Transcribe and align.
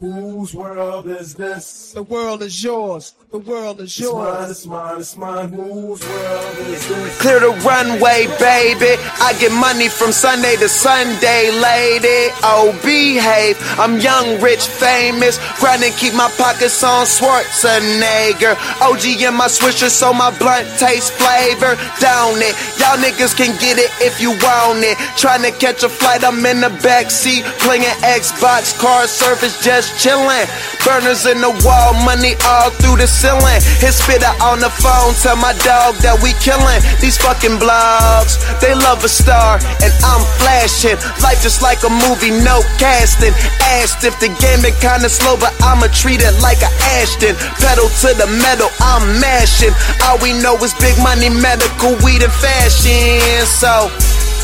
Whose 0.00 0.52
world 0.52 1.06
is 1.06 1.36
this? 1.36 1.92
The 1.92 2.02
world 2.02 2.42
is 2.42 2.64
yours. 2.64 3.14
The 3.30 3.38
world 3.38 3.80
is 3.80 3.96
yours. 3.96 4.50
It's 4.50 4.66
yours. 4.66 4.66
mine, 4.66 5.00
it's 5.00 5.16
mine, 5.16 5.46
it's 5.46 5.52
mine. 5.52 5.52
Whose 5.52 6.02
world 6.02 6.58
is 6.66 6.88
this? 6.88 7.20
Clear 7.22 7.38
the 7.38 7.54
runway, 7.62 8.26
baby. 8.42 8.98
I 9.22 9.38
get 9.38 9.54
money 9.54 9.86
from 9.88 10.10
Sunday 10.10 10.56
to 10.56 10.68
Sunday, 10.68 11.54
lady. 11.62 12.34
Oh, 12.42 12.74
behave. 12.82 13.54
I'm 13.78 14.00
young, 14.00 14.40
rich, 14.42 14.66
famous. 14.66 15.38
Grind 15.62 15.84
and 15.84 15.94
keep 15.94 16.14
my 16.14 16.26
pockets 16.42 16.82
on 16.82 17.06
Schwarzenegger. 17.06 18.58
OG 18.82 19.22
in 19.22 19.34
my 19.38 19.46
swisher, 19.46 19.88
so 19.88 20.12
my 20.12 20.36
blunt 20.42 20.66
tastes 20.82 21.10
flavor. 21.14 21.78
Down 22.02 22.34
it. 22.42 22.58
Y'all 22.82 22.98
niggas 22.98 23.38
can 23.38 23.54
get 23.62 23.78
it 23.78 23.94
if 24.02 24.20
you 24.20 24.30
want 24.42 24.82
it. 24.82 24.98
Trying 25.14 25.46
to 25.46 25.54
catch 25.62 25.84
a 25.84 25.88
flight, 25.88 26.24
I'm 26.24 26.44
in 26.44 26.62
the 26.66 26.74
backseat. 26.82 27.46
Playing 27.62 27.86
Xbox, 28.02 28.74
car 28.82 29.06
service, 29.06 29.62
just 29.62 29.83
chillin'. 29.98 30.46
Burners 30.84 31.26
in 31.26 31.40
the 31.40 31.52
wall, 31.64 31.94
money 32.04 32.36
all 32.44 32.70
through 32.80 33.00
the 33.00 33.08
ceiling. 33.08 33.60
Hit 33.80 33.94
spitter 33.94 34.32
on 34.44 34.60
the 34.60 34.70
phone, 34.70 35.14
tell 35.20 35.36
my 35.36 35.52
dog 35.64 35.96
that 36.04 36.20
we 36.20 36.36
killin'. 36.44 36.80
These 37.00 37.16
fucking 37.18 37.56
blogs, 37.56 38.36
they 38.60 38.74
love 38.74 39.04
a 39.04 39.08
star, 39.08 39.56
and 39.80 39.92
I'm 40.04 40.24
flashing. 40.40 40.96
Life 41.24 41.40
just 41.42 41.62
like 41.62 41.80
a 41.84 41.92
movie, 41.92 42.32
no 42.44 42.60
casting. 42.76 43.32
Asked 43.80 44.04
if 44.04 44.18
the 44.20 44.28
game 44.40 44.62
been 44.62 44.76
kinda 44.80 45.08
slow, 45.08 45.36
but 45.36 45.52
I'ma 45.62 45.88
treat 45.92 46.20
it 46.20 46.34
like 46.40 46.60
a 46.62 46.70
Ashton. 47.00 47.36
Pedal 47.60 47.88
to 48.04 48.14
the 48.14 48.28
metal, 48.44 48.70
I'm 48.80 49.20
mashing. 49.20 49.74
All 50.04 50.18
we 50.18 50.32
know 50.32 50.56
is 50.64 50.74
big 50.74 50.96
money, 50.98 51.28
medical, 51.28 51.96
weed, 52.04 52.22
and 52.22 52.32
fashion. 52.32 53.46
So, 53.46 53.90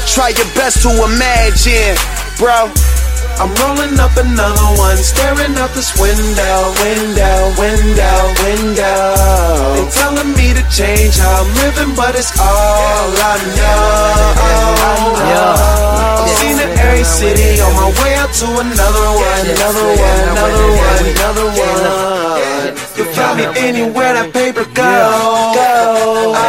try 0.07 0.31
your 0.31 0.49
best 0.55 0.83
to 0.83 0.91
imagine, 1.05 1.97
bro. 2.39 2.71
I'm 3.41 3.49
rolling 3.57 3.97
up 3.97 4.13
another 4.17 4.69
one, 4.77 4.97
staring 5.01 5.57
out 5.57 5.73
this 5.73 5.97
window, 5.97 6.57
window, 6.85 7.37
window, 7.57 8.17
window. 8.45 9.17
They 9.77 9.87
telling 9.97 10.37
me 10.37 10.53
to 10.53 10.65
change 10.69 11.17
how 11.17 11.41
I'm 11.41 11.51
living, 11.65 11.97
but 11.97 12.13
it's 12.17 12.37
all 12.37 13.09
I 13.17 13.37
know. 13.57 15.01
I've 16.21 16.37
seen 16.37 16.61
it 16.61 16.69
every 16.79 17.05
city 17.05 17.61
on 17.65 17.73
my 17.81 17.89
way 18.05 18.13
out 18.21 18.33
to 18.45 18.49
another 18.61 19.09
one, 19.17 19.45
another 19.57 19.89
one, 19.89 20.37
another 20.37 20.69
one, 20.77 21.05
another 21.17 21.49
one. 21.57 22.77
You 22.97 23.05
find 23.17 23.37
me 23.41 23.47
anywhere 23.57 24.13
that 24.15 24.33
paper 24.33 24.65
goes. 24.65 25.57
go. 25.57 26.41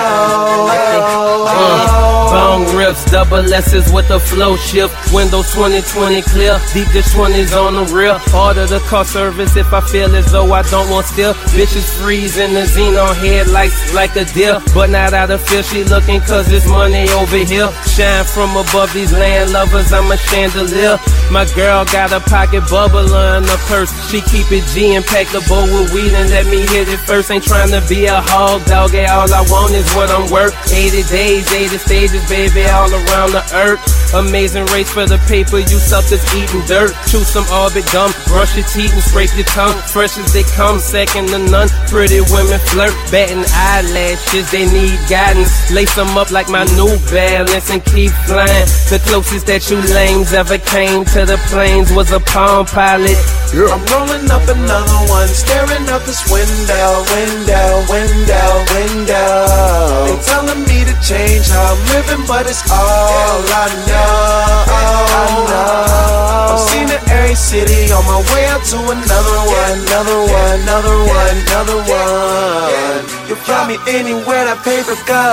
Bone 2.32 2.64
rips, 2.78 3.04
double 3.12 3.44
S's 3.54 3.92
with 3.92 4.08
the 4.08 4.18
flow 4.18 4.56
shift. 4.56 4.96
Windows 5.14 5.52
2020 5.54 6.22
clear, 6.32 6.56
deep 6.72 6.88
one 7.14 7.34
is 7.34 7.54
on 7.54 7.73
the 7.76 7.84
real. 7.94 8.16
Order 8.34 8.66
the 8.68 8.80
car 8.88 9.04
service 9.04 9.58
if 9.58 9.73
I 9.73 9.82
feel 9.82 10.16
as 10.16 10.32
though 10.32 10.54
I 10.54 10.62
don't 10.72 10.90
want 10.90 11.08
still. 11.08 11.34
Bitches 11.52 11.84
freezing 12.00 12.54
the 12.54 12.62
xenon 12.62 13.16
headlights 13.20 13.94
like 13.94 14.16
a 14.16 14.23
deal. 14.23 14.64
But 14.73 14.92
not 14.92 15.14
out 15.14 15.30
of 15.30 15.42
fear, 15.42 15.62
she 15.62 15.84
looking 15.84 16.22
cause 16.22 16.50
it's 16.52 16.66
money 16.68 17.10
over 17.20 17.36
here. 17.36 17.68
Shine 17.84 18.23
from 18.23 18.56
above 18.56 18.94
these 18.94 19.12
land 19.12 19.52
lovers, 19.52 19.92
I'm 19.92 20.10
a 20.10 20.16
chandelier. 20.16 21.00
My 21.32 21.45
girl 21.56 21.84
got 21.86 22.12
a 22.12 22.20
pocket 22.20 22.64
bubbler 22.72 23.40
in 23.40 23.44
her 23.44 23.62
purse. 23.68 23.92
She 24.10 24.22
keep 24.22 24.52
it 24.52 24.64
G 24.72 24.95
and 24.95 25.06
pack 25.06 25.28
the 25.28 25.40
with 25.52 25.94
weed 25.94 26.14
and 26.14 26.30
let 26.30 26.45
me 26.48 26.60
hit 26.72 26.88
it 26.88 27.00
first. 27.04 27.32
Ain't 27.32 27.44
trying 27.44 27.72
to 27.72 27.84
be 27.88 28.06
a 28.06 28.20
hog 28.20 28.64
dog, 28.66 28.95
all 28.95 29.32
I 29.32 29.44
want 29.52 29.73
is 29.73 29.88
what 29.95 30.10
I'm 30.10 30.32
worth. 30.32 30.56
80 30.72 31.04
days, 31.12 31.52
80 31.52 31.78
stages, 31.78 32.20
baby, 32.27 32.66
all 32.69 32.91
around 32.91 33.31
the 33.31 33.44
earth. 33.53 33.81
Amazing 34.14 34.66
race 34.75 34.91
for 34.91 35.08
the 35.08 35.16
paper, 35.31 35.59
you 35.59 35.80
suckers 35.80 36.19
eating 36.36 36.59
dirt. 36.67 36.91
Chew 37.08 37.23
some 37.23 37.47
orbit 37.47 37.88
gum, 37.95 38.11
brush 38.27 38.59
your 38.59 38.67
teeth 38.67 38.91
and 38.91 39.03
scrape 39.03 39.31
your 39.39 39.47
tongue. 39.55 39.77
Fresh 39.88 40.19
as 40.19 40.33
they 40.33 40.44
come, 40.59 40.80
second 40.80 41.31
to 41.31 41.39
none. 41.39 41.72
Pretty 41.88 42.19
women 42.27 42.59
flirt, 42.67 42.92
batting 43.08 43.47
eyelashes, 43.55 44.52
they 44.52 44.67
need 44.67 44.99
guidance. 45.08 45.71
Lace 45.71 45.95
them 45.95 46.11
up 46.20 46.30
like 46.30 46.52
my 46.52 46.67
new 46.76 46.92
balance 47.08 47.71
and 47.71 47.80
keep 47.95 48.11
flying. 48.27 48.67
The 48.92 48.99
closest 49.08 49.48
that 49.48 49.71
you 49.71 49.80
lames 49.95 50.33
ever 50.36 50.60
came 50.60 51.08
to 51.15 51.23
the 51.23 51.39
plains 51.48 51.87
was 51.95 52.11
a 52.11 52.20
palm 52.20 52.67
pilot. 52.67 53.15
I'm 53.55 53.80
rolling 53.87 54.27
up 54.27 54.43
another 54.43 54.99
one, 55.08 55.27
staring 55.31 55.87
out 55.87 56.04
this 56.04 56.20
window, 56.27 57.04
window, 57.15 57.83
window, 57.87 58.52
window. 58.76 60.04
They 60.04 60.20
telling 60.27 60.67
me 60.67 60.83
to 60.83 60.95
change 60.99 61.48
how 61.48 61.76
I'm 61.76 61.80
living, 61.95 62.11
but 62.27 62.48
it's 62.48 62.64
all 62.72 63.39
I 63.48 63.67
know. 63.88 64.67
I 64.67 65.23
know. 65.48 66.52
I've 66.52 66.64
seen 66.67 66.88
it 66.89 67.02
every 67.10 67.36
city 67.36 67.92
on 67.92 68.04
my 68.05 68.20
way 68.33 68.45
out 68.52 68.64
to 68.72 68.77
another 68.77 69.38
one, 69.48 69.80
another 69.88 70.20
one, 70.27 70.60
another 70.61 70.98
one, 71.08 71.36
another 71.48 71.80
one. 71.88 73.02
You'll 73.27 73.44
find 73.48 73.72
me 73.72 73.77
anywhere 73.88 74.44
that 74.45 74.60
paper 74.64 74.95
go. 75.08 75.23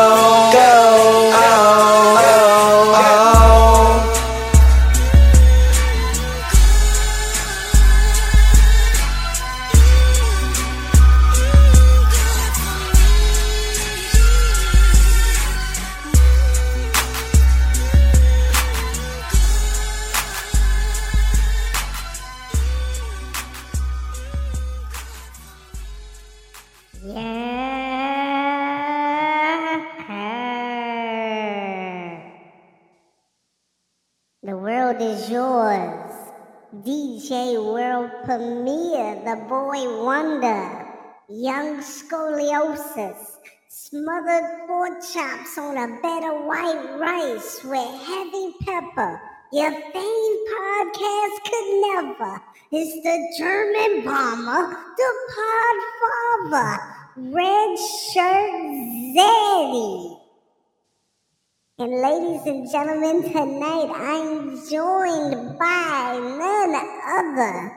Go. 0.55 0.71
Oh, 1.35 2.15
oh, 2.23 2.95
oh. 2.95 4.28
World 34.89 35.03
is 35.03 35.31
yours. 35.31 36.15
DJ 36.83 37.63
World 37.63 38.11
Premiere, 38.25 39.21
The 39.25 39.37
Boy 39.49 40.05
Wonder, 40.05 40.87
Young 41.29 41.81
Scoliosis, 41.81 43.37
Smothered 43.69 44.67
pork 44.67 45.01
chops 45.13 45.59
on 45.59 45.77
a 45.77 46.01
bed 46.01 46.25
of 46.25 46.45
white 46.47 46.97
rice 46.99 47.61
with 47.65 48.03
heavy 48.07 48.55
pepper. 48.63 49.21
Your 49.53 49.71
famed 49.71 50.39
podcast 50.53 51.37
could 51.45 51.69
never. 51.93 52.43
It's 52.73 52.95
the 53.03 53.35
German 53.39 54.05
bomber, 54.05 54.77
the 54.97 55.11
Podfather, 56.51 56.79
Red 57.17 57.79
Shirt 57.79 58.51
Zaddy. 59.17 60.18
And 61.81 61.93
ladies 61.93 62.45
and 62.45 62.69
gentlemen, 62.69 63.23
tonight 63.23 63.89
I'm 63.95 64.69
joined 64.69 65.57
by 65.61 66.19
none 66.19 66.75
other. 67.07 67.73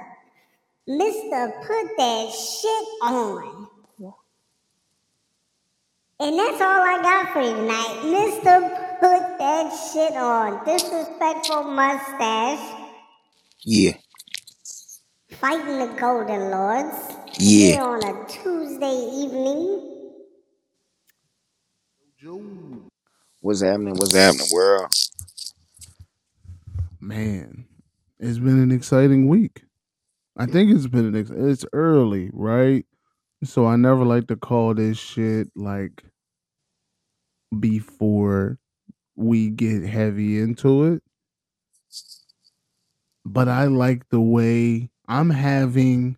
Mr. 0.90 1.52
Put 1.62 1.98
That 1.98 2.32
Shit 2.32 2.88
On. 3.04 3.68
And 6.20 6.40
that's 6.40 6.60
all 6.62 6.82
I 6.82 7.00
got 7.04 7.32
for 7.32 7.42
you 7.42 7.56
tonight. 7.56 8.00
Mr. 8.02 9.00
Put 9.00 9.38
That 9.38 9.70
Shit 9.70 10.14
On. 10.18 10.66
Disrespectful 10.66 11.66
mustache. 11.66 12.88
Yeah. 13.64 13.98
Fighting 15.30 15.78
the 15.78 15.96
Golden 16.00 16.50
Lords. 16.50 16.98
Yeah. 17.38 17.74
Here 17.74 17.82
on 17.84 18.04
a 18.04 18.28
Tuesday 18.28 19.12
evening. 19.14 19.92
What's 23.42 23.62
happening? 23.64 23.96
What's 23.96 24.16
happening, 24.16 24.48
world? 24.54 24.92
Man, 27.02 27.66
it's 28.20 28.40
been 28.40 28.60
an 28.62 28.72
exciting 28.72 29.28
week. 29.28 29.64
I 30.38 30.48
think 30.48 30.72
it's 30.72 30.88
been 30.88 31.06
an 31.08 31.16
ex- 31.16 31.32
it's 31.32 31.66
early, 31.74 32.30
right? 32.34 32.86
So 33.44 33.68
I 33.68 33.76
never 33.78 34.06
like 34.06 34.28
to 34.28 34.38
call 34.38 34.76
this 34.76 34.98
shit 35.00 35.50
like 35.56 36.04
before 37.60 38.60
we 39.16 39.50
get 39.52 39.84
heavy 39.84 40.40
into 40.40 40.86
it. 40.94 41.04
But 43.26 43.50
I 43.50 43.66
like 43.66 44.10
the 44.10 44.22
way 44.22 44.90
I'm 45.08 45.32
having 45.32 46.18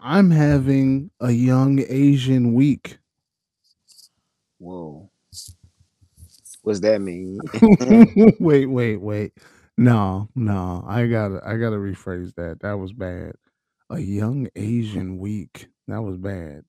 I'm 0.00 0.30
having 0.30 1.10
a 1.20 1.32
young 1.32 1.80
Asian 1.88 2.54
week. 2.54 2.98
Whoa. 4.58 5.10
What's 6.66 6.80
that 6.80 7.00
mean? 7.00 7.38
wait, 8.40 8.66
wait, 8.66 8.96
wait. 8.96 9.32
No, 9.78 10.28
no. 10.34 10.84
I 10.84 11.06
gotta 11.06 11.40
I 11.46 11.58
gotta 11.58 11.76
rephrase 11.76 12.34
that. 12.34 12.58
That 12.62 12.72
was 12.72 12.92
bad. 12.92 13.34
A 13.88 14.00
young 14.00 14.48
Asian 14.56 15.18
week. 15.18 15.68
That 15.86 16.02
was 16.02 16.16
bad. 16.16 16.64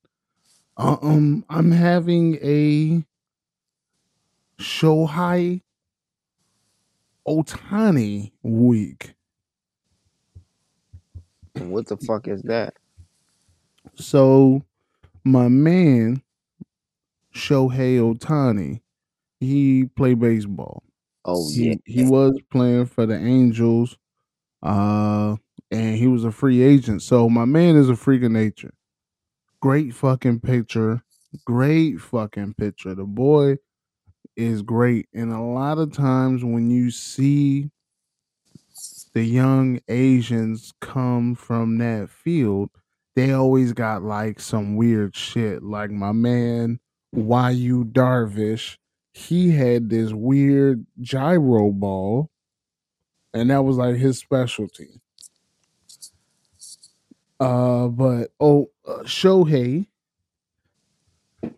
Uh, 0.78 0.98
um, 1.02 1.44
I'm 1.50 1.72
having 1.72 2.36
a 2.44 3.04
Shohei 4.62 5.64
Ohtani 7.28 8.34
week. 8.44 9.16
What 11.56 11.88
the 11.88 11.98
fuck 11.98 12.28
is 12.28 12.44
that? 12.44 12.76
So 13.96 14.62
my 15.24 15.48
man 15.48 16.22
Shohei 17.34 17.98
Ohtani, 17.98 18.82
he 19.40 19.86
played 19.86 20.20
baseball. 20.20 20.84
Oh 21.26 21.50
He 21.50 21.70
yeah. 21.70 21.76
he 21.86 22.04
was 22.06 22.40
playing 22.52 22.86
for 22.88 23.06
the 23.06 23.18
Angels, 23.18 23.98
uh, 24.64 25.36
and 25.72 25.96
he 25.96 26.08
was 26.08 26.24
a 26.24 26.32
free 26.32 26.62
agent. 26.62 27.02
So 27.02 27.30
my 27.30 27.46
man 27.46 27.76
is 27.76 27.90
a 27.90 27.96
freak 27.96 28.24
of 28.24 28.32
nature. 28.32 28.74
Great 29.62 29.94
fucking 29.94 30.40
pitcher. 30.40 31.04
Great 31.46 32.00
fucking 32.00 32.54
pitcher. 32.56 32.96
The 32.96 33.04
boy 33.04 33.58
is 34.36 34.62
great. 34.62 35.08
And 35.14 35.34
a 35.34 35.42
lot 35.42 35.78
of 35.80 35.92
times 35.92 36.44
when 36.44 36.70
you 36.70 36.92
see 36.92 37.70
the 39.14 39.24
young 39.24 39.80
Asians 39.88 40.74
come 40.80 41.36
from 41.36 41.80
that 41.80 42.10
field, 42.10 42.70
they 43.16 43.32
always 43.34 43.74
got 43.74 44.04
like 44.04 44.40
some 44.40 44.76
weird 44.76 45.16
shit. 45.16 45.64
Like 45.64 45.90
my 45.92 46.12
man 46.12 46.80
why 47.12 47.50
Yu 47.52 47.84
Darvish, 47.86 48.78
he 49.18 49.50
had 49.50 49.90
this 49.90 50.14
weird 50.14 50.86
gyro 51.02 51.72
ball, 51.72 52.30
and 53.34 53.50
that 53.50 53.64
was 53.64 53.76
like 53.76 53.96
his 53.96 54.20
specialty. 54.20 55.02
Uh, 57.40 57.88
but 57.88 58.32
oh, 58.40 58.70
uh, 58.88 59.00
Shohei, 59.04 59.88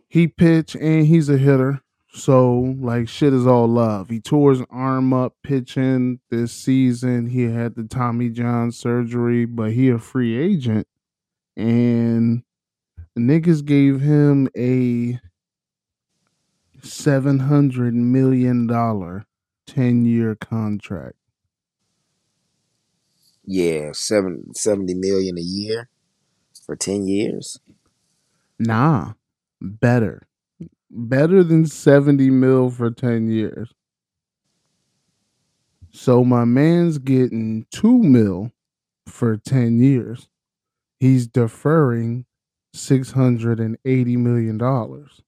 he 0.08 0.28
pitch 0.28 0.76
and 0.76 1.06
he's 1.06 1.28
a 1.28 1.38
hitter. 1.38 1.82
So 2.14 2.76
like 2.80 3.10
shit 3.10 3.34
is 3.34 3.46
all 3.46 3.68
love. 3.68 4.10
He 4.10 4.22
tore 4.22 4.52
his 4.52 4.64
arm 4.70 5.14
up 5.14 5.36
pitching 5.44 6.22
this 6.30 6.54
season. 6.54 7.28
He 7.28 7.44
had 7.44 7.76
the 7.76 7.84
Tommy 7.84 8.30
John 8.30 8.72
surgery, 8.72 9.44
but 9.46 9.74
he 9.74 9.90
a 9.90 10.00
free 10.00 10.38
agent, 10.40 10.88
and 11.58 12.44
niggas 13.18 13.66
gave 13.66 14.00
him 14.00 14.48
a 14.58 15.20
seven 16.84 17.40
hundred 17.40 17.94
million 17.96 18.68
dollar 18.68 19.26
ten 19.68 20.06
year 20.06 20.36
contract. 20.36 21.16
Yeah, 23.46 23.92
seven, 23.94 24.54
70 24.54 24.94
million 24.94 25.38
a 25.38 25.42
year 25.42 25.90
for 26.66 26.76
10 26.76 27.08
years. 27.08 27.60
Nah, 28.60 29.14
better, 29.62 30.28
better 30.92 31.44
than 31.44 31.66
seventy 31.66 32.30
mil 32.30 32.70
for 32.70 32.92
ten 32.92 33.30
years. 33.30 33.74
So 35.92 36.24
my 36.26 36.46
man's 36.46 36.98
getting 36.98 37.66
two 37.72 38.00
mil 38.04 38.52
for 39.08 39.38
ten 39.38 39.80
years. 39.80 40.28
He's 41.00 41.26
deferring 41.28 42.26
six 42.74 43.12
hundred 43.12 43.60
and 43.62 43.78
eighty 43.86 44.18
million 44.18 44.58
dollars. 44.58 45.22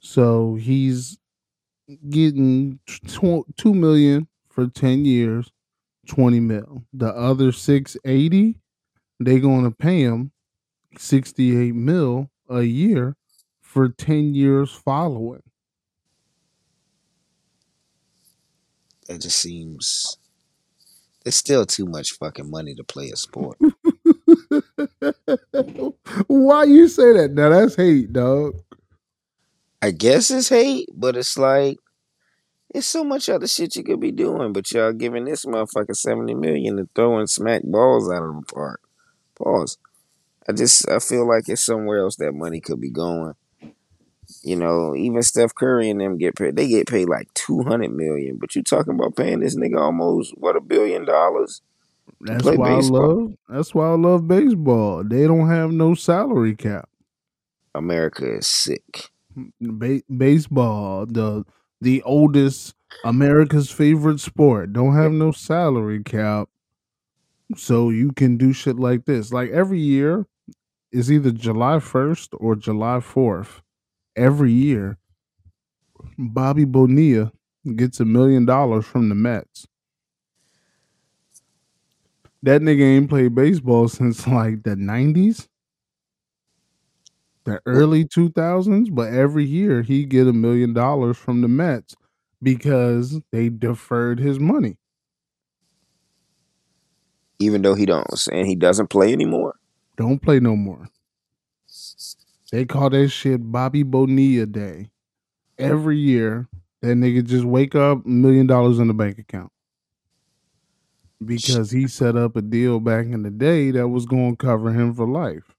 So 0.00 0.56
he's 0.56 1.18
getting 2.10 2.78
tw- 2.86 3.46
two 3.56 3.74
million 3.74 4.28
for 4.50 4.66
ten 4.68 5.04
years, 5.04 5.50
twenty 6.06 6.40
mil. 6.40 6.84
The 6.92 7.08
other 7.08 7.52
six 7.52 7.96
eighty, 8.04 8.56
they're 9.20 9.40
gonna 9.40 9.70
pay 9.70 10.00
him 10.02 10.32
sixty 10.98 11.56
eight 11.58 11.74
mil 11.74 12.30
a 12.48 12.62
year 12.62 13.16
for 13.60 13.88
ten 13.88 14.34
years 14.34 14.70
following. 14.72 15.42
That 19.08 19.20
just 19.20 19.38
seems 19.38 20.16
it's 21.24 21.36
still 21.36 21.66
too 21.66 21.86
much 21.86 22.12
fucking 22.12 22.50
money 22.50 22.74
to 22.74 22.84
play 22.84 23.10
a 23.10 23.16
sport. 23.16 23.58
Why 26.28 26.64
you 26.64 26.88
say 26.88 27.12
that? 27.12 27.32
Now 27.34 27.50
that's 27.50 27.76
hate, 27.76 28.12
dog. 28.12 28.54
I 29.82 29.92
guess 29.92 30.30
it's 30.30 30.48
hate, 30.48 30.88
but 30.94 31.16
it's 31.16 31.38
like 31.38 31.78
it's 32.74 32.86
so 32.86 33.02
much 33.02 33.28
other 33.28 33.48
shit 33.48 33.74
you 33.76 33.82
could 33.82 34.00
be 34.00 34.12
doing, 34.12 34.52
but 34.52 34.70
y'all 34.72 34.92
giving 34.92 35.24
this 35.24 35.44
motherfucker 35.44 35.96
seventy 35.96 36.34
million 36.34 36.76
to 36.76 36.88
throwing 36.94 37.26
smack 37.26 37.62
balls 37.64 38.10
out 38.10 38.22
of 38.22 38.34
the 38.34 38.42
park. 38.52 38.80
Pause. 39.36 39.78
I 40.48 40.52
just 40.52 40.88
I 40.88 40.98
feel 40.98 41.26
like 41.26 41.48
it's 41.48 41.64
somewhere 41.64 42.00
else 42.00 42.16
that 42.16 42.32
money 42.32 42.60
could 42.60 42.80
be 42.80 42.90
going. 42.90 43.34
You 44.42 44.56
know, 44.56 44.94
even 44.94 45.22
Steph 45.22 45.54
Curry 45.54 45.90
and 45.90 46.00
them 46.00 46.16
get 46.16 46.36
paid. 46.36 46.56
They 46.56 46.68
get 46.68 46.86
paid 46.86 47.08
like 47.08 47.32
two 47.34 47.62
hundred 47.62 47.92
million, 47.92 48.38
but 48.38 48.54
you 48.54 48.62
talking 48.62 48.94
about 48.94 49.16
paying 49.16 49.40
this 49.40 49.56
nigga 49.56 49.80
almost 49.80 50.34
what 50.36 50.56
a 50.56 50.60
billion 50.60 51.04
dollars? 51.04 51.62
That's 52.20 52.44
why 52.44 52.76
baseball. 52.76 53.02
I 53.02 53.14
love. 53.14 53.32
That's 53.48 53.74
why 53.74 53.86
I 53.86 53.94
love 53.94 54.28
baseball. 54.28 55.04
They 55.04 55.26
don't 55.26 55.48
have 55.48 55.72
no 55.72 55.94
salary 55.94 56.54
cap. 56.54 56.88
America 57.74 58.36
is 58.36 58.46
sick. 58.46 59.10
Ba- 59.60 60.02
baseball, 60.16 61.06
the 61.06 61.44
the 61.80 62.02
oldest 62.02 62.74
America's 63.04 63.70
favorite 63.70 64.20
sport, 64.20 64.72
don't 64.72 64.94
have 64.94 65.12
no 65.12 65.32
salary 65.32 66.02
cap. 66.02 66.48
So 67.56 67.90
you 67.90 68.12
can 68.12 68.36
do 68.36 68.52
shit 68.52 68.76
like 68.76 69.04
this. 69.04 69.32
Like 69.32 69.50
every 69.50 69.78
year 69.80 70.26
is 70.92 71.12
either 71.12 71.32
July 71.32 71.78
1st 71.80 72.34
or 72.38 72.56
July 72.56 73.00
4th. 73.00 73.62
Every 74.16 74.52
year, 74.52 74.98
Bobby 76.18 76.64
Bonilla 76.64 77.32
gets 77.74 77.98
a 77.98 78.04
million 78.04 78.44
dollars 78.44 78.84
from 78.86 79.08
the 79.08 79.14
Mets. 79.16 79.66
That 82.42 82.62
nigga 82.62 82.82
ain't 82.82 83.08
played 83.08 83.34
baseball 83.34 83.88
since 83.88 84.26
like 84.26 84.62
the 84.62 84.76
90s, 84.76 85.48
the 87.50 87.60
early 87.66 88.04
2000s, 88.04 88.94
but 88.94 89.12
every 89.12 89.44
year 89.44 89.82
he 89.82 90.04
get 90.04 90.26
a 90.26 90.32
million 90.32 90.72
dollars 90.72 91.16
from 91.16 91.42
the 91.42 91.48
Mets 91.48 91.94
because 92.42 93.20
they 93.32 93.48
deferred 93.48 94.18
his 94.18 94.38
money. 94.38 94.78
Even 97.38 97.62
though 97.62 97.74
he 97.74 97.86
don't 97.86 98.06
and 98.30 98.46
he 98.46 98.54
doesn't 98.54 98.88
play 98.88 99.12
anymore. 99.12 99.56
Don't 99.96 100.20
play 100.20 100.40
no 100.40 100.56
more. 100.56 100.88
They 102.52 102.64
call 102.64 102.90
that 102.90 103.08
shit 103.08 103.52
Bobby 103.52 103.82
Bonilla 103.82 104.46
Day. 104.46 104.90
Every 105.58 105.98
year, 105.98 106.48
that 106.80 106.96
nigga 106.96 107.24
just 107.24 107.44
wake 107.44 107.74
up, 107.74 108.04
million 108.06 108.46
dollars 108.46 108.78
in 108.78 108.88
the 108.88 108.94
bank 108.94 109.18
account. 109.18 109.52
Because 111.24 111.70
he 111.70 111.86
set 111.86 112.16
up 112.16 112.34
a 112.34 112.42
deal 112.42 112.80
back 112.80 113.06
in 113.06 113.22
the 113.22 113.30
day 113.30 113.70
that 113.72 113.88
was 113.88 114.06
going 114.06 114.36
to 114.36 114.46
cover 114.46 114.72
him 114.72 114.94
for 114.94 115.06
life. 115.06 115.54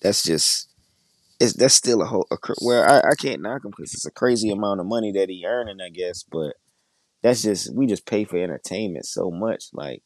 That's 0.00 0.22
just 0.22 0.68
it's 1.40 1.54
that's 1.54 1.74
still 1.74 2.02
a 2.02 2.06
whole 2.06 2.26
a, 2.30 2.36
well 2.60 2.82
I, 2.82 3.10
I 3.10 3.14
can't 3.14 3.42
knock 3.42 3.64
him 3.64 3.72
because 3.76 3.94
it's 3.94 4.06
a 4.06 4.10
crazy 4.10 4.50
amount 4.50 4.80
of 4.80 4.86
money 4.86 5.12
that 5.12 5.28
he 5.28 5.44
earning 5.46 5.80
I 5.80 5.88
guess 5.88 6.24
but 6.24 6.54
that's 7.22 7.42
just 7.42 7.74
we 7.74 7.86
just 7.86 8.06
pay 8.06 8.24
for 8.24 8.38
entertainment 8.38 9.06
so 9.06 9.30
much 9.30 9.66
like 9.72 10.02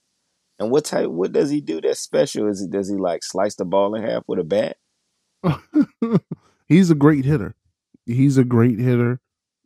and 0.58 0.70
what 0.70 0.84
type 0.84 1.08
what 1.08 1.32
does 1.32 1.50
he 1.50 1.60
do 1.60 1.80
that's 1.80 2.00
special 2.00 2.48
is 2.48 2.60
he 2.60 2.66
does 2.66 2.90
he 2.90 2.96
like 2.96 3.22
slice 3.22 3.54
the 3.54 3.64
ball 3.64 3.94
in 3.94 4.02
half 4.02 4.24
with 4.26 4.40
a 4.40 4.44
bat 4.44 4.76
he's 6.68 6.90
a 6.90 6.94
great 6.94 7.24
hitter. 7.24 7.54
He's 8.06 8.36
a 8.36 8.44
great 8.44 8.78
hitter 8.78 9.20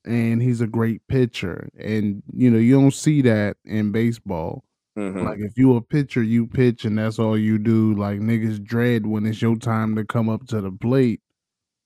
and 0.04 0.42
he's 0.42 0.61
a 0.61 0.66
great 0.66 1.06
pitcher. 1.09 1.68
And 1.78 2.23
you 2.33 2.50
know, 2.50 2.59
you 2.59 2.78
don't 2.78 2.95
see 2.95 3.23
that 3.23 3.56
in 3.64 3.92
baseball. 3.92 4.64
Mhm. 4.96 5.24
Like 5.24 5.38
if 5.40 5.56
you 5.58 5.74
a 5.76 5.82
pitcher, 5.82 6.22
you 6.22 6.46
pitch 6.46 6.84
and 6.84 6.98
that's 6.98 7.18
all 7.18 7.36
you 7.38 7.58
do. 7.58 7.94
Like 7.94 8.20
niggas 8.20 8.62
dread 8.62 9.06
when 9.06 9.26
it's 9.26 9.42
your 9.42 9.56
time 9.56 9.94
to 9.96 10.04
come 10.04 10.28
up 10.28 10.46
to 10.48 10.60
the 10.60 10.72
plate 10.72 11.20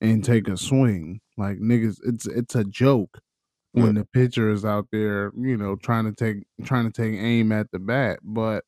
and 0.01 0.25
take 0.25 0.49
a 0.49 0.57
swing. 0.57 1.21
Like 1.39 1.59
niggas, 1.59 1.99
it's 2.05 2.27
it's 2.27 2.55
a 2.57 2.65
joke 2.65 3.21
when 3.73 3.95
the 3.97 4.07
pitcher 4.07 4.51
is 4.51 4.65
out 4.65 4.89
there, 4.93 5.33
you 5.37 5.57
know, 5.57 5.77
trying 5.77 6.07
to 6.07 6.13
take 6.15 6.45
trying 6.65 6.91
to 6.91 6.93
take 6.93 7.19
aim 7.21 7.53
at 7.53 7.71
the 7.73 7.81
bat. 7.81 8.21
But 8.23 8.65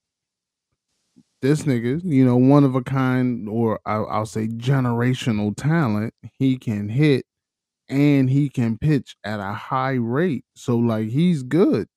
this 1.40 1.62
nigga, 1.62 2.00
you 2.04 2.25
know, 2.25 2.37
one 2.37 2.64
of 2.64 2.75
a 2.75 2.82
kind, 2.82 3.49
or 3.49 3.80
I'll, 3.84 4.06
I'll 4.08 4.26
say 4.26 4.46
generational 4.49 5.54
talent. 5.56 6.14
He 6.38 6.56
can 6.56 6.88
hit 6.88 7.26
and 7.88 8.30
he 8.30 8.49
can 8.50 8.78
pitch 8.78 9.16
at 9.25 9.40
a 9.40 9.52
high 9.54 9.94
rate. 9.94 10.44
So 10.56 10.76
like 10.78 11.08
he's 11.11 11.42
good. 11.42 11.88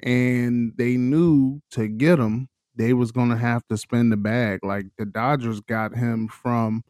And 0.00 0.72
they 0.76 0.96
knew 0.96 1.60
to 1.72 1.88
get 1.88 2.18
him, 2.18 2.48
they 2.74 2.92
was 2.92 3.12
gonna 3.12 3.36
have 3.38 3.66
to 3.68 3.76
spend 3.76 4.12
the 4.12 4.16
bag. 4.16 4.60
Like 4.62 4.86
the 4.98 5.06
Dodgers 5.06 5.60
got 5.60 5.94
him 5.96 6.28
from 6.28 6.82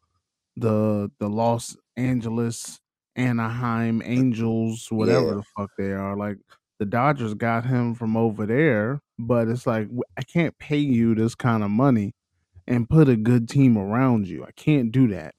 the 0.56 1.10
the 1.20 1.28
Los 1.28 1.76
Angeles 1.96 2.80
Anaheim 3.16 4.02
Angels, 4.04 4.88
whatever 4.90 5.28
Yeah. 5.28 5.34
the 5.34 5.42
fuck 5.56 5.70
they 5.78 5.92
are. 5.92 6.16
Like 6.16 6.38
the 6.78 6.86
Dodgers 6.86 7.34
got 7.34 7.64
him 7.66 7.94
from 7.94 8.16
over 8.16 8.46
there, 8.46 9.00
but 9.18 9.48
it's 9.48 9.66
like 9.66 9.88
I 10.18 10.22
can't 10.22 10.58
pay 10.58 10.78
you 10.78 11.14
this 11.14 11.34
kind 11.34 11.62
of 11.62 11.70
money 11.70 12.14
and 12.66 12.88
put 12.90 13.08
a 13.08 13.16
good 13.16 13.48
team 13.48 13.78
around 13.78 14.28
you. 14.28 14.44
I 14.44 14.50
can't 14.52 14.90
do 14.92 15.08
that. 15.08 15.34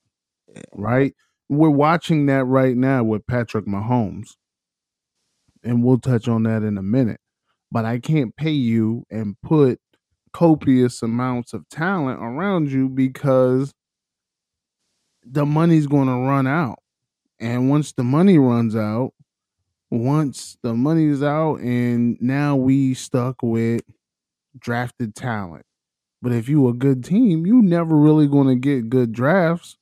Right? 0.74 1.14
We're 1.50 1.70
watching 1.70 2.26
that 2.28 2.46
right 2.46 2.76
now 2.76 3.04
with 3.04 3.28
Patrick 3.28 3.66
Mahomes. 3.66 4.36
And 5.64 5.84
we'll 5.84 6.00
touch 6.00 6.28
on 6.28 6.44
that 6.44 6.64
in 6.64 6.78
a 6.78 6.84
minute. 6.84 7.20
But 7.72 7.86
I 7.86 8.00
can't 8.00 8.36
pay 8.36 8.52
you 8.52 9.06
and 9.10 9.36
put 9.42 9.80
copious 10.34 11.02
amounts 11.02 11.54
of 11.54 11.68
talent 11.70 12.22
around 12.22 12.72
you 12.72 12.90
because 12.90 13.74
the 15.24 15.46
money's 15.46 15.88
going 15.88 16.08
to 16.08 16.14
run 16.14 16.48
out. 16.48 16.80
And 17.40 17.70
once 17.70 17.94
the 17.94 18.04
money 18.04 18.38
runs 18.38 18.76
out, 18.76 19.14
once 19.90 20.58
the 20.64 20.74
money's 20.74 21.24
out 21.24 21.56
and 21.56 22.18
now 22.22 22.56
we 22.56 22.94
stuck 22.94 23.42
with 23.42 23.82
drafted 24.58 25.16
talent. 25.16 25.66
But 26.22 26.32
if 26.32 26.50
you 26.50 26.68
a 26.68 26.74
good 26.74 27.04
team, 27.04 27.46
you 27.46 27.62
never 27.62 27.96
really 27.96 28.28
going 28.28 28.48
to 28.48 28.56
get 28.56 28.90
good 28.90 29.12
drafts 29.12 29.78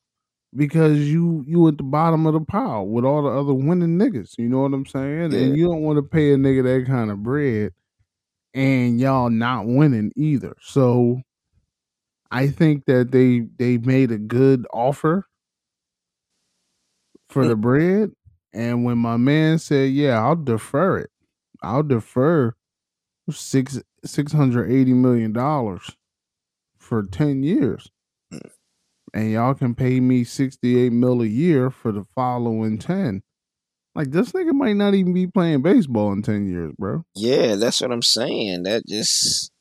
because 0.55 0.99
you 0.99 1.43
you 1.47 1.67
at 1.67 1.77
the 1.77 1.83
bottom 1.83 2.25
of 2.25 2.33
the 2.33 2.41
pile 2.41 2.85
with 2.85 3.05
all 3.05 3.23
the 3.23 3.29
other 3.29 3.53
winning 3.53 3.97
niggas. 3.97 4.37
You 4.37 4.49
know 4.49 4.61
what 4.61 4.73
I'm 4.73 4.85
saying? 4.85 5.31
Yeah. 5.31 5.39
And 5.39 5.57
you 5.57 5.65
don't 5.65 5.81
want 5.81 5.97
to 5.97 6.03
pay 6.03 6.33
a 6.33 6.37
nigga 6.37 6.63
that 6.63 6.87
kind 6.87 7.11
of 7.11 7.23
bread 7.23 7.73
and 8.55 8.99
y'all 8.99 9.29
not 9.29 9.67
winning 9.67 10.11
either. 10.15 10.55
So 10.61 11.21
I 12.31 12.47
think 12.47 12.85
that 12.85 13.11
they 13.11 13.41
they 13.57 13.77
made 13.77 14.11
a 14.11 14.17
good 14.17 14.65
offer 14.73 15.27
for 17.29 17.43
uh 17.43 17.49
the 17.49 17.55
bread. 17.55 18.11
And 18.53 18.85
when 18.85 18.97
my 18.97 19.17
man 19.17 19.59
said, 19.59 19.91
"Yeah, 19.91 20.23
I'll 20.23 20.37
defer 20.37 20.97
it. 20.97 21.09
I'll 21.61 21.83
defer 21.83 22.55
six 23.29 23.81
six 24.05 24.31
hundred 24.31 24.71
eighty 24.71 24.93
million 24.93 25.33
dollars 25.33 25.97
for 26.77 27.03
ten 27.03 27.43
years, 27.43 27.91
and 29.15 29.31
y'all 29.31 29.53
can 29.53 29.73
pay 29.73 29.99
me 30.01 30.25
sixty 30.25 30.77
eight 30.77 30.91
mil 30.91 31.21
a 31.21 31.25
year 31.25 31.71
for 31.71 31.91
the 31.91 32.03
following 32.13 32.77
ten. 32.77 33.23
Like 33.95 34.11
this 34.11 34.33
nigga 34.33 34.51
might 34.51 34.75
not 34.75 34.93
even 34.93 35.13
be 35.13 35.25
playing 35.25 35.61
baseball 35.61 36.11
in 36.11 36.21
ten 36.21 36.47
years, 36.47 36.73
bro. 36.77 37.05
Yeah, 37.15 37.55
that's 37.55 37.79
what 37.79 37.93
I'm 37.93 38.01
saying. 38.01 38.63
That 38.63 38.85
just 38.85 39.51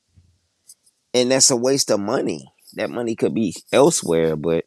and 1.13 1.31
that's 1.31 1.49
a 1.49 1.55
waste 1.55 1.89
of 1.89 2.01
money. 2.01 2.51
That 2.73 2.89
money 2.89 3.15
could 3.15 3.33
be 3.33 3.55
elsewhere, 3.71 4.35
but 4.35 4.65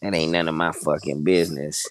that 0.00 0.14
ain't 0.14 0.32
none 0.32 0.48
of 0.48 0.54
my 0.54 0.72
fucking 0.72 1.22
business. 1.22 1.86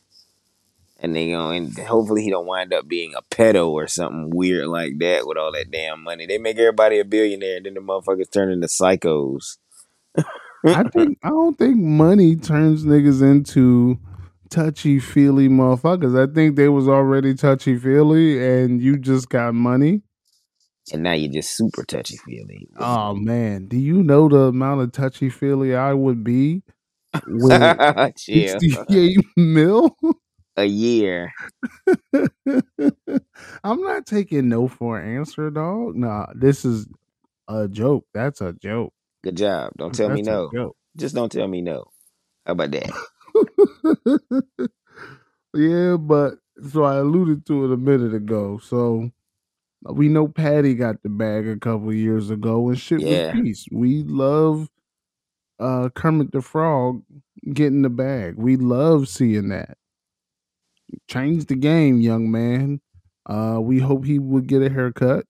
And 1.00 1.16
they 1.16 1.30
go 1.30 1.52
and 1.52 1.78
hopefully 1.78 2.24
he 2.24 2.32
don't 2.32 2.48
wind 2.48 2.74
up 2.74 2.88
being 2.88 3.14
a 3.16 3.22
pedo 3.22 3.70
or 3.70 3.86
something 3.86 4.32
weird 4.32 4.66
like 4.66 4.98
that 4.98 5.28
with 5.28 5.38
all 5.38 5.52
that 5.52 5.70
damn 5.70 6.04
money. 6.04 6.26
They 6.26 6.40
make 6.40 6.58
everybody 6.58 6.98
a 6.98 7.06
billionaire, 7.06 7.58
and 7.58 7.68
then 7.68 7.76
the 7.76 7.82
motherfuckers 7.82 8.32
turn 8.32 8.50
into 8.50 8.66
psychos. 8.66 9.58
I 10.66 10.84
think 10.94 11.18
I 11.24 11.30
don't 11.30 11.58
think 11.58 11.78
money 11.78 12.36
turns 12.36 12.86
niggas 12.86 13.22
into 13.22 14.00
touchy 14.50 15.00
feely 15.00 15.50
motherfuckers. 15.50 16.18
I 16.18 16.34
think 16.34 16.56
they 16.56 16.70
was 16.70 16.88
already 16.88 17.34
touchy 17.36 17.78
feely, 17.78 18.44
and 18.46 18.82
you 18.82 18.98
just 18.98 19.30
got 19.30 19.54
money. 19.56 20.04
and 20.94 21.04
now 21.04 21.14
you're 21.14 21.32
just 21.32 21.56
super 21.58 21.84
touchy 21.84 22.18
feely. 22.18 22.68
Oh 22.78 23.16
man, 23.16 23.68
do 23.68 23.78
you 23.78 24.04
know 24.04 24.30
the 24.30 24.44
amount 24.48 24.82
of 24.82 24.92
touchy 24.94 25.30
feely 25.30 25.76
I 25.76 25.94
would 25.94 26.24
be 26.24 26.64
with 27.28 27.80
68 28.18 29.18
mil? 29.38 29.96
A 30.58 30.66
year. 30.66 31.32
I'm 33.64 33.82
not 33.82 34.06
taking 34.08 34.50
no 34.50 34.68
for 34.68 35.00
an 35.00 35.18
answer, 35.18 35.50
dog. 35.52 35.96
Nah, 35.96 36.28
this 36.36 36.66
is 36.66 36.88
a 37.48 37.68
joke. 37.68 38.06
That's 38.14 38.42
a 38.42 38.54
joke. 38.54 38.94
Good 39.24 39.38
job. 39.38 39.72
Don't 39.78 39.94
tell 39.94 40.10
me 40.10 40.22
That's 40.22 40.28
a 40.28 40.56
no. 40.56 40.76
Just 40.98 41.16
don't 41.16 41.32
tell 41.32 41.48
me 41.48 41.62
no. 41.62 41.86
How 42.46 42.54
about 42.54 42.72
that? 42.72 42.92
yeah, 45.54 45.98
but 45.98 46.36
so 46.72 46.84
I 46.84 46.96
alluded 46.98 47.46
to 47.48 47.66
it 47.66 47.74
a 47.74 47.78
minute 47.78 48.14
ago. 48.14 48.60
So 48.64 49.12
we 49.84 50.08
know 50.08 50.28
Patty 50.28 50.74
got 50.76 51.04
the 51.04 51.10
bag 51.10 51.48
a 51.48 51.58
couple 51.58 51.94
years 51.94 52.30
ago, 52.30 52.70
and 52.70 52.80
shit 52.80 53.02
Yeah. 53.02 53.34
was 53.34 53.42
peace. 53.44 53.66
We 53.72 54.04
love 54.04 54.70
uh 55.60 55.90
Kermit 55.96 56.32
the 56.32 56.42
Frog 56.42 57.04
getting 57.54 57.82
the 57.82 57.90
bag. 57.90 58.36
We 58.38 58.56
love 58.58 59.08
seeing 59.10 59.50
that. 59.50 59.78
Change 61.10 61.46
the 61.46 61.56
game, 61.56 62.00
young 62.00 62.32
man. 62.32 62.80
Uh, 63.26 63.60
we 63.62 63.80
hope 63.80 64.06
he 64.06 64.20
would 64.20 64.48
get 64.48 64.62
a 64.62 64.70
haircut. 64.70 65.26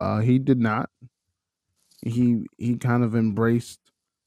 Uh, 0.00 0.20
he 0.20 0.38
did 0.38 0.58
not. 0.58 0.88
He 2.02 2.46
he 2.58 2.76
kind 2.76 3.04
of 3.04 3.14
embraced 3.14 3.80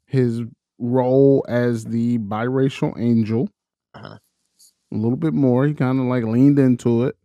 his 0.07 0.41
role 0.79 1.45
as 1.47 1.85
the 1.85 2.17
biracial 2.19 2.97
angel 2.99 3.49
Uh-huh. 3.93 4.17
a 4.91 4.95
little 4.95 5.17
bit 5.17 5.33
more. 5.33 5.65
He 5.67 5.73
kind 5.73 5.99
of 5.99 6.05
like 6.05 6.23
leaned 6.23 6.59
into 6.59 7.05
it. 7.05 7.15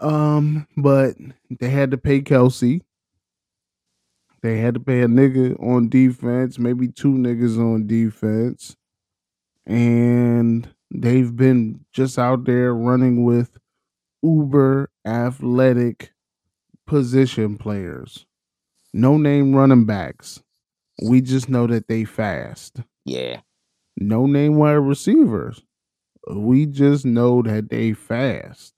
Um, 0.00 0.66
but 0.76 1.16
they 1.58 1.70
had 1.70 1.90
to 1.90 1.98
pay 1.98 2.20
Kelce. 2.20 2.82
They 4.42 4.58
had 4.58 4.74
to 4.74 4.80
pay 4.80 5.02
a 5.02 5.06
nigga 5.08 5.60
on 5.60 5.88
defense, 5.88 6.58
maybe 6.58 6.88
two 6.88 7.12
niggas 7.14 7.58
on 7.58 7.86
defense. 7.86 8.76
And 9.66 10.72
they've 10.94 11.34
been 11.34 11.84
just 11.92 12.18
out 12.18 12.44
there 12.44 12.72
running 12.74 13.24
with 13.24 13.58
uber 14.22 14.90
athletic 15.04 16.12
position 16.86 17.58
players. 17.58 18.26
No 18.92 19.16
name 19.16 19.54
running 19.54 19.84
backs. 19.86 20.42
We 21.02 21.20
just 21.20 21.48
know 21.48 21.66
that 21.66 21.88
they 21.88 22.04
fast. 22.04 22.78
Yeah. 23.04 23.40
No 23.96 24.26
name 24.26 24.56
wide 24.56 24.72
receivers. 24.74 25.62
We 26.30 26.66
just 26.66 27.04
know 27.06 27.42
that 27.42 27.70
they 27.70 27.92
fast. 27.92 28.74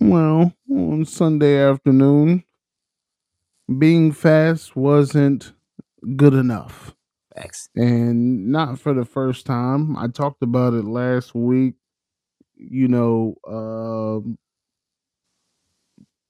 Well, 0.00 0.52
on 0.70 1.04
Sunday 1.04 1.58
afternoon, 1.58 2.44
being 3.78 4.12
fast 4.12 4.76
wasn't 4.76 5.52
good 6.16 6.34
enough. 6.34 6.94
Thanks. 7.34 7.68
And 7.76 8.48
not 8.48 8.78
for 8.78 8.94
the 8.94 9.04
first 9.04 9.46
time. 9.46 9.96
I 9.96 10.08
talked 10.08 10.42
about 10.42 10.74
it 10.74 10.84
last 10.84 11.34
week. 11.34 11.74
You 12.56 12.88
know, 12.88 13.34
um, 13.46 14.38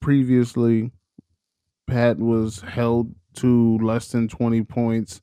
previously, 0.01 0.91
Pat 1.87 2.17
was 2.17 2.61
held 2.61 3.13
to 3.35 3.77
less 3.79 4.09
than 4.09 4.27
20 4.27 4.63
points 4.63 5.21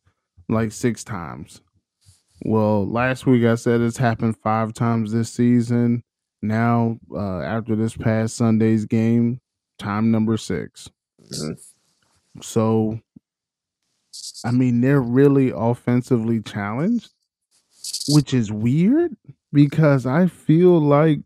like 0.49 0.73
six 0.73 1.05
times. 1.05 1.61
Well, 2.45 2.87
last 2.87 3.27
week 3.27 3.45
I 3.45 3.55
said 3.55 3.81
it's 3.81 3.97
happened 3.97 4.37
five 4.43 4.75
times 4.75 5.13
this 5.13 5.33
season. 5.33 6.03
Now, 6.43 6.99
uh, 7.13 7.41
after 7.41 7.75
this 7.77 7.97
past 7.97 8.37
Sunday's 8.37 8.85
game, 8.85 9.41
time 9.79 10.11
number 10.11 10.37
six. 10.37 10.91
Mhm. 11.33 11.59
So, 12.43 13.01
I 14.45 14.51
mean, 14.51 14.81
they're 14.81 15.01
really 15.01 15.53
offensively 15.55 16.41
challenged, 16.43 17.11
which 18.09 18.35
is 18.35 18.53
weird 18.53 19.17
because 19.53 20.07
I 20.07 20.27
feel 20.27 20.81
like 20.81 21.21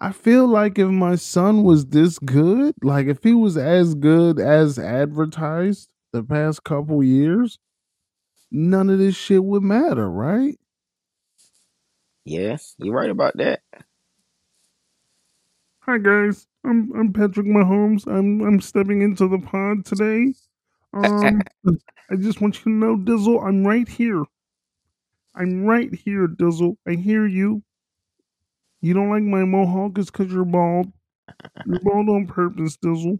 I 0.00 0.12
feel 0.12 0.46
like 0.46 0.78
if 0.78 0.88
my 0.88 1.16
son 1.16 1.64
was 1.64 1.86
this 1.86 2.18
good, 2.20 2.74
like 2.82 3.06
if 3.08 3.22
he 3.24 3.34
was 3.34 3.56
as 3.56 3.94
good 3.96 4.38
as 4.38 4.78
advertised 4.78 5.88
the 6.12 6.22
past 6.22 6.62
couple 6.62 7.02
years, 7.02 7.58
none 8.50 8.90
of 8.90 8.98
this 8.98 9.16
shit 9.16 9.42
would 9.42 9.64
matter, 9.64 10.08
right? 10.08 10.56
Yes, 12.24 12.74
you're 12.78 12.94
right 12.94 13.10
about 13.10 13.36
that. 13.38 13.60
Hi 15.80 15.98
guys, 15.98 16.46
I'm 16.64 16.92
I'm 16.94 17.12
Patrick 17.12 17.46
Mahomes. 17.46 18.06
I'm 18.06 18.42
I'm 18.42 18.60
stepping 18.60 19.02
into 19.02 19.26
the 19.26 19.38
pod 19.38 19.84
today. 19.84 20.34
Um, 20.92 21.40
I 22.10 22.16
just 22.16 22.40
want 22.40 22.58
you 22.58 22.64
to 22.64 22.70
know, 22.70 22.96
Dizzle, 22.96 23.44
I'm 23.44 23.66
right 23.66 23.88
here. 23.88 24.24
I'm 25.34 25.64
right 25.64 25.92
here, 25.92 26.28
Dizzle. 26.28 26.76
I 26.86 26.92
hear 26.92 27.26
you. 27.26 27.62
You 28.80 28.94
don't 28.94 29.10
like 29.10 29.22
my 29.22 29.44
mohawk 29.44 29.98
is 29.98 30.10
because 30.10 30.32
you're 30.32 30.44
bald. 30.44 30.92
You're 31.66 31.80
bald 31.80 32.08
on 32.08 32.26
purpose, 32.26 32.76
Dizzle. 32.76 33.18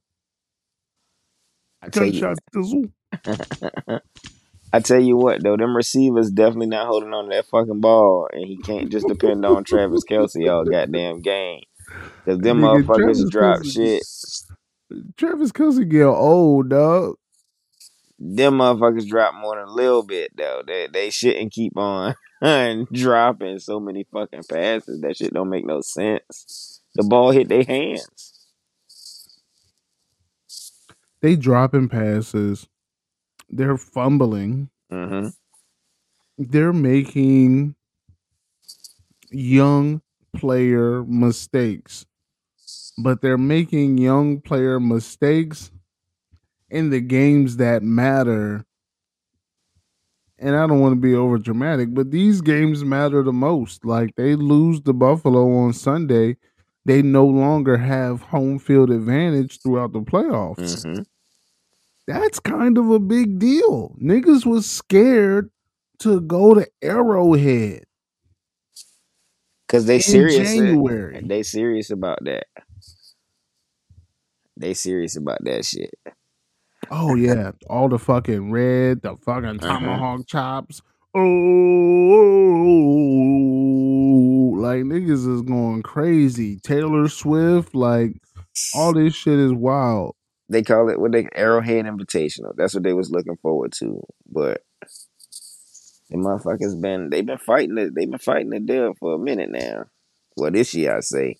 I 1.83 1.88
tell 1.88 2.07
you, 2.07 2.21
Gunshot, 2.21 2.38
Dizzle. 2.55 4.00
I 4.73 4.81
tell 4.81 5.00
you 5.00 5.17
what 5.17 5.43
though, 5.43 5.57
them 5.57 5.75
receivers 5.75 6.31
definitely 6.31 6.67
not 6.67 6.87
holding 6.87 7.12
on 7.12 7.25
to 7.25 7.37
that 7.37 7.47
fucking 7.47 7.81
ball, 7.81 8.29
and 8.33 8.45
he 8.45 8.59
can't 8.59 8.91
just 8.91 9.09
depend 9.09 9.45
on 9.45 9.65
Travis 9.65 10.05
Kelce 10.09 10.49
all 10.50 10.65
goddamn 10.65 11.21
game. 11.21 11.62
Cause 12.25 12.38
them 12.38 12.61
Nigga, 12.61 12.85
motherfuckers 12.85 12.97
Travis 12.97 13.31
drop 13.31 13.59
Kelce- 13.61 13.73
shit. 13.73 14.03
Travis 15.17 15.53
Kelce 15.53 15.88
get 15.88 16.05
old, 16.05 16.69
dog. 16.69 17.17
Them 18.19 18.59
motherfuckers 18.59 19.09
drop 19.09 19.35
more 19.35 19.57
than 19.57 19.69
a 19.69 19.73
little 19.73 20.03
bit 20.03 20.33
though. 20.37 20.62
They 20.67 20.88
they 20.93 21.11
shouldn't 21.11 21.53
keep 21.53 21.77
on 21.77 22.15
dropping 22.92 23.59
so 23.59 23.80
many 23.80 24.04
fucking 24.12 24.45
passes. 24.50 25.00
That 25.00 25.16
shit 25.16 25.35
don't 25.35 25.50
make 25.50 25.66
no 25.66 25.80
sense. 25.80 26.83
The 26.95 27.04
ball 27.04 27.30
hit 27.30 27.49
their 27.49 27.64
hands. 27.64 28.35
They 31.21 31.37
dropping 31.37 31.88
passes. 31.88 32.68
They're 33.49 33.78
fumbling. 33.78 34.71
hmm 34.90 35.28
they're 36.40 36.73
making 36.73 37.75
young 39.33 40.00
player 40.37 41.02
mistakes 41.02 42.07
but 42.99 43.23
they're 43.23 43.38
making 43.38 43.99
young 43.99 44.40
player 44.40 44.80
mistakes 44.80 45.71
in 46.68 46.90
the 46.90 47.00
games 47.00 47.57
that 47.57 47.83
matter. 47.83 48.64
And 50.38 50.57
I 50.57 50.66
don't 50.66 50.80
want 50.80 50.92
to 50.92 51.00
be 51.00 51.14
over 51.14 51.38
dramatic, 51.38 51.95
but 51.95 52.11
these 52.11 52.40
games 52.40 52.85
matter 52.85 53.23
the 53.23 53.33
most. 53.33 53.85
Like 53.85 54.14
they 54.16 54.37
lose 54.37 54.80
the 54.83 54.95
Buffalo 54.95 55.52
on 55.57 55.73
Sunday, 55.73 56.37
they 56.85 57.02
no 57.02 57.26
longer 57.26 57.76
have 57.76 58.23
home 58.23 58.59
field 58.59 58.90
advantage 58.90 59.61
throughout 59.61 59.92
the 59.92 60.00
playoffs. 60.00 60.85
hmm 60.85 61.02
That's 62.07 62.40
kind 62.40 62.78
of 62.78 62.90
a 62.90 63.00
big 63.00 63.38
deal. 63.38 63.97
Niggas 64.00 64.47
was 64.47 64.71
scared 64.71 65.50
to 66.00 66.21
go 66.21 66.54
to 66.54 66.66
Arrowhead 66.83 67.85
Cause 69.68 69.85
they 69.87 69.99
serious. 69.99 70.54
January. 70.54 71.21
They 71.26 71.42
serious 71.42 71.90
about 71.90 72.21
that. 72.25 72.47
They 74.57 74.75
serious 74.75 75.16
about 75.16 75.38
that 75.45 75.64
shit. 75.64 75.90
Oh 76.90 77.14
yeah, 77.14 77.52
all 77.68 77.88
the 77.88 77.99
fucking 77.99 78.50
red, 78.50 79.02
the 79.02 79.16
fucking 79.16 79.61
Uh-huh. 79.62 79.78
tomahawk 79.80 80.26
chops. 80.26 80.80
Oh, 81.14 81.21
like 84.61 84.83
niggas 84.85 85.33
is 85.33 85.42
going 85.42 85.83
crazy. 85.83 86.59
Taylor 86.61 87.09
Swift, 87.09 87.75
like 87.75 88.12
all 88.75 88.92
this 88.95 89.14
shit 89.14 89.38
is 89.38 89.52
wild. 89.52 90.14
They 90.49 90.62
call 90.62 90.88
it 90.88 90.99
what 90.99 91.12
they 91.12 91.28
Arrowhead 91.35 91.85
Invitational. 91.85 92.54
That's 92.57 92.75
what 92.75 92.83
they 92.83 92.95
was 92.95 93.11
looking 93.11 93.37
forward 93.37 93.73
to. 93.80 94.02
But 94.30 94.62
the 96.11 96.16
motherfuckers 96.16 96.80
been 96.80 97.11
they've 97.11 97.26
been 97.26 97.38
fighting 97.38 97.76
it. 97.78 97.95
They've 97.95 98.11
been 98.11 98.18
fighting 98.18 98.50
the 98.50 98.61
deal 98.61 98.95
for 98.99 99.14
a 99.14 99.18
minute 99.18 99.50
now. 99.50 99.85
Well, 100.37 100.50
this 100.50 100.75
year 100.75 100.97
I 100.97 101.00
say 101.00 101.37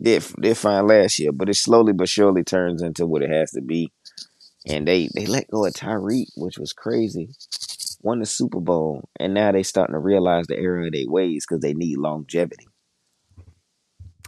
did 0.00 0.24
did 0.40 0.56
fine 0.56 0.86
last 0.86 1.18
year, 1.18 1.32
but 1.32 1.48
it 1.48 1.56
slowly 1.56 1.92
but 1.92 2.08
surely 2.08 2.44
turns 2.44 2.82
into 2.82 3.06
what 3.06 3.22
it 3.22 3.30
has 3.30 3.50
to 3.52 3.60
be. 3.60 3.92
And 4.68 4.86
they 4.86 5.08
they 5.14 5.26
let 5.26 5.50
go 5.50 5.64
of 5.64 5.72
Tyreek, 5.72 6.26
which 6.36 6.58
was 6.58 6.72
crazy. 6.72 7.30
Won 8.02 8.20
the 8.20 8.26
Super 8.26 8.60
Bowl, 8.60 9.08
and 9.18 9.34
now 9.34 9.50
they 9.50 9.62
starting 9.62 9.94
to 9.94 9.98
realize 9.98 10.46
the 10.46 10.58
error 10.58 10.86
of 10.86 10.92
their 10.92 11.08
ways 11.08 11.44
because 11.48 11.62
they 11.62 11.74
need 11.74 11.98
longevity. 11.98 12.66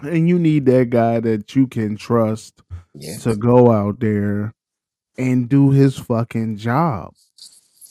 And 0.02 0.28
you 0.28 0.38
need 0.38 0.66
that 0.66 0.90
guy 0.90 1.20
that 1.20 1.54
you 1.54 1.66
can 1.66 1.96
trust 1.96 2.62
Yeah. 2.94 3.18
to 3.18 3.36
go 3.36 3.70
out 3.70 4.00
there 4.00 4.54
and 5.18 5.48
do 5.48 5.70
his 5.70 5.98
fucking 5.98 6.56
job. 6.56 7.12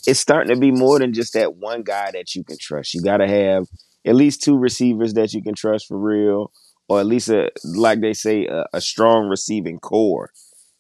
it's 0.07 0.19
starting 0.19 0.53
to 0.53 0.59
be 0.59 0.71
more 0.71 0.97
than 0.97 1.13
just 1.13 1.33
that 1.33 1.55
one 1.57 1.83
guy 1.83 2.09
that 2.11 2.33
you 2.33 2.43
can 2.43 2.57
trust. 2.57 2.93
You 2.93 3.01
got 3.03 3.17
to 3.17 3.27
have 3.27 3.65
at 4.05 4.15
least 4.15 4.41
two 4.41 4.57
receivers 4.57 5.13
that 5.13 5.33
you 5.33 5.43
can 5.43 5.53
trust 5.53 5.87
for 5.87 5.99
real, 5.99 6.51
or 6.87 6.99
at 7.01 7.05
least 7.05 7.29
a 7.29 7.51
like 7.63 7.99
they 8.01 8.13
say 8.13 8.45
a, 8.47 8.65
a 8.73 8.81
strong 8.81 9.27
receiving 9.27 9.77
core. 9.77 10.31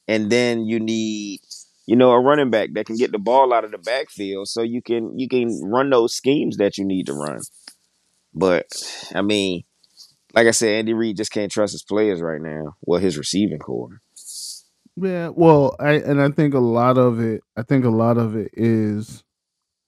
And 0.07 0.31
then 0.31 0.65
you 0.65 0.79
need, 0.79 1.41
you 1.89 1.95
know, 1.95 2.11
a 2.11 2.19
running 2.19 2.51
back 2.51 2.69
that 2.73 2.85
can 2.85 2.97
get 2.97 3.11
the 3.11 3.17
ball 3.17 3.51
out 3.51 3.65
of 3.65 3.71
the 3.71 3.79
backfield, 3.79 4.47
so 4.47 4.61
you 4.61 4.79
can 4.79 5.17
you 5.17 5.27
can 5.27 5.59
run 5.63 5.89
those 5.89 6.13
schemes 6.13 6.57
that 6.57 6.77
you 6.77 6.85
need 6.85 7.07
to 7.07 7.13
run. 7.13 7.39
But 8.31 8.67
I 9.15 9.23
mean, 9.23 9.63
like 10.35 10.45
I 10.45 10.51
said, 10.51 10.69
Andy 10.69 10.93
Reid 10.93 11.17
just 11.17 11.31
can't 11.31 11.51
trust 11.51 11.71
his 11.71 11.81
players 11.81 12.21
right 12.21 12.39
now. 12.39 12.75
Well, 12.81 12.99
his 12.99 13.17
receiving 13.17 13.57
core. 13.57 14.01
Yeah, 14.97 15.29
well, 15.29 15.75
I 15.79 15.93
and 15.93 16.21
I 16.21 16.29
think 16.29 16.53
a 16.53 16.59
lot 16.59 16.99
of 16.99 17.19
it, 17.19 17.41
I 17.57 17.63
think 17.63 17.85
a 17.85 17.89
lot 17.89 18.19
of 18.19 18.35
it 18.35 18.51
is 18.53 19.23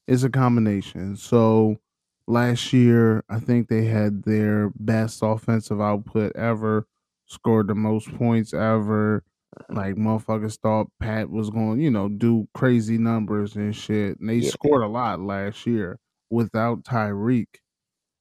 is 0.07 0.23
a 0.23 0.29
combination. 0.31 1.17
So 1.17 1.77
last 2.25 2.73
year, 2.73 3.23
I 3.29 3.39
think 3.39 3.67
they 3.67 3.85
had 3.85 4.23
their 4.23 4.71
best 4.75 5.19
offensive 5.21 5.79
output 5.79 6.35
ever, 6.35 6.87
scored 7.27 7.67
the 7.67 7.75
most 7.75 8.11
points 8.15 8.55
ever. 8.55 9.23
Like 9.69 9.95
motherfuckers 9.95 10.57
thought 10.59 10.87
Pat 10.99 11.29
was 11.29 11.49
going, 11.49 11.81
you 11.81 11.91
know, 11.91 12.09
do 12.09 12.47
crazy 12.53 12.97
numbers 12.97 13.55
and 13.55 13.75
shit. 13.75 14.19
And 14.19 14.29
they 14.29 14.37
Yeah. 14.37 14.49
scored 14.51 14.83
a 14.83 14.87
lot 14.87 15.19
last 15.19 15.65
year 15.67 15.99
without 16.29 16.83
Tyreek. 16.83 17.47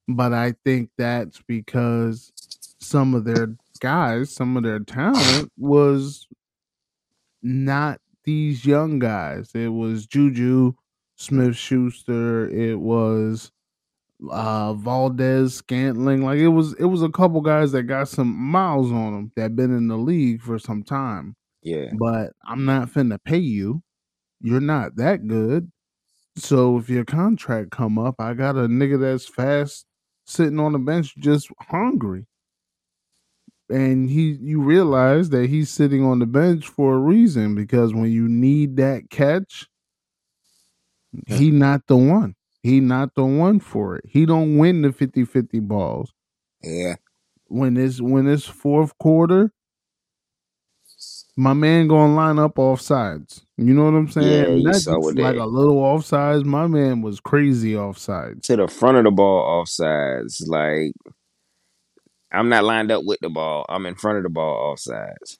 But 0.08 0.32
I 0.32 0.54
think 0.64 0.90
that's 0.98 1.40
because 1.46 2.32
some 2.80 3.14
of 3.14 3.24
their 3.24 3.56
guys, 3.80 4.34
some 4.34 4.56
of 4.56 4.64
their 4.64 4.80
talent 4.80 5.52
was 5.56 6.26
not 7.42 8.00
these 8.24 8.64
young 8.66 8.98
guys. 8.98 9.52
It 9.54 9.68
was 9.68 10.06
Juju 10.06 10.72
Smith 11.16 11.56
Schuster. 11.56 12.48
It 12.48 12.80
was 12.80 13.50
uh 14.30 14.74
Valdes-Scantling. 14.74 16.24
Like 16.24 16.38
it 16.38 16.48
was 16.48 16.74
it 16.74 16.84
was 16.84 17.02
a 17.02 17.08
couple 17.08 17.40
guys 17.40 17.72
that 17.72 17.84
got 17.84 18.08
some 18.08 18.34
miles 18.36 18.90
on 18.92 19.12
them 19.12 19.32
that 19.36 19.56
been 19.56 19.74
in 19.74 19.88
the 19.88 19.96
league 19.96 20.42
for 20.42 20.58
some 20.58 20.82
time. 20.82 21.36
Yeah, 21.62 21.90
But 21.98 22.32
I'm 22.46 22.64
not 22.64 22.88
finna 22.88 23.18
pay 23.22 23.38
you. 23.38 23.82
You're 24.40 24.60
not 24.60 24.96
that 24.96 25.26
good. 25.26 25.70
So 26.36 26.78
if 26.78 26.88
your 26.88 27.04
contract 27.04 27.70
come 27.70 27.98
up, 27.98 28.16
I 28.18 28.34
got 28.34 28.56
a 28.56 28.68
nigga 28.68 28.98
that's 28.98 29.26
fast 29.26 29.84
sitting 30.26 30.58
on 30.58 30.72
the 30.72 30.78
bench 30.78 31.14
just 31.18 31.48
hungry. 31.60 32.26
And 33.68 34.10
he 34.10 34.36
you 34.40 34.60
realize 34.62 35.30
that 35.30 35.48
he's 35.48 35.70
sitting 35.70 36.04
on 36.04 36.18
the 36.18 36.26
bench 36.26 36.66
for 36.66 36.94
a 36.94 36.98
reason 36.98 37.54
because 37.54 37.94
when 37.94 38.10
you 38.10 38.28
need 38.28 38.76
that 38.76 39.10
catch, 39.10 39.68
he 41.26 41.50
not 41.50 41.86
the 41.86 41.96
one. 41.96 42.34
He 42.62 42.80
not 42.80 43.14
the 43.14 43.24
one 43.24 43.58
for 43.60 43.96
it. 43.96 44.04
He 44.06 44.26
don't 44.26 44.58
win 44.58 44.82
the 44.82 44.90
50-50 44.90 45.60
balls. 45.66 46.12
yeah. 46.62 46.94
When 47.52 47.76
it's 47.76 48.00
when 48.00 48.28
it's 48.28 48.44
fourth 48.46 48.96
quarter, 48.98 49.52
my 51.36 51.52
man 51.52 51.88
gonna 51.88 52.14
line 52.14 52.38
up 52.38 52.60
off 52.60 52.80
sides. 52.80 53.44
You 53.56 53.74
know 53.74 53.84
what 53.86 53.94
I'm 53.94 54.08
saying? 54.08 54.60
Yeah, 54.60 54.72
just 54.72 54.86
like 54.86 55.16
they- 55.16 55.36
a 55.38 55.46
little 55.46 55.76
offsides. 55.82 56.44
My 56.44 56.68
man 56.68 57.02
was 57.02 57.18
crazy 57.18 57.72
offsides. 57.72 58.42
to 58.42 58.56
the 58.56 58.68
front 58.68 58.98
of 58.98 59.04
the 59.04 59.10
ball 59.10 59.64
offsides. 59.64 60.46
Like 60.46 60.92
I'm 62.30 62.48
not 62.48 62.62
lined 62.62 62.92
up 62.92 63.02
with 63.04 63.18
the 63.20 63.30
ball. 63.30 63.66
I'm 63.68 63.84
in 63.86 63.96
front 63.96 64.18
of 64.18 64.22
the 64.22 64.30
ball 64.30 64.76
offsides. 64.76 65.38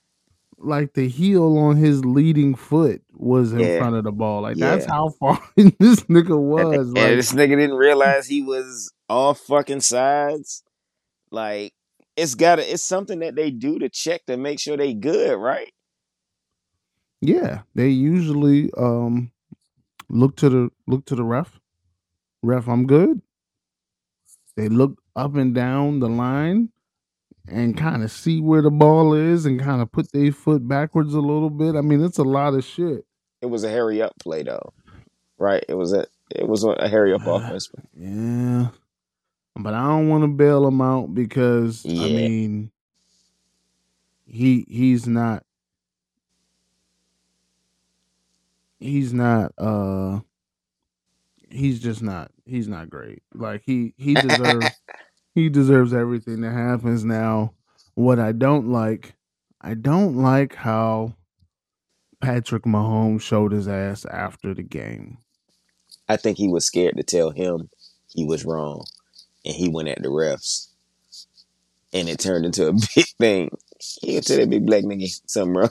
Like 0.61 0.95
the 0.95 1.09
heel 1.09 1.59
on 1.59 1.77
his 1.77 2.05
leading 2.05 2.55
foot 2.55 3.03
was 3.15 3.53
in 3.53 3.69
Yeah. 3.69 3.79
front 3.79 3.97
of 3.97 4.05
the 4.05 4.13
ball. 4.13 4.43
Like 4.43 4.59
that's 4.59 4.87
how 4.87 5.11
far 5.21 5.41
this 5.57 6.01
nigga 6.05 6.39
And, 6.57 6.69
was. 6.71 6.93
and 6.97 7.19
Like, 7.19 7.19
this 7.19 7.33
nigga 7.33 7.57
didn't 7.57 7.77
realize 7.77 8.27
he 8.29 8.43
was 8.43 8.93
off 9.09 9.41
fucking 9.41 9.81
sides. 9.81 10.63
Like 11.31 11.73
it's 12.17 12.35
gotta 12.35 12.71
it's 12.73 12.83
something 12.83 13.21
that 13.21 13.37
they 13.37 13.51
do 13.51 13.79
to 13.79 13.89
check 13.89 14.27
to 14.27 14.37
make 14.37 14.61
sure 14.61 14.77
they 14.77 14.95
good, 14.95 15.37
right? 15.37 15.73
yeah, 17.21 17.63
they 17.75 17.89
usually 17.89 18.71
um 18.77 19.31
look 20.09 20.37
to 20.37 20.49
the 20.49 20.71
look 20.87 21.05
to 21.07 21.15
the 21.17 21.25
ref. 21.25 21.61
Ref, 22.43 22.69
I'm 22.69 22.87
good. 22.87 23.23
They 24.57 24.69
look 24.69 25.01
up 25.17 25.35
and 25.37 25.55
down 25.55 26.01
the 26.01 26.09
line 26.09 26.71
and 27.51 27.77
kind 27.77 28.03
of 28.03 28.11
see 28.11 28.41
where 28.41 28.63
the 28.63 28.71
ball 28.71 29.13
is 29.13 29.45
and 29.45 29.61
kind 29.61 29.83
of 29.83 29.91
put 29.91 30.13
their 30.13 30.33
foot 30.33 30.67
backwards 30.67 31.15
a 31.15 31.21
little 31.21 31.51
bit. 31.51 31.75
I 31.75 31.81
mean, 31.81 32.03
it's 32.05 32.19
a 32.19 32.25
lot 32.25 32.55
of 32.55 32.65
shit. 32.65 33.05
It 33.43 33.47
was 33.47 33.65
a 33.65 33.71
hurry 33.71 34.01
up 34.01 34.13
play 34.19 34.43
though. 34.43 34.73
Right? 35.39 35.65
It 35.69 35.75
was 35.75 35.93
a 35.93 36.07
it 36.31 36.47
was 36.47 36.65
a 36.65 36.89
hurry 36.89 37.13
up 37.13 37.27
offense. 37.27 37.71
Yeah. 37.95 38.69
But 39.57 39.75
I 39.75 39.83
don't 39.83 40.09
want 40.09 40.25
to 40.25 40.29
bail 40.29 40.67
him 40.67 40.81
out 40.81 41.15
because 41.15 41.85
I 41.85 41.89
mean 41.89 42.71
he 44.27 44.65
he's 44.69 45.07
not 45.07 45.45
he's 48.79 49.13
not 49.13 49.53
uh 49.59 50.21
he's 51.49 51.81
just 51.81 52.03
not 52.03 52.31
he's 52.45 52.69
not 52.69 52.91
great. 52.91 53.23
Like 53.35 53.63
he 53.65 53.95
he 53.97 54.15
deserves 54.15 54.71
he 55.35 55.49
deserves 55.49 55.93
everything 55.93 56.41
that 56.43 56.53
happens 56.53 57.05
now. 57.05 57.55
What 57.95 58.19
I 58.19 58.33
don't 58.33 58.69
like, 58.69 59.15
I 59.61 59.75
don't 59.75 60.17
like 60.17 60.55
how 60.55 61.15
Patrick 62.21 62.65
Mahomes 62.65 63.23
showed 63.23 63.53
his 63.53 63.69
ass 63.69 64.05
after 64.05 64.55
the 64.55 64.63
game. 64.63 65.19
I 66.09 66.17
think 66.17 66.39
he 66.39 66.49
was 66.49 66.65
scared 66.65 66.97
to 66.97 67.03
tell 67.03 67.31
him 67.31 67.71
he 68.09 68.25
was 68.25 68.45
wrong. 68.45 68.85
And 69.45 69.55
he 69.55 69.69
went 69.69 69.89
at 69.89 70.03
the 70.03 70.09
refs. 70.09 70.69
And 71.93 72.09
it 72.09 72.19
turned 72.19 72.45
into 72.45 72.69
a 72.69 72.73
big 72.95 73.07
thing. 73.19 73.51
He 74.03 74.21
tell 74.21 74.37
that 74.37 74.51
big 74.51 74.67
black 74.67 74.85
nigga 74.85 75.09
something 75.27 75.55
wrong. 75.55 75.71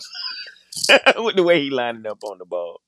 With 1.23 1.35
the 1.35 1.43
way 1.43 1.61
he 1.61 1.69
lined 1.69 2.07
up 2.07 2.23
on 2.23 2.37
the 2.39 2.45
ball. 2.45 2.81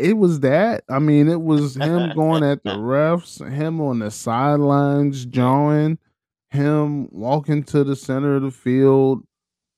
It 0.00 0.14
was 0.18 0.40
that. 0.40 0.84
I 0.88 0.98
mean, 0.98 1.28
it 1.28 1.40
was 1.42 1.76
him 1.80 2.12
going 2.14 2.42
at 2.42 2.62
the 2.64 2.76
refs, 2.76 3.38
him 3.52 3.80
on 3.80 3.98
the 4.00 4.10
sidelines, 4.10 5.24
jawing, 5.26 5.98
him 6.50 7.08
walking 7.12 7.62
to 7.64 7.84
the 7.84 7.96
center 7.96 8.36
of 8.36 8.42
the 8.42 8.50
field, 8.50 9.22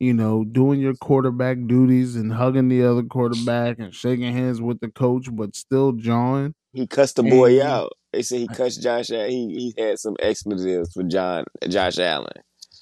you 0.00 0.14
know, 0.14 0.44
doing 0.44 0.80
your 0.80 0.94
quarterback 0.94 1.58
duties 1.66 2.16
and 2.16 2.32
hugging 2.32 2.68
the 2.68 2.85
other 2.85 3.02
quarterback 3.02 3.78
and 3.78 3.94
shaking 3.94 4.32
hands 4.32 4.61
with 4.61 4.80
the 4.80 4.88
coach, 4.88 5.28
but 5.32 5.54
still 5.54 5.92
jawing. 5.92 6.54
He 6.72 6.87
cussed 6.87 7.16
the 7.16 7.22
boy 7.22 7.61
And- 7.61 7.68
out. 7.68 7.92
They 8.12 8.20
said 8.22 8.40
he 8.40 8.48
cussed 8.48 8.82
Josh 8.82 9.11
out. 9.11 9.30
He 9.30 9.72
he 9.74 9.82
had 9.82 9.98
some 9.98 10.16
expletives 10.20 10.92
for 10.92 11.02
John 11.02 11.44
Josh 11.66 11.98
Allen. 11.98 12.28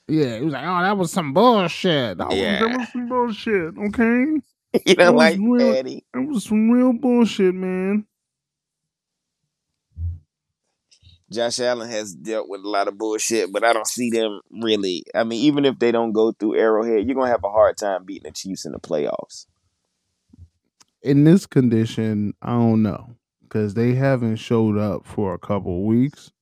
Yeah, 0.08 0.38
he 0.38 0.44
was 0.44 0.52
like, 0.52 0.64
"Oh, 0.64 0.82
that 0.82 0.96
was 0.98 1.12
some 1.12 1.32
bullshit. 1.32 2.18
That, 2.18 2.32
Yeah. 2.32 2.62
was, 2.62 2.70
that 2.72 2.78
was 2.78 2.88
some 2.92 3.08
bullshit." 3.08 3.78
Okay, 3.78 4.40
you 4.86 4.94
was 4.98 5.10
like 5.10 5.38
real- 5.40 5.74
Patty. 5.74 6.04
that 6.14 6.22
was 6.22 6.44
some 6.44 6.70
real 6.70 6.92
bullshit, 6.92 7.54
man. 7.54 8.06
Josh 11.32 11.60
Allen 11.60 11.88
has 11.88 12.12
dealt 12.12 12.48
with 12.48 12.62
a 12.64 12.68
lot 12.68 12.88
of 12.88 12.98
bullshit, 12.98 13.52
but 13.52 13.62
I 13.62 13.72
don't 13.72 13.86
see 13.86 14.10
them 14.10 14.40
really. 14.50 15.04
I 15.14 15.22
mean, 15.22 15.40
even 15.40 15.64
if 15.64 15.78
they 15.78 15.92
don't 15.92 16.12
go 16.12 16.32
through 16.32 16.56
Arrowhead, 16.56 17.06
you're 17.06 17.14
gonna 17.14 17.30
have 17.30 17.44
a 17.44 17.50
hard 17.50 17.76
time 17.76 18.04
beating 18.04 18.28
the 18.28 18.32
Chiefs 18.32 18.64
in 18.64 18.72
the 18.72 18.80
playoffs. 18.80 19.46
In 21.02 21.22
this 21.24 21.46
condition, 21.46 22.34
I 22.42 22.50
don't 22.50 22.82
know 22.82 23.14
because 23.42 23.74
they 23.74 23.94
haven't 23.94 24.36
showed 24.36 24.76
up 24.76 25.06
for 25.06 25.34
a 25.34 25.38
couple 25.38 25.84
weeks. 25.84 26.32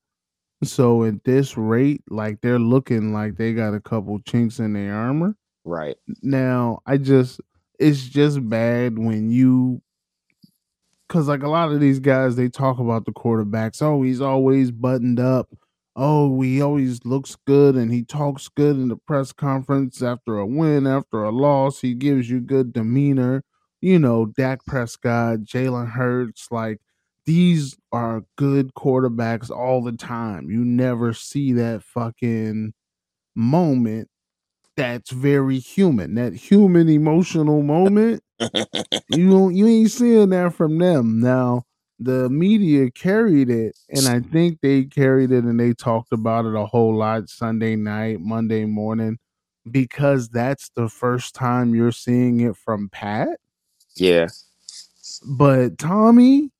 So 0.62 1.05
at 1.05 1.23
this 1.25 1.57
rate, 1.57 2.03
like 2.09 2.41
they're 2.41 2.59
looking 2.59 3.12
like 3.12 3.37
they 3.37 3.53
got 3.53 3.75
a 3.75 3.81
couple 3.81 4.19
chinks 4.21 4.59
in 4.59 4.73
their 4.73 4.95
armor. 4.95 5.37
Right. 5.64 5.97
Now, 6.23 6.81
I 6.87 6.97
just 6.97 7.41
it's 7.79 8.03
just 8.09 8.47
bad 8.49 8.99
when 8.99 9.31
you 9.31 9.83
cuz 11.09 11.29
like 11.29 11.43
a 11.43 11.49
lot 11.49 11.73
of 11.73 11.81
these 11.81 12.01
guys 12.01 12.37
they 12.37 12.49
talk 12.49 12.79
about 12.79 13.07
the 13.07 13.12
quarterbacks, 13.12 13.83
oh, 13.83 14.03
he's 14.03 14.21
always 14.21 14.71
buttoned 14.71 15.21
up. 15.21 15.49
Oh, 15.97 16.41
he 16.43 16.62
always 16.62 17.05
looks 17.05 17.37
good 17.47 17.75
and 17.75 17.93
he 17.93 18.05
talks 18.05 18.49
good 18.49 18.77
in 18.77 18.88
the 18.88 18.97
press 18.97 19.33
conference 19.33 20.01
after 20.03 20.38
a 20.38 20.47
win, 20.47 20.87
after 20.87 21.25
a 21.25 21.31
loss, 21.31 21.81
he 21.81 21.95
gives 21.95 22.31
you 22.31 22.41
good 22.41 22.73
demeanor. 22.73 23.43
You 23.81 23.99
know, 23.99 24.27
Dak 24.27 24.64
Prescott, 24.67 25.41
Jalen 25.41 25.91
Hurts, 25.93 26.49
like 26.51 26.81
these 27.27 27.77
are 27.93 28.25
good 28.37 28.75
quarterbacks 28.75 29.51
all 29.51 29.83
the 29.83 29.93
time. 29.93 30.51
You 30.51 30.64
never 30.64 31.12
see 31.12 31.53
that 31.55 31.83
fucking 31.83 32.75
moment 33.35 34.09
that's 34.79 35.11
very 35.11 35.59
human. 35.59 36.14
That 36.14 36.35
human 36.35 36.88
emotional 36.88 37.62
moment. 37.62 38.23
you 39.09 39.29
don't 39.31 39.55
you 39.55 39.67
ain't 39.67 39.91
seeing 39.91 40.31
that 40.31 40.55
from 40.55 40.79
them. 40.79 41.21
Now 41.21 41.64
the 41.99 42.31
media 42.31 42.91
carried 42.93 43.51
it, 43.51 43.77
and 43.91 44.07
I 44.07 44.21
think 44.21 44.61
they 44.61 44.85
carried 44.85 45.33
it 45.33 45.43
and 45.43 45.59
they 45.59 45.75
talked 45.75 46.12
about 46.12 46.47
it 46.47 46.55
a 46.55 46.64
whole 46.64 46.97
lot 46.97 47.29
Sunday 47.29 47.75
night, 47.75 48.21
Monday 48.21 48.67
morning, 48.67 49.19
because 49.69 50.29
that's 50.29 50.71
the 50.77 50.88
first 50.88 51.35
time 51.35 51.75
you're 51.75 51.91
seeing 51.91 52.41
it 52.41 52.57
from 52.57 52.88
Pat. 52.88 53.41
Yeah. 53.97 54.29
But 55.27 55.77
Tommy, 55.79 56.53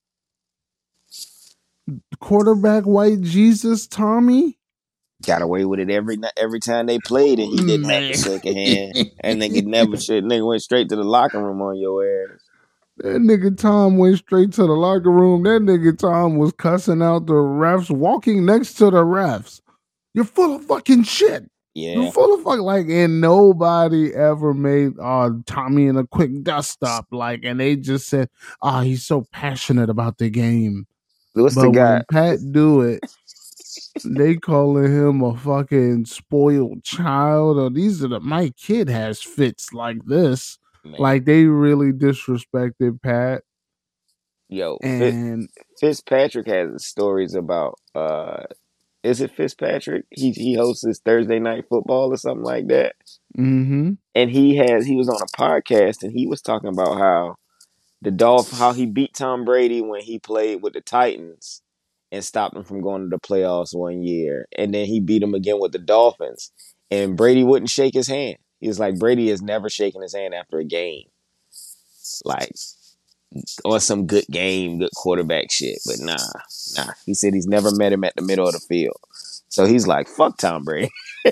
quarterback 2.19 2.83
white 2.83 3.21
Jesus 3.21 3.87
Tommy, 3.87 4.58
Got 5.27 5.43
away 5.43 5.65
with 5.65 5.81
it 5.81 5.91
every 5.91 6.17
every 6.37 6.61
time 6.61 6.87
they 6.87 6.99
played, 7.01 7.41
and 7.41 7.51
he 7.51 7.57
didn't 7.57 7.89
have 7.89 8.03
Man. 8.03 8.13
to 8.13 8.19
shake 8.19 8.45
a 8.47 8.55
hand. 8.95 9.11
and 9.21 9.43
nigga 9.43 9.65
never 9.65 9.97
shit. 9.97 10.23
Nigga 10.25 10.47
went 10.47 10.63
straight 10.63 10.89
to 10.91 10.97
the 10.97 11.03
locker 11.05 11.43
room 11.43 11.61
on 11.61 11.77
your 11.77 12.05
ass. 12.07 12.41
That 12.99 13.17
nigga 13.17 13.57
Tom 13.57 13.99
went 13.99 14.19
straight 14.19 14.53
to 14.53 14.63
the 14.63 14.73
locker 14.73 15.11
room. 15.11 15.43
That 15.43 15.63
nigga 15.63 15.99
Tom 15.99 16.37
was 16.37 16.53
cussing 16.53 17.03
out 17.03 17.27
the 17.27 17.33
refs, 17.33 17.91
walking 17.91 18.45
next 18.47 18.75
to 18.75 18.87
the 18.87 19.03
refs. 19.05 19.61
You're 20.15 20.25
full 20.25 20.55
of 20.57 20.65
fucking 20.67 21.03
shit. 21.03 21.51
Yeah. 21.75 21.95
You're 21.95 22.03
Yeah. 22.05 22.11
full 22.13 22.35
of 22.35 22.43
fuck 22.43 22.61
like, 22.61 22.87
and 22.89 23.21
nobody 23.21 24.15
ever 24.15 24.55
made 24.55 24.93
uh 25.01 25.31
Tommy 25.47 25.87
in 25.87 25.97
a 25.97 26.07
quick 26.07 26.45
dust 26.45 26.83
up 26.85 27.07
like, 27.11 27.41
and 27.45 27.59
they 27.59 27.75
just 27.75 28.09
said, 28.09 28.29
"Ah, 28.63 28.83
he's 28.83 29.05
so 29.05 29.27
passionate 29.33 29.91
about 29.91 30.19
the 30.19 30.31
game." 30.31 30.87
What's 31.35 31.55
but 31.57 31.63
the 31.63 31.71
guy? 31.71 31.93
when 31.95 32.05
Pat 32.11 32.39
do 32.53 32.81
it, 32.81 33.01
they 34.05 34.37
calling 34.37 34.93
him 34.93 35.23
a 35.23 35.37
fucking 35.37 36.07
spoiled 36.07 36.85
child. 36.85 37.59
Or 37.59 37.71
these 37.71 38.03
are 38.03 38.09
the 38.09 38.21
my 38.21 38.51
kid 38.51 38.89
has 38.89 39.23
fits 39.23 39.73
like 39.73 40.05
this. 40.07 40.59
Man. 40.85 40.97
Like 40.99 41.25
they 41.25 41.45
really 41.45 41.93
disrespected 41.93 43.03
Pat. 43.03 43.43
Yo, 44.49 44.79
Fitz, 44.83 45.17
And 45.17 45.49
Fitzpatrick 45.79 46.47
has 46.47 46.87
stories 46.87 47.35
about. 47.35 47.79
uh 47.95 48.45
Is 49.03 49.21
it 49.21 49.33
Fitzpatrick? 49.33 50.07
He 50.11 50.33
he 50.33 50.55
hosts 50.55 50.87
his 50.87 51.01
Thursday 51.01 51.39
night 51.39 51.65
football 51.69 52.13
or 52.13 52.17
something 52.17 52.45
like 52.45 52.69
that. 52.69 52.95
mm-hmm. 53.37 53.93
and 54.15 54.31
he 54.31 54.57
has 54.57 54.87
he 54.87 54.97
was 54.97 55.09
on 55.09 55.21
a 55.21 55.37
podcast 55.37 56.03
and 56.03 56.13
he 56.13 56.27
was 56.27 56.41
talking 56.41 56.71
about 56.71 56.99
how 56.99 57.37
the 58.01 58.11
Dolph 58.11 58.51
how 58.53 58.73
he 58.73 58.87
beat 58.87 59.15
Tom 59.15 59.45
Brady 59.45 59.81
when 59.81 60.01
he 60.01 60.19
played 60.19 60.63
with 60.63 60.73
the 60.73 60.81
Titans 60.81 61.63
and 62.11 62.25
stopped 62.25 62.57
him 62.57 62.65
from 62.65 62.81
going 62.81 63.03
to 63.03 63.09
the 63.09 63.19
playoffs 63.21 63.75
one 63.75 64.03
year, 64.03 64.47
and 64.57 64.73
then 64.75 64.87
he 64.87 65.01
beat 65.01 65.23
him 65.23 65.35
again 65.35 65.61
with 65.61 65.73
the 65.73 65.79
Dolphins, 65.79 66.51
and 66.91 67.17
Brady 67.17 67.45
wouldn't 67.45 67.71
shake 67.71 67.95
his 67.95 68.09
hand. 68.09 68.37
He 68.61 68.69
was 68.69 68.79
like 68.81 68.99
Brady 68.99 69.29
has 69.29 69.43
never 69.43 69.69
shaken 69.69 70.03
his 70.03 70.15
hand 70.15 70.35
after 70.35 70.59
a 70.59 70.65
game, 70.65 71.05
like 72.25 72.51
or 73.65 73.79
some 73.79 74.07
good 74.07 74.25
game, 74.31 74.79
good 74.79 74.91
quarterback 74.97 75.51
shit. 75.51 75.79
But 75.87 75.97
nah, 76.01 76.17
nah. 76.77 76.93
He 77.05 77.15
said 77.15 77.35
he's 77.35 77.47
never 77.47 77.71
met 77.75 77.93
him 77.93 78.05
at 78.05 78.17
the 78.17 78.23
middle 78.23 78.47
of 78.47 78.55
the 78.55 78.61
field. 78.61 78.97
So 79.49 79.65
he's 79.67 79.87
like, 79.87 80.09
fuck 80.09 80.39
Tom 80.39 80.65
Brady. 80.65 80.91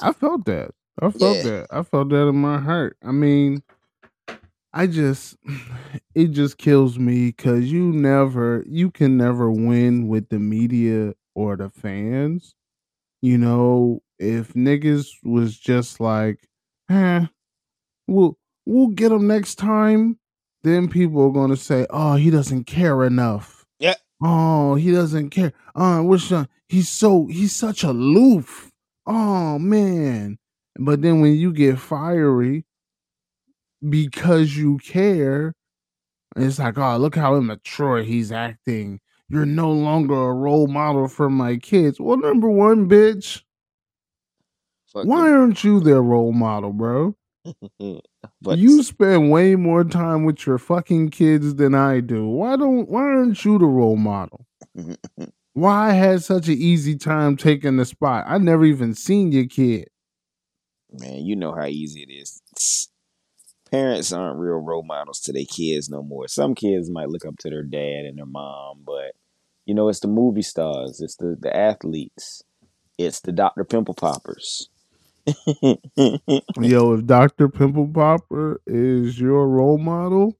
I 0.00 0.12
felt 0.12 0.44
that. 0.46 0.72
I 1.00 1.10
felt 1.10 1.36
Yeah. 1.38 1.42
that. 1.42 1.66
I 1.70 1.82
felt 1.82 2.08
that 2.10 2.26
in 2.28 2.36
my 2.36 2.58
heart. 2.58 2.96
I 3.04 3.12
mean, 3.12 3.62
I 4.72 4.86
just 4.86 5.36
it 6.14 6.28
just 6.28 6.58
kills 6.58 6.98
me 6.98 7.26
because 7.26 7.70
you 7.70 7.92
never 7.92 8.64
you 8.66 8.90
can 8.90 9.16
never 9.16 9.50
win 9.50 10.08
with 10.08 10.28
the 10.28 10.38
media 10.38 11.14
or 11.34 11.56
the 11.56 11.70
fans. 11.70 12.54
You 13.20 13.38
know, 13.38 14.02
if 14.18 14.54
niggas 14.54 15.08
was 15.22 15.56
just 15.58 16.00
like, 16.00 16.48
eh, 16.90 17.26
we'll 18.08 18.38
we'll 18.66 18.88
get 18.88 19.10
them 19.10 19.26
next 19.26 19.56
time, 19.56 20.18
then 20.62 20.88
people 20.88 21.24
are 21.26 21.32
gonna 21.32 21.56
say, 21.56 21.86
Oh, 21.90 22.16
he 22.16 22.30
doesn't 22.30 22.64
care 22.64 23.04
enough. 23.04 23.64
Yeah. 23.78 23.94
Oh, 24.22 24.76
he 24.76 24.92
doesn't 24.92 25.30
care. 25.30 25.52
Oh, 25.74 26.02
wish 26.02 26.30
uh, 26.32 26.46
he's 26.68 26.88
so 26.88 27.26
he's 27.26 27.54
such 27.54 27.84
aloof. 27.84 28.70
Oh 29.06 29.58
man. 29.58 30.38
But 30.78 31.02
then 31.02 31.20
when 31.20 31.34
you 31.36 31.52
get 31.52 31.78
fiery 31.78 32.64
because 33.88 34.56
you 34.56 34.78
care, 34.78 35.54
it's 36.36 36.58
like, 36.58 36.78
oh, 36.78 36.96
look 36.96 37.16
how 37.16 37.36
immature 37.36 38.02
he's 38.02 38.32
acting. 38.32 39.00
You're 39.28 39.46
no 39.46 39.72
longer 39.72 40.14
a 40.14 40.34
role 40.34 40.66
model 40.66 41.08
for 41.08 41.30
my 41.30 41.56
kids. 41.56 41.98
Well, 42.00 42.18
number 42.18 42.48
one, 42.48 42.88
bitch, 42.88 43.42
Fuck 44.92 45.06
why 45.06 45.30
aren't 45.30 45.64
you 45.64 45.80
their 45.80 46.02
role 46.02 46.32
model, 46.32 46.72
bro? 46.72 47.16
but 48.42 48.58
you 48.58 48.82
spend 48.82 49.30
way 49.30 49.56
more 49.56 49.84
time 49.84 50.24
with 50.24 50.46
your 50.46 50.58
fucking 50.58 51.10
kids 51.10 51.54
than 51.54 51.74
I 51.74 52.00
do. 52.00 52.26
Why 52.26 52.56
don't 52.56 52.88
why 52.88 53.02
aren't 53.02 53.42
you 53.44 53.58
the 53.58 53.66
role 53.66 53.96
model? 53.96 54.46
Why 55.54 55.90
I 55.90 55.92
had 55.92 56.22
such 56.22 56.48
an 56.48 56.54
easy 56.54 56.96
time 56.96 57.36
taking 57.36 57.76
the 57.76 57.84
spot? 57.84 58.24
I 58.26 58.38
never 58.38 58.64
even 58.64 58.94
seen 58.94 59.32
your 59.32 59.44
kid. 59.44 59.88
man, 60.90 61.26
you 61.26 61.36
know 61.36 61.52
how 61.52 61.66
easy 61.66 62.06
it 62.08 62.10
is. 62.10 62.40
Parents 63.72 64.12
aren't 64.12 64.38
real 64.38 64.58
role 64.58 64.84
models 64.84 65.20
to 65.22 65.32
their 65.32 65.46
kids 65.46 65.88
no 65.88 66.02
more. 66.02 66.28
Some 66.28 66.54
kids 66.54 66.90
might 66.90 67.08
look 67.08 67.24
up 67.24 67.38
to 67.38 67.50
their 67.50 67.64
dad 67.64 68.04
and 68.04 68.18
their 68.18 68.26
mom, 68.26 68.82
but 68.86 69.14
you 69.66 69.74
know, 69.74 69.88
it's 69.88 70.00
the 70.00 70.08
movie 70.08 70.42
stars, 70.42 71.00
it's 71.00 71.16
the, 71.16 71.36
the 71.40 71.56
athletes, 71.56 72.44
it's 72.98 73.20
the 73.20 73.32
Dr. 73.32 73.64
Pimple 73.64 73.94
Poppers. 73.94 74.68
Yo, 76.60 76.92
if 76.94 77.06
Dr. 77.06 77.48
Pimple 77.48 77.88
Popper 77.88 78.60
is 78.66 79.18
your 79.18 79.48
role 79.48 79.78
model, 79.78 80.36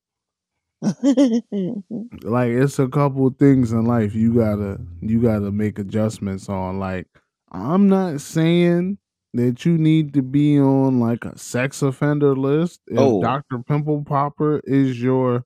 like 0.83 2.51
it's 2.51 2.79
a 2.81 2.89
couple 2.89 3.31
things 3.31 3.73
in 3.73 3.85
life 3.85 4.15
you 4.15 4.35
gotta 4.35 4.81
you 5.01 5.23
gotta 5.23 5.53
make 5.53 5.79
adjustments 5.79 6.49
on. 6.49 6.81
Like, 6.81 7.07
I'm 7.53 7.89
not 7.89 8.21
saying 8.21 8.99
that 9.35 9.65
you 9.65 9.79
need 9.79 10.13
to 10.15 10.23
be 10.23 10.59
on 10.59 11.01
like 11.01 11.25
a 11.25 11.39
sex 11.39 11.83
offender 11.83 12.37
list. 12.37 12.81
If 12.89 12.99
Oh. 12.99 13.23
Dr. 13.23 13.59
Pimple 13.67 14.05
Popper 14.05 14.61
is 14.65 15.03
your 15.03 15.45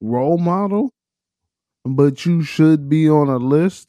role 0.00 0.38
model, 0.38 0.92
but 1.84 2.24
you 2.26 2.42
should 2.42 2.88
be 2.88 3.08
on 3.08 3.28
a 3.28 3.36
list 3.38 3.88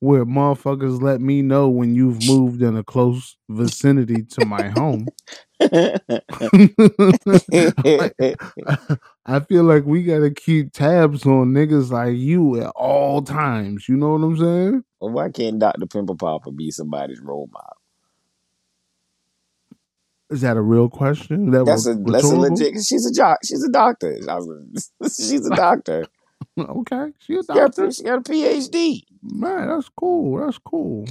where 0.00 0.26
motherfuckers 0.26 1.00
let 1.00 1.20
me 1.20 1.40
know 1.40 1.68
when 1.68 1.94
you've 1.94 2.26
moved 2.28 2.60
in 2.62 2.76
a 2.76 2.84
close 2.84 3.36
vicinity 3.48 4.22
to 4.22 4.44
my 4.44 4.68
home. 4.68 5.06
I 9.26 9.40
feel 9.48 9.64
like 9.64 9.84
we 9.84 10.02
gotta 10.04 10.30
keep 10.30 10.72
tabs 10.72 11.24
on 11.24 11.52
niggas 11.52 11.90
like 11.90 12.16
you 12.16 12.60
at 12.60 12.70
all 12.76 13.22
times. 13.22 13.88
You 13.88 13.96
know 13.96 14.10
what 14.16 14.24
I'm 14.26 14.36
saying? 14.36 14.84
well, 15.00 15.10
why 15.12 15.30
can't 15.30 15.58
Dr. 15.58 15.86
Pimple 15.86 16.16
Popper 16.16 16.50
be 16.50 16.70
somebody's 16.70 17.20
role 17.20 17.48
model? 17.52 17.76
Is 20.34 20.40
that 20.40 20.56
a 20.56 20.60
real 20.62 20.88
question? 20.88 21.52
That 21.52 21.64
That's 21.64 21.86
a 21.86 21.94
that's 21.94 22.24
a 22.24 22.34
legit. 22.34 22.74
She's 22.84 23.06
a 23.06 23.12
jock. 23.12 23.38
She's 23.44 23.62
a 23.62 23.70
doctor. 23.70 24.18
She's 25.04 25.46
a 25.46 25.54
doctor. 25.54 26.06
Okay, 26.58 27.10
she's 27.18 27.48
a 27.48 27.54
doctor. 27.54 27.90
she 27.90 28.02
got 28.04 28.18
a 28.18 28.20
PhD. 28.20 29.02
Man, 29.22 29.66
that's 29.68 29.88
cool. 29.88 30.38
That's 30.38 30.58
cool. 30.58 31.06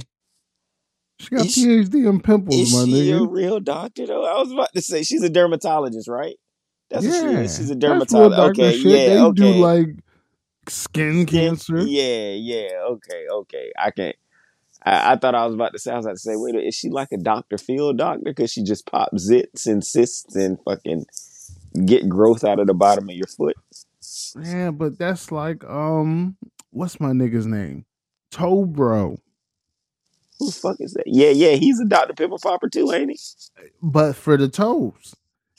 She 1.18 1.28
got 1.34 1.44
Is 1.44 1.52
she- 1.52 1.66
PhD 1.66 2.08
in 2.08 2.20
pimples, 2.20 2.54
Is 2.54 2.74
my 2.74 2.84
she 2.84 3.10
a 3.10 3.22
real 3.22 3.60
doctor 3.60 4.06
though? 4.06 4.24
I 4.24 4.40
was 4.40 4.52
about 4.52 4.72
to 4.74 4.80
say 4.80 5.02
she's 5.02 5.22
a 5.22 5.28
dermatologist, 5.28 6.08
right? 6.08 6.36
That's 6.88 7.04
yeah, 7.04 7.22
what 7.22 7.30
she 7.30 7.36
is. 7.36 7.56
She's 7.56 7.70
a 7.70 7.74
dermatologist. 7.74 8.40
Okay, 8.60 8.78
shit. 8.78 8.86
yeah, 8.86 9.06
they 9.14 9.20
okay. 9.20 9.52
do 9.52 9.58
like 9.58 9.86
skin 10.68 11.26
Skin- 11.26 11.26
cancer. 11.26 11.78
Yeah, 11.78 12.30
yeah. 12.30 12.68
Okay, 12.92 13.26
okay. 13.30 13.72
I 13.78 13.90
can. 13.90 14.12
I, 14.84 15.12
I 15.12 15.16
thought 15.16 15.34
I 15.34 15.46
was 15.46 15.54
about 15.54 15.72
to 15.72 15.78
say. 15.78 15.92
I 15.92 15.96
was 15.96 16.06
about 16.06 16.14
to 16.14 16.20
say, 16.20 16.34
wait, 16.36 16.54
is 16.56 16.74
she 16.74 16.90
like 16.90 17.08
a 17.12 17.16
Doctor 17.16 17.58
Field 17.58 17.98
doctor? 17.98 18.22
Because 18.24 18.52
she 18.52 18.62
just 18.62 18.86
pop 18.86 19.10
zits 19.14 19.66
and 19.66 19.84
cysts 19.84 20.34
and 20.36 20.58
fucking 20.64 21.06
get 21.84 22.08
growth 22.08 22.44
out 22.44 22.60
of 22.60 22.66
the 22.66 22.74
bottom 22.74 23.08
of 23.08 23.14
your 23.14 23.26
foot. 23.26 23.56
Yeah, 24.40 24.70
but 24.70 24.98
that's 24.98 25.32
like 25.32 25.64
um, 25.64 26.36
what's 26.70 27.00
my 27.00 27.10
nigga's 27.10 27.46
name? 27.46 27.86
Toe 28.30 28.64
bro. 28.64 29.18
Who 30.38 30.46
the 30.46 30.52
fuck 30.52 30.76
is 30.80 30.94
that? 30.94 31.04
Yeah, 31.06 31.30
yeah. 31.30 31.52
He's 31.52 31.80
a 31.80 31.84
Doctor 31.84 32.12
Pimple 32.12 32.40
Popper 32.42 32.68
too, 32.68 32.92
ain't 32.92 33.10
he? 33.10 33.18
But 33.80 34.16
for 34.16 34.36
the 34.36 34.48
toes. 34.48 35.14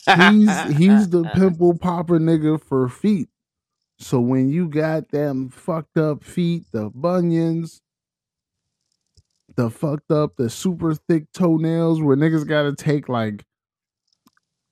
He's 0.05 0.77
he's 0.77 1.09
the 1.09 1.27
pimple 1.33 1.75
popper 1.77 2.19
nigga 2.19 2.61
for 2.61 2.88
feet. 2.88 3.29
So 3.97 4.19
when 4.19 4.49
you 4.49 4.67
got 4.67 5.09
them 5.09 5.49
fucked 5.49 5.97
up 5.97 6.23
feet, 6.23 6.65
the 6.71 6.91
bunions, 6.93 7.81
the 9.56 9.70
fucked 9.70 10.12
up, 10.12 10.36
the 10.36 10.50
super 10.50 10.94
thick 10.94 11.32
toenails 11.34 12.02
where 12.02 12.15
niggas 12.15 12.48
gotta 12.48 12.76
take 12.76 13.10
like 13.10 13.46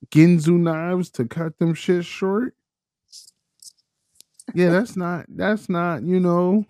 Ginsu 0.09 0.59
knives 0.59 1.09
to 1.11 1.25
cut 1.25 1.57
them 1.59 1.73
shit 1.73 2.05
short. 2.05 2.55
Yeah, 4.53 4.69
that's 4.69 4.97
not 4.97 5.25
that's 5.29 5.69
not, 5.69 6.03
you 6.03 6.19
know, 6.19 6.65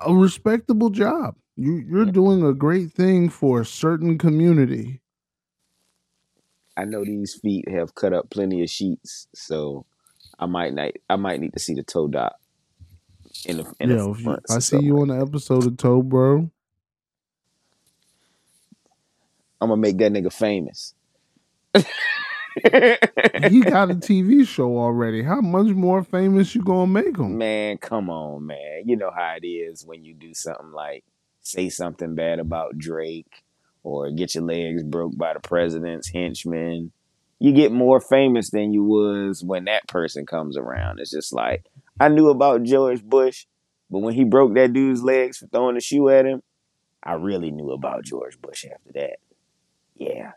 a 0.00 0.14
respectable 0.14 0.90
job. 0.90 1.36
You 1.56 1.76
you're 1.88 2.06
doing 2.06 2.44
a 2.44 2.52
great 2.52 2.92
thing 2.92 3.28
for 3.28 3.60
a 3.60 3.64
certain 3.64 4.18
community. 4.18 5.00
I 6.76 6.84
know 6.84 7.04
these 7.04 7.34
feet 7.34 7.68
have 7.68 7.94
cut 7.94 8.12
up 8.12 8.28
plenty 8.30 8.62
of 8.62 8.68
sheets, 8.68 9.28
so 9.34 9.86
I 10.38 10.46
might 10.46 10.74
not. 10.74 10.92
I 11.08 11.16
might 11.16 11.40
need 11.40 11.54
to 11.54 11.58
see 11.58 11.74
the 11.74 11.82
toe 11.82 12.08
dot 12.08 12.36
in 13.46 13.58
the 13.58 13.72
in 13.80 13.96
the 13.96 14.14
front. 14.14 14.42
I 14.50 14.58
see 14.58 14.80
you 14.80 15.00
on 15.00 15.08
the 15.08 15.18
episode 15.18 15.66
of 15.66 15.76
Toe 15.78 16.02
Bro. 16.02 16.50
I'm 19.60 19.68
gonna 19.68 19.80
make 19.80 19.98
that 19.98 20.12
nigga 20.12 20.32
famous. 20.32 20.94
He 21.74 21.80
got 23.60 23.90
a 23.90 23.94
TV 23.94 24.46
show 24.46 24.78
already. 24.78 25.22
How 25.22 25.40
much 25.40 25.68
more 25.68 26.02
famous 26.02 26.54
you 26.54 26.62
gonna 26.62 26.86
make 26.86 27.16
him? 27.16 27.38
Man, 27.38 27.78
come 27.78 28.08
on, 28.10 28.46
man. 28.46 28.82
You 28.86 28.96
know 28.96 29.10
how 29.14 29.36
it 29.40 29.46
is 29.46 29.84
when 29.84 30.04
you 30.04 30.14
do 30.14 30.32
something 30.34 30.72
like 30.72 31.04
say 31.42 31.68
something 31.68 32.14
bad 32.14 32.38
about 32.38 32.78
Drake 32.78 33.44
or 33.82 34.10
get 34.10 34.34
your 34.34 34.44
legs 34.44 34.82
broke 34.82 35.16
by 35.16 35.34
the 35.34 35.40
president's 35.40 36.08
henchmen. 36.08 36.92
You 37.38 37.52
get 37.52 37.72
more 37.72 38.00
famous 38.00 38.50
than 38.50 38.72
you 38.72 38.82
was 38.84 39.44
when 39.44 39.66
that 39.66 39.86
person 39.86 40.24
comes 40.24 40.56
around. 40.56 40.98
It's 40.98 41.10
just 41.10 41.32
like 41.32 41.66
I 42.00 42.08
knew 42.08 42.30
about 42.30 42.62
George 42.62 43.02
Bush, 43.04 43.46
but 43.90 43.98
when 43.98 44.14
he 44.14 44.24
broke 44.24 44.54
that 44.54 44.72
dude's 44.72 45.02
legs 45.02 45.38
for 45.38 45.46
throwing 45.46 45.76
a 45.76 45.80
shoe 45.80 46.08
at 46.08 46.24
him, 46.26 46.42
I 47.02 47.12
really 47.12 47.50
knew 47.50 47.70
about 47.70 48.04
George 48.04 48.40
Bush 48.40 48.64
after 48.64 48.92
that. 48.94 49.18
Yeah. 49.96 50.32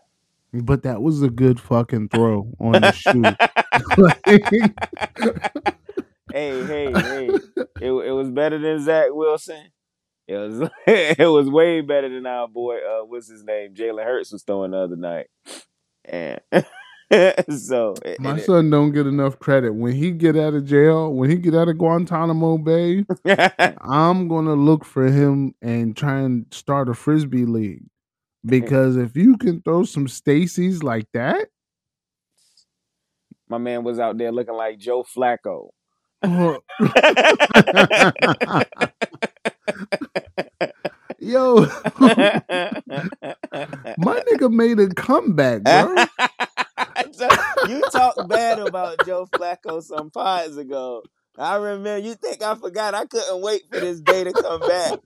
But 0.53 0.83
that 0.83 1.01
was 1.01 1.21
a 1.21 1.29
good 1.29 1.59
fucking 1.59 2.09
throw 2.09 2.51
on 2.59 2.71
the 2.73 2.91
shoe. 2.91 3.21
hey, 6.31 6.65
hey, 6.65 6.91
hey. 6.91 7.29
It, 7.81 7.91
it 7.91 8.11
was 8.11 8.29
better 8.31 8.57
than 8.57 8.83
Zach 8.83 9.07
Wilson. 9.11 9.67
It 10.27 10.37
was 10.37 10.69
it 10.87 11.29
was 11.29 11.49
way 11.49 11.81
better 11.81 12.09
than 12.09 12.25
our 12.25 12.47
boy, 12.47 12.77
uh, 12.77 13.05
what's 13.05 13.29
his 13.29 13.43
name? 13.43 13.73
Jalen 13.73 14.03
Hurts 14.03 14.31
was 14.31 14.43
throwing 14.43 14.71
the 14.71 14.77
other 14.77 14.95
night. 14.95 15.27
And 16.05 16.39
so 17.59 17.95
it- 18.05 18.19
My 18.19 18.37
it- 18.37 18.45
son 18.45 18.69
don't 18.69 18.91
get 18.91 19.07
enough 19.07 19.39
credit. 19.39 19.73
When 19.73 19.93
he 19.93 20.11
get 20.11 20.35
out 20.35 20.53
of 20.53 20.65
jail, 20.65 21.11
when 21.13 21.29
he 21.29 21.37
get 21.37 21.55
out 21.55 21.69
of 21.69 21.77
Guantanamo 21.77 22.57
Bay, 22.59 23.05
I'm 23.81 24.27
gonna 24.27 24.55
look 24.55 24.85
for 24.85 25.07
him 25.07 25.55
and 25.61 25.95
try 25.97 26.19
and 26.21 26.45
start 26.51 26.89
a 26.89 26.93
frisbee 26.93 27.45
league. 27.45 27.83
Because 28.45 28.95
if 28.95 29.17
you 29.17 29.37
can 29.37 29.61
throw 29.61 29.83
some 29.83 30.07
Stacy's 30.07 30.81
like 30.81 31.07
that, 31.13 31.49
my 33.49 33.57
man 33.57 33.83
was 33.83 33.99
out 33.99 34.17
there 34.17 34.31
looking 34.31 34.53
like 34.53 34.77
Joe 34.77 35.03
Flacco. 35.03 35.71
yo, 41.19 41.55
my 43.97 44.21
nigga 44.27 44.51
made 44.51 44.79
a 44.79 44.87
comeback, 44.89 45.63
bro. 45.63 45.95
you 47.67 47.81
talked 47.91 48.27
bad 48.27 48.59
about 48.59 49.05
Joe 49.05 49.27
Flacco 49.31 49.81
some 49.81 50.11
pods 50.11 50.57
ago. 50.57 51.03
I 51.37 51.55
remember. 51.55 51.97
You 51.97 52.15
think 52.15 52.43
I 52.43 52.55
forgot? 52.55 52.93
I 52.93 53.05
couldn't 53.05 53.41
wait 53.41 53.63
for 53.71 53.79
this 53.79 54.01
day 54.01 54.25
to 54.25 54.33
come 54.33 54.59
back. 54.59 54.99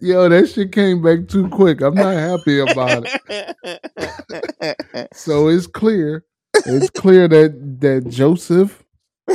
Yo, 0.00 0.28
that 0.28 0.48
shit 0.48 0.72
came 0.72 1.02
back 1.02 1.28
too 1.28 1.48
quick. 1.48 1.80
I'm 1.80 1.94
not 1.94 2.14
happy 2.14 2.60
about 2.60 3.04
it. 3.06 5.08
So 5.14 5.48
it's 5.48 5.66
clear, 5.66 6.24
it's 6.54 6.90
clear 6.90 7.28
that 7.28 7.80
that 7.80 8.08
Joseph 8.08 8.84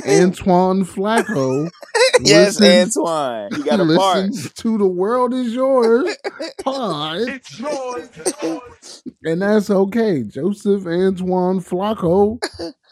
Antoine 0.08 0.84
Flacco 0.86 1.70
yes, 2.22 2.60
listens- 2.60 2.98
Antoine. 2.98 3.50
You 3.58 3.64
got 3.64 3.80
a 3.80 3.96
part. 3.96 4.32
to 4.56 4.78
the 4.78 4.88
world 4.88 5.34
is 5.34 5.54
yours 5.54 6.16
pod, 6.64 7.18
It's 7.22 7.60
yours. 7.60 9.04
and 9.24 9.42
that's 9.42 9.70
okay. 9.70 10.24
Joseph 10.24 10.86
Antoine 10.88 11.60
Flacco, 11.60 12.40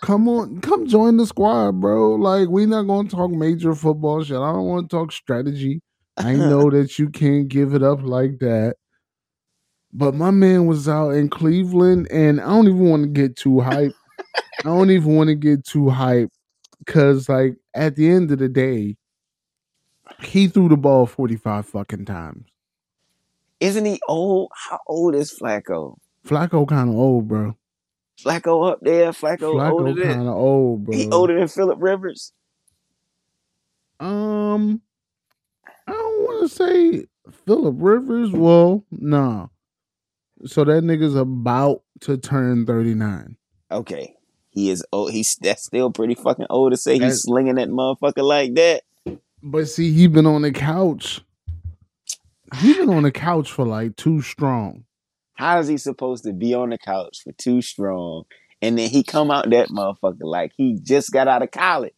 come 0.02 0.28
on, 0.28 0.60
come 0.62 0.88
join 0.88 1.18
the 1.18 1.26
squad, 1.26 1.80
bro. 1.80 2.16
Like 2.16 2.50
we're 2.50 2.68
not 2.68 2.84
gonna 2.84 3.10
talk 3.10 3.32
major 3.32 3.74
football 3.76 4.24
shit. 4.24 4.38
I 4.38 4.52
don't 4.54 4.66
want 4.68 4.90
to 4.90 4.96
talk 4.96 5.12
strategy. 5.12 5.82
I 6.18 6.34
know 6.34 6.70
that 6.70 7.00
you 7.00 7.10
can't 7.10 7.48
give 7.48 7.74
it 7.74 7.84
up 7.84 8.02
like 8.04 8.40
that. 8.40 8.76
But 9.94 10.16
my 10.16 10.32
man 10.32 10.68
was 10.68 10.88
out 10.88 11.12
in 11.12 11.30
Cleveland, 11.30 12.08
and 12.12 12.40
I 12.40 12.46
don't 12.46 12.68
even 12.68 12.90
want 12.90 13.04
to 13.04 13.10
get 13.10 13.36
too 13.36 13.60
hype. 13.60 13.94
I 14.60 14.64
don't 14.64 14.92
even 14.92 15.16
want 15.16 15.28
to 15.30 15.36
get 15.36 15.66
too 15.66 15.90
hype 15.90 16.30
because, 16.80 17.28
like, 17.28 17.56
at 17.74 17.96
the 17.96 18.10
end 18.10 18.32
of 18.32 18.40
the 18.40 18.48
day, 18.48 18.96
he 20.22 20.48
threw 20.48 20.70
the 20.70 20.78
ball 20.78 21.06
45 21.06 21.66
fucking 21.66 22.06
times. 22.06 22.46
Isn't 23.60 23.86
he 23.86 24.00
old? 24.08 24.50
How 24.56 24.80
old 24.88 25.16
is 25.16 25.38
Flacco? 25.38 25.98
Flacco 26.26 26.68
kind 26.68 26.90
of 26.90 26.96
old, 26.96 27.28
bro. 27.28 27.56
Flacco 28.20 28.72
up 28.72 28.80
there. 28.82 29.12
Flacco, 29.12 29.72
older 29.72 29.92
Flacco 29.92 29.96
than 29.96 30.14
kind 30.16 30.28
of 30.28 30.36
old, 30.36 30.86
bro. 30.86 30.96
he 30.96 31.10
older 31.10 31.38
than 31.38 31.48
Philip 31.48 31.78
Rivers. 31.80 32.34
Um, 34.00 34.82
I 35.92 35.94
don't 35.94 36.24
want 36.24 36.50
to 36.50 36.56
say 36.56 37.06
Philip 37.46 37.76
Rivers. 37.78 38.32
Well, 38.32 38.84
nah. 38.92 39.48
So 40.46 40.64
that 40.64 40.84
nigga's 40.84 41.16
about 41.16 41.84
to 42.02 42.18
turn 42.18 42.66
39. 42.66 43.36
Okay, 43.72 44.16
he 44.50 44.70
is 44.70 44.84
old. 44.92 45.12
He's 45.12 45.36
that's 45.36 45.64
still 45.66 45.92
pretty 45.92 46.16
fucking 46.16 46.48
old 46.50 46.72
to 46.72 46.78
say 46.78 46.98
That- 46.98 47.06
he's 47.06 47.22
slinging 47.22 47.56
that 47.56 47.70
motherfucker 47.70 48.24
like 48.24 48.56
that. 48.56 48.84
But 49.44 49.68
see, 49.68 49.92
he 49.92 50.08
been 50.08 50.26
on 50.26 50.44
the 50.44 50.52
couch. 50.52 51.22
He 52.60 52.74
been 52.74 52.90
on 52.90 53.04
the 53.04 53.12
couch 53.12 53.52
for 53.52 53.66
like 53.66 53.96
too 53.96 54.22
strong. 54.22 54.84
How 55.34 55.60
is 55.60 55.68
he 55.68 55.78
supposed 55.78 56.24
to 56.26 56.34
be 56.34 56.54
on 56.54 56.70
the 56.70 56.78
couch 56.78 57.22
for 57.24 57.32
too 57.34 57.62
strong, 57.62 58.24
and 58.62 58.78
then 58.78 58.90
he 58.90 59.04
come 59.04 59.32
out 59.32 59.50
that 59.50 59.70
motherfucker 59.70 60.18
like 60.22 60.52
he 60.58 60.78
just 60.82 61.12
got 61.12 61.28
out 61.28 61.42
of 61.44 61.50
college? 61.52 61.94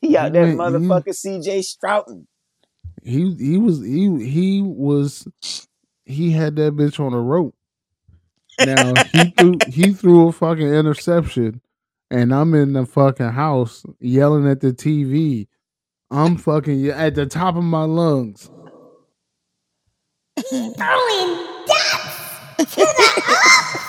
He 0.00 0.16
out 0.16 0.32
that 0.32 0.48
He 0.48 0.54
went- 0.54 0.74
he- 0.74 0.80
motherfucker, 0.88 1.14
C.J. 1.14 1.60
Stroughton. 1.62 2.26
He 3.04 3.34
he 3.36 3.58
was 3.58 3.80
he 3.82 4.24
he 4.26 4.62
was 4.62 5.28
he 6.06 6.32
had 6.32 6.56
that 6.56 6.76
bitch 6.76 7.00
on 7.00 7.14
a 7.14 7.20
rope. 7.20 7.54
Now 8.60 8.98
he 9.12 9.26
threw 9.38 9.62
he 9.66 9.92
threw 9.92 10.28
a 10.28 10.32
fucking 10.32 10.68
interception, 10.74 11.62
and 12.10 12.34
I'm 12.34 12.54
in 12.54 12.74
the 12.74 12.86
fucking 12.86 13.30
house 13.30 13.84
yelling 14.00 14.48
at 14.48 14.60
the 14.60 14.72
TV. 14.72 15.48
I'm 16.10 16.36
fucking 16.38 16.80
ye- 16.80 16.90
at 16.92 17.14
the 17.16 17.26
top 17.26 17.56
of 17.56 17.64
my 17.64 17.84
lungs. 17.84 18.50
Throwing 20.50 20.76
dots 21.66 22.74
to 22.74 22.80
the 22.80 23.22
ups. 23.28 23.84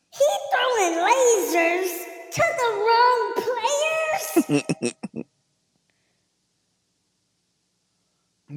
he 0.12 0.28
throwing 0.52 0.94
lasers 1.08 1.92
to 2.32 2.44
the 2.58 2.70
wrong 2.86 3.34
players. 4.48 4.94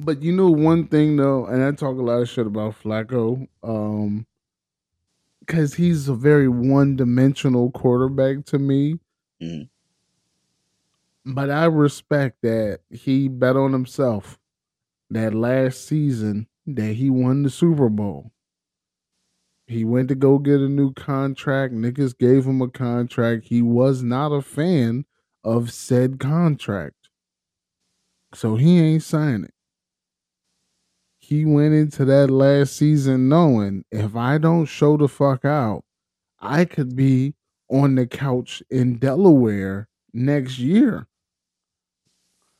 But 0.04 0.22
you 0.22 0.32
know 0.32 0.50
one 0.50 0.86
thing 0.86 1.16
though, 1.16 1.46
and 1.46 1.62
I 1.62 1.72
talk 1.72 1.98
a 1.98 2.02
lot 2.02 2.20
of 2.22 2.28
shit 2.28 2.46
about 2.46 2.74
Flacco, 2.82 3.48
um, 3.62 4.26
because 5.40 5.74
he's 5.74 6.08
a 6.08 6.14
very 6.14 6.48
one-dimensional 6.48 7.70
quarterback 7.72 8.44
to 8.46 8.58
me. 8.58 8.98
Mhm. 9.42 9.68
But 11.24 11.50
I 11.50 11.66
respect 11.66 12.42
that 12.42 12.80
he 12.90 13.28
bet 13.28 13.56
on 13.56 13.72
himself. 13.72 14.38
that 15.10 15.34
last 15.34 15.86
season 15.86 16.46
that 16.66 16.94
he 16.94 17.10
won 17.10 17.42
the 17.42 17.50
Super 17.50 17.88
Bowl. 17.88 18.30
He 19.66 19.84
went 19.84 20.08
to 20.08 20.14
go 20.14 20.38
get 20.38 20.60
a 20.60 20.68
new 20.68 20.92
contract. 20.92 21.74
Niggas 21.74 22.16
gave 22.18 22.46
him 22.46 22.60
a 22.62 22.68
contract. 22.68 23.44
He 23.46 23.62
was 23.62 24.02
not 24.02 24.32
a 24.32 24.42
fan 24.42 25.04
of 25.44 25.70
said 25.72 26.18
contract. 26.18 27.08
So 28.34 28.56
he 28.56 28.78
ain't 28.80 29.02
signing. 29.02 29.50
He 31.28 31.44
went 31.44 31.74
into 31.74 32.06
that 32.06 32.30
last 32.30 32.74
season 32.74 33.28
knowing 33.28 33.84
if 33.90 34.16
I 34.16 34.38
don't 34.38 34.64
show 34.64 34.96
the 34.96 35.08
fuck 35.08 35.44
out, 35.44 35.84
I 36.40 36.64
could 36.64 36.96
be 36.96 37.34
on 37.68 37.96
the 37.96 38.06
couch 38.06 38.62
in 38.70 38.96
Delaware 38.96 39.90
next 40.14 40.58
year. 40.58 41.06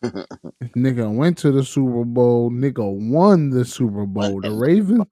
nigga 0.05 1.11
went 1.11 1.39
to 1.39 1.51
the 1.51 1.65
Super 1.65 2.05
Bowl. 2.05 2.51
Nigga 2.51 3.11
won 3.11 3.49
the 3.49 3.65
Super 3.65 4.05
Bowl. 4.05 4.43
The 4.43 4.51
Ravens, 4.51 5.07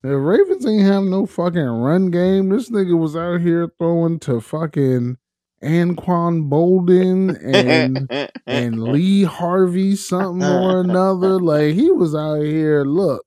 the 0.00 0.16
Ravens 0.16 0.64
ain't 0.64 0.86
have 0.86 1.04
no 1.04 1.26
fucking 1.26 1.60
run 1.60 2.10
game. 2.10 2.48
This 2.48 2.70
nigga 2.70 2.98
was 2.98 3.14
out 3.14 3.42
here 3.42 3.68
throwing 3.78 4.20
to 4.20 4.40
fucking 4.40 5.18
Anquan 5.62 6.48
Boldin 6.48 7.38
and 7.42 8.30
and 8.46 8.82
Lee 8.82 9.24
Harvey 9.24 9.96
something 9.96 10.42
or 10.46 10.80
another. 10.80 11.38
Like 11.40 11.74
he 11.74 11.90
was 11.90 12.14
out 12.14 12.40
here, 12.42 12.84
look, 12.84 13.24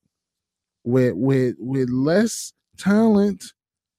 with 0.84 1.14
with 1.16 1.56
with 1.60 1.90
less 1.90 2.54
talent 2.78 3.44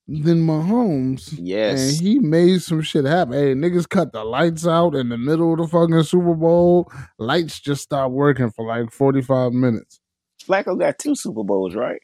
than 0.08 0.46
Mahomes. 0.46 1.34
Yes. 1.36 1.80
And 1.98 2.00
he 2.06 2.18
made 2.20 2.62
some 2.62 2.80
shit 2.82 3.04
happen. 3.04 3.32
Hey, 3.34 3.54
niggas 3.54 3.88
cut 3.88 4.12
the 4.12 4.22
lights 4.24 4.66
out 4.66 4.94
in 4.94 5.08
the 5.08 5.18
middle 5.18 5.52
of 5.52 5.58
the 5.58 5.66
fucking 5.66 6.02
Super 6.04 6.34
Bowl. 6.34 6.90
Lights 7.18 7.58
just 7.58 7.82
stopped 7.82 8.12
working 8.12 8.50
for 8.50 8.66
like 8.66 8.92
45 8.92 9.52
minutes. 9.52 10.00
Flacco 10.46 10.78
got 10.78 10.98
two 10.98 11.16
Super 11.16 11.42
Bowls, 11.42 11.74
right? 11.74 12.00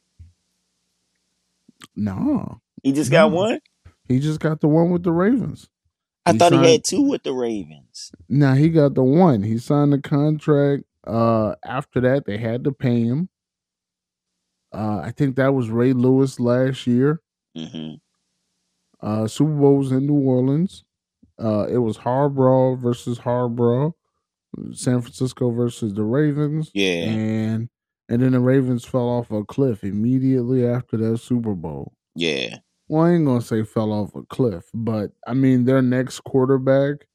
No. 1.95 2.59
He 2.81 2.91
just 2.91 3.11
got 3.11 3.29
No. 3.31 3.35
one. 3.37 3.59
He 4.09 4.19
just 4.19 4.39
got 4.41 4.59
the 4.59 4.67
one 4.67 4.89
with 4.89 5.03
the 5.03 5.11
Ravens. 5.13 5.69
I 6.25 6.31
He 6.33 6.37
thought 6.37 6.51
signed- 6.51 6.65
he 6.65 6.71
had 6.73 6.83
two 6.83 7.01
with 7.01 7.23
the 7.23 7.33
Ravens. 7.33 8.11
Now 8.29 8.53
he 8.53 8.69
got 8.69 8.95
the 8.95 9.03
one. 9.03 9.43
He 9.43 9.57
signed 9.57 9.93
the 9.93 9.99
contract. 10.01 10.83
Uh 11.05 11.55
after 11.65 11.99
that, 12.01 12.25
they 12.25 12.37
had 12.37 12.63
to 12.63 12.71
pay 12.71 13.01
him. 13.03 13.29
Uh 14.73 15.01
I 15.03 15.11
think 15.11 15.35
that 15.35 15.53
was 15.53 15.69
Ray 15.69 15.93
Lewis 15.93 16.39
last 16.39 16.87
year. 16.87 17.21
hmm 17.55 17.95
Uh 19.01 19.27
Super 19.27 19.51
Bowl 19.55 19.77
was 19.77 19.91
in 19.91 20.07
New 20.07 20.13
Orleans. 20.27 20.83
Uh 21.41 21.67
it 21.69 21.77
was 21.79 21.97
Harbaugh 21.99 22.77
versus 22.79 23.19
Harbaugh. 23.19 23.93
San 24.73 25.01
Francisco 25.01 25.49
versus 25.49 25.93
the 25.93 26.03
Ravens. 26.03 26.71
Yeah. 26.73 27.05
And 27.05 27.69
and 28.09 28.21
then 28.21 28.33
the 28.33 28.39
Ravens 28.39 28.85
fell 28.85 29.09
off 29.09 29.31
a 29.31 29.43
cliff 29.43 29.83
immediately 29.83 30.65
after 30.65 30.95
that 30.97 31.17
Super 31.19 31.53
Bowl. 31.55 31.93
Yeah. 32.15 32.57
Well, 32.93 33.05
I 33.05 33.13
ain't 33.13 33.25
gonna 33.25 33.41
say 33.41 33.63
fell 33.63 33.91
off 33.91 34.13
a 34.13 34.21
cliff, 34.21 34.65
but 34.71 35.13
I 35.25 35.33
mean 35.33 35.65
their 35.65 35.81
next 35.81 36.19
quarterback 36.19 37.07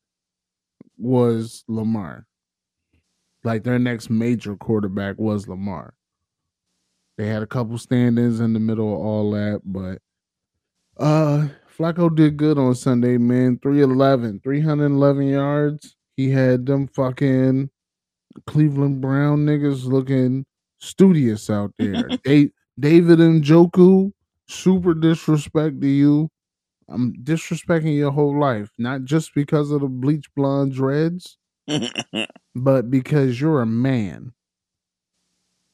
was 0.97 1.63
Lamar. 1.69 2.27
Like 3.45 3.63
their 3.63 3.79
next 3.79 4.11
major 4.11 4.57
quarterback 4.57 5.21
was 5.21 5.47
Lamar. 5.47 5.95
They 7.17 7.29
had 7.29 7.45
a 7.45 7.47
couple 7.47 7.79
stand-ins 7.79 8.41
in 8.41 8.55
the 8.55 8.59
middle 8.59 8.93
of 8.93 8.99
all 8.99 9.31
that, 9.31 9.61
but 9.65 10.03
uh 10.97 11.47
Flacco 11.79 12.13
did 12.13 12.37
good 12.37 12.59
on 12.59 12.75
Sunday, 12.75 13.17
man. 13.17 13.61
311, 13.63 14.41
311 14.41 15.29
yards. 15.29 15.95
He 16.17 16.29
had 16.29 16.67
them 16.67 16.89
fucking 16.89 17.71
Cleveland 18.49 19.01
Brown 19.01 19.47
niggas 19.47 19.85
looking 19.85 20.45
studious 20.81 21.49
out 21.49 21.73
there. 21.79 22.09
they 22.25 22.51
David 22.81 23.21
Njoku, 23.21 24.13
super 24.49 24.95
disrespect 24.95 25.81
to 25.81 25.87
you. 25.87 26.31
I'm 26.89 27.13
disrespecting 27.23 27.97
your 27.97 28.13
whole 28.13 28.39
life, 28.39 28.71
not 28.79 29.05
just 29.05 29.35
because 29.35 29.71
of 29.71 29.83
the 29.83 29.89
bleach 29.89 30.35
blonde 30.35 30.73
dreads, 30.73 31.37
but 32.55 32.91
because 32.91 33.41
you're 33.41 33.61
a 33.61 33.67
man 33.67 34.33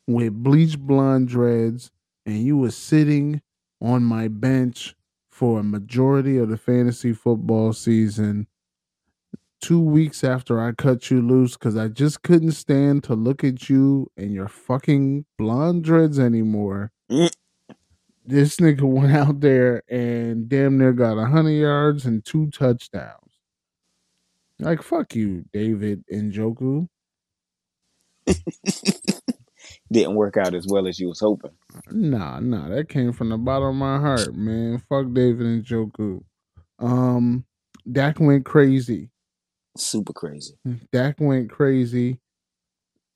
with 0.06 0.42
bleach 0.42 0.78
blonde 0.78 1.28
dreads 1.28 1.90
and 2.26 2.42
you 2.42 2.56
were 2.56 2.70
sitting 2.70 3.40
on 3.80 4.02
my 4.02 4.28
bench 4.28 4.94
for 5.30 5.60
a 5.60 5.64
majority 5.64 6.36
of 6.38 6.48
the 6.48 6.56
fantasy 6.56 7.12
football 7.12 7.72
season 7.72 8.46
two 9.60 9.80
weeks 9.80 10.22
after 10.22 10.60
I 10.60 10.72
cut 10.72 11.10
you 11.10 11.22
loose 11.22 11.54
because 11.54 11.76
I 11.76 11.88
just 11.88 12.22
couldn't 12.22 12.52
stand 12.52 13.02
to 13.04 13.14
look 13.14 13.42
at 13.42 13.70
you 13.70 14.10
and 14.16 14.32
your 14.32 14.48
fucking 14.48 15.24
blonde 15.38 15.84
dreads 15.84 16.18
anymore. 16.18 16.92
Mm. 17.10 17.32
This 18.24 18.56
nigga 18.56 18.82
went 18.82 19.12
out 19.12 19.40
there 19.40 19.82
and 19.88 20.48
damn 20.48 20.78
near 20.78 20.92
got 20.92 21.16
100 21.16 21.50
yards 21.50 22.06
and 22.06 22.24
two 22.24 22.50
touchdowns. 22.50 23.18
Like, 24.58 24.82
fuck 24.82 25.14
you, 25.14 25.44
David 25.52 26.04
Njoku. 26.12 26.88
Didn't 29.92 30.14
work 30.14 30.36
out 30.36 30.54
as 30.54 30.66
well 30.66 30.86
as 30.86 30.98
you 30.98 31.08
was 31.08 31.20
hoping. 31.20 31.50
Nah, 31.90 32.40
nah, 32.40 32.68
that 32.68 32.88
came 32.88 33.12
from 33.12 33.28
the 33.28 33.36
bottom 33.36 33.68
of 33.68 33.74
my 33.74 33.98
heart, 33.98 34.34
man. 34.34 34.82
Fuck 34.88 35.12
David 35.12 35.64
Njoku. 35.64 36.22
Um, 36.78 37.44
Dak 37.90 38.18
went 38.20 38.44
crazy. 38.44 39.10
Super 39.76 40.12
crazy. 40.12 40.54
Dak 40.92 41.16
went 41.18 41.50
crazy, 41.50 42.20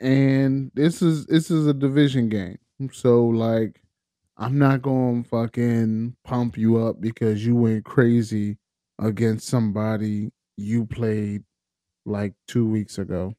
and 0.01 0.71
this 0.75 1.03
is 1.03 1.27
this 1.27 1.51
is 1.51 1.67
a 1.67 1.75
division 1.75 2.29
game. 2.29 2.59
So 2.93 3.25
like, 3.27 3.81
I'm 4.41 4.57
not 4.57 4.83
going 4.83 5.25
to 5.25 5.29
fucking 5.29 6.15
pump 6.25 6.57
you 6.57 6.79
up 6.79 7.01
because 7.01 7.45
you 7.45 7.57
went 7.57 7.85
crazy 7.85 8.57
against 9.01 9.49
somebody 9.49 10.31
you 10.57 10.87
played 10.87 11.43
like 12.07 12.35
two 12.47 12.69
weeks 12.69 12.99
ago 12.99 13.35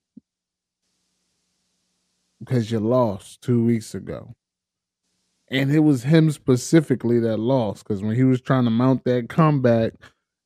because 2.40 2.70
you 2.70 2.80
lost 2.80 3.42
two 3.42 3.64
weeks 3.64 3.96
ago. 3.96 4.36
And 5.50 5.72
it 5.72 5.80
was 5.80 6.04
him 6.04 6.32
specifically 6.32 7.20
that 7.22 7.38
lost 7.38 7.86
because 7.86 8.04
when 8.04 8.16
he 8.16 8.26
was 8.26 8.42
trying 8.42 8.66
to 8.66 8.70
mount 8.70 9.06
that 9.06 9.30
comeback 9.30 9.94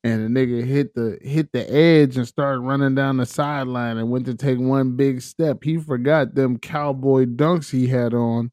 and 0.04 0.36
the 0.36 0.40
nigga 0.40 0.64
hit 0.64 0.94
the 0.94 1.18
hit 1.20 1.50
the 1.52 1.68
edge 1.70 2.16
and 2.16 2.28
started 2.28 2.60
running 2.60 2.94
down 2.94 3.16
the 3.16 3.26
sideline 3.26 3.98
and 3.98 4.08
went 4.08 4.26
to 4.26 4.34
take 4.34 4.58
one 4.58 4.94
big 4.96 5.20
step, 5.20 5.64
he 5.64 5.78
forgot 5.78 6.36
them 6.36 6.58
cowboy 6.58 7.26
dunks 7.26 7.70
he 7.70 7.88
had 7.88 8.14
on 8.14 8.52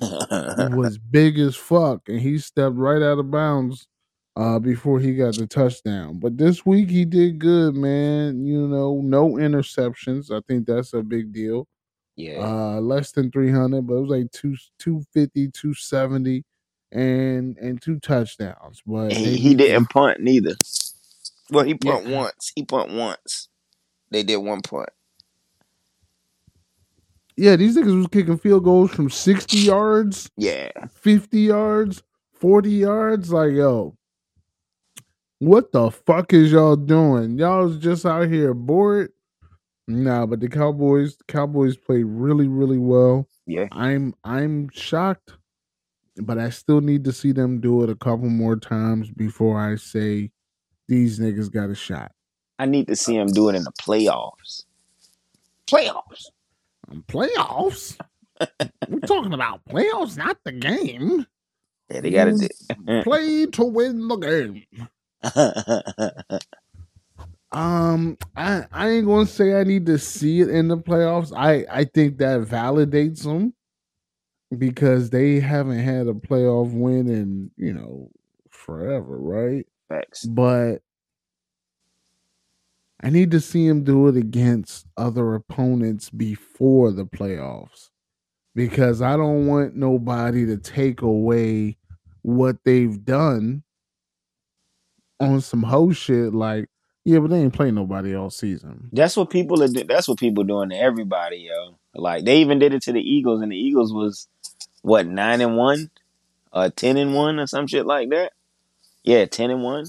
was 0.00 0.98
big 0.98 1.38
as 1.38 1.56
fuck, 1.56 2.08
and 2.08 2.20
he 2.20 2.38
stepped 2.38 2.76
right 2.76 3.02
out 3.02 3.18
of 3.18 3.30
bounds 3.30 3.88
uh, 4.36 4.58
before 4.58 5.00
he 5.00 5.16
got 5.16 5.36
the 5.36 5.46
touchdown. 5.46 6.18
But 6.20 6.38
this 6.38 6.66
week 6.66 6.90
he 6.90 7.04
did 7.04 7.38
good, 7.38 7.74
man. 7.76 8.44
You 8.46 8.66
know, 8.68 9.00
no 9.02 9.30
interceptions. 9.32 10.30
I 10.30 10.42
think 10.48 10.66
that's 10.66 10.94
a 10.94 11.02
big 11.02 11.32
deal. 11.32 11.68
yeah. 12.16 12.38
Uh, 12.42 12.80
less 12.80 13.12
than 13.12 13.30
300, 13.32 13.86
but 13.86 13.94
it 13.94 14.00
was 14.00 14.10
like 14.10 14.30
two, 14.32 14.56
250, 14.80 15.50
270 15.52 16.44
and 16.92 17.56
and 17.58 17.82
two 17.82 18.00
touchdowns. 18.00 18.82
But 18.86 19.12
he, 19.16 19.36
he 19.38 19.54
didn't 19.54 19.86
punt 19.86 20.20
neither. 20.20 20.56
Well, 21.50 21.64
he 21.64 21.74
Yeah. 21.80 21.96
punt 21.96 22.06
once. 22.06 22.52
He 22.54 22.64
punt 22.64 22.92
once. 22.92 23.48
They 24.10 24.22
did 24.22 24.38
one 24.38 24.62
punt. 24.62 24.90
Yeah, 27.40 27.56
these 27.56 27.74
niggas 27.74 27.96
was 27.96 28.06
kicking 28.08 28.36
field 28.36 28.64
goals 28.64 28.90
from 28.90 29.08
60 29.08 29.56
yards, 29.56 30.30
Yeah. 30.36 30.68
50 30.92 31.40
yards, 31.40 32.02
40 32.34 32.70
yards. 32.70 33.32
Like, 33.32 33.52
yo, 33.52 33.96
what 35.38 35.72
the 35.72 35.90
fuck 35.90 36.34
is 36.34 36.52
y'all 36.52 36.76
doing? 36.76 37.38
Y'all 37.38 37.64
was 37.64 37.78
just 37.78 38.04
out 38.04 38.28
here 38.28 38.52
bored. 38.52 39.10
Nah, 39.88 40.26
but 40.26 40.40
the 40.40 40.50
Cowboys, 40.50 41.16
Cowboys 41.28 41.78
played 41.78 42.04
really, 42.04 42.46
really 42.46 42.76
well. 42.76 43.26
Yeah. 43.46 43.68
I'm 43.72 44.12
I'm 44.22 44.68
shocked, 44.74 45.32
but 46.18 46.36
I 46.38 46.50
still 46.50 46.82
need 46.82 47.04
to 47.04 47.12
see 47.12 47.32
them 47.32 47.58
do 47.58 47.82
it 47.82 47.88
a 47.88 47.96
couple 47.96 48.28
more 48.28 48.56
times 48.56 49.10
before 49.10 49.58
I 49.58 49.76
say 49.76 50.30
these 50.88 51.18
niggas 51.18 51.50
got 51.50 51.70
a 51.70 51.74
shot. 51.74 52.12
I 52.58 52.66
need 52.66 52.86
to 52.88 52.96
see 52.96 53.16
them 53.16 53.28
do 53.28 53.48
it 53.48 53.54
in 53.54 53.64
the 53.64 53.72
playoffs. 53.80 54.64
Playoffs. 55.66 56.26
Playoffs? 57.08 57.98
We're 58.88 59.00
talking 59.00 59.34
about 59.34 59.64
playoffs, 59.68 60.16
not 60.16 60.38
the 60.44 60.52
game. 60.52 61.26
Yeah, 61.90 62.00
they 62.00 62.10
got 62.10 62.26
to 62.26 62.48
do. 62.86 63.02
Play 63.02 63.46
to 63.46 63.64
win 63.64 64.08
the 64.08 64.16
game. 64.16 64.64
Um, 67.52 68.16
I 68.36 68.64
I 68.70 68.88
ain't 68.90 69.06
gonna 69.06 69.26
say 69.26 69.58
I 69.58 69.64
need 69.64 69.86
to 69.86 69.98
see 69.98 70.40
it 70.40 70.50
in 70.50 70.68
the 70.68 70.78
playoffs. 70.78 71.32
I 71.36 71.66
I 71.70 71.84
think 71.84 72.18
that 72.18 72.42
validates 72.42 73.24
them 73.24 73.54
because 74.56 75.10
they 75.10 75.40
haven't 75.40 75.80
had 75.80 76.06
a 76.06 76.12
playoff 76.12 76.72
win 76.72 77.08
in 77.08 77.50
you 77.56 77.72
know 77.72 78.10
forever, 78.50 79.18
right? 79.18 79.66
Facts. 79.88 80.24
But 80.26 80.82
I 83.02 83.10
need 83.10 83.30
to 83.30 83.40
see 83.40 83.66
him 83.66 83.82
do 83.84 84.08
it 84.08 84.16
against 84.16 84.86
other 84.96 85.34
opponents 85.34 86.10
before 86.10 86.90
the 86.92 87.04
playoffs. 87.06 87.88
because 88.54 89.00
I 89.00 89.16
don't 89.16 89.46
want 89.46 89.76
nobody 89.76 90.44
to 90.46 90.56
take 90.58 91.02
away 91.02 91.78
what 92.22 92.56
they've 92.64 93.02
done 93.04 93.62
on 95.20 95.40
some 95.40 95.62
whole 95.62 95.92
shit. 95.92 96.34
Like, 96.34 96.68
yeah, 97.04 97.20
but 97.20 97.30
they 97.30 97.38
ain't 97.40 97.54
playing 97.54 97.76
nobody 97.76 98.14
all 98.14 98.28
season. 98.30 98.88
That's 98.92 99.16
what 99.16 99.30
people 99.30 99.62
are. 99.62 99.68
do- 99.68 99.84
That's 99.84 100.08
what 100.08 100.18
people 100.18 100.44
doing 100.44 100.70
to 100.70 100.76
everybody, 100.76 101.48
yo. 101.48 101.76
Like 101.94 102.24
they 102.24 102.38
even 102.38 102.58
did 102.58 102.74
it 102.74 102.82
to 102.82 102.92
the 102.92 103.00
Eagles, 103.00 103.40
and 103.40 103.50
the 103.52 103.56
Eagles 103.56 103.92
was 103.92 104.28
what 104.82 105.06
nine 105.06 105.40
and 105.40 105.56
one, 105.56 105.90
uh, 106.52 106.70
ten 106.74 106.96
and 106.96 107.14
one, 107.14 107.38
or 107.38 107.46
some 107.46 107.66
shit 107.66 107.86
like 107.86 108.10
that. 108.10 108.32
Yeah, 109.04 109.24
ten 109.26 109.50
and 109.50 109.62
one. 109.62 109.86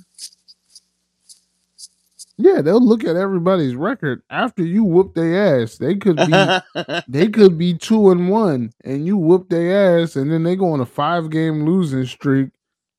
Yeah, 2.41 2.61
they'll 2.61 2.85
look 2.85 3.03
at 3.03 3.15
everybody's 3.15 3.75
record 3.75 4.23
after 4.29 4.63
you 4.63 4.83
whoop 4.83 5.13
their 5.15 5.61
ass. 5.61 5.77
They 5.77 5.95
could 5.95 6.17
be 6.17 6.59
they 7.07 7.27
could 7.29 7.57
be 7.57 7.73
two 7.75 8.11
and 8.11 8.29
one, 8.29 8.71
and 8.83 9.05
you 9.05 9.17
whoop 9.17 9.49
their 9.49 10.01
ass, 10.01 10.15
and 10.15 10.31
then 10.31 10.43
they 10.43 10.55
go 10.55 10.71
on 10.73 10.81
a 10.81 10.85
five 10.85 11.29
game 11.29 11.65
losing 11.65 12.05
streak, 12.05 12.49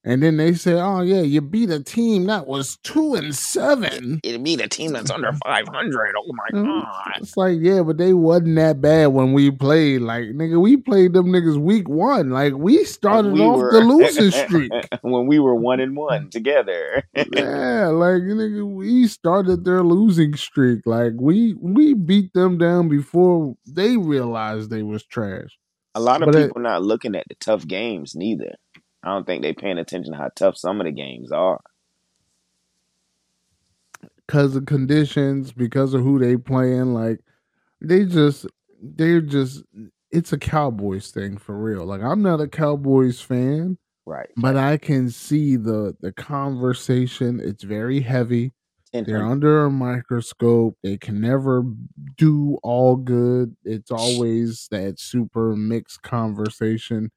and 0.05 0.23
then 0.23 0.37
they 0.37 0.55
say, 0.55 0.73
"Oh 0.75 1.01
yeah, 1.03 1.21
you 1.23 1.41
beat 1.41 1.71
a 1.71 1.83
team 1.83 2.27
that 2.27 2.47
was 2.47 2.77
two 2.83 3.15
and 3.15 3.35
seven. 3.35 4.21
It'd 4.25 4.43
be 4.43 4.57
the 4.57 4.69
team 4.69 4.93
that's 4.93 5.11
under 5.11 5.33
five 5.45 5.67
hundred. 5.69 6.15
Oh 6.19 6.33
my 6.33 6.59
Mhm. 6.59 6.83
god! 6.83 7.13
It's 7.19 7.37
like, 7.37 7.59
yeah, 7.61 7.83
but 7.83 7.99
they 7.99 8.13
wasn't 8.13 8.57
that 8.57 8.81
bad 8.81 9.07
when 9.09 9.33
we 9.33 9.51
played. 9.51 10.01
Like, 10.03 10.25
nigga, 10.31 10.61
we 10.61 10.77
played 10.77 11.13
them 11.13 11.27
niggas 11.27 11.59
week 11.59 11.89
one. 11.89 12.31
Like, 12.31 12.55
we 12.55 12.85
started 12.85 13.33
We 13.33 13.41
off 13.43 13.59
were- 13.59 13.73
the 13.73 13.81
losing 13.81 14.31
streak. 14.47 14.73
when 15.03 15.27
we 15.27 15.39
were 15.39 15.55
one 15.55 15.81
and 15.81 15.97
one 15.97 16.31
together. 16.31 17.05
yeah, 17.15 17.87
like 17.89 18.23
nigga, 18.23 18.67
we 18.67 19.07
started 19.07 19.65
their 19.65 19.83
losing 19.83 20.35
streak. 20.37 20.81
Like, 20.87 21.13
we 21.21 21.55
we 21.61 21.95
beat 21.95 22.33
them 22.33 22.59
down 22.59 22.89
before 22.89 23.55
they 23.67 23.97
realized 23.97 24.71
they 24.71 24.83
was 24.83 25.05
trash. 25.05 25.59
A 25.95 26.01
lot 26.01 26.23
of 26.23 26.27
But 26.27 26.37
it- 26.37 26.47
people 26.49 26.63
not 26.63 26.83
looking 26.83 27.15
at 27.15 27.25
the 27.29 27.35
tough 27.37 27.67
games 27.67 28.15
neither. 28.15 28.55
I 29.03 29.09
don't 29.09 29.27
think 29.27 29.43
they're 29.43 29.55
paying 29.55 29.79
attention 29.79 30.13
to 30.13 30.19
how 30.19 30.31
tough 30.35 30.57
some 30.57 30.81
of 30.81 30.87
the 30.87 30.93
games 30.93 31.33
are. 31.33 31.61
because 34.27 34.57
of 34.57 34.67
conditions, 34.67 35.53
because 35.53 35.95
of 35.95 36.03
who 36.03 36.19
they 36.19 36.37
playing. 36.37 36.95
Like 36.95 37.21
they 37.81 38.05
just 38.05 38.47
they're 38.83 39.21
just 39.21 39.63
it's 40.11 40.33
a 40.33 40.39
Cowboys 40.39 41.11
thing 41.11 41.37
for 41.37 41.57
real. 41.59 41.85
Like 41.85 42.03
I'm 42.03 42.23
not 42.23 42.41
a 42.41 42.49
Cowboys 42.49 43.21
fan, 43.21 43.79
Right. 44.07 44.29
but 44.37 44.57
I 44.57 44.79
can 44.79 45.11
see 45.11 45.57
the 45.57 45.97
the 46.01 46.13
conversation. 46.13 47.41
It's 47.41 47.65
very 47.65 48.01
heavy. 48.01 48.53
And 48.95 49.07
They're 49.07 49.25
under 49.25 49.65
a 49.65 49.71
microscope. 49.71 50.77
They 50.83 50.99
can 50.99 51.21
never 51.21 51.65
do 52.19 52.59
all 52.63 52.97
good. 52.97 53.57
It's 53.65 53.91
always 53.91 54.69
that 54.71 54.99
super 55.01 55.57
mixed 55.57 56.03
conversation. 56.03 57.11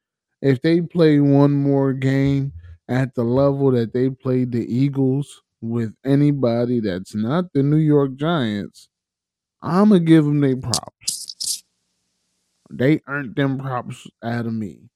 If 0.45 0.61
they 0.61 0.81
play 0.81 1.19
one 1.19 1.53
more 1.53 1.93
game 1.93 2.53
at 2.87 3.15
the 3.15 3.25
level 3.25 3.71
that 3.71 3.93
they 3.93 4.11
played 4.11 4.53
the 4.53 4.65
Eagles 4.73 5.43
with 5.61 5.95
anybody 6.05 6.79
that's 6.81 7.15
not 7.15 7.53
the 7.53 7.63
New 7.63 7.77
York 7.77 8.15
Giants, 8.15 8.89
I'm 9.61 9.89
going 9.89 10.01
to 10.01 10.05
give 10.05 10.25
them 10.25 10.41
their 10.41 10.57
props. 10.57 11.63
They 12.69 13.01
earned 13.07 13.35
them 13.35 13.57
props 13.57 14.07
out 14.23 14.45
of 14.45 14.53
me. 14.53 14.91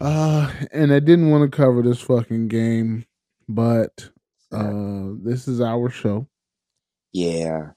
Uh, 0.00 0.52
and 0.72 0.92
I 0.92 1.00
didn't 1.00 1.30
want 1.30 1.50
to 1.50 1.56
cover 1.56 1.82
this 1.82 2.00
fucking 2.00 2.48
game, 2.48 3.06
but 3.48 4.10
uh, 4.52 5.10
this 5.22 5.48
is 5.48 5.60
our 5.60 5.90
show. 5.90 6.28
yeah, 7.12 7.72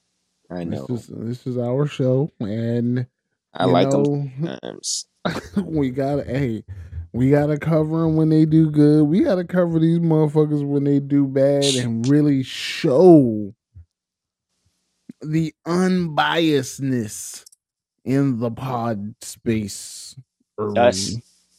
I 0.50 0.64
know. 0.66 0.88
This 0.88 0.90
is 0.90 1.08
this 1.08 1.48
is 1.48 1.58
our 1.58 1.88
show, 1.88 2.32
and 2.40 3.08
I 3.54 3.66
you 3.66 3.72
like 3.72 3.90
them 3.90 4.04
know, 4.04 4.30
sometimes. 4.62 5.06
we 5.64 5.90
gotta 5.92 6.24
hey, 6.24 6.64
we 7.14 7.30
gotta 7.30 7.58
cover 7.58 8.02
them 8.02 8.16
when 8.16 8.30
they 8.30 8.46
do 8.46 8.70
good. 8.70 9.04
We 9.04 9.22
gotta 9.22 9.44
cover 9.44 9.80
these 9.80 10.00
motherfuckers 10.00 10.66
when 10.66 10.84
they 10.84 11.00
do 11.00 11.28
bad, 11.28 11.64
and 11.64 12.08
really 12.08 12.44
show 12.44 13.54
the 15.22 15.54
unbiasedness 15.68 17.44
in 18.06 18.40
the 18.40 18.52
pod 18.52 19.16
space. 19.22 20.16
Arena. 20.58 20.92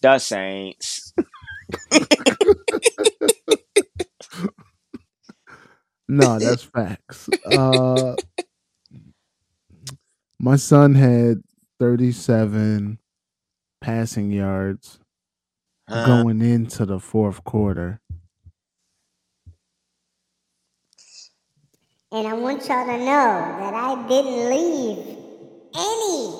The 0.01 0.18
Saints. 0.18 1.14
No, 6.09 6.38
that's 6.38 6.62
facts. 6.62 7.28
Uh, 7.47 8.14
my 10.38 10.57
son 10.57 10.95
had 10.95 11.43
37 11.83 12.97
passing 13.80 14.30
yards 14.30 15.01
Huh? 15.89 16.07
going 16.07 16.41
into 16.41 16.87
the 16.87 17.01
fourth 17.01 17.43
quarter. 17.43 18.01
And 22.12 22.28
I 22.28 22.35
want 22.35 22.68
y'all 22.68 22.87
to 22.87 22.99
know 22.99 23.57
that 23.59 23.74
I 23.74 24.07
didn't 24.07 24.49
leave 24.49 25.18
any 25.74 26.39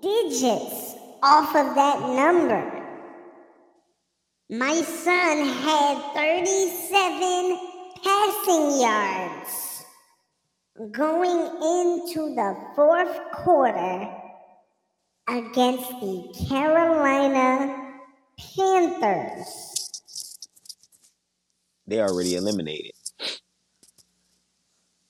digits 0.00 0.94
off 1.22 1.54
of 1.54 1.74
that 1.74 2.00
number. 2.00 2.86
My 4.48 4.80
son 4.80 5.44
had 5.44 6.14
37 6.14 7.58
passing 8.02 8.80
yards 8.80 9.84
going 10.90 11.38
into 11.38 12.34
the 12.34 12.56
fourth 12.74 13.30
quarter 13.34 14.23
against 15.28 15.88
the 16.00 16.46
Carolina 16.48 17.94
Panthers. 18.38 20.00
They 21.86 22.00
already 22.00 22.34
eliminated. 22.36 22.92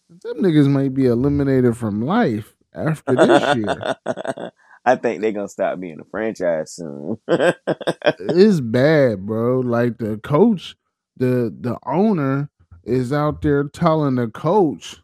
Them 0.09 0.39
niggas 0.39 0.69
might 0.69 0.95
be 0.95 1.07
eliminated 1.07 1.77
from 1.77 2.03
life 2.03 2.55
after 2.75 3.17
this 3.17 3.55
year. 3.55 3.97
I 4.85 4.97
think 4.97 5.23
they're 5.23 5.33
gonna 5.33 5.49
stop 5.49 5.81
being 5.81 6.01
a 6.01 6.05
franchise 6.05 6.73
soon. 6.73 7.19
it's 7.29 8.61
bad, 8.61 9.25
bro. 9.27 9.61
Like 9.61 9.99
the 9.99 10.19
coach, 10.19 10.77
the 11.17 11.55
the 11.59 11.79
owner 11.87 12.51
is 12.85 13.13
out 13.13 13.41
there 13.43 13.65
telling 13.65 14.17
the 14.17 14.29
coach, 14.29 15.01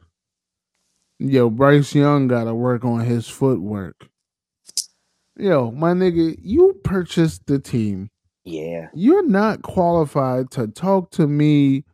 "Yo, 1.19 1.49
Bryce 1.49 1.95
Young 1.95 2.29
got 2.29 2.45
to 2.45 2.55
work 2.55 2.85
on 2.85 3.01
his 3.01 3.27
footwork." 3.29 4.11
Yo, 5.37 5.71
my 5.71 5.93
nigga, 5.93 6.37
you 6.43 6.79
purchased 6.85 7.47
the 7.47 7.59
team. 7.59 8.11
yeah, 8.45 8.89
You're 8.95 9.27
not 9.27 9.63
qualified 9.63 10.51
to 10.53 10.69
talk 10.69 11.11
to 11.13 11.27
me 11.27 11.85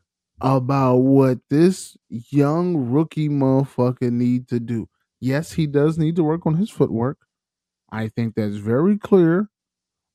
about 0.40 0.96
what 0.98 1.38
this 1.48 1.96
young 2.08 2.76
rookie 2.90 3.28
motherfucker 3.28 4.10
need 4.10 4.48
to 4.48 4.60
do. 4.60 4.88
Yes, 5.20 5.52
he 5.52 5.66
does 5.66 5.96
need 5.96 6.16
to 6.16 6.24
work 6.24 6.46
on 6.46 6.54
his 6.54 6.70
footwork. 6.70 7.18
I 7.90 8.08
think 8.08 8.34
that's 8.34 8.56
very 8.56 8.98
clear. 8.98 9.48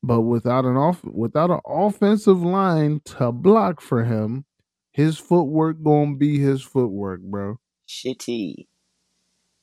But 0.03 0.22
without 0.22 0.65
an 0.65 0.78
off 0.78 1.03
without 1.03 1.51
an 1.51 1.59
offensive 1.65 2.41
line 2.41 3.01
to 3.05 3.32
block 3.32 3.82
for 3.82 4.03
him, 4.03 4.45
his 4.91 5.17
footwork 5.17 5.82
gonna 5.84 6.15
be 6.15 6.39
his 6.39 6.61
footwork, 6.63 7.22
bro. 7.22 7.59
shitty. 7.88 8.67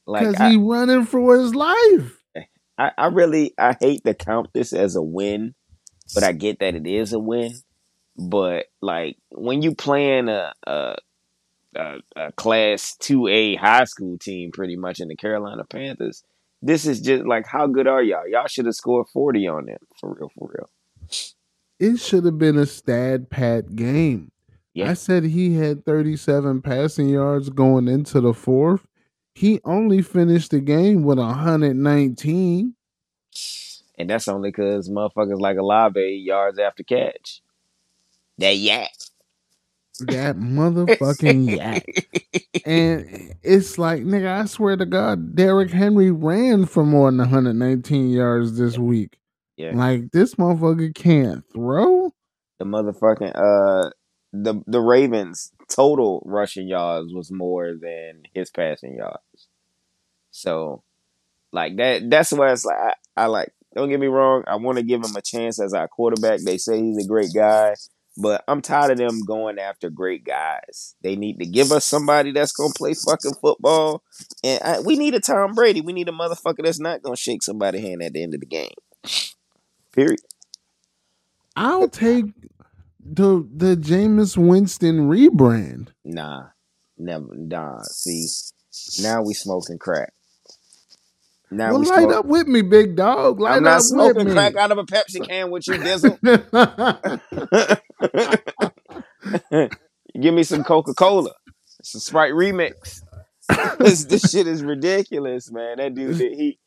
Because 0.07 0.37
I, 0.37 0.51
he 0.51 0.57
running 0.57 1.05
for 1.05 1.37
his 1.39 1.55
life. 1.55 2.18
I, 2.79 2.93
I 2.97 3.07
really 3.07 3.55
I 3.59 3.76
hate 3.79 4.05
to 4.05 4.14
count 4.14 4.51
this 4.55 4.72
as 4.72 4.97
a 4.97 5.03
win, 5.03 5.55
but 6.14 6.22
I 6.22 6.33
get 6.33 6.61
that 6.61 6.74
it 6.74 6.87
is 6.87 7.12
a 7.12 7.18
win. 7.18 7.55
But 8.16 8.66
like 8.81 9.16
when 9.31 9.62
you 9.62 9.74
playing 9.74 10.29
a 10.29 10.53
a, 10.66 10.97
a, 11.76 11.97
a 12.16 12.33
class 12.33 12.97
two 12.97 13.26
A 13.26 13.57
high 13.57 13.85
school 13.85 14.16
team, 14.18 14.53
pretty 14.53 14.76
much 14.76 15.01
in 15.01 15.09
the 15.09 15.16
Carolina 15.16 15.64
Panthers, 15.64 16.22
this 16.62 16.87
is 16.87 17.01
just 17.01 17.24
like 17.24 17.47
how 17.47 17.66
good 17.66 17.87
are 17.87 18.03
y'all? 18.03 18.29
Y'all 18.29 18.47
should 18.47 18.66
have 18.66 18.74
scored 18.74 19.09
forty 19.09 19.47
on 19.49 19.66
them 19.66 19.79
for 20.01 20.14
real, 20.14 20.31
for 20.39 20.49
real. 20.55 20.70
It 21.81 21.99
should 21.99 22.24
have 22.24 22.39
been 22.39 22.59
a 22.59 22.66
stat 22.66 23.31
pat 23.31 23.76
game. 23.76 24.33
Yeah. 24.74 24.91
I 24.91 24.95
said 24.95 25.24
he 25.24 25.57
had 25.57 25.85
37 25.85 26.62
passing 26.62 27.09
yards 27.09 27.51
going 27.51 27.89
into 27.89 28.20
the 28.20 28.35
fourth. 28.35 28.87
He 29.39 29.61
only 29.64 30.03
finished 30.03 30.51
the 30.51 30.59
game 30.59 31.05
with 31.05 31.16
119. 31.18 32.74
And 33.97 34.11
that's 34.11 34.26
only 34.26 34.51
because 34.51 34.91
motherfuckers 34.91 35.39
like 35.41 35.57
Olave 35.57 36.01
yards 36.24 36.59
after 36.59 36.82
catch. 36.82 37.41
That 38.39 38.57
yak. 38.57 38.91
That 40.01 40.36
motherfucking 40.41 41.57
yak. 41.57 41.84
And 42.66 43.36
it's 43.45 43.78
like, 43.78 44.03
nigga, 44.03 44.41
I 44.41 44.45
swear 44.47 44.76
to 44.76 44.84
God, 44.84 45.36
Derrick 45.36 45.70
Henry 45.70 46.11
ran 46.11 46.66
for 46.66 46.84
more 46.84 47.09
than 47.09 47.18
119 47.18 48.11
yards 48.11 48.59
this 48.59 48.76
week. 48.76 49.20
Yeah. 49.57 49.70
Like, 49.72 50.11
this 50.11 50.34
motherfucker 50.34 50.93
can't 50.97 51.45
throw. 51.53 52.12
the 52.59 52.64
motherfucking 52.64 53.32
uh 53.36 53.91
the 54.45 54.62
the 54.66 54.80
Ravens 54.80 55.53
total 55.68 56.22
rushing 56.26 56.68
yards 56.68 57.12
was 57.12 57.30
more 57.30 57.74
than 57.80 58.22
his 58.34 58.51
passing 58.51 58.97
yards. 58.97 59.49
So 60.30 60.82
Like 61.53 61.76
that. 61.76 62.11
That's 62.11 62.32
why 62.32 62.53
it's 62.53 62.64
like 62.64 62.76
I, 62.78 62.95
I 63.16 63.26
like. 63.26 63.53
Don't 63.74 63.89
get 63.91 64.01
me 64.01 64.07
wrong. 64.07 64.45
I 64.47 64.57
want 64.57 64.78
to 64.78 64.84
give 64.84 65.03
him 65.05 65.16
a 65.16 65.22
chance 65.22 65.61
as 65.61 65.74
our 65.74 65.89
quarterback. 65.89 66.41
They 66.41 66.59
say 66.59 66.80
he's 66.82 67.05
a 67.05 67.07
great 67.09 67.32
guy, 67.34 67.74
but 68.16 68.43
I'm 68.49 68.62
tired 68.62 68.93
of 68.93 68.99
them 68.99 69.24
going 69.24 69.59
after 69.59 69.91
great 69.91 70.24
guys. 70.24 70.97
They 71.03 71.16
need 71.16 71.39
to 71.41 71.47
give 71.47 71.72
us 71.72 71.84
somebody 71.84 72.32
that's 72.32 72.53
gonna 72.53 72.72
play 72.74 72.95
fucking 72.95 73.34
football, 73.41 74.03
and 74.43 74.62
I, 74.62 74.80
we 74.80 74.97
need 74.97 75.14
a 75.14 75.20
Tom 75.20 75.55
Brady. 75.55 75.80
We 75.80 75.93
need 75.93 76.09
a 76.09 76.12
motherfucker 76.12 76.64
that's 76.64 76.80
not 76.80 77.03
gonna 77.03 77.16
shake 77.16 77.43
somebody's 77.43 77.82
hand 77.82 78.03
at 78.03 78.12
the 78.14 78.22
end 78.22 78.34
of 78.34 78.41
the 78.41 78.47
game. 78.47 78.74
Period. 79.93 80.20
I'll 81.57 81.89
take 81.89 82.26
the 83.15 83.49
the 83.55 83.77
Jameis 83.77 84.37
Winston 84.37 85.09
rebrand. 85.09 85.89
Nah, 86.05 86.49
never. 86.97 87.27
Nah. 87.33 87.83
See, 87.83 88.27
now 89.01 89.23
we 89.23 89.35
smoking 89.35 89.79
crack. 89.79 90.13
Now 91.51 91.71
well, 91.71 91.81
we 91.81 91.87
light 91.87 92.11
up 92.11 92.27
with 92.27 92.47
me, 92.47 92.61
big 92.61 92.95
dog. 92.95 93.41
Light 93.41 93.57
I'm 93.57 93.63
not 93.65 93.77
up 93.77 93.83
smoking 93.83 94.17
with 94.17 94.27
me. 94.29 94.33
crack 94.35 94.57
out 94.57 94.71
of 94.71 94.79
a 94.79 94.85
Pepsi 94.85 95.27
can 95.27 95.51
with 95.51 95.67
you, 95.67 95.75
Dizzle. 95.75 96.19
Give 100.21 100.35
me 100.35 100.43
some 100.43 100.63
Coca 100.63 100.93
Cola, 100.93 101.33
some 101.83 102.01
Sprite 102.01 102.33
remix. 102.33 103.01
this, 103.79 104.05
this 104.05 104.31
shit 104.31 104.47
is 104.47 104.63
ridiculous, 104.63 105.51
man. 105.51 105.79
That 105.79 105.95
dude, 105.95 106.17
he, 106.17 106.59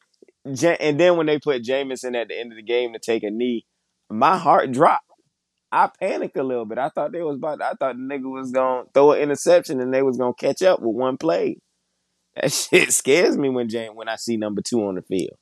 and 0.44 1.00
then 1.00 1.16
when 1.18 1.28
they 1.28 1.38
put 1.38 1.62
Jameson 1.62 2.16
at 2.16 2.30
the 2.30 2.39
end 2.39 2.52
of 2.52 2.56
the 2.56 2.64
game 2.64 2.94
to 2.94 3.00
take 3.00 3.22
a 3.22 3.30
knee, 3.30 3.66
my 4.10 4.38
heart 4.38 4.72
dropped. 4.72 5.11
I 5.72 5.88
panicked 5.99 6.38
a 6.38 6.43
little 6.43 6.65
bit. 6.65 6.78
I 6.78 6.89
thought 6.89 7.11
they 7.11 7.22
was 7.22 7.38
about. 7.38 7.61
I 7.61 7.72
thought 7.74 7.95
the 7.95 8.01
nigga 8.01 8.30
was 8.30 8.51
gonna 8.51 8.84
throw 8.93 9.13
an 9.13 9.22
interception 9.22 9.80
and 9.80 9.93
they 9.93 10.01
was 10.01 10.17
gonna 10.17 10.34
catch 10.34 10.61
up 10.61 10.82
with 10.82 10.95
one 10.95 11.17
play. 11.17 11.57
That 12.36 12.51
shit 12.51 12.91
scares 12.93 13.38
me 13.38 13.49
when 13.49 13.69
Jam- 13.69 13.95
when 13.95 14.09
I 14.09 14.15
see 14.17 14.38
number 14.38 14.61
two 14.61 14.86
on 14.86 14.95
the 14.95 15.01
field. 15.01 15.38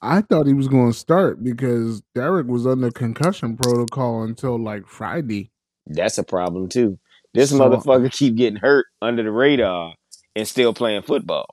I 0.00 0.20
thought 0.20 0.46
he 0.46 0.52
was 0.52 0.68
going 0.68 0.92
to 0.92 0.98
start 0.98 1.42
because 1.42 2.02
Derek 2.14 2.46
was 2.46 2.66
under 2.66 2.90
concussion 2.90 3.56
protocol 3.56 4.22
until 4.22 4.62
like 4.62 4.86
Friday. 4.86 5.50
That's 5.86 6.18
a 6.18 6.22
problem 6.22 6.68
too. 6.68 6.98
This 7.32 7.48
So- 7.50 7.58
motherfucker 7.58 8.12
keep 8.12 8.36
getting 8.36 8.58
hurt 8.58 8.84
under 9.00 9.22
the 9.22 9.30
radar 9.32 9.94
and 10.36 10.46
still 10.46 10.74
playing 10.74 11.02
football. 11.02 11.46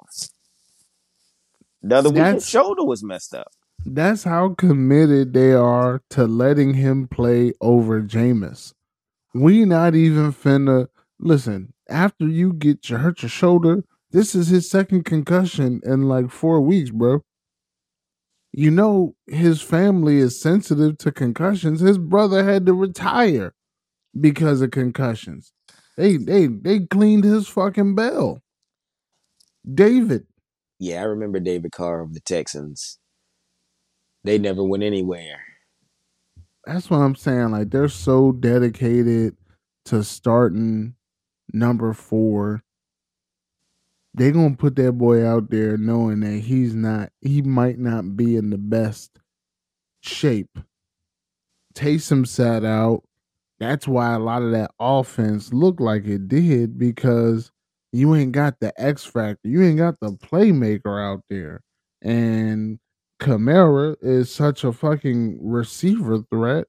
The 1.82 1.96
other 1.96 2.10
week 2.10 2.24
his 2.26 2.48
shoulder 2.48 2.84
was 2.84 3.02
messed 3.04 3.34
up. 3.34 3.48
That's 3.86 4.24
how 4.24 4.50
committed 4.56 5.34
they 5.34 5.54
are 5.54 6.02
to 6.12 6.26
letting 6.28 6.76
him 6.76 7.08
play 7.08 7.54
over 7.62 8.02
Jameis. 8.02 8.74
We 9.34 9.66
not 9.66 9.96
even 9.96 10.34
finna 10.34 10.88
listen. 11.20 11.74
After 11.90 12.28
you 12.28 12.54
get 12.54 12.90
your 12.90 13.00
hurt 13.00 13.24
your 13.24 13.30
shoulder, 13.30 13.84
this 14.12 14.36
is 14.36 14.48
his 14.50 14.70
second 14.70 15.06
concussion 15.06 15.82
in 15.84 16.04
like 16.04 16.30
four 16.32 16.62
weeks, 16.62 16.92
bro. 16.92 17.24
You 18.54 18.72
know 18.72 19.16
his 19.28 19.62
family 19.62 20.18
is 20.18 20.40
sensitive 20.40 20.98
to 21.00 21.12
concussions. 21.12 21.80
His 21.82 21.98
brother 21.98 22.44
had 22.44 22.66
to 22.68 22.74
retire 22.74 23.54
because 24.20 24.62
of 24.62 24.72
concussions. 24.72 25.54
They 25.98 26.18
they 26.18 26.48
they 26.48 26.82
cleaned 26.82 27.24
his 27.24 27.48
fucking 27.48 27.96
bell. 27.96 28.42
David, 29.72 30.28
Yeah, 30.80 31.02
I 31.02 31.06
remember 31.06 31.40
David 31.40 31.72
Carr 31.72 32.02
of 32.02 32.14
the 32.14 32.22
Texans. 32.22 33.00
They 34.24 34.38
never 34.38 34.64
went 34.64 34.84
anywhere. 34.84 35.42
That's 36.66 36.90
what 36.90 36.98
I'm 36.98 37.16
saying. 37.16 37.52
Like 37.52 37.72
they're 37.72 37.88
so 37.90 38.32
dedicated 38.32 39.36
to 39.86 40.04
starting 40.04 40.96
number 41.52 41.94
four. 41.94 42.64
They're 44.14 44.32
gonna 44.32 44.56
put 44.56 44.76
that 44.76 44.94
boy 44.94 45.26
out 45.26 45.50
there 45.50 45.78
knowing 45.78 46.20
that 46.20 46.40
he's 46.40 46.76
not 46.76 47.12
he 47.22 47.42
might 47.42 47.80
not 47.80 48.16
be 48.16 48.36
in 48.36 48.50
the 48.50 48.58
best 48.58 49.20
shape. 50.02 50.60
Taysom 51.74 52.28
sat 52.28 52.64
out. 52.64 53.04
That's 53.60 53.88
why 53.88 54.14
a 54.14 54.20
lot 54.20 54.42
of 54.42 54.52
that 54.52 54.72
offense 54.80 55.54
looked 55.54 55.80
like 55.80 56.06
it 56.06 56.28
did 56.28 56.78
because 56.78 57.52
you 57.92 58.16
ain't 58.16 58.32
got 58.32 58.60
the 58.60 58.74
X 58.80 59.06
factor. 59.06 59.48
You 59.48 59.64
ain't 59.64 59.78
got 59.78 60.00
the 60.00 60.12
playmaker 60.12 61.04
out 61.04 61.24
there. 61.30 61.62
And 62.02 62.80
Kamara 63.22 63.96
is 64.02 64.34
such 64.34 64.64
a 64.64 64.74
fucking 64.74 65.38
receiver 65.42 66.24
threat 66.32 66.66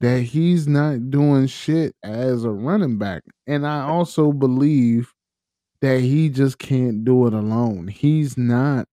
that 0.00 0.22
he's 0.22 0.66
not 0.66 1.10
doing 1.10 1.46
shit 1.46 1.94
as 2.02 2.44
a 2.44 2.50
running 2.50 2.98
back. 2.98 3.22
And 3.46 3.66
I 3.66 3.82
also 3.82 4.32
believe 4.32 5.12
that 5.82 6.00
he 6.00 6.30
just 6.30 6.58
can't 6.58 7.04
do 7.04 7.26
it 7.26 7.34
alone. 7.34 7.88
He's 7.88 8.38
not 8.38 8.88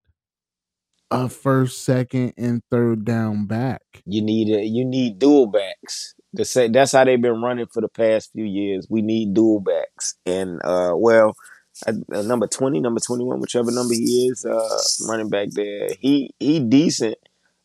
a 1.10 1.30
first, 1.30 1.86
second, 1.86 2.34
and 2.38 2.62
third 2.70 3.06
down 3.06 3.46
back. 3.46 3.82
You 4.06 4.22
need 4.22 4.50
a, 4.50 4.62
you 4.64 4.84
need 4.84 5.20
dual 5.20 5.48
backs. 5.48 6.14
The 6.34 6.46
say 6.46 6.68
that's 6.68 6.92
how 6.92 7.06
they've 7.06 7.22
been 7.22 7.42
running 7.42 7.66
for 7.74 7.82
the 7.82 7.88
past 7.88 8.32
few 8.34 8.44
years. 8.44 8.88
We 8.90 9.02
need 9.02 9.34
dual 9.34 9.62
backs, 9.62 10.16
and 10.26 10.60
uh, 10.64 10.94
well, 10.96 11.34
uh, 11.88 11.94
uh, 12.14 12.22
number 12.24 12.48
twenty, 12.48 12.80
number 12.80 13.00
twenty 13.00 13.24
one, 13.24 13.40
whichever 13.40 13.72
number 13.72 13.94
he 13.94 14.28
is, 14.28 14.46
uh, 14.46 15.10
running 15.10 15.30
back 15.30 15.50
there, 15.52 15.90
he 16.00 16.34
he 16.40 16.60
decent, 16.60 17.16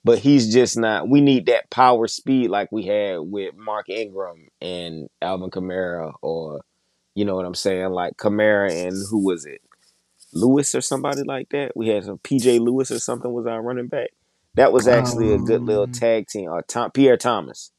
but 0.05 0.19
he's 0.19 0.53
just 0.53 0.77
not. 0.79 1.09
We 1.09 1.21
need 1.21 1.47
that 1.47 1.71
power 1.71 2.07
speed 2.07 2.51
like 2.51 2.71
we 2.73 2.85
had 2.87 3.19
with 3.21 3.55
Mark 3.57 3.89
Ingram 3.89 4.49
and 4.61 5.09
Alvin 5.23 5.51
Kamara, 5.51 6.13
or 6.23 6.61
you 7.15 7.25
know 7.25 7.37
what 7.37 7.47
I'm 7.47 7.55
saying, 7.55 7.91
like 7.91 8.17
Kamara 8.17 8.71
and 8.87 8.97
who 9.11 9.25
was 9.25 9.47
it, 9.47 9.61
Lewis 10.33 10.75
or 10.75 10.81
somebody 10.81 11.23
like 11.23 11.49
that. 11.51 11.77
We 11.77 11.89
had 11.89 12.05
some 12.05 12.19
PJ 12.19 12.61
Lewis 12.61 12.91
or 12.91 12.99
something 12.99 13.33
was 13.33 13.47
our 13.47 13.63
running 13.63 13.89
back. 13.89 14.11
That 14.55 14.73
was 14.73 14.87
actually 14.87 15.33
a 15.33 15.39
good 15.39 15.63
little 15.63 15.85
Um, 15.85 15.93
tag 15.93 16.29
team. 16.29 16.49
Or 16.49 16.63
Tom 16.63 16.93
Pierre 16.93 17.17
Thomas. 17.17 17.73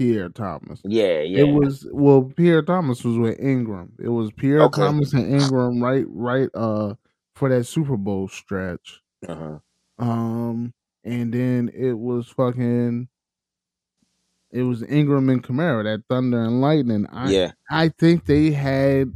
Pierre 0.00 0.30
Thomas. 0.30 0.80
Yeah, 0.82 1.20
yeah. 1.20 1.40
It 1.40 1.52
was 1.52 1.86
well, 1.92 2.22
Pierre 2.34 2.62
Thomas 2.62 3.04
was 3.04 3.18
with 3.18 3.38
Ingram. 3.38 3.92
It 4.02 4.08
was 4.08 4.32
Pierre 4.32 4.62
Okay. 4.62 4.80
Thomas 4.80 5.12
and 5.12 5.30
Ingram 5.30 5.82
right 5.82 6.06
right 6.08 6.48
uh 6.54 6.94
for 7.34 7.50
that 7.50 7.64
Super 7.64 7.98
Bowl 7.98 8.26
stretch. 8.26 9.02
uh-huh. 9.28 9.58
Um 9.98 10.72
and 11.04 11.34
then 11.34 11.70
it 11.74 11.92
was 11.92 12.28
fucking 12.28 13.08
it 14.50 14.62
was 14.62 14.82
Ingram 14.84 15.28
and 15.28 15.42
Kamara, 15.42 15.84
that 15.84 16.04
thunder 16.08 16.44
and 16.44 16.62
lightning. 16.62 17.06
I 17.12 17.30
Yeah. 17.30 17.52
I 17.70 17.90
think 17.90 18.24
they 18.24 18.52
had 18.52 19.12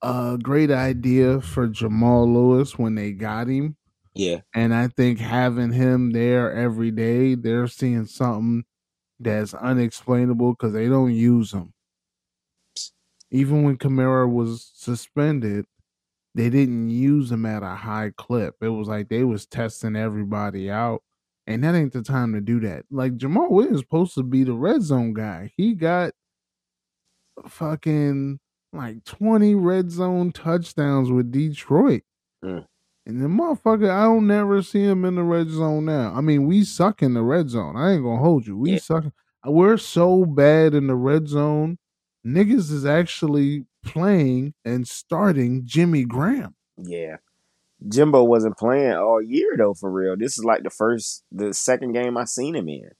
a 0.00 0.38
great 0.40 0.70
idea 0.70 1.40
for 1.40 1.66
Jamal 1.66 2.32
Lewis 2.32 2.78
when 2.78 2.94
they 2.94 3.10
got 3.10 3.48
him. 3.48 3.74
Yeah. 4.14 4.42
And 4.54 4.72
I 4.72 4.86
think 4.86 5.18
having 5.18 5.72
him 5.72 6.12
there 6.12 6.52
every 6.52 6.92
day, 6.92 7.34
they're 7.34 7.66
seeing 7.66 8.06
something 8.06 8.64
that's 9.20 9.54
unexplainable 9.54 10.52
because 10.52 10.72
they 10.72 10.88
don't 10.88 11.14
use 11.14 11.52
him. 11.52 11.72
Even 13.30 13.62
when 13.62 13.76
Kamara 13.76 14.30
was 14.30 14.70
suspended, 14.74 15.66
they 16.34 16.50
didn't 16.50 16.90
use 16.90 17.30
him 17.30 17.46
at 17.46 17.62
a 17.62 17.74
high 17.74 18.12
clip. 18.16 18.56
It 18.60 18.68
was 18.68 18.88
like 18.88 19.08
they 19.08 19.24
was 19.24 19.46
testing 19.46 19.96
everybody 19.96 20.70
out. 20.70 21.02
And 21.46 21.62
that 21.62 21.74
ain't 21.74 21.92
the 21.92 22.02
time 22.02 22.32
to 22.32 22.40
do 22.40 22.60
that. 22.60 22.84
Like 22.90 23.16
Jamaal 23.16 23.50
Williams 23.50 23.80
supposed 23.80 24.14
to 24.14 24.22
be 24.22 24.44
the 24.44 24.54
red 24.54 24.82
zone 24.82 25.12
guy. 25.12 25.52
He 25.56 25.74
got 25.74 26.12
fucking 27.46 28.38
like 28.72 29.04
20 29.04 29.54
red 29.54 29.90
zone 29.90 30.32
touchdowns 30.32 31.10
with 31.10 31.30
Detroit. 31.30 32.02
Mm. 32.44 32.66
And 33.06 33.20
the 33.22 33.26
motherfucker, 33.28 33.90
I 33.90 34.04
don't 34.04 34.26
never 34.26 34.62
see 34.62 34.82
him 34.82 35.04
in 35.04 35.16
the 35.16 35.22
red 35.22 35.50
zone 35.50 35.84
now. 35.84 36.12
I 36.14 36.20
mean, 36.22 36.46
we 36.46 36.64
suck 36.64 37.02
in 37.02 37.12
the 37.14 37.22
red 37.22 37.50
zone. 37.50 37.76
I 37.76 37.92
ain't 37.92 38.02
gonna 38.02 38.20
hold 38.22 38.46
you. 38.46 38.56
We 38.56 38.72
Yeah. 38.72 38.78
suck. 38.78 39.04
We're 39.46 39.76
so 39.76 40.24
bad 40.24 40.74
in 40.74 40.86
the 40.86 40.94
red 40.94 41.28
zone. 41.28 41.76
Niggas 42.26 42.72
is 42.72 42.86
actually 42.86 43.66
playing 43.84 44.54
and 44.64 44.88
starting 44.88 45.66
Jimmy 45.66 46.04
Graham. 46.04 46.54
Yeah. 46.78 47.18
Jimbo 47.86 48.24
wasn't 48.24 48.56
playing 48.56 48.94
all 48.94 49.20
year 49.20 49.54
though, 49.58 49.74
for 49.74 49.90
real. 49.90 50.16
This 50.16 50.38
is 50.38 50.44
like 50.44 50.62
the 50.62 50.70
first 50.70 51.22
the 51.30 51.52
second 51.52 51.92
game 51.92 52.16
I 52.16 52.24
seen 52.24 52.54
him 52.54 52.68
in. 52.70 52.90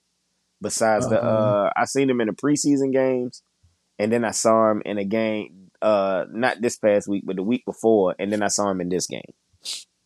Besides 0.61 1.09
the 1.09 1.23
Uh-huh. 1.23 1.29
uh 1.69 1.71
I 1.77 1.87
seen 1.87 2.11
him 2.11 2.21
in 2.21 2.27
the 2.27 2.35
preseason 2.35 2.93
games 2.93 3.43
and 3.99 4.13
then 4.13 4.25
I 4.25 4.33
saw 4.33 4.71
him 4.71 4.83
in 4.85 4.99
a 4.99 5.05
game 5.05 5.71
uh 5.81 6.27
not 6.31 6.61
this 6.61 6.77
past 6.77 7.09
week, 7.09 7.25
but 7.25 7.37
the 7.37 7.43
week 7.43 7.65
before, 7.65 8.15
and 8.19 8.31
then 8.31 8.43
I 8.43 8.49
saw 8.49 8.71
him 8.71 8.83
in 8.83 8.91
this 8.91 9.07
game. 9.07 9.23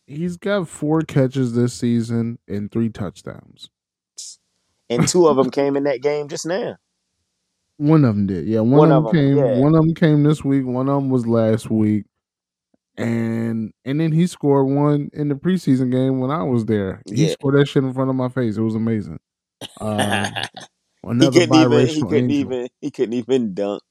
He's 0.09 0.37
got 0.37 0.67
four 0.67 1.01
catches 1.03 1.53
this 1.53 1.73
season 1.73 2.39
and 2.47 2.71
three 2.71 2.89
touchdowns. 2.89 3.69
And 4.89 5.07
two 5.07 5.27
of 5.27 5.35
them 5.37 5.51
came 5.51 5.77
in 5.77 5.83
that 5.83 6.01
game 6.01 6.27
just 6.27 6.47
now. 6.47 6.77
One 7.77 8.03
of 8.03 8.15
them 8.15 8.25
did. 8.25 8.47
Yeah, 8.47 8.61
one, 8.61 8.89
One 8.89 8.91
of 8.91 9.03
them 9.05 9.13
them 9.13 9.21
'em, 9.21 9.35
came. 9.35 9.37
yeah. 9.37 9.59
One 9.59 9.75
of 9.75 9.81
them 9.81 9.93
came 9.93 10.23
this 10.23 10.43
week. 10.43 10.65
One 10.65 10.89
of 10.89 10.95
them 10.95 11.09
was 11.11 11.27
last 11.27 11.69
week. 11.69 12.05
And 12.97 13.71
and 13.85 13.99
then 13.99 14.11
he 14.11 14.25
scored 14.27 14.67
one 14.67 15.09
in 15.13 15.29
the 15.29 15.35
preseason 15.35 15.91
game 15.91 16.19
when 16.19 16.31
I 16.31 16.43
was 16.43 16.65
there. 16.65 17.01
He 17.05 17.27
Yeah. 17.27 17.31
scored 17.33 17.55
that 17.55 17.67
shit 17.67 17.83
in 17.83 17.93
front 17.93 18.09
of 18.09 18.15
my 18.15 18.29
face. 18.29 18.57
It 18.57 18.61
was 18.61 18.75
amazing. 18.75 19.19
Um, 19.79 20.33
he 21.03 21.09
another 21.09 21.31
couldn't 21.39 21.55
even 21.55 21.87
he 21.87 22.01
couldn't 22.01 22.31
even 22.31 22.67
he 22.81 22.91
couldn't 22.91 23.13
even 23.13 23.53
dunk 23.53 23.81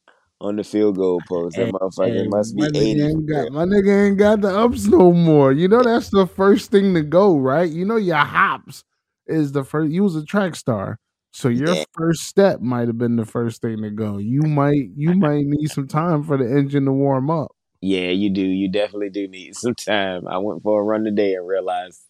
on 0.40 0.56
the 0.56 0.64
field 0.64 0.96
goal 0.96 1.22
post. 1.22 1.56
That 1.56 1.68
motherfucker 1.68 2.12
Hey, 2.12 2.26
must 2.26 2.56
be 2.56 2.66
my 2.66 2.68
nigga 2.68 2.70
eighty. 2.74 3.10
ain't 3.10 3.26
got 3.26 3.52
my 3.52 3.64
nigga 3.64 4.06
ain't 4.08 4.18
got 4.18 4.40
the 4.40 4.48
ups 4.56 4.86
no 4.86 5.12
more. 5.12 5.52
You 5.52 5.68
know 5.68 5.82
that's 5.82 6.10
the 6.10 6.26
first 6.26 6.70
thing 6.70 6.94
to 6.94 7.02
go, 7.02 7.36
right? 7.38 7.68
You 7.70 7.84
know 7.84 7.96
your 7.96 8.16
hops 8.16 8.84
is 9.26 9.52
the 9.52 9.64
first. 9.64 9.90
You 9.92 10.02
was 10.04 10.16
a 10.16 10.24
track 10.24 10.54
star, 10.56 10.98
so 11.32 11.48
your 11.48 11.76
Yeah. 11.76 11.84
first 11.92 12.22
step 12.24 12.60
might 12.60 12.88
have 12.88 12.98
been 12.98 13.16
the 13.16 13.26
first 13.26 13.62
thing 13.62 13.82
to 13.82 13.90
go. 13.90 14.18
You 14.18 14.42
might 14.42 14.90
you 14.96 15.14
might 15.14 15.44
need 15.46 15.68
some 15.70 15.88
time 15.88 16.22
for 16.24 16.36
the 16.36 16.44
engine 16.44 16.84
to 16.86 16.92
warm 16.92 17.30
up. 17.30 17.52
Yeah, 17.80 18.10
you 18.10 18.30
do. 18.30 18.42
You 18.42 18.68
definitely 18.70 19.10
do 19.10 19.28
need 19.28 19.54
some 19.56 19.74
time. 19.74 20.26
I 20.26 20.38
went 20.38 20.62
for 20.62 20.80
a 20.80 20.84
run 20.84 21.04
today 21.04 21.34
and 21.34 21.46
realized 21.46 22.00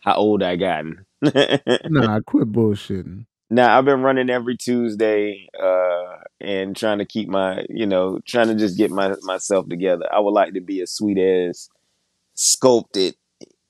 how 0.00 0.14
old 0.14 0.42
I 0.42 0.56
gotten. 0.56 1.04
Nah, 1.86 2.20
quit 2.20 2.52
bullshitting. 2.52 3.26
Now 3.50 3.78
I've 3.78 3.84
been 3.84 4.02
running 4.02 4.28
every 4.30 4.56
Tuesday, 4.56 5.48
uh, 5.60 6.18
and 6.40 6.76
trying 6.76 6.98
to 6.98 7.06
keep 7.06 7.28
my, 7.28 7.64
you 7.70 7.86
know, 7.86 8.20
trying 8.26 8.48
to 8.48 8.54
just 8.54 8.76
get 8.76 8.90
my 8.90 9.14
myself 9.22 9.68
together. 9.68 10.06
I 10.12 10.20
would 10.20 10.32
like 10.32 10.54
to 10.54 10.60
be 10.60 10.80
a 10.82 10.86
sweet 10.86 11.18
ass, 11.18 11.68
sculpted, 12.34 13.14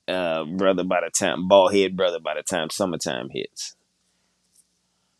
uh, 0.08 0.44
brother 0.44 0.84
by 0.84 1.00
the 1.00 1.10
time 1.10 1.46
bald 1.48 1.74
head 1.74 1.96
brother 1.96 2.18
by 2.18 2.34
the 2.34 2.42
time 2.42 2.70
summertime 2.70 3.28
hits. 3.30 3.76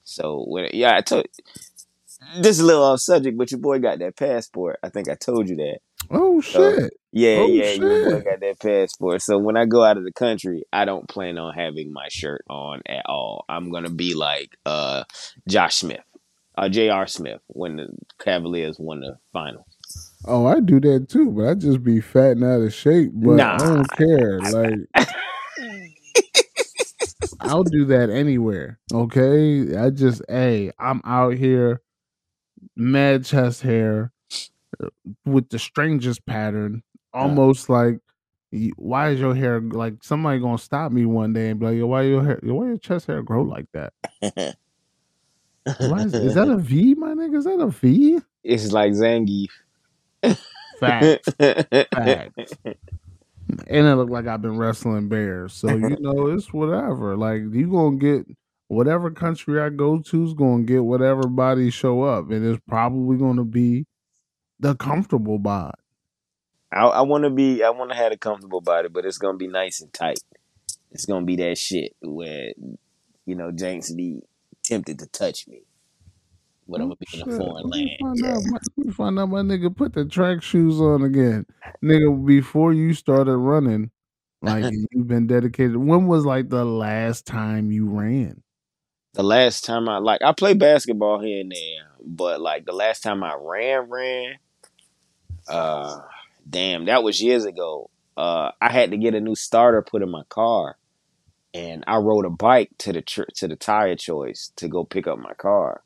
So 0.05 0.45
when 0.49 0.71
yeah, 0.73 0.97
I 0.97 1.03
told 1.03 1.27
this 2.41 2.57
is 2.57 2.61
a 2.61 2.67
little 2.67 2.83
off 2.83 3.01
subject, 3.01 3.39
but 3.39 3.51
your 3.51 3.61
boy 3.61 3.79
got 3.79 3.99
that 4.01 4.17
passport. 4.17 4.79
I 4.83 4.89
think 4.89 5.09
I 5.09 5.15
told 5.15 5.49
you 5.49 5.57
that. 5.57 5.79
Oh 6.11 6.41
So, 6.41 6.73
shit! 6.73 6.93
Yeah, 7.13 7.39
Oh, 7.41 7.49
yeah, 7.49 7.73
shit. 7.75 8.25
got 8.25 8.41
that 8.41 8.61
passport. 8.61 9.23
So 9.23 9.39
when 9.39 9.57
I 9.57 9.65
go 9.67 9.83
out 9.83 9.97
of 9.97 10.05
the 10.05 10.13
country, 10.13 10.65
I 10.73 10.85
don't 10.85 11.09
plan 11.09 11.39
on 11.39 11.55
having 11.55 11.93
my 11.93 12.07
shirt 12.11 12.45
on 12.49 12.83
at 12.87 13.05
all. 13.07 13.45
I'm 13.49 13.71
gonna 13.71 13.91
be 13.91 14.15
like 14.15 14.57
uh 14.67 15.05
Josh 15.49 15.77
Smith, 15.77 16.03
uh 16.57 16.69
J.R. 16.69 17.07
Smith 17.07 17.41
when 17.49 17.77
the 17.77 17.89
Cavaliers 18.19 18.79
won 18.79 19.01
the 19.01 19.19
final. 19.33 19.67
Oh, 20.27 20.47
I 20.47 20.61
do 20.61 20.81
that 20.81 21.09
too, 21.09 21.31
but 21.31 21.49
I 21.49 21.55
just 21.55 21.83
be 21.83 22.01
fat 22.01 22.33
and 22.33 22.45
out 22.45 22.61
of 22.61 22.75
shape. 22.75 23.11
But 23.15 23.41
I 23.41 23.57
don't 23.59 23.91
care. 23.91 24.41
Like 24.41 25.09
I'll 27.41 27.65
do 27.65 27.85
that 27.87 28.11
anywhere. 28.11 28.79
Okay. 28.93 29.77
I 29.77 29.91
just 29.91 30.23
hey, 30.29 30.73
I'm 30.79 31.01
out 31.05 31.35
here, 31.35 31.81
mad 32.77 33.25
chest 33.25 33.63
hair 33.63 34.13
with 35.25 35.49
the 35.49 35.59
strangest 35.59 36.25
pattern, 36.27 36.83
almost 37.13 37.69
like 37.69 37.99
why 38.77 39.11
is 39.11 39.21
your 39.21 39.35
hair 39.35 39.61
like 39.61 40.03
somebody 40.03 40.39
gonna 40.41 40.59
stop 40.59 40.91
me 40.93 41.05
one 41.05 41.33
day 41.33 41.51
and 41.51 41.61
be 41.61 41.67
like, 41.67 41.77
yo, 41.77 41.87
why 41.87 42.03
your 42.03 42.25
hair 42.25 42.41
why 42.43 42.67
your 42.67 42.79
chest 42.79 43.07
hair 43.07 43.23
grow 43.23 43.43
like 43.43 43.67
that? 43.73 43.93
Why 45.81 46.03
is, 46.03 46.15
is 46.15 46.35
that 46.35 46.49
a 46.49 46.57
V, 46.57 46.95
my 46.95 47.09
nigga? 47.09 47.37
Is 47.37 47.45
that 47.45 47.61
a 47.61 47.67
V? 47.67 48.21
it's 48.43 48.73
like 48.73 48.93
Zangief. 48.93 49.51
Facts. 50.81 51.29
Facts. 51.93 52.55
And 53.67 53.87
it 53.87 53.95
looked 53.97 54.11
like 54.11 54.27
I've 54.27 54.43
been 54.43 54.59
wrestling 54.59 55.09
bears. 55.09 55.53
So 55.53 55.69
you 55.69 55.97
know, 56.01 56.29
it's 56.29 56.53
whatever. 56.53 57.17
Like 57.17 57.43
you 57.53 57.71
gonna 57.71 57.97
get 57.97 58.27
whatever 58.69 59.11
country 59.11 59.61
I 59.61 59.69
go 59.71 59.99
to 59.99 60.25
is 60.25 60.35
gonna 60.35 60.63
get 60.63 60.85
whatever 60.85 61.27
body 61.27 61.71
show 61.71 62.03
up. 62.03 62.31
And 62.31 62.45
it's 62.47 62.63
probably 62.67 63.17
gonna 63.19 63.45
be 63.45 63.87
the 64.61 64.75
comfortable 64.75 65.39
bod. 65.39 65.75
I, 66.73 66.85
I 66.85 67.01
want 67.03 67.25
to 67.25 67.31
be. 67.31 67.63
I 67.63 67.71
want 67.71 67.91
to 67.91 67.97
have 67.97 68.13
a 68.13 68.17
comfortable 68.17 68.61
body, 68.61 68.89
but 68.89 69.05
it's 69.05 69.19
gonna 69.19 69.39
be 69.39 69.47
nice 69.47 69.81
and 69.81 69.93
tight. 69.93 70.21
It's 70.91 71.07
gonna 71.07 71.25
be 71.25 71.37
that 71.37 71.57
shit 71.59 71.95
where 72.03 72.53
you 73.25 73.35
know 73.35 73.51
James 73.51 73.93
be 73.93 74.23
tempted 74.63 74.99
to 74.99 75.07
touch 75.07 75.49
me, 75.49 75.63
but 76.69 76.81
I'm 76.81 76.89
gonna 76.89 76.97
be 76.97 77.21
in 77.21 77.23
a 77.23 77.37
foreign 77.37 77.69
land. 77.69 77.91
Find 78.01 78.27
out, 78.27 78.43
my, 78.77 78.93
find 78.93 79.19
out 79.19 79.31
my 79.31 79.41
nigga 79.41 79.75
put 79.75 79.95
the 79.95 80.05
track 80.05 80.43
shoes 80.43 80.81
on 80.81 81.03
again. 81.03 81.47
Nigga, 81.83 82.27
before 82.27 82.73
you 82.75 82.93
started 82.93 83.37
running, 83.37 83.91
like 84.43 84.65
you've 84.93 85.09
been 85.09 85.27
dedicated. 85.27 85.77
When 85.77 86.07
was 86.07 86.27
like 86.27 86.51
the 86.51 86.65
last 86.65 87.27
time 87.27 87.71
you 87.71 87.89
ran? 87.89 88.43
The 89.15 89.23
last 89.23 89.65
time 89.65 89.89
I 89.89 89.99
like 89.99 90.21
I 90.23 90.33
play 90.33 90.53
basketball 90.53 91.21
here 91.21 91.41
and 91.41 91.51
there, 91.51 91.89
but 92.05 92.43
like 92.43 92.67
the 92.67 92.73
last 92.73 93.03
time 93.03 93.25
I 93.25 93.35
ran, 93.41 93.89
ran, 93.89 94.35
uh, 95.49 96.01
damn, 96.49 96.87
that 96.87 97.03
was 97.03 97.23
years 97.23 97.45
ago. 97.45 97.91
Uh, 98.17 98.51
I 98.61 98.71
had 98.73 98.91
to 98.91 98.97
get 98.97 99.15
a 99.15 99.21
new 99.21 99.35
starter 99.37 99.83
put 99.83 100.03
in 100.03 100.11
my 100.11 100.25
car, 100.29 100.77
and 101.55 101.85
I 101.87 101.97
rode 101.99 102.25
a 102.27 102.31
bike 102.31 102.71
to 102.79 102.93
the 102.93 103.03
tr- 103.03 103.31
to 103.37 103.49
the 103.49 103.57
tire 103.57 103.97
choice 103.97 104.53
to 104.57 104.69
go 104.69 104.85
pick 104.85 105.07
up 105.07 105.19
my 105.19 105.35
car, 105.35 105.83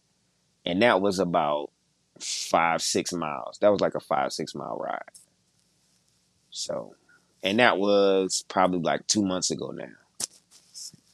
and 0.65 0.83
that 0.83 1.01
was 1.01 1.19
about 1.19 1.71
five 2.19 2.81
six 2.83 3.13
miles. 3.13 3.59
That 3.61 3.71
was 3.71 3.81
like 3.81 3.95
a 3.95 4.01
five 4.01 4.33
six 4.33 4.55
mile 4.55 4.79
ride. 4.79 5.03
So, 6.51 6.95
and 7.43 7.59
that 7.59 7.79
was 7.79 8.45
probably 8.49 8.81
like 8.81 9.07
two 9.07 9.25
months 9.25 9.51
ago 9.51 9.71
now. 9.71 9.87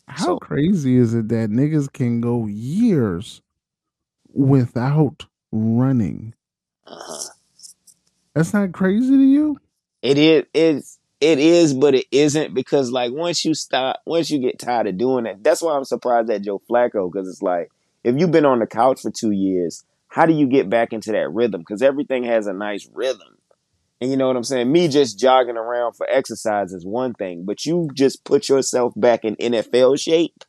How 0.09 0.25
So- 0.27 0.39
crazy 0.39 0.97
is 0.97 1.15
it 1.15 1.29
that 1.29 1.51
niggas 1.51 1.93
can 1.93 2.21
go 2.21 2.47
years 2.47 3.43
without 4.33 5.27
running? 5.53 6.35
Uh-huh. 6.87 7.31
That's 8.39 8.55
not 8.55 8.71
crazy 8.71 9.09
to 9.17 9.21
you? 9.21 9.59
It 10.01 10.17
is 10.17 10.45
it's 10.55 10.99
it 11.21 11.41
is, 11.41 11.75
but 11.75 11.97
it 11.97 12.07
isn't 12.13 12.55
because 12.55 12.93
like 12.93 13.11
once 13.11 13.45
you 13.45 13.53
stop, 13.53 14.01
once 14.07 14.31
you 14.31 14.39
get 14.39 14.61
tired 14.61 14.87
of 14.87 14.97
doing 14.97 15.27
it, 15.27 15.43
that's 15.43 15.61
why 15.61 15.77
I'm 15.77 15.83
surprised 15.85 16.31
at 16.31 16.43
Joe 16.43 16.63
Flacco 16.71 17.11
because 17.13 17.29
it's 17.29 17.43
like 17.43 17.69
if 18.05 18.17
you've 18.17 18.31
been 18.31 18.45
on 18.47 18.61
the 18.61 18.69
couch 18.69 19.01
for 19.01 19.11
two 19.11 19.33
years, 19.33 19.83
how 20.07 20.25
do 20.25 20.33
you 20.33 20.47
get 20.47 20.71
back 20.71 20.93
into 20.93 21.11
that 21.11 21.33
rhythm? 21.33 21.63
Because 21.63 21.83
everything 21.83 22.23
has 22.23 22.47
a 22.47 22.53
nice 22.53 22.89
rhythm, 22.95 23.39
and 24.01 24.09
you 24.09 24.17
know 24.17 24.29
what 24.29 24.37
I'm 24.37 24.45
saying. 24.45 24.71
Me 24.71 24.87
just 24.87 25.19
jogging 25.19 25.57
around 25.57 25.95
for 25.95 26.09
exercise 26.09 26.73
is 26.73 26.87
one 26.87 27.15
thing, 27.15 27.45
but 27.45 27.67
you 27.67 27.89
just 27.93 28.23
put 28.23 28.49
yourself 28.49 28.93
back 28.95 29.25
in 29.25 29.35
NFL 29.35 29.99
shape 30.01 30.45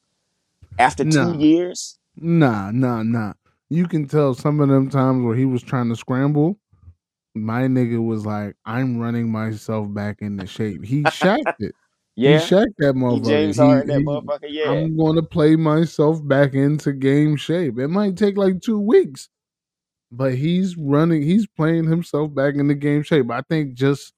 after 0.78 1.04
No. 1.04 1.34
two 1.34 1.40
years. 1.40 1.98
Nah, 2.16 2.70
nah, 2.70 3.02
nah. 3.02 3.34
You 3.68 3.88
can 3.88 4.08
tell 4.08 4.36
some 4.36 4.60
of 4.60 4.70
them 4.70 4.92
times 4.92 5.26
where 5.26 5.36
he 5.36 5.46
was 5.46 5.64
trying 5.64 5.90
to 5.90 5.96
scramble. 5.96 6.60
My 7.44 7.64
nigga 7.64 8.04
was 8.06 8.26
like, 8.26 8.56
I'm 8.66 9.00
running 9.00 9.32
myself 9.32 9.92
back 9.94 10.22
into 10.22 10.46
shape. 10.48 10.84
He 10.84 11.04
shacked 11.06 11.62
it. 11.62 11.76
Yeah, 12.16 12.40
He 12.40 12.48
shacked 12.48 12.74
that 12.80 12.96
motherfucker. 12.96 13.24
he. 13.24 13.30
James 13.30 13.58
Harden, 13.58 13.88
that 13.88 14.00
motherfucker. 14.02 14.48
Yeah, 14.50 14.72
I'm 14.72 14.98
going 14.98 15.16
to 15.16 15.24
play 15.24 15.56
myself 15.56 16.20
back 16.28 16.54
into 16.54 16.92
game 16.92 17.38
shape. 17.38 17.80
It 17.80 17.88
might 17.88 18.18
take 18.18 18.36
like 18.36 18.60
two 18.60 18.78
weeks, 18.80 19.30
but 20.12 20.36
he's 20.36 20.76
running, 20.76 21.22
he's 21.22 21.48
playing 21.48 21.86
himself 21.86 22.36
back 22.36 22.56
into 22.56 22.74
game 22.76 23.04
shape. 23.04 23.32
I 23.32 23.42
think 23.48 23.74
just 23.76 24.12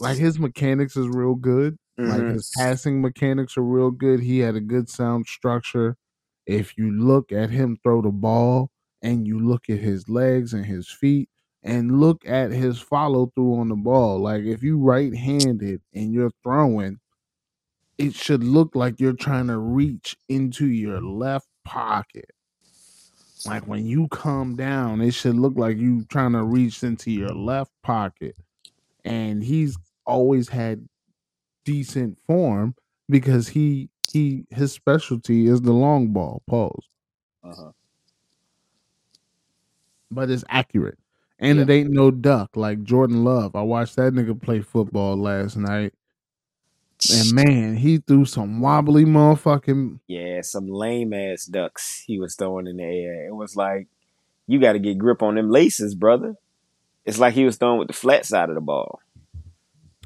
like 0.00 0.18
his 0.18 0.40
mechanics 0.40 0.96
is 0.96 1.06
real 1.06 1.36
good. 1.36 1.76
Like 1.98 2.22
Mhm. 2.22 2.32
his 2.32 2.50
passing 2.56 3.00
mechanics 3.00 3.56
are 3.56 3.62
real 3.62 3.92
good. 3.92 4.18
He 4.18 4.40
had 4.40 4.56
a 4.56 4.60
good 4.60 4.88
sound 4.88 5.26
structure. 5.26 5.96
If 6.46 6.76
you 6.76 6.90
look 6.90 7.30
at 7.30 7.50
him 7.50 7.76
throw 7.84 8.02
the 8.02 8.10
ball 8.10 8.70
and 9.02 9.24
you 9.24 9.38
look 9.38 9.70
at 9.70 9.78
his 9.78 10.08
legs 10.08 10.52
and 10.52 10.66
his 10.66 10.90
feet 10.90 11.28
and 11.64 12.00
look 12.00 12.22
at 12.26 12.52
his 12.52 12.78
follow 12.80 13.32
through 13.34 13.56
on 13.56 13.70
the 13.70 13.76
ball, 13.76 14.20
like 14.20 14.44
if 14.44 14.62
you 14.62 14.78
right 14.78 15.14
handed 15.14 15.82
and 15.94 16.12
you're 16.12 16.32
throwing, 16.44 17.00
it 17.98 18.14
should 18.14 18.44
look 18.44 18.74
like 18.76 19.00
you're 19.00 19.14
trying 19.14 19.48
to 19.48 19.58
reach 19.58 20.16
into 20.28 20.66
your 20.66 21.00
left 21.02 21.48
pocket. 21.64 22.30
Like 23.46 23.66
when 23.66 23.86
you 23.86 24.08
come 24.08 24.56
down, 24.56 25.00
it 25.02 25.12
should 25.14 25.36
look 25.36 25.54
like 25.56 25.78
you 25.78 26.04
trying 26.06 26.32
to 26.32 26.44
reach 26.44 26.82
into 26.82 27.10
your 27.10 27.34
left 27.34 27.72
pocket. 27.82 28.36
And 29.04 29.42
he's 29.44 29.78
always 30.06 30.48
had 30.48 30.88
decent 31.64 32.18
form 32.26 32.74
because 33.08 33.48
he 33.48 33.90
he 34.12 34.46
his 34.50 34.72
specialty 34.72 35.46
is 35.46 35.62
the 35.62 35.72
long 35.72 36.08
ball 36.12 36.42
pose, 36.48 36.88
Uh-huh. 37.42 37.72
but 40.10 40.30
it's 40.30 40.44
accurate. 40.48 40.98
And 41.44 41.60
it 41.60 41.70
ain't 41.70 41.90
no 41.90 42.10
duck 42.10 42.56
like 42.56 42.82
Jordan 42.82 43.24
Love. 43.24 43.54
I 43.54 43.62
watched 43.62 43.96
that 43.96 44.12
nigga 44.12 44.40
play 44.40 44.60
football 44.60 45.16
last 45.16 45.56
night. 45.56 45.92
And 47.12 47.32
man, 47.34 47.76
he 47.76 47.98
threw 47.98 48.24
some 48.24 48.60
wobbly 48.60 49.04
motherfucking 49.04 50.00
Yeah, 50.06 50.40
some 50.42 50.68
lame 50.68 51.12
ass 51.12 51.44
ducks 51.44 52.02
he 52.06 52.18
was 52.18 52.34
throwing 52.34 52.66
in 52.66 52.78
the 52.78 52.84
air. 52.84 53.26
It 53.28 53.34
was 53.34 53.56
like, 53.56 53.88
you 54.46 54.60
got 54.60 54.72
to 54.72 54.78
get 54.78 54.98
grip 54.98 55.22
on 55.22 55.34
them 55.34 55.50
laces, 55.50 55.94
brother. 55.94 56.34
It's 57.04 57.18
like 57.18 57.34
he 57.34 57.44
was 57.44 57.56
throwing 57.56 57.78
with 57.78 57.88
the 57.88 57.94
flat 57.94 58.24
side 58.24 58.48
of 58.48 58.54
the 58.54 58.60
ball. 58.60 59.00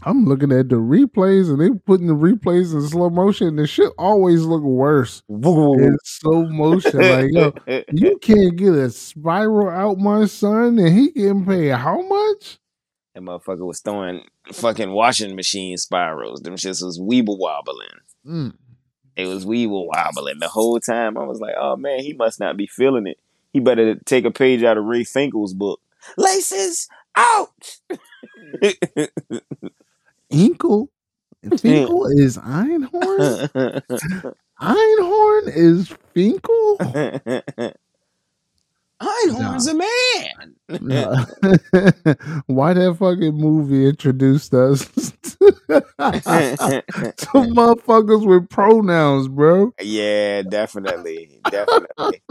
I'm 0.02 0.24
looking 0.26 0.52
at 0.52 0.68
the 0.68 0.76
replays 0.76 1.50
and 1.50 1.60
they 1.60 1.70
putting 1.86 2.06
the 2.06 2.14
replays 2.14 2.72
in 2.72 2.86
slow 2.88 3.10
motion. 3.10 3.56
The 3.56 3.66
shit 3.66 3.92
always 3.98 4.44
look 4.44 4.62
worse 4.62 5.22
in 5.28 5.98
slow 6.04 6.46
motion. 6.46 7.00
Like, 7.00 7.30
yo, 7.30 7.52
you 7.92 8.18
can't 8.18 8.56
get 8.56 8.74
a 8.74 8.90
spiral 8.90 9.68
out 9.68 9.98
my 9.98 10.26
son 10.26 10.78
and 10.78 10.96
he 10.96 11.10
getting 11.10 11.44
paid 11.44 11.72
how 11.72 12.00
much? 12.02 12.58
that 13.18 13.24
motherfucker 13.24 13.66
was 13.66 13.80
throwing 13.80 14.22
fucking 14.52 14.92
washing 14.92 15.34
machine 15.34 15.76
spirals. 15.76 16.40
Them 16.40 16.54
shits 16.56 16.82
was 16.82 17.00
weeble 17.00 17.38
wobbling. 17.38 17.88
Mm. 18.26 18.54
It 19.16 19.26
was 19.26 19.44
weeble 19.44 19.86
wobbling 19.86 20.38
the 20.38 20.48
whole 20.48 20.78
time. 20.78 21.18
I 21.18 21.24
was 21.24 21.40
like, 21.40 21.54
oh 21.58 21.76
man, 21.76 22.00
he 22.00 22.12
must 22.12 22.38
not 22.38 22.56
be 22.56 22.66
feeling 22.66 23.06
it. 23.06 23.18
He 23.52 23.60
better 23.60 23.96
take 24.04 24.24
a 24.24 24.30
page 24.30 24.62
out 24.62 24.78
of 24.78 24.84
Ray 24.84 25.04
Finkle's 25.04 25.54
book. 25.54 25.80
Laces 26.16 26.88
out. 27.16 27.78
Inkle. 30.38 30.88
Finkle 31.44 32.06
is 32.18 32.38
Einhorn. 32.38 33.48
Einhorn 34.60 35.48
is 35.48 35.94
Finkle. 36.14 36.76
Einhorn's 39.00 39.68
a 39.68 39.74
man. 39.74 40.56
Why 42.46 42.74
that 42.74 42.96
fucking 42.98 43.34
movie 43.34 43.88
introduced 43.88 44.52
us 44.52 44.80
to 44.88 45.52
motherfuckers 47.34 48.26
with 48.26 48.48
pronouns, 48.48 49.28
bro? 49.28 49.72
yeah, 49.80 50.42
definitely, 50.42 51.40
definitely. 51.48 52.22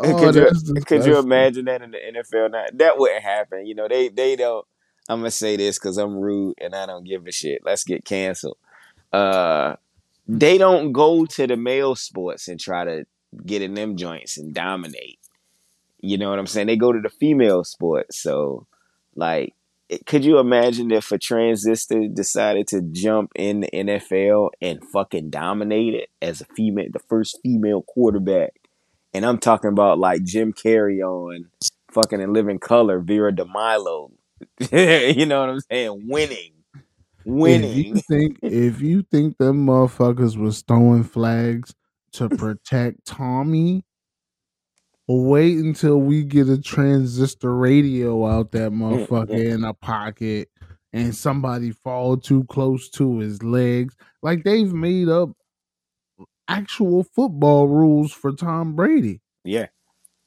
Oh, 0.00 0.16
could 0.16 0.34
you 0.36 0.48
could 0.82 1.04
you 1.04 1.18
imagine 1.18 1.64
that 1.64 1.82
in 1.82 1.90
the 1.90 1.98
NFL? 1.98 2.52
Now 2.52 2.66
that 2.74 2.98
wouldn't 2.98 3.22
happen. 3.22 3.66
You 3.66 3.74
know, 3.74 3.88
they 3.88 4.08
they 4.08 4.36
don't. 4.36 4.64
I'm 5.08 5.20
gonna 5.20 5.30
say 5.30 5.56
this 5.56 5.78
because 5.78 5.96
I'm 5.96 6.16
rude 6.16 6.56
and 6.60 6.74
I 6.74 6.86
don't 6.86 7.04
give 7.04 7.26
a 7.26 7.32
shit. 7.32 7.62
Let's 7.64 7.84
get 7.84 8.04
canceled. 8.04 8.58
Uh, 9.12 9.76
they 10.26 10.58
don't 10.58 10.92
go 10.92 11.24
to 11.24 11.46
the 11.46 11.56
male 11.56 11.96
sports 11.96 12.48
and 12.48 12.60
try 12.60 12.84
to 12.84 13.06
get 13.46 13.62
in 13.62 13.74
them 13.74 13.96
joints 13.96 14.36
and 14.36 14.54
dominate. 14.54 15.18
You 16.00 16.18
know 16.18 16.30
what 16.30 16.38
I'm 16.38 16.46
saying? 16.46 16.66
They 16.66 16.76
go 16.76 16.92
to 16.92 17.00
the 17.00 17.08
female 17.08 17.64
sports. 17.64 18.22
So, 18.22 18.66
like, 19.16 19.54
could 20.06 20.24
you 20.24 20.38
imagine 20.38 20.90
if 20.90 21.10
a 21.12 21.18
transistor 21.18 22.06
decided 22.08 22.68
to 22.68 22.82
jump 22.82 23.32
in 23.34 23.60
the 23.60 23.68
NFL 23.68 24.50
and 24.60 24.84
fucking 24.84 25.30
dominate 25.30 25.94
it 25.94 26.10
as 26.20 26.40
a 26.40 26.44
female, 26.44 26.88
the 26.92 26.98
first 26.98 27.38
female 27.42 27.82
quarterback? 27.82 28.52
And 29.14 29.24
I'm 29.24 29.38
talking 29.38 29.70
about 29.70 29.98
like 29.98 30.22
Jim 30.24 30.52
Carrey 30.52 31.00
on 31.00 31.46
fucking 31.90 32.20
in 32.20 32.34
Living 32.34 32.58
Color, 32.58 33.00
Vera 33.00 33.32
DeMilo. 33.32 34.12
you 34.70 35.26
know 35.26 35.40
what 35.40 35.50
I'm 35.50 35.60
saying? 35.60 36.04
Winning. 36.08 36.52
Winning. 37.24 37.70
If 37.70 37.86
you 37.86 37.94
think 38.08 38.38
if 38.42 38.80
you 38.80 39.02
think 39.02 39.38
them 39.38 39.66
motherfuckers 39.66 40.36
was 40.36 40.62
throwing 40.62 41.04
flags 41.04 41.74
to 42.12 42.28
protect 42.28 43.04
Tommy, 43.04 43.84
wait 45.06 45.58
until 45.58 46.00
we 46.00 46.24
get 46.24 46.48
a 46.48 46.60
transistor 46.60 47.54
radio 47.54 48.26
out 48.26 48.52
that 48.52 48.72
motherfucker 48.72 49.52
in 49.52 49.64
a 49.64 49.74
pocket 49.74 50.48
and 50.92 51.14
somebody 51.14 51.70
fall 51.70 52.16
too 52.16 52.44
close 52.44 52.88
to 52.90 53.18
his 53.18 53.42
legs. 53.42 53.94
Like 54.22 54.44
they've 54.44 54.72
made 54.72 55.08
up 55.08 55.30
actual 56.48 57.04
football 57.04 57.68
rules 57.68 58.12
for 58.12 58.32
Tom 58.32 58.74
Brady. 58.74 59.20
Yeah. 59.44 59.66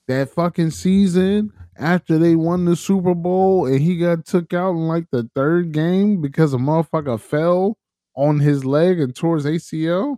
That 0.08 0.30
fucking 0.30 0.72
season 0.72 1.54
after 1.78 2.18
they 2.18 2.36
won 2.36 2.66
the 2.66 2.76
Super 2.76 3.16
Bowl 3.16 3.66
and 3.66 3.80
he 3.80 3.98
got 3.98 4.26
took 4.26 4.54
out 4.54 4.72
in 4.72 4.88
like 4.88 5.06
the 5.12 5.30
third 5.36 5.72
game 5.72 6.22
because 6.22 6.54
a 6.54 6.58
motherfucker 6.58 7.20
fell 7.20 7.78
on 8.16 8.40
his 8.40 8.66
leg 8.66 9.00
and 9.00 9.16
tore 9.16 9.38
his 9.38 9.46
ACL. 9.46 10.18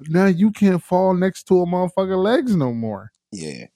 Now 0.00 0.26
you 0.26 0.50
can't 0.50 0.82
fall 0.82 1.14
next 1.14 1.44
to 1.44 1.62
a 1.62 1.66
motherfucker 1.66 2.22
legs 2.22 2.54
no 2.54 2.72
more. 2.72 3.10
Yeah. 3.32 3.66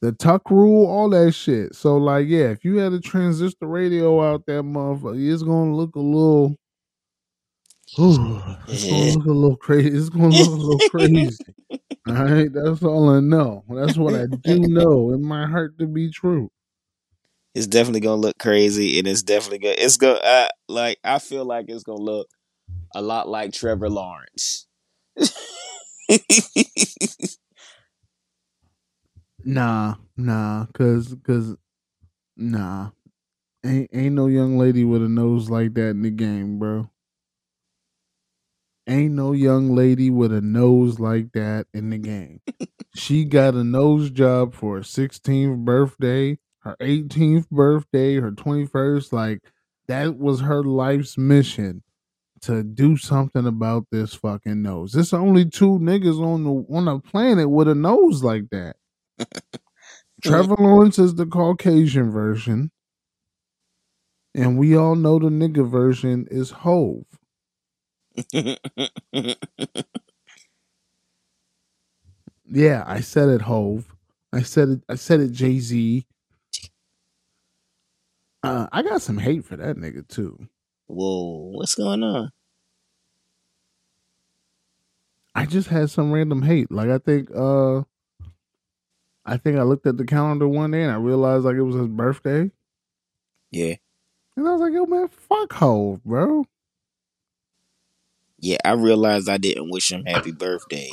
The 0.00 0.12
tuck 0.12 0.50
rule, 0.50 0.86
all 0.86 1.10
that 1.10 1.32
shit. 1.32 1.74
So 1.74 1.96
like, 1.96 2.28
yeah, 2.28 2.50
if 2.50 2.64
you 2.64 2.76
had 2.76 2.92
a 2.92 3.00
transistor 3.00 3.66
radio 3.66 4.22
out 4.22 4.44
there, 4.46 4.62
motherfucker, 4.62 5.32
it's 5.32 5.42
gonna 5.42 5.74
look 5.74 5.96
a 5.96 6.00
little. 6.00 6.56
Ooh, 7.98 8.42
it's 8.68 8.84
gonna 8.86 9.16
look 9.16 9.26
a 9.26 9.30
little 9.30 9.56
crazy. 9.60 9.96
It's 9.96 10.08
gonna 10.08 10.28
look 10.28 10.48
a 10.48 10.50
little 10.50 10.88
crazy. 10.90 11.36
All 12.08 12.24
right, 12.24 12.52
that's 12.52 12.82
all 12.82 13.10
I 13.10 13.20
know. 13.20 13.64
That's 13.68 13.96
what 13.98 14.14
I 14.14 14.26
do 14.26 14.60
know. 14.68 15.12
in 15.12 15.22
my 15.22 15.46
heart 15.46 15.78
to 15.78 15.86
be 15.86 16.10
true. 16.10 16.50
It's 17.54 17.66
definitely 17.66 18.00
gonna 18.00 18.20
look 18.20 18.38
crazy, 18.38 18.98
and 18.98 19.06
it's 19.08 19.22
definitely 19.22 19.58
gonna. 19.58 19.74
It's 19.78 19.96
gonna 19.96 20.18
uh, 20.20 20.48
like 20.68 20.98
I 21.04 21.18
feel 21.18 21.44
like 21.44 21.66
it's 21.68 21.82
gonna 21.84 22.00
look 22.00 22.28
a 22.94 23.02
lot 23.02 23.28
like 23.28 23.52
Trevor 23.52 23.90
Lawrence. 23.90 24.66
Nah, 29.44 29.94
nah, 30.16 30.66
cause, 30.74 31.14
cause, 31.24 31.56
nah, 32.36 32.90
ain't 33.64 33.88
ain't 33.92 34.14
no 34.14 34.26
young 34.26 34.58
lady 34.58 34.84
with 34.84 35.02
a 35.02 35.08
nose 35.08 35.48
like 35.48 35.74
that 35.74 35.90
in 35.90 36.02
the 36.02 36.10
game, 36.10 36.58
bro. 36.58 36.90
Ain't 38.88 39.14
no 39.14 39.32
young 39.32 39.74
lady 39.74 40.08
with 40.08 40.32
a 40.32 40.40
nose 40.40 40.98
like 40.98 41.32
that 41.32 41.66
in 41.74 41.90
the 41.90 41.98
game. 41.98 42.40
she 42.94 43.24
got 43.24 43.54
a 43.54 43.62
nose 43.62 44.10
job 44.10 44.54
for 44.54 44.76
her 44.76 44.82
16th 44.82 45.58
birthday, 45.58 46.38
her 46.60 46.74
18th 46.80 47.50
birthday, 47.50 48.16
her 48.16 48.32
21st. 48.32 49.12
Like 49.12 49.42
that 49.88 50.16
was 50.16 50.40
her 50.40 50.64
life's 50.64 51.18
mission 51.18 51.82
to 52.42 52.62
do 52.62 52.96
something 52.96 53.46
about 53.46 53.86
this 53.90 54.14
fucking 54.14 54.62
nose. 54.62 54.92
There's 54.92 55.12
only 55.12 55.44
two 55.44 55.78
niggas 55.78 56.20
on 56.20 56.44
the 56.44 56.74
on 56.74 56.86
the 56.86 56.98
planet 57.00 57.50
with 57.50 57.68
a 57.68 57.74
nose 57.74 58.22
like 58.22 58.44
that. 58.50 58.76
Trevor 60.22 60.56
Lawrence 60.58 60.98
is 60.98 61.14
the 61.14 61.26
Caucasian 61.26 62.10
version, 62.10 62.70
and 64.34 64.58
we 64.58 64.76
all 64.76 64.94
know 64.94 65.18
the 65.18 65.28
nigga 65.28 65.68
version 65.68 66.26
is 66.30 66.50
Hov. 66.50 67.04
Yeah, 72.50 72.84
I 72.86 73.00
said 73.00 73.28
it, 73.28 73.42
Hov. 73.42 73.94
I 74.32 74.42
said 74.42 74.68
it. 74.68 74.80
I 74.88 74.94
said 74.94 75.20
it, 75.20 75.32
Jay 75.32 75.58
Z. 75.58 76.06
Uh, 78.42 78.68
I 78.72 78.82
got 78.82 79.02
some 79.02 79.18
hate 79.18 79.44
for 79.44 79.56
that 79.56 79.76
nigga 79.76 80.06
too. 80.08 80.48
Whoa, 80.86 81.50
what's 81.52 81.74
going 81.74 82.02
on? 82.02 82.30
I 85.34 85.46
just 85.46 85.68
had 85.68 85.90
some 85.90 86.12
random 86.12 86.42
hate. 86.42 86.70
Like 86.70 86.88
I 86.90 86.98
think, 86.98 87.30
uh, 87.34 87.82
I 89.24 89.36
think 89.36 89.58
I 89.58 89.62
looked 89.62 89.86
at 89.86 89.96
the 89.98 90.04
calendar 90.04 90.48
one 90.48 90.70
day 90.70 90.82
and 90.82 90.90
I 90.92 90.96
realized 90.96 91.44
like 91.44 91.56
it 91.56 91.62
was 91.62 91.76
his 91.76 91.88
birthday, 91.88 92.50
Yeah, 93.50 93.74
and 94.36 94.48
I 94.48 94.52
was 94.52 94.60
like, 94.60 94.72
"Yo, 94.72 94.86
man, 94.86 95.08
fuck 95.08 95.52
Hov, 95.54 96.02
bro." 96.04 96.46
Yeah. 98.38 98.58
I 98.64 98.72
realized 98.72 99.28
I 99.28 99.38
didn't 99.38 99.70
wish 99.70 99.90
him 99.92 100.04
happy 100.06 100.32
birthday. 100.32 100.90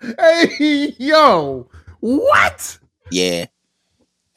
hey, 0.18 0.94
yo, 0.98 1.68
what? 2.00 2.78
Yeah, 3.10 3.46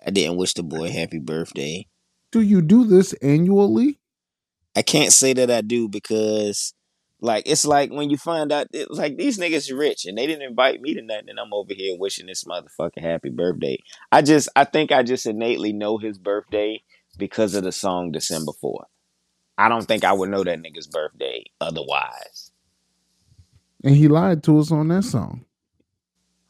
I 0.05 0.09
didn't 0.11 0.37
wish 0.37 0.53
the 0.53 0.63
boy 0.63 0.89
happy 0.91 1.19
birthday. 1.19 1.87
Do 2.31 2.41
you 2.41 2.61
do 2.61 2.85
this 2.85 3.13
annually? 3.13 3.99
I 4.75 4.81
can't 4.81 5.11
say 5.11 5.33
that 5.33 5.51
I 5.51 5.61
do 5.61 5.89
because, 5.89 6.73
like, 7.19 7.43
it's 7.45 7.65
like 7.65 7.91
when 7.91 8.09
you 8.09 8.17
find 8.17 8.51
out, 8.51 8.67
it's 8.71 8.89
like 8.97 9.17
these 9.17 9.37
niggas 9.37 9.77
rich 9.77 10.05
and 10.05 10.17
they 10.17 10.27
didn't 10.27 10.47
invite 10.47 10.81
me 10.81 10.93
to 10.93 11.01
nothing, 11.01 11.29
and 11.29 11.39
I'm 11.39 11.53
over 11.53 11.73
here 11.73 11.97
wishing 11.99 12.27
this 12.27 12.45
motherfucker 12.45 13.01
happy 13.01 13.29
birthday. 13.29 13.77
I 14.11 14.21
just, 14.21 14.47
I 14.55 14.63
think 14.63 14.91
I 14.91 15.03
just 15.03 15.25
innately 15.25 15.73
know 15.73 15.97
his 15.97 16.17
birthday 16.17 16.81
because 17.17 17.53
of 17.53 17.63
the 17.63 17.73
song 17.73 18.11
December 18.11 18.53
4th. 18.63 18.85
I 19.61 19.69
don't 19.69 19.85
think 19.85 20.03
I 20.03 20.11
would 20.11 20.29
know 20.29 20.43
that 20.43 20.59
nigga's 20.59 20.87
birthday 20.87 21.43
otherwise. 21.59 22.51
And 23.83 23.95
he 23.95 24.07
lied 24.07 24.43
to 24.43 24.59
us 24.59 24.71
on 24.71 24.87
that 24.87 25.03
song. 25.03 25.45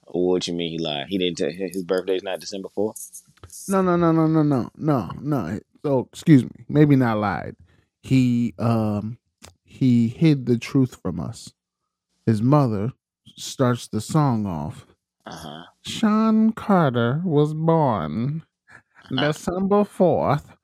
What 0.07 0.47
you 0.47 0.53
mean 0.53 0.71
he 0.71 0.77
lied? 0.77 1.07
He 1.09 1.17
didn't 1.17 1.37
tell 1.37 1.51
his 1.51 1.83
birthday's 1.83 2.23
not 2.23 2.39
December 2.39 2.69
4th? 2.69 3.23
No, 3.67 3.81
no, 3.81 3.97
no, 3.97 4.13
no, 4.13 4.27
no, 4.27 4.43
no, 4.43 4.69
no, 4.77 5.09
no. 5.19 5.59
So 5.83 6.07
excuse 6.13 6.43
me, 6.43 6.65
maybe 6.69 6.95
not 6.95 7.17
lied. 7.17 7.55
He 8.01 8.53
um 8.57 9.17
he 9.63 10.07
hid 10.07 10.45
the 10.45 10.57
truth 10.57 10.99
from 11.01 11.19
us. 11.19 11.51
His 12.25 12.41
mother 12.41 12.93
starts 13.35 13.87
the 13.87 13.99
song 13.99 14.45
off. 14.45 14.85
Uh 15.25 15.35
huh. 15.35 15.63
Sean 15.81 16.53
Carter 16.53 17.21
was 17.25 17.53
born 17.53 18.43
December 19.09 19.83
fourth. 19.83 20.55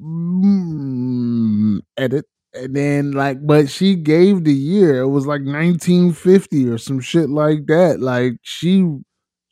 Mm, 0.00 1.80
edit. 1.96 2.26
And 2.54 2.74
then 2.74 3.12
like, 3.12 3.46
but 3.46 3.68
she 3.68 3.94
gave 3.94 4.44
the 4.44 4.54
year. 4.54 5.00
It 5.00 5.08
was 5.08 5.26
like 5.26 5.42
1950 5.42 6.68
or 6.68 6.78
some 6.78 7.00
shit 7.00 7.28
like 7.28 7.66
that. 7.66 8.00
Like 8.00 8.34
she 8.42 9.00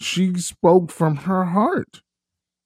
she 0.01 0.35
spoke 0.37 0.91
from 0.91 1.17
her 1.17 1.45
heart. 1.45 2.01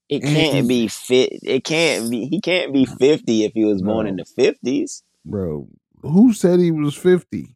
It 0.09 0.25
can't 0.25 0.67
be 0.67 0.89
fit. 0.89 1.31
It 1.43 1.65
can't 1.65 2.11
be. 2.11 2.27
He 2.27 2.41
can't 2.41 2.73
be 2.73 2.85
50 2.85 3.45
if 3.45 3.53
he 3.53 3.65
was 3.65 3.81
born 3.81 4.09
in 4.09 4.17
the 4.17 4.25
50s. 4.25 5.03
Bro, 5.25 5.69
who 6.03 6.33
said 6.33 6.59
he 6.59 6.73
was 6.73 6.97
50? 6.97 7.55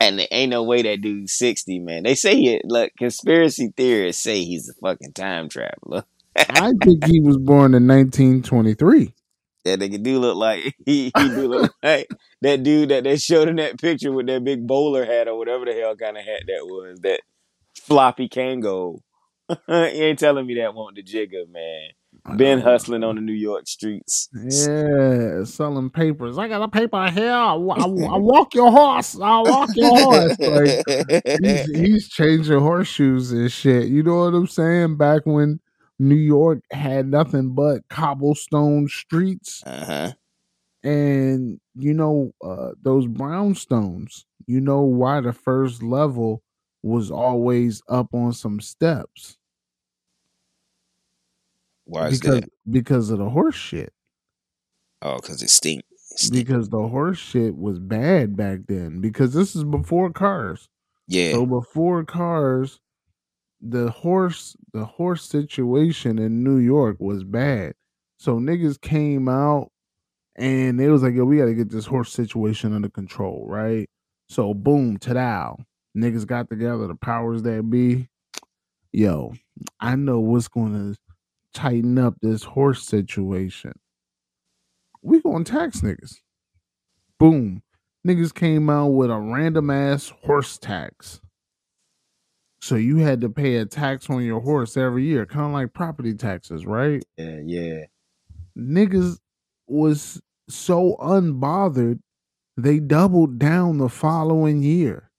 And 0.00 0.18
there 0.18 0.28
ain't 0.30 0.50
no 0.50 0.62
way 0.62 0.82
that 0.82 1.00
dude's 1.00 1.32
60, 1.34 1.78
man. 1.78 2.02
They 2.02 2.14
say 2.14 2.34
it. 2.36 2.62
Look, 2.64 2.92
conspiracy 2.98 3.72
theorists 3.74 4.22
say 4.22 4.44
he's 4.44 4.68
a 4.68 4.74
fucking 4.82 5.12
time 5.14 5.48
traveler. 5.48 6.04
I 6.36 6.72
think 6.82 7.04
he 7.04 7.20
was 7.20 7.38
born 7.38 7.74
in 7.74 7.86
1923. 7.86 9.14
That 9.64 9.78
nigga 9.78 10.02
do 10.02 10.18
look 10.18 10.36
like 10.36 10.74
he, 10.86 11.12
he 11.16 11.28
do 11.28 11.48
look 11.48 11.74
like 11.82 12.08
that 12.40 12.62
dude 12.62 12.90
that 12.90 13.04
they 13.04 13.16
showed 13.16 13.48
in 13.48 13.56
that 13.56 13.80
picture 13.80 14.12
with 14.12 14.26
that 14.26 14.44
big 14.44 14.66
bowler 14.66 15.04
hat 15.04 15.28
or 15.28 15.36
whatever 15.36 15.64
the 15.64 15.74
hell 15.74 15.96
kind 15.96 16.16
of 16.16 16.24
hat 16.24 16.42
that 16.46 16.66
was. 16.66 17.00
That 17.00 17.20
Floppy 17.76 18.28
Kangol. 18.28 19.00
you 19.48 19.56
ain't 19.68 20.18
telling 20.18 20.46
me 20.46 20.54
that 20.54 20.74
want 20.74 20.96
the 20.96 21.02
jigger, 21.02 21.44
man. 21.50 21.90
Been 22.36 22.60
hustling 22.60 23.02
on 23.02 23.14
the 23.14 23.20
New 23.20 23.32
York 23.32 23.66
streets. 23.66 24.28
Yeah, 24.34 25.44
selling 25.44 25.90
papers. 25.90 26.38
I 26.38 26.48
got 26.48 26.62
a 26.62 26.68
paper 26.68 27.10
here. 27.10 27.32
I, 27.32 27.54
I, 27.54 27.84
I 27.84 28.16
walk 28.18 28.54
your 28.54 28.70
horse. 28.70 29.18
I 29.20 29.40
walk 29.40 29.70
your 29.74 29.98
horse. 29.98 30.36
Like 30.38 31.42
he's, 31.42 31.70
he's 31.70 32.08
changing 32.08 32.58
horseshoes 32.58 33.32
and 33.32 33.50
shit. 33.50 33.88
You 33.88 34.02
know 34.02 34.24
what 34.24 34.34
I'm 34.34 34.46
saying? 34.46 34.96
Back 34.98 35.22
when 35.24 35.60
New 36.00 36.16
York 36.16 36.60
had 36.72 37.08
nothing 37.08 37.54
but 37.54 37.82
cobblestone 37.90 38.88
streets, 38.88 39.62
uh-huh. 39.66 40.12
and 40.84 41.60
you 41.76 41.94
know 41.94 42.32
uh, 42.44 42.72
those 42.82 43.06
brownstones. 43.06 44.24
You 44.46 44.60
know 44.62 44.82
why 44.82 45.20
the 45.20 45.34
first 45.34 45.82
level 45.82 46.42
was 46.82 47.10
always 47.12 47.82
up 47.88 48.08
on 48.14 48.32
some 48.32 48.60
steps 48.60 49.36
Why 51.86 52.08
is 52.08 52.20
because 52.20 52.40
that? 52.42 52.50
because 52.70 53.10
of 53.10 53.18
the 53.18 53.30
horse 53.30 53.56
shit. 53.56 53.92
Oh, 55.02 55.16
because 55.16 55.42
it 55.42 55.50
stink. 55.50 55.82
It 56.12 56.18
stink. 56.20 56.46
because 56.46 56.70
the 56.70 56.88
horse 56.88 57.18
shit 57.18 57.56
was 57.56 57.78
bad 57.80 58.36
back 58.36 58.60
then. 58.68 59.00
Because 59.00 59.34
this 59.34 59.56
is 59.56 59.64
before 59.64 60.10
cars. 60.12 60.68
Yeah. 61.08 61.32
So 61.32 61.46
before 61.46 62.04
cars, 62.04 62.80
the 63.60 63.90
horse 63.90 64.56
the 64.72 64.84
horse 64.84 65.24
situation 65.24 66.18
in 66.18 66.42
New 66.42 66.58
York 66.58 66.96
was 66.98 67.24
bad. 67.24 67.74
So 68.18 68.38
niggas 68.38 68.80
came 68.80 69.28
out 69.28 69.70
and 70.36 70.78
they 70.78 70.88
was 70.88 71.02
like, 71.02 71.14
yo, 71.14 71.24
we 71.24 71.38
gotta 71.38 71.54
get 71.54 71.70
this 71.70 71.86
horse 71.86 72.12
situation 72.12 72.74
under 72.74 72.88
control, 72.88 73.44
right? 73.46 73.88
So 74.28 74.54
boom, 74.54 74.98
ta 74.98 75.56
Niggas 75.96 76.26
got 76.26 76.48
together, 76.48 76.86
the 76.86 76.94
powers 76.94 77.42
that 77.42 77.68
be. 77.68 78.08
Yo, 78.92 79.34
I 79.80 79.96
know 79.96 80.20
what's 80.20 80.48
gonna 80.48 80.94
tighten 81.52 81.98
up 81.98 82.14
this 82.22 82.44
horse 82.44 82.84
situation. 82.84 83.72
We 85.02 85.20
gonna 85.20 85.44
tax 85.44 85.80
niggas. 85.80 86.16
Boom. 87.18 87.62
Niggas 88.06 88.32
came 88.34 88.70
out 88.70 88.88
with 88.88 89.10
a 89.10 89.18
random 89.18 89.70
ass 89.70 90.12
horse 90.24 90.58
tax. 90.58 91.20
So 92.62 92.74
you 92.74 92.98
had 92.98 93.22
to 93.22 93.30
pay 93.30 93.56
a 93.56 93.64
tax 93.64 94.10
on 94.10 94.22
your 94.22 94.40
horse 94.40 94.76
every 94.76 95.04
year, 95.04 95.24
kind 95.24 95.46
of 95.46 95.52
like 95.52 95.72
property 95.72 96.14
taxes, 96.14 96.66
right? 96.66 97.02
Yeah, 97.16 97.40
yeah. 97.44 97.84
Niggas 98.56 99.18
was 99.66 100.20
so 100.48 100.96
unbothered, 101.00 102.00
they 102.56 102.78
doubled 102.80 103.38
down 103.38 103.78
the 103.78 103.88
following 103.88 104.62
year. 104.62 105.10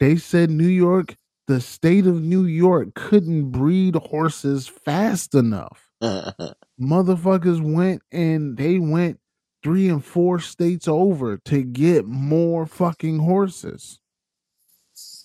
They 0.00 0.16
said 0.16 0.50
New 0.50 0.66
York, 0.66 1.14
the 1.46 1.60
state 1.60 2.06
of 2.06 2.22
New 2.22 2.44
York, 2.44 2.94
couldn't 2.94 3.50
breed 3.50 3.94
horses 3.94 4.66
fast 4.66 5.34
enough. 5.34 5.90
Motherfuckers 6.02 7.60
went 7.60 8.02
and 8.10 8.56
they 8.56 8.78
went 8.78 9.20
three 9.62 9.88
and 9.88 10.04
four 10.04 10.40
states 10.40 10.88
over 10.88 11.36
to 11.38 11.62
get 11.62 12.06
more 12.06 12.66
fucking 12.66 13.18
horses. 13.18 13.99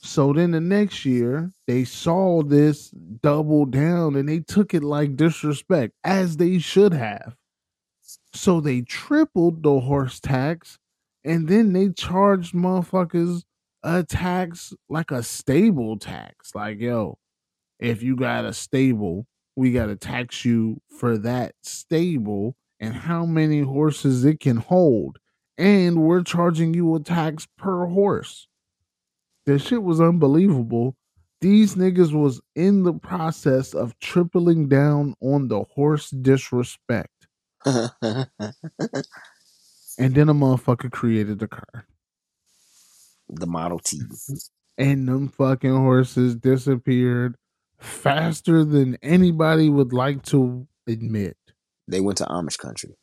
So 0.06 0.34
then 0.34 0.52
the 0.52 0.62
next 0.62 1.04
year, 1.04 1.52
they 1.66 1.84
saw 1.84 2.44
this 2.44 2.92
double 2.92 3.66
down 3.66 4.16
and 4.16 4.30
they 4.30 4.40
took 4.40 4.76
it 4.76 4.84
like 4.84 5.16
disrespect, 5.16 5.94
as 6.04 6.38
they 6.38 6.60
should 6.60 6.94
have. 6.94 7.36
So 8.32 8.62
they 8.62 8.82
tripled 8.82 9.64
the 9.64 9.80
horse 9.80 10.20
tax 10.20 10.78
and 11.24 11.48
then 11.48 11.74
they 11.74 11.90
charged 11.90 12.54
motherfuckers 12.54 13.44
a 13.82 14.04
tax 14.04 14.74
like 14.90 15.10
a 15.10 15.24
stable 15.24 15.98
tax. 15.98 16.54
Like, 16.54 16.80
yo, 16.80 17.18
if 17.80 18.04
you 18.04 18.16
got 18.16 18.46
a 18.46 18.54
stable, 18.54 19.26
we 19.56 19.72
got 19.72 19.88
to 19.88 19.96
tax 19.96 20.46
you 20.46 20.82
for 20.88 21.18
that 21.18 21.56
stable 21.64 22.56
and 22.80 22.94
how 22.94 23.26
many 23.26 23.62
horses 23.62 24.24
it 24.24 24.40
can 24.40 24.58
hold. 24.58 25.18
And 25.58 26.04
we're 26.04 26.24
charging 26.24 26.76
you 26.76 26.94
a 26.94 27.00
tax 27.00 27.48
per 27.58 27.88
horse. 27.88 28.48
That 29.46 29.60
shit 29.60 29.84
was 29.84 30.02
unbelievable. 30.02 30.96
These 31.42 31.76
niggas 31.76 32.14
was 32.14 32.42
in 32.56 32.84
the 32.84 32.94
process 32.94 33.74
of 33.74 33.98
tripling 34.00 34.68
down 34.70 35.16
on 35.22 35.48
the 35.50 35.64
horse 35.64 36.10
disrespect. 36.10 37.28
And 39.98 40.16
then 40.16 40.30
a 40.30 40.34
motherfucker 40.34 40.92
created 40.92 41.40
the 41.40 41.48
car. 41.48 41.86
the 43.30 43.48
Model 43.48 43.80
T. 43.80 44.02
And 44.78 45.08
them 45.08 45.30
fucking 45.30 45.76
horses 45.76 46.36
disappeared 46.36 47.36
faster 47.80 48.64
than 48.64 48.98
anybody 49.02 49.70
would 49.70 49.94
like 49.94 50.24
to 50.24 50.68
admit. 50.88 51.38
They 51.88 52.02
went 52.02 52.18
to 52.20 52.26
Amish 52.26 52.58
country. 52.58 52.96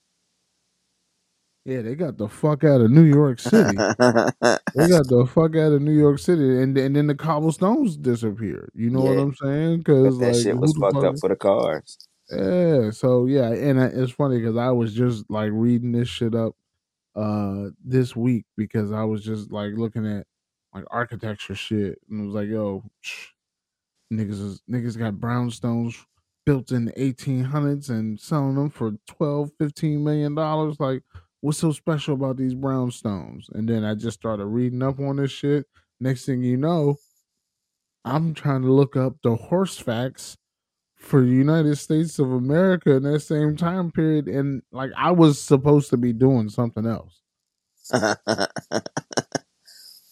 Yeah, 1.65 1.83
they 1.83 1.95
got 1.95 2.19
the 2.19 2.29
fuck 2.29 2.65
out 2.65 2.81
of 2.81 2.91
New 2.91 3.05
York 3.05 3.39
City. 3.39 3.77
they 3.77 4.89
got 4.89 5.07
the 5.07 5.29
fuck 5.33 5.55
out 5.55 5.73
of 5.73 5.81
New 5.81 5.97
York 5.97 6.19
City, 6.19 6.61
and 6.61 6.77
and 6.77 6.97
then 6.97 7.07
the 7.07 7.15
cobblestones 7.15 7.97
disappeared. 7.97 8.73
You 8.75 8.91
know 8.91 9.01
what 9.01 9.19
I'm 9.19 9.35
saying? 9.35 9.79
Because 9.79 10.19
that 10.19 10.35
like, 10.35 10.43
shit 10.43 10.57
was 10.57 10.77
fucked 10.77 10.95
fuck- 10.95 11.05
up 11.05 11.19
for 11.21 11.29
the 11.29 11.37
cars. 11.37 11.99
Yeah. 12.31 12.91
So 12.91 13.27
yeah, 13.27 13.53
and 13.53 13.81
I, 13.81 13.87
it's 13.87 14.11
funny 14.11 14.39
because 14.39 14.57
I 14.57 14.71
was 14.71 14.93
just 14.93 15.31
like 15.31 15.51
reading 15.53 15.93
this 15.93 16.09
shit 16.09 16.35
up 16.35 16.57
uh 17.15 17.69
this 17.85 18.17
week 18.17 18.47
because 18.57 18.91
I 18.91 19.05
was 19.05 19.23
just 19.23 19.53
like 19.53 19.75
looking 19.77 20.07
at 20.07 20.27
like 20.75 20.85
architecture 20.91 21.55
shit 21.55 22.01
and 22.09 22.23
it 22.23 22.27
was 22.27 22.35
like, 22.35 22.49
yo, 22.49 22.83
shh, 23.03 23.29
niggas 24.13 24.31
is, 24.31 24.63
niggas 24.69 24.99
got 24.99 25.15
brownstones 25.15 25.95
built 26.45 26.73
in 26.73 26.87
the 26.87 26.93
1800s 26.93 27.89
and 27.89 28.19
selling 28.19 28.57
them 28.57 28.71
for 28.71 28.95
12 29.07 29.53
15 29.59 30.03
million 30.03 30.35
dollars 30.35 30.81
like 30.81 31.03
what's 31.43 31.59
so 31.59 31.73
special 31.73 32.15
about 32.15 32.39
these 32.39 32.55
brownstones? 32.55 33.45
And 33.53 33.69
then 33.69 33.85
i 33.85 33.95
just 33.95 34.19
started 34.19 34.47
reading 34.47 34.83
up 34.83 34.99
on 35.01 35.17
this 35.17 35.31
shit. 35.33 35.67
Next 36.01 36.25
thing 36.27 36.43
you 36.43 36.57
know 36.57 36.97
i'm 38.05 38.35
trying 38.35 38.63
to 38.63 38.73
look 38.73 38.97
up 38.97 39.15
the 39.23 39.37
horse 39.37 39.79
facts 39.79 40.37
for 40.97 41.21
the 41.23 41.29
united 41.31 41.77
states 41.77 42.19
of 42.19 42.33
america 42.33 42.93
in 42.93 43.05
that 43.05 43.21
same 43.21 43.57
time 43.57 43.91
period 43.93 44.29
and 44.29 44.63
like 44.73 44.91
i 44.97 45.11
was 45.11 45.41
supposed 45.41 45.91
to 45.91 45.97
be 45.97 46.13
doing 46.13 46.49
something 46.49 46.87
else. 46.87 47.23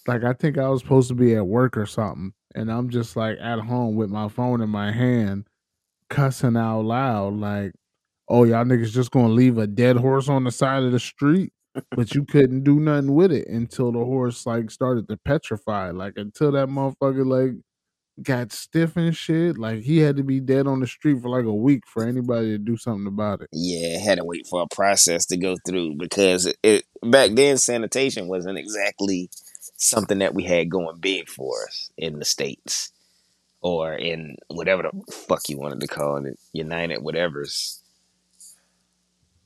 Like 0.07 0.25
I 0.25 0.33
think 0.33 0.59
I 0.59 0.69
was 0.69 0.81
supposed 0.83 1.09
to 1.09 1.15
be 1.15 1.35
at 1.37 1.47
work 1.47 1.77
or 1.77 1.87
something, 1.87 2.33
and 2.55 2.73
I'm 2.73 2.91
just 2.91 3.17
like 3.17 3.39
at 3.41 3.61
home 3.61 3.97
with 3.97 4.11
my 4.11 4.29
phone 4.29 4.61
in 4.61 4.71
my 4.71 4.91
hand, 4.93 5.47
cussing 6.09 6.57
out 6.57 6.83
loud, 6.83 7.35
like, 7.35 7.73
"Oh, 8.31 8.45
y'all 8.45 8.65
niggas 8.65 8.93
just 8.93 9.11
gonna 9.11 9.35
leave 9.35 9.59
a 9.59 9.67
dead 9.67 9.97
horse 9.97 10.29
on 10.29 10.45
the 10.45 10.53
side 10.53 10.85
of 10.85 10.93
the 10.93 11.01
street?" 11.01 11.53
But 11.95 12.15
you 12.15 12.25
couldn't 12.25 12.65
do 12.65 12.81
nothing 12.81 13.15
with 13.15 13.33
it 13.33 13.49
until 13.49 13.93
the 13.93 14.05
horse 14.05 14.47
like 14.47 14.71
started 14.71 15.09
to 15.09 15.19
petrify, 15.19 15.91
like 15.93 16.15
until 16.17 16.53
that 16.53 16.69
motherfucker 16.69 17.27
like 17.27 17.57
got 18.23 18.53
stiff 18.53 18.97
and 18.97 19.17
shit. 19.17 19.59
Like 19.59 19.81
he 19.83 19.99
had 19.99 20.17
to 20.17 20.25
be 20.25 20.41
dead 20.41 20.67
on 20.67 20.81
the 20.81 20.87
street 20.87 21.21
for 21.23 21.29
like 21.31 21.45
a 21.45 21.55
week 21.55 21.85
for 21.87 22.05
anybody 22.05 22.49
to 22.51 22.59
do 22.59 22.77
something 22.77 23.07
about 23.07 23.43
it. 23.43 23.49
yeah, 23.53 23.99
had 23.99 24.19
to 24.19 24.25
wait 24.25 24.47
for 24.49 24.63
a 24.63 24.75
process 24.75 25.27
to 25.27 25.37
go 25.37 25.57
through 25.67 25.97
because 25.97 26.53
it, 26.63 26.85
back 27.03 27.33
then 27.35 27.57
sanitation 27.59 28.29
wasn't 28.29 28.59
exactly 28.59 29.31
something 29.77 30.19
that 30.19 30.35
we 30.35 30.45
had 30.45 30.71
going 30.71 30.99
big 31.01 31.29
for 31.29 31.65
us 31.65 31.91
in 31.97 32.19
the 32.19 32.25
states 32.25 32.93
or 33.63 33.95
in 33.95 34.37
whatever 34.49 34.83
the 34.83 35.13
fuck 35.13 35.43
you 35.49 35.59
wanted 35.59 35.81
to 35.81 35.87
call 35.87 36.25
it, 36.27 36.39
United 36.53 37.03
whatever's. 37.03 37.81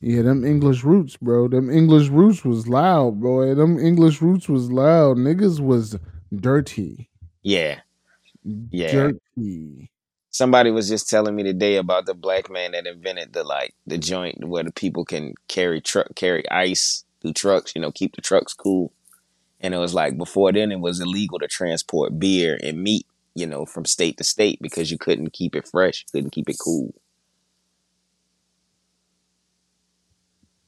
Yeah, 0.05 0.21
them 0.21 0.45
English 0.45 0.83
roots, 0.83 1.17
bro. 1.17 1.47
Them 1.47 1.71
English 1.71 2.09
roots 2.09 2.45
was 2.45 2.67
loud, 2.67 3.19
boy. 3.21 3.55
Them 3.55 3.79
English 3.79 4.21
roots 4.21 4.47
was 4.47 4.71
loud. 4.71 5.17
Niggas 5.17 5.59
was 5.59 5.97
dirty. 6.31 7.09
Yeah, 7.41 7.79
yeah. 8.69 8.91
Dirty. 8.91 9.89
Somebody 10.29 10.69
was 10.69 10.89
just 10.89 11.09
telling 11.09 11.35
me 11.35 11.41
today 11.41 11.77
about 11.77 12.05
the 12.05 12.13
black 12.13 12.51
man 12.51 12.73
that 12.73 12.85
invented 12.85 13.33
the 13.33 13.43
like 13.43 13.73
the 13.87 13.97
joint 13.97 14.47
where 14.47 14.63
the 14.63 14.71
people 14.71 15.05
can 15.05 15.33
carry 15.47 15.81
truck 15.81 16.13
carry 16.13 16.47
ice 16.51 17.03
through 17.23 17.33
trucks, 17.33 17.73
you 17.75 17.81
know, 17.81 17.91
keep 17.91 18.15
the 18.15 18.21
trucks 18.21 18.53
cool. 18.53 18.93
And 19.59 19.73
it 19.73 19.79
was 19.79 19.95
like 19.95 20.19
before 20.19 20.51
then 20.51 20.71
it 20.71 20.79
was 20.81 20.99
illegal 20.99 21.39
to 21.39 21.47
transport 21.47 22.19
beer 22.19 22.59
and 22.61 22.83
meat, 22.83 23.07
you 23.33 23.47
know, 23.47 23.65
from 23.65 23.85
state 23.85 24.17
to 24.17 24.23
state 24.23 24.59
because 24.61 24.91
you 24.91 24.99
couldn't 24.99 25.33
keep 25.33 25.55
it 25.55 25.67
fresh, 25.67 26.05
couldn't 26.11 26.29
keep 26.29 26.47
it 26.47 26.57
cool. 26.63 26.93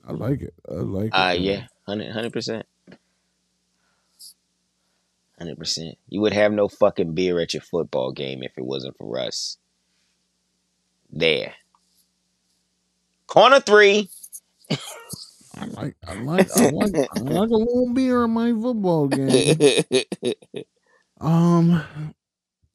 I 0.08 0.14
like 0.14 0.42
it. 0.42 0.54
I 0.70 0.76
like 0.76 1.08
it. 1.08 1.14
Uh 1.14 1.34
man. 1.34 1.42
yeah, 1.42 1.68
100 1.86 2.34
percent. 2.34 2.66
Hundred 5.38 5.58
percent. 5.58 5.98
You 6.08 6.22
would 6.22 6.34
have 6.34 6.52
no 6.52 6.68
fucking 6.68 7.14
beer 7.14 7.40
at 7.40 7.54
your 7.54 7.62
football 7.62 8.12
game 8.12 8.42
if 8.42 8.54
it 8.58 8.66
wasn't 8.66 8.98
for 8.98 9.20
us. 9.20 9.58
There. 11.12 11.54
Corner 13.28 13.60
three. 13.60 14.10
I 14.72 15.66
like 15.66 15.96
I 16.08 16.14
like 16.14 16.50
I 16.56 16.70
like 16.70 16.96
I 16.96 17.20
like 17.20 17.50
a 17.50 17.56
little 17.56 17.94
beer 17.94 18.24
in 18.24 18.32
my 18.32 18.52
football 18.52 19.08
game. 19.08 19.58
Um 21.20 21.84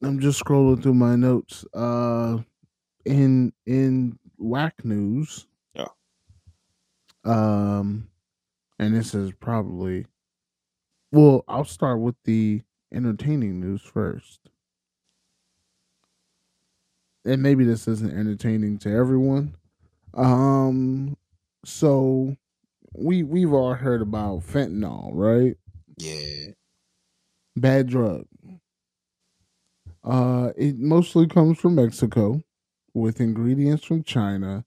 I'm 0.03 0.19
just 0.19 0.43
scrolling 0.43 0.83
through 0.83 0.95
my 0.95 1.15
notes. 1.15 1.65
Uh, 1.73 2.39
in 3.05 3.53
in 3.65 4.19
whack 4.37 4.83
news. 4.83 5.47
Um, 7.23 8.09
and 8.79 8.95
this 8.95 9.13
is 9.13 9.31
probably. 9.33 10.05
Well, 11.11 11.43
I'll 11.47 11.65
start 11.65 11.99
with 11.99 12.15
the 12.23 12.63
entertaining 12.91 13.59
news 13.59 13.81
first. 13.81 14.39
And 17.25 17.41
maybe 17.41 17.63
this 17.63 17.87
isn't 17.87 18.17
entertaining 18.17 18.79
to 18.79 18.89
everyone. 18.89 19.55
Um, 20.13 21.17
so 21.63 22.35
we 22.95 23.23
we've 23.23 23.53
all 23.53 23.73
heard 23.73 24.01
about 24.01 24.41
fentanyl, 24.41 25.11
right? 25.13 25.55
Yeah. 25.97 26.51
Bad 27.55 27.87
drug. 27.87 28.25
Uh, 30.03 30.51
it 30.57 30.77
mostly 30.77 31.27
comes 31.27 31.59
from 31.59 31.75
Mexico 31.75 32.41
with 32.93 33.21
ingredients 33.21 33.85
from 33.85 34.03
China. 34.03 34.65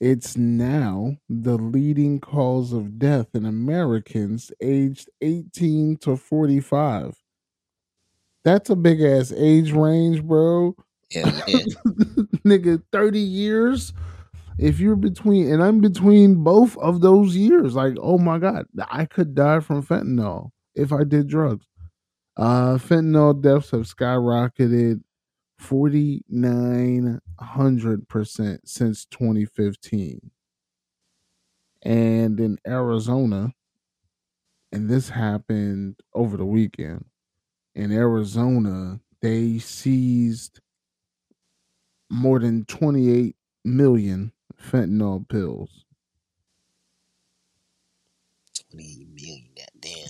It's 0.00 0.36
now 0.36 1.16
the 1.28 1.56
leading 1.56 2.20
cause 2.20 2.72
of 2.72 2.98
death 3.00 3.28
in 3.34 3.44
Americans 3.44 4.52
aged 4.60 5.10
18 5.20 5.96
to 5.98 6.16
45. 6.16 7.16
That's 8.44 8.70
a 8.70 8.76
big 8.76 9.00
ass 9.02 9.32
age 9.36 9.72
range, 9.72 10.22
bro. 10.22 10.76
Yeah. 11.10 11.30
Nigga, 12.44 12.82
30 12.92 13.18
years. 13.18 13.92
If 14.58 14.80
you're 14.80 14.96
between, 14.96 15.52
and 15.52 15.62
I'm 15.62 15.80
between 15.80 16.42
both 16.42 16.76
of 16.78 17.00
those 17.00 17.36
years, 17.36 17.74
like, 17.74 17.94
oh 18.00 18.18
my 18.18 18.38
God, 18.38 18.66
I 18.90 19.04
could 19.04 19.34
die 19.34 19.60
from 19.60 19.82
fentanyl 19.84 20.50
if 20.74 20.92
I 20.92 21.04
did 21.04 21.28
drugs. 21.28 21.66
Uh, 22.36 22.76
fentanyl 22.76 23.40
deaths 23.40 23.70
have 23.72 23.82
skyrocketed 23.82 25.00
4,900% 25.60 28.58
since 28.64 29.04
2015. 29.06 30.30
And 31.82 32.40
in 32.40 32.58
Arizona, 32.66 33.52
and 34.72 34.88
this 34.88 35.08
happened 35.08 36.00
over 36.14 36.36
the 36.36 36.44
weekend, 36.44 37.04
in 37.74 37.92
Arizona, 37.92 39.00
they 39.20 39.58
seized 39.58 40.60
more 42.10 42.38
than 42.38 42.64
28 42.64 43.36
million 43.64 44.32
fentanyl 44.60 45.28
pills. 45.28 45.84
28 48.70 49.08
million, 49.14 49.48
goddamn. 49.56 50.08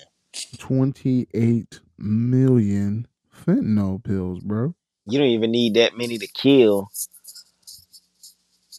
28 0.59 1.80
million 1.99 3.07
fentanyl 3.34 4.03
pills, 4.03 4.40
bro. 4.40 4.74
You 5.09 5.18
don't 5.18 5.28
even 5.28 5.50
need 5.50 5.74
that 5.74 5.96
many 5.96 6.18
to 6.18 6.26
kill. 6.26 6.90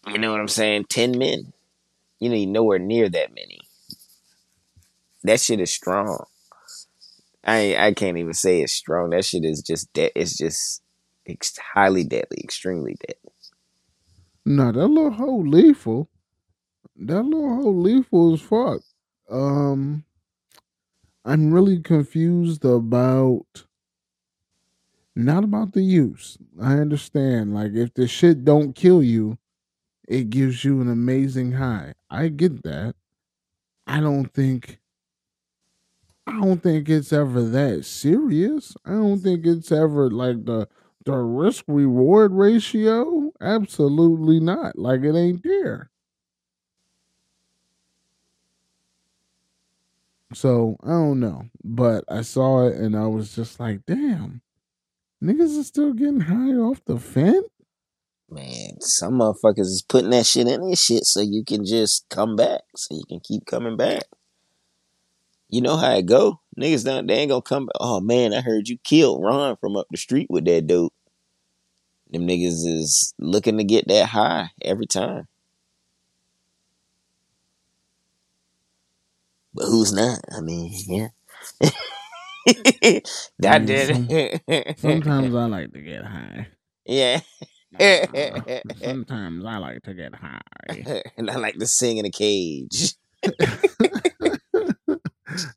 You 0.07 0.17
know 0.17 0.31
what 0.31 0.39
I'm 0.39 0.47
saying? 0.47 0.85
10 0.89 1.17
men. 1.17 1.53
You 2.19 2.29
need 2.29 2.47
nowhere 2.47 2.79
near 2.79 3.09
that 3.09 3.33
many. 3.33 3.59
That 5.23 5.41
shit 5.41 5.59
is 5.59 5.73
strong. 5.73 6.25
I 7.43 7.75
I 7.77 7.93
can't 7.93 8.17
even 8.17 8.33
say 8.33 8.61
it's 8.61 8.73
strong. 8.73 9.09
That 9.09 9.25
shit 9.25 9.43
is 9.43 9.61
just 9.61 9.91
de- 9.93 10.11
it's 10.15 10.37
just 10.37 10.81
ex- 11.27 11.57
highly 11.73 12.03
deadly, 12.03 12.37
extremely 12.43 12.95
deadly. 12.99 13.33
No, 14.45 14.71
that 14.71 14.87
little 14.87 15.11
hole 15.11 15.45
lethal. 15.47 16.09
That 16.95 17.23
little 17.23 17.55
hole 17.55 17.81
lethal 17.81 18.33
as 18.33 18.41
fuck. 18.41 18.81
Um, 19.29 20.03
I'm 21.25 21.53
really 21.53 21.79
confused 21.79 22.65
about 22.65 23.65
not 25.25 25.43
about 25.43 25.73
the 25.73 25.81
use. 25.81 26.37
I 26.61 26.73
understand, 26.73 27.53
like 27.53 27.73
if 27.73 27.93
the 27.93 28.07
shit 28.07 28.45
don't 28.45 28.73
kill 28.73 29.03
you, 29.03 29.37
it 30.07 30.29
gives 30.29 30.65
you 30.65 30.81
an 30.81 30.89
amazing 30.89 31.53
high. 31.53 31.93
I 32.09 32.29
get 32.29 32.63
that. 32.63 32.95
I 33.87 33.99
don't 33.99 34.33
think. 34.33 34.79
I 36.27 36.39
don't 36.39 36.61
think 36.61 36.89
it's 36.89 37.11
ever 37.11 37.41
that 37.41 37.85
serious. 37.85 38.75
I 38.85 38.91
don't 38.91 39.19
think 39.19 39.45
it's 39.45 39.71
ever 39.71 40.09
like 40.11 40.45
the 40.45 40.67
the 41.05 41.17
risk 41.17 41.63
reward 41.67 42.33
ratio. 42.33 43.31
Absolutely 43.41 44.39
not. 44.39 44.77
Like 44.77 45.01
it 45.01 45.15
ain't 45.15 45.43
there. 45.43 45.89
So 50.33 50.77
I 50.83 50.89
don't 50.89 51.19
know, 51.19 51.49
but 51.63 52.03
I 52.07 52.21
saw 52.21 52.67
it 52.67 52.75
and 52.75 52.95
I 52.95 53.07
was 53.07 53.35
just 53.35 53.59
like, 53.59 53.85
damn, 53.87 54.41
niggas 55.21 55.59
are 55.59 55.63
still 55.63 55.93
getting 55.93 56.21
high 56.21 56.53
off 56.53 56.83
the 56.85 56.97
fence. 56.97 57.45
Man, 58.29 58.79
some 58.79 59.15
motherfuckers 59.19 59.61
is 59.61 59.81
putting 59.87 60.11
that 60.11 60.25
shit 60.25 60.47
in 60.47 60.61
their 60.61 60.75
shit 60.75 61.05
so 61.05 61.19
you 61.19 61.43
can 61.43 61.65
just 61.65 62.07
come 62.09 62.35
back, 62.35 62.61
so 62.75 62.95
you 62.95 63.03
can 63.07 63.19
keep 63.19 63.45
coming 63.45 63.75
back. 63.75 64.03
You 65.49 65.61
know 65.61 65.77
how 65.77 65.95
it 65.95 66.05
go. 66.05 66.39
Niggas 66.59 66.85
don't 66.85 67.07
they 67.07 67.15
ain't 67.15 67.29
gonna 67.29 67.41
come 67.41 67.65
back. 67.65 67.75
Oh 67.79 67.99
man, 67.99 68.33
I 68.33 68.41
heard 68.41 68.67
you 68.67 68.77
killed 68.83 69.23
Ron 69.23 69.57
from 69.57 69.75
up 69.75 69.87
the 69.89 69.97
street 69.97 70.27
with 70.29 70.45
that 70.45 70.67
dope. 70.67 70.93
Them 72.11 72.27
niggas 72.27 72.65
is 72.67 73.13
looking 73.17 73.57
to 73.57 73.63
get 73.63 73.87
that 73.87 74.09
high 74.09 74.51
every 74.61 74.85
time. 74.85 75.27
But 79.53 79.65
who's 79.65 79.91
not? 79.91 80.19
I 80.31 80.41
mean, 80.41 80.71
yeah. 80.87 81.07
that 83.39 83.65
did. 83.65 84.79
Sometimes 84.79 85.35
I 85.35 85.45
like 85.45 85.73
to 85.73 85.81
get 85.81 86.03
high. 86.03 86.47
yeah. 86.85 87.21
Sometimes 88.81 89.45
I 89.45 89.57
like 89.57 89.83
to 89.83 89.93
get 89.93 90.15
high. 90.15 90.41
and 91.17 91.29
I 91.29 91.35
like 91.35 91.57
to 91.59 91.67
sing 91.67 91.97
in 91.97 92.05
a 92.05 92.11
cage. 92.11 92.95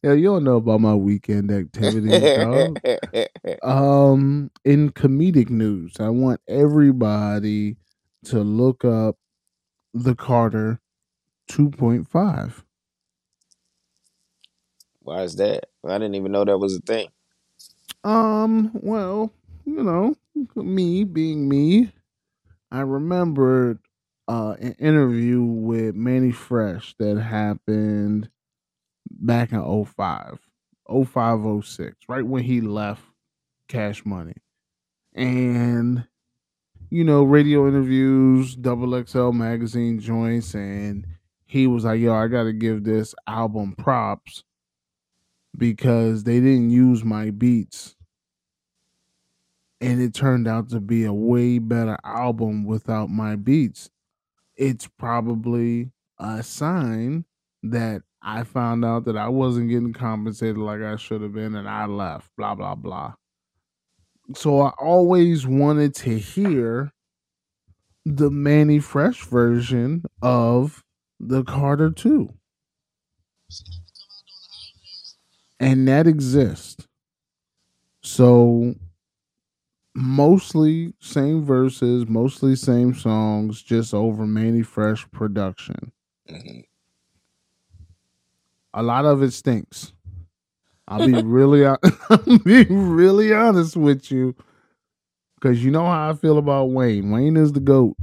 yeah, 0.02 0.12
you 0.12 0.24
don't 0.24 0.44
know 0.44 0.56
about 0.56 0.80
my 0.80 0.94
weekend 0.94 1.50
activities, 1.50 2.20
dog. 2.20 2.78
Um, 3.62 4.50
in 4.64 4.90
comedic 4.90 5.48
news, 5.48 5.94
I 6.00 6.10
want 6.10 6.40
everybody 6.48 7.76
to 8.26 8.40
look 8.40 8.84
up 8.84 9.16
the 9.94 10.14
Carter 10.14 10.80
2.5. 11.50 12.62
Why 15.04 15.22
is 15.22 15.36
that? 15.36 15.64
I 15.84 15.98
didn't 15.98 16.14
even 16.14 16.32
know 16.32 16.44
that 16.44 16.58
was 16.58 16.76
a 16.76 16.80
thing. 16.80 17.08
Um, 18.04 18.70
well, 18.74 19.32
you 19.64 19.82
know, 19.82 20.16
me 20.56 21.04
being 21.04 21.48
me, 21.48 21.92
I 22.70 22.80
remembered 22.80 23.78
uh 24.28 24.56
an 24.60 24.74
interview 24.74 25.42
with 25.42 25.94
Mannie 25.94 26.32
Fresh 26.32 26.94
that 26.98 27.18
happened 27.20 28.30
back 29.10 29.52
in 29.52 29.84
05, 29.84 30.38
05, 31.06 31.64
06, 31.64 31.96
right 32.08 32.26
when 32.26 32.44
he 32.44 32.60
left 32.60 33.02
Cash 33.68 34.04
Money. 34.04 34.34
And 35.14 36.06
you 36.90 37.04
know, 37.04 37.22
radio 37.22 37.66
interviews, 37.68 38.54
double 38.54 39.02
XL 39.04 39.30
magazine 39.30 39.98
joints, 39.98 40.54
and 40.54 41.06
he 41.46 41.66
was 41.66 41.84
like, 41.84 42.00
Yo, 42.00 42.14
I 42.14 42.28
gotta 42.28 42.52
give 42.52 42.84
this 42.84 43.14
album 43.26 43.74
props 43.76 44.44
because 45.56 46.24
they 46.24 46.40
didn't 46.40 46.70
use 46.70 47.04
my 47.04 47.30
beats. 47.30 47.96
And 49.80 50.00
it 50.00 50.14
turned 50.14 50.46
out 50.46 50.70
to 50.70 50.80
be 50.80 51.04
a 51.04 51.12
way 51.12 51.58
better 51.58 51.98
album 52.04 52.64
without 52.64 53.10
my 53.10 53.36
beats. 53.36 53.90
It's 54.56 54.86
probably 54.86 55.90
a 56.18 56.42
sign 56.42 57.24
that 57.64 58.02
I 58.22 58.44
found 58.44 58.84
out 58.84 59.04
that 59.06 59.16
I 59.16 59.28
wasn't 59.28 59.70
getting 59.70 59.92
compensated 59.92 60.58
like 60.58 60.80
I 60.80 60.96
should 60.96 61.22
have 61.22 61.32
been 61.32 61.56
and 61.56 61.68
I 61.68 61.86
left, 61.86 62.30
blah, 62.36 62.54
blah, 62.54 62.76
blah. 62.76 63.14
So 64.36 64.60
I 64.60 64.70
always 64.78 65.46
wanted 65.46 65.94
to 65.96 66.16
hear 66.18 66.92
the 68.04 68.30
Mannie 68.30 68.78
Fresh 68.78 69.24
version 69.24 70.04
of 70.22 70.84
the 71.18 71.42
Carter 71.42 71.90
2. 71.90 72.32
And 75.62 75.86
that 75.88 76.06
exists. 76.06 76.86
So 78.02 78.74
mostly 79.94 80.94
same 81.00 81.44
verses, 81.44 82.06
mostly 82.08 82.56
same 82.56 82.94
songs, 82.94 83.62
just 83.62 83.94
over 83.94 84.26
Mannie 84.26 84.62
Fresh 84.62 85.10
production. 85.10 85.92
Mhm. 86.30 86.64
A 88.74 88.82
lot 88.82 89.04
of 89.04 89.22
it 89.22 89.32
stinks. 89.32 89.92
I'll 90.88 91.06
be 91.06 91.14
really, 91.22 91.64
I'll 92.10 92.38
be 92.44 92.64
really 92.64 93.32
honest 93.34 93.76
with 93.76 94.10
you, 94.10 94.34
because 95.36 95.64
you 95.64 95.70
know 95.70 95.84
how 95.86 96.10
I 96.10 96.14
feel 96.14 96.38
about 96.38 96.70
Wayne. 96.70 97.10
Wayne 97.10 97.36
is 97.36 97.52
the 97.52 97.60
goat. 97.60 97.96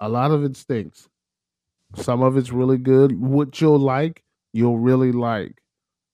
A 0.00 0.08
lot 0.08 0.30
of 0.32 0.44
it 0.44 0.56
stinks. 0.56 1.08
Some 1.96 2.22
of 2.22 2.36
it's 2.36 2.52
really 2.52 2.78
good. 2.78 3.20
What 3.20 3.60
you'll 3.60 3.78
like, 3.78 4.24
you'll 4.52 4.78
really 4.78 5.12
like, 5.12 5.60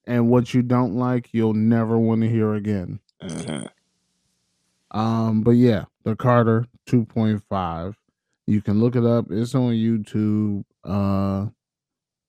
and 0.07 0.29
what 0.29 0.55
you 0.55 0.63
don't 0.63 0.95
like, 0.95 1.29
you'll 1.33 1.55
never 1.55 1.99
want 1.99 2.23
to 2.23 2.29
hear 2.29 2.55
again. 2.55 3.01
Mhm. 3.23 3.69
Um, 4.91 5.43
but 5.43 5.53
yeah, 5.53 5.85
the 6.05 6.17
Carter 6.17 6.67
2.5. 6.87 7.95
You 8.47 8.63
can 8.63 8.81
look 8.81 8.97
it 8.97 9.05
up. 9.05 9.27
It's 9.31 9.55
on 9.55 9.73
YouTube. 9.73 10.65
Uh 10.85 11.49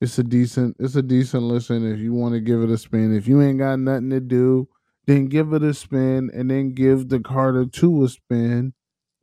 it's 0.01 0.17
a 0.17 0.23
decent 0.23 0.75
it's 0.79 0.95
a 0.95 1.01
decent 1.01 1.43
listen 1.43 1.89
if 1.89 1.99
you 1.99 2.13
want 2.13 2.33
to 2.33 2.39
give 2.39 2.61
it 2.61 2.69
a 2.69 2.77
spin. 2.77 3.15
If 3.15 3.27
you 3.27 3.41
ain't 3.41 3.59
got 3.59 3.79
nothing 3.79 4.09
to 4.11 4.19
do, 4.19 4.67
then 5.07 5.25
give 5.27 5.53
it 5.53 5.63
a 5.63 5.73
spin 5.73 6.29
and 6.33 6.49
then 6.49 6.73
give 6.73 7.09
the 7.09 7.19
Carter 7.19 7.65
2 7.65 8.03
a 8.03 8.09
spin 8.09 8.73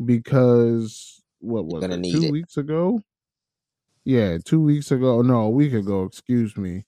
because 0.05 1.22
what 1.41 1.66
was 1.66 1.84
it? 1.84 2.03
2 2.03 2.24
it. 2.24 2.30
weeks 2.30 2.57
ago? 2.57 3.03
Yeah, 4.07 4.39
2 4.39 4.61
weeks 4.61 4.93
ago. 4.93 5.21
No, 5.21 5.41
a 5.41 5.51
week 5.51 5.73
ago, 5.73 6.05
excuse 6.05 6.57
me. 6.57 6.85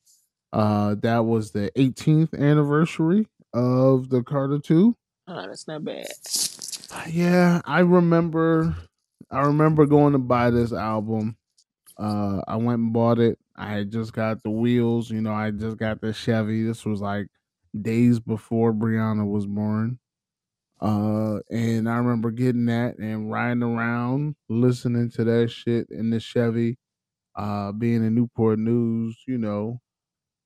Uh 0.53 0.95
that 1.03 1.25
was 1.25 1.51
the 1.51 1.73
18th 1.77 2.33
anniversary 2.39 3.27
of 3.53 4.09
the 4.09 4.23
Carter 4.23 4.61
2. 4.61 4.97
Oh, 5.27 5.47
that's 5.49 5.67
not 5.67 5.85
bad. 5.85 6.07
Yeah, 7.11 7.61
I 7.65 7.81
remember 7.81 8.77
I 9.33 9.41
remember 9.41 9.85
going 9.85 10.13
to 10.13 10.21
buy 10.21 10.51
this 10.51 10.73
album. 10.73 11.37
Uh 11.99 12.41
I 12.47 12.55
went 12.57 12.79
and 12.81 12.93
bought 12.93 13.19
it. 13.19 13.37
I 13.57 13.71
had 13.71 13.91
just 13.91 14.13
got 14.13 14.45
the 14.45 14.51
wheels, 14.51 15.11
you 15.11 15.21
know, 15.21 15.33
I 15.33 15.51
just 15.51 15.77
got 15.77 16.01
the 16.01 16.13
Chevy. 16.13 16.63
This 16.63 16.85
was 16.85 17.01
like 17.01 17.27
days 17.81 18.21
before 18.21 18.73
Brianna 18.73 19.29
was 19.29 19.45
born. 19.45 19.99
Uh 20.81 21.41
and 21.51 21.89
I 21.89 21.97
remember 21.97 22.31
getting 22.31 22.67
that 22.67 22.99
and 22.99 23.33
riding 23.33 23.65
around 23.65 24.37
listening 24.49 25.11
to 25.13 25.25
that 25.25 25.51
shit 25.51 25.89
in 25.91 26.11
the 26.11 26.21
Chevy, 26.21 26.79
uh 27.39 27.73
being 27.73 28.05
in 28.07 28.17
Newport 28.17 28.61
News, 28.61 29.19
you 29.29 29.39
know, 29.39 29.81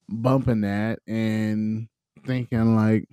bumping 0.09 0.62
that 0.62 1.01
and 1.09 1.88
thinking 2.26 2.76
like 2.76 3.09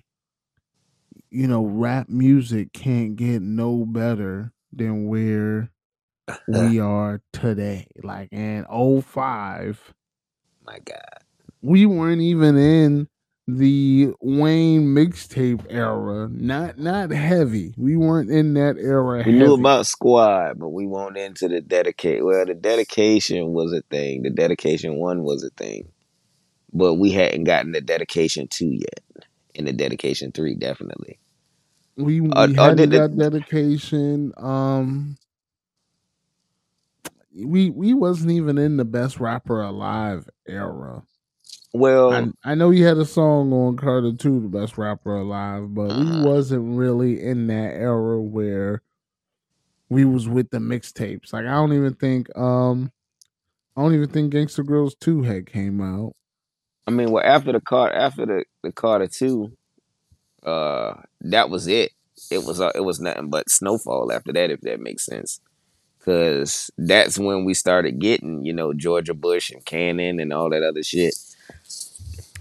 you 1.32 1.48
know, 1.48 1.66
rap 1.66 2.10
music 2.10 2.74
can't 2.74 3.16
get 3.16 3.42
no 3.42 3.86
better 3.86 4.54
than 4.72 5.08
where 5.08 5.72
we 6.48 6.80
are 6.80 7.22
today. 7.34 7.88
Like 8.04 8.30
in 8.32 8.66
05, 8.70 9.94
My 10.66 10.80
God. 10.80 11.24
we 11.62 11.86
weren't 11.86 12.22
even 12.22 12.58
in 12.58 13.10
the 13.58 14.14
Wayne 14.22 14.88
mixtape 14.96 15.66
era. 15.70 16.30
Not 16.32 16.80
not 16.80 17.12
heavy. 17.12 17.74
We 17.78 17.98
weren't 17.98 18.32
in 18.32 18.54
that 18.56 18.78
era. 18.78 19.26
We 19.26 19.34
knew 19.34 19.54
about 19.54 19.88
Squad, 19.88 20.60
but 20.60 20.70
we 20.70 20.88
weren't 20.88 21.18
into 21.18 21.48
the 21.50 21.62
dedicate. 21.62 22.26
Well, 22.26 22.46
the 22.46 22.56
dedication 22.56 23.54
was 23.54 23.74
a 23.74 23.82
thing. 23.92 24.24
The 24.24 24.32
dedication 24.32 24.96
one 24.98 25.24
was 25.24 25.44
a 25.44 25.50
thing, 25.52 25.90
but 26.74 26.96
we 26.96 27.12
hadn't 27.12 27.46
gotten 27.46 27.72
the 27.74 27.82
dedication 27.82 28.48
two 28.50 28.72
yet. 28.72 29.02
And 29.56 29.68
the 29.68 29.74
dedication 29.74 30.32
three, 30.32 30.56
definitely. 30.56 31.20
we 31.98 32.22
we 32.22 32.54
Uh, 32.58 32.70
hadn't 32.70 32.76
did 32.76 32.92
the- 32.92 33.06
got 33.08 33.18
dedication. 33.18 34.34
Um 34.38 35.18
we 37.36 37.70
we 37.70 37.94
wasn't 37.94 38.32
even 38.32 38.58
in 38.58 38.78
the 38.78 38.86
best 38.86 39.20
rapper 39.20 39.62
alive 39.62 40.30
era. 40.48 41.04
Well, 41.74 42.34
I, 42.44 42.52
I 42.52 42.56
know 42.56 42.72
he 42.72 42.82
had 42.82 42.98
a 42.98 43.06
song 43.06 43.54
on 43.54 43.78
Carter 43.78 44.12
2, 44.14 44.40
the 44.42 44.48
best 44.48 44.78
rapper 44.78 45.16
alive, 45.16 45.74
but 45.74 45.92
Uh-huh. 45.92 46.04
we 46.04 46.12
wasn't 46.28 46.78
really 46.78 47.22
in 47.24 47.48
that 47.48 47.74
era 47.76 48.20
where 48.22 48.82
we 49.90 50.06
was 50.06 50.28
with 50.28 50.50
the 50.52 50.58
mixtapes. 50.60 51.34
Like 51.34 51.46
I 51.46 51.52
don't 51.52 51.74
even 51.74 51.94
think 51.96 52.36
um 52.38 52.92
I 53.78 53.82
don't 53.84 53.96
even 53.96 54.10
think 54.10 54.34
Gangsta 54.34 54.66
Grillz 54.66 54.94
2 55.00 55.24
had 55.24 55.48
came 55.48 55.82
out. 55.82 56.14
I 56.88 56.92
mean, 56.92 57.12
well, 57.12 57.24
after 57.26 57.52
the 57.52 57.62
car, 57.62 57.92
after 57.92 58.26
the 58.26 58.46
the 58.64 58.72
Carter 58.72 59.08
two, 59.08 59.52
uh, 60.44 60.96
that 61.22 61.50
was 61.50 61.68
it. 61.68 61.92
It 62.32 62.44
was 62.46 62.62
uh, 62.62 62.72
it 62.76 62.82
was 62.82 63.00
nothing 63.00 63.30
but 63.30 63.50
snowfall 63.50 64.12
after 64.12 64.34
that, 64.34 64.52
if 64.52 64.62
that 64.62 64.80
makes 64.80 65.06
sense. 65.06 65.40
Cause 66.06 66.72
that's 66.78 67.20
when 67.20 67.46
we 67.46 67.54
started 67.54 68.00
getting, 68.00 68.46
you 68.46 68.54
know, 68.54 68.74
Georgia 68.74 69.14
Bush 69.14 69.52
and 69.52 69.66
Cannon 69.66 70.20
and 70.20 70.34
all 70.34 70.50
that 70.50 70.64
other 70.64 70.84
shit. 70.84 71.16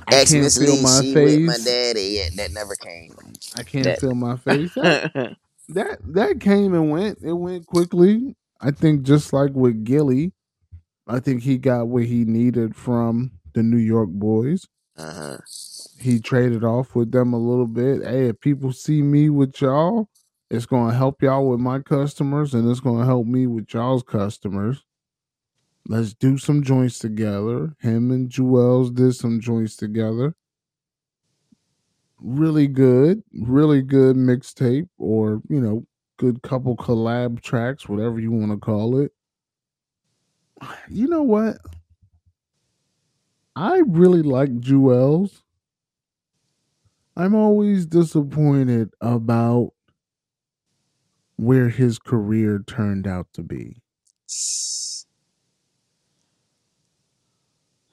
I 0.09 0.25
can't 0.25 0.53
feel 0.53 0.83
my 0.83 1.01
face. 1.15 1.47
my 1.47 1.59
daddy. 1.65 2.03
Yeah, 2.21 2.29
that 2.37 2.53
never 2.53 2.75
came. 2.75 3.15
I 3.57 3.63
can't 3.63 3.85
that- 3.85 4.01
feel 4.01 4.15
my 4.15 4.37
face. 4.47 4.75
That, 4.75 5.37
that 5.71 5.99
that 6.15 6.41
came 6.41 6.75
and 6.75 6.91
went. 6.91 7.19
It 7.23 7.33
went 7.35 7.67
quickly. 7.67 8.37
I 8.61 8.71
think 8.73 9.03
just 9.03 9.33
like 9.33 9.53
with 9.53 9.85
Gillie, 9.85 10.33
I 11.07 11.21
think 11.21 11.43
he 11.43 11.59
got 11.59 11.89
what 11.89 12.05
he 12.05 12.25
needed 12.25 12.75
from 12.75 13.33
the 13.55 13.63
New 13.63 13.77
York 13.79 14.09
boys. 14.11 14.67
uh 14.97 15.13
huh. 15.15 15.37
he 16.01 16.19
traded 16.21 16.65
off 16.65 16.95
with 16.95 17.13
them 17.13 17.33
a 17.33 17.39
little 17.39 17.67
bit. 17.69 18.03
Hey, 18.05 18.29
if 18.29 18.41
people 18.41 18.73
see 18.73 19.01
me 19.03 19.31
with 19.31 19.61
y'all, 19.61 20.09
it's 20.51 20.67
gonna 20.67 20.95
help 20.95 21.23
y'all 21.23 21.49
with 21.49 21.61
my 21.61 21.79
customers, 21.81 22.55
and 22.55 22.69
it's 22.71 22.81
gonna 22.81 23.05
help 23.05 23.27
me 23.27 23.47
with 23.47 23.73
y'all's 23.73 24.03
customers. 24.03 24.85
Let's 25.91 26.13
do 26.13 26.37
some 26.37 26.63
joints 26.63 26.99
together. 26.99 27.75
Him 27.81 28.11
and 28.11 28.29
Juelz 28.29 28.95
did 28.95 29.15
some 29.15 29.41
joints 29.41 29.75
together. 29.75 30.35
Really 32.21 32.67
good, 32.67 33.23
really 33.33 33.81
good 33.81 34.15
mixtape, 34.17 34.89
or 34.99 35.41
you 35.49 35.61
know, 35.61 35.87
good 36.19 36.43
couple 36.43 36.77
collab 36.77 37.41
tracks, 37.41 37.89
whatever 37.89 38.21
you 38.21 38.31
want 38.31 38.53
to 38.53 38.59
call 38.59 38.99
it. 38.99 39.13
You 40.91 41.09
know 41.09 41.23
what? 41.23 41.57
I 43.57 43.81
really 43.87 44.23
like 44.23 44.51
Juelz. 44.61 45.43
I'm 47.17 47.35
always 47.35 47.87
disappointed 47.87 48.91
about 49.01 49.73
where 51.37 51.69
his 51.71 51.99
career 51.99 52.63
turned 52.67 53.07
out 53.07 53.29
to 53.33 53.43
be. 53.43 53.81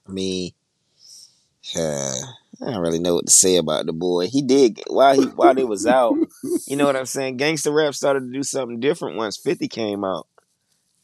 I 0.08 0.12
mean, 0.12 0.52
uh, 1.76 2.14
I 2.62 2.72
don't 2.72 2.82
really 2.82 3.00
know 3.00 3.16
what 3.16 3.26
to 3.26 3.32
say 3.32 3.58
about 3.58 3.86
the 3.86 3.94
boy. 3.94 4.28
He 4.28 4.42
did 4.42 4.80
while 4.88 5.14
he 5.14 5.26
while 5.26 5.54
they 5.54 5.66
was 5.66 5.86
out. 5.86 6.16
You 6.68 6.78
know 6.78 6.86
what 6.86 6.96
I'm 6.96 7.06
saying? 7.06 7.38
Gangster 7.38 7.72
rap 7.72 7.94
started 7.94 8.22
to 8.22 8.32
do 8.32 8.44
something 8.44 8.80
different 8.80 9.18
once 9.18 9.38
50 9.38 9.68
came 9.68 10.06
out 10.06 10.28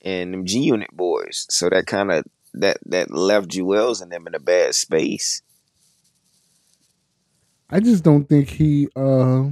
and 0.02 0.34
them 0.34 0.46
G 0.46 0.60
Unit 0.60 0.90
boys. 0.92 1.46
So 1.50 1.70
that 1.70 1.88
kind 1.88 2.12
of 2.12 2.24
that 2.54 2.78
that 2.86 3.12
left 3.12 3.50
Juelz 3.50 4.02
and 4.02 4.12
them 4.12 4.28
in 4.28 4.36
a 4.36 4.40
bad 4.40 4.76
space. 4.76 5.42
I 7.70 7.82
just 7.82 8.04
don't 8.04 8.28
think 8.28 8.50
he 8.50 8.88
uh 8.96 9.50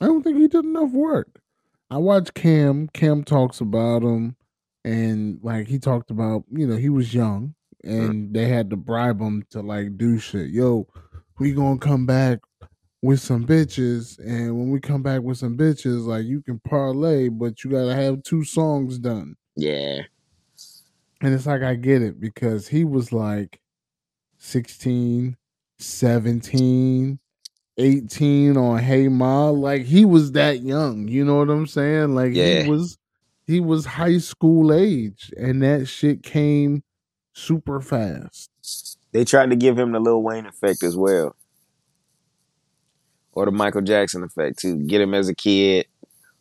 I 0.00 0.06
don't 0.06 0.22
think 0.22 0.38
he 0.38 0.48
did 0.48 0.64
enough 0.64 0.92
work. 0.92 1.40
I 1.90 1.98
watch 1.98 2.34
Cam, 2.34 2.88
Cam 2.88 3.22
talks 3.24 3.60
about 3.60 4.02
him 4.02 4.36
and 4.84 5.38
like 5.42 5.66
he 5.68 5.78
talked 5.78 6.10
about, 6.10 6.44
you 6.50 6.66
know, 6.66 6.76
he 6.76 6.88
was 6.88 7.14
young 7.14 7.54
and 7.84 8.32
they 8.34 8.46
had 8.46 8.70
to 8.70 8.76
bribe 8.76 9.20
him 9.20 9.44
to 9.50 9.60
like 9.60 9.96
do 9.98 10.18
shit. 10.18 10.50
Yo, 10.50 10.86
we 11.38 11.52
gonna 11.52 11.78
come 11.78 12.06
back 12.06 12.40
with 13.02 13.20
some 13.20 13.44
bitches 13.44 14.18
and 14.20 14.56
when 14.56 14.70
we 14.70 14.78
come 14.80 15.02
back 15.02 15.22
with 15.22 15.38
some 15.38 15.56
bitches, 15.56 16.06
like 16.06 16.24
you 16.24 16.40
can 16.40 16.60
parlay, 16.60 17.28
but 17.28 17.64
you 17.64 17.70
gotta 17.70 17.94
have 17.94 18.22
two 18.22 18.44
songs 18.44 18.98
done. 18.98 19.36
Yeah. 19.56 20.02
And 21.20 21.32
it's 21.34 21.46
like 21.46 21.62
I 21.62 21.74
get 21.74 22.02
it 22.02 22.20
because 22.20 22.66
he 22.68 22.84
was 22.84 23.12
like 23.12 23.60
16, 24.38 25.36
17, 25.78 27.18
18 27.78 28.56
on 28.56 28.78
Hey 28.78 29.08
Ma. 29.08 29.50
Like 29.50 29.82
he 29.84 30.04
was 30.04 30.32
that 30.32 30.62
young. 30.62 31.08
You 31.08 31.24
know 31.24 31.36
what 31.36 31.50
I'm 31.50 31.66
saying? 31.66 32.14
Like 32.14 32.34
Yeah. 32.34 32.62
he 32.62 32.70
was 32.70 32.98
he 33.52 33.60
was 33.60 33.84
high 33.84 34.16
school 34.16 34.72
age 34.72 35.30
and 35.36 35.62
that 35.62 35.86
shit 35.86 36.22
came 36.22 36.82
super 37.34 37.80
fast. 37.80 38.50
They 39.12 39.24
tried 39.26 39.50
to 39.50 39.56
give 39.56 39.78
him 39.78 39.92
the 39.92 40.00
Lil 40.00 40.22
Wayne 40.22 40.46
effect 40.46 40.82
as 40.82 40.96
well. 40.96 41.36
Or 43.32 43.44
the 43.44 43.52
Michael 43.52 43.82
Jackson 43.82 44.22
effect 44.22 44.58
too. 44.58 44.78
Get 44.86 45.02
him 45.02 45.12
as 45.12 45.28
a 45.28 45.34
kid, 45.34 45.86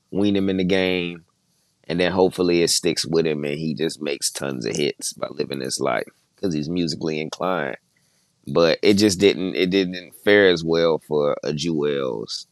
wean 0.09 0.38
him 0.38 0.49
in 0.49 0.57
the 0.57 0.63
game, 0.63 1.25
and 1.85 1.99
then 1.99 2.13
hopefully 2.13 2.61
it 2.63 2.69
sticks 2.69 3.05
with 3.05 3.27
him 3.27 3.43
and 3.43 3.57
he 3.57 3.73
just 3.73 4.01
makes 4.01 4.31
tons 4.31 4.65
of 4.65 4.75
hits 4.75 5.11
by 5.11 5.27
living 5.31 5.59
his 5.59 5.81
life 5.81 6.07
because 6.35 6.53
he's 6.53 6.69
musically 6.69 7.19
inclined. 7.19 7.77
But 8.47 8.79
it 8.81 8.93
just 8.93 9.19
didn't 9.19 9.55
it 9.55 9.69
didn't 9.69 10.13
fare 10.23 10.49
as 10.49 10.63
well 10.63 10.99
for 10.99 11.35
a 11.43 11.51
Juelz 11.51 12.47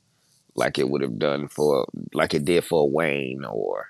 like 0.56 0.77
it 0.77 0.90
would 0.90 1.02
have 1.02 1.18
done 1.18 1.48
for 1.48 1.88
like 2.14 2.34
it 2.34 2.44
did 2.44 2.65
for 2.65 2.90
Wayne 2.90 3.45
or 3.45 3.88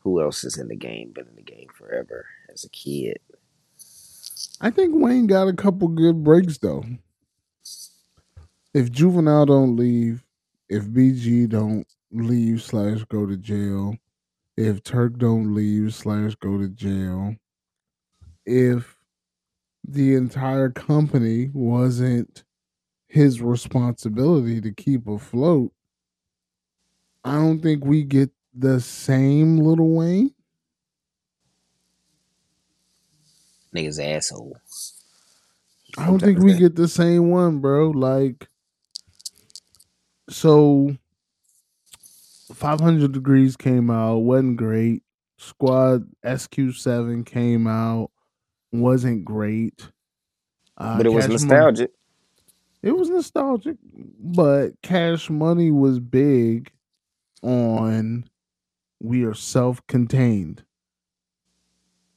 who 0.00 0.20
else 0.20 0.44
is 0.44 0.58
in 0.58 0.68
the 0.68 0.76
game, 0.76 1.12
been 1.12 1.26
in 1.26 1.36
the 1.36 1.42
game 1.42 1.68
forever 1.74 2.26
as 2.52 2.64
a 2.64 2.68
kid. 2.70 3.18
I 4.60 4.70
think 4.70 4.94
Wayne 4.94 5.26
got 5.26 5.48
a 5.48 5.52
couple 5.52 5.88
good 5.88 6.24
breaks 6.24 6.58
though. 6.58 6.84
If 8.74 8.90
Juvenile 8.90 9.46
don't 9.46 9.76
leave, 9.76 10.24
if 10.68 10.84
BG 10.84 11.48
don't 11.48 11.86
leave 12.12 12.62
slash 12.62 13.04
go 13.04 13.26
to 13.26 13.36
jail, 13.36 13.96
if 14.56 14.82
Turk 14.82 15.18
don't 15.18 15.54
leave 15.54 15.94
slash 15.94 16.34
go 16.36 16.58
to 16.58 16.68
jail, 16.68 17.36
if 18.44 18.98
the 19.86 20.14
entire 20.14 20.68
company 20.70 21.50
wasn't 21.54 22.44
his 23.08 23.40
responsibility 23.40 24.60
to 24.60 24.72
keep 24.72 25.08
afloat. 25.08 25.72
I 27.24 27.34
don't 27.34 27.60
think 27.60 27.84
we 27.84 28.04
get 28.04 28.30
the 28.58 28.80
same 28.80 29.58
Little 29.58 29.94
Wayne. 29.94 30.32
Niggas 33.74 34.02
asshole. 34.02 34.56
I 35.96 36.06
don't 36.06 36.20
think 36.20 36.38
we 36.38 36.54
get 36.56 36.74
the 36.76 36.88
same 36.88 37.30
one, 37.30 37.58
bro. 37.60 37.90
Like, 37.90 38.48
so 40.30 40.96
500 42.52 43.12
Degreez 43.12 43.56
came 43.58 43.90
out, 43.90 44.18
wasn't 44.18 44.56
great. 44.56 45.02
Squad 45.38 46.08
SQ7 46.24 47.24
came 47.24 47.66
out, 47.66 48.10
wasn't 48.72 49.24
great. 49.24 49.88
Uh, 50.76 50.96
But 50.96 51.06
it 51.06 51.10
was 51.10 51.26
Cash 51.26 51.30
Money- 51.30 51.44
nostalgic. 51.44 51.90
it 52.82 52.92
was 52.92 53.08
nostalgic, 53.08 53.76
but 54.18 54.80
Cash 54.82 55.30
Money 55.30 55.70
was 55.70 56.00
big 56.00 56.70
on 57.42 58.28
we 59.00 59.24
are 59.24 59.34
self 59.34 59.86
contained. 59.86 60.64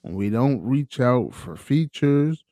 We 0.03 0.29
don't 0.29 0.63
reach 0.63 0.99
out 0.99 1.33
for 1.33 1.55
features. 1.55 2.43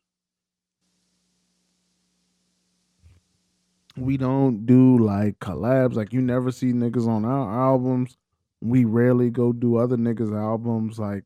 We 3.98 4.18
don't 4.18 4.66
do 4.66 4.98
like 4.98 5.40
collabs. 5.40 5.96
Like 5.96 6.14
you 6.14 6.22
never 6.22 6.52
see 6.52 6.72
niggas 6.74 7.08
on 7.08 7.26
our 7.26 7.52
albums. 7.70 8.18
We 8.62 8.86
rarely 8.86 9.30
go 9.30 9.52
do 9.54 9.78
other 9.78 9.98
niggas' 9.98 10.36
albums. 10.38 11.00
Like 11.00 11.24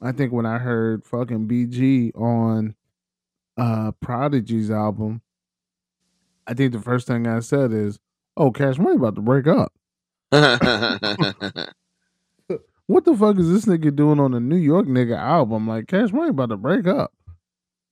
I 0.00 0.12
think 0.12 0.32
when 0.32 0.46
I 0.46 0.58
heard 0.58 1.04
fucking 1.04 1.48
BG 1.48 2.12
on 2.14 2.74
uh 3.58 3.92
Prodigy's 4.00 4.70
album, 4.70 5.22
I 6.46 6.54
think 6.54 6.72
the 6.72 6.80
first 6.80 7.06
thing 7.06 7.26
I 7.26 7.40
said 7.40 7.72
is, 7.72 7.98
"Oh, 8.36 8.50
Cash 8.50 8.78
Money 8.78 8.96
about 8.96 9.14
to 9.16 9.22
break 9.22 9.46
up." 9.46 9.72
What 12.92 13.06
the 13.06 13.16
fuck 13.16 13.38
is 13.38 13.50
this 13.50 13.64
nigga 13.64 13.96
doing 13.96 14.20
on 14.20 14.34
a 14.34 14.40
New 14.40 14.56
York 14.56 14.86
nigga 14.86 15.16
album? 15.16 15.66
Like 15.66 15.86
Cash 15.86 16.12
Money 16.12 16.28
about 16.28 16.50
to 16.50 16.58
break 16.58 16.86
up. 16.86 17.10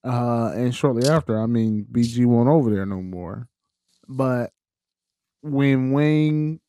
Uh, 0.04 0.52
and 0.54 0.74
shortly 0.74 1.08
after, 1.08 1.40
I 1.40 1.46
mean, 1.46 1.86
BG 1.90 2.26
won't 2.26 2.50
over 2.50 2.68
there 2.68 2.84
no 2.84 3.00
more. 3.00 3.48
But 4.06 4.52
when 5.40 5.92
Wayne, 5.92 6.60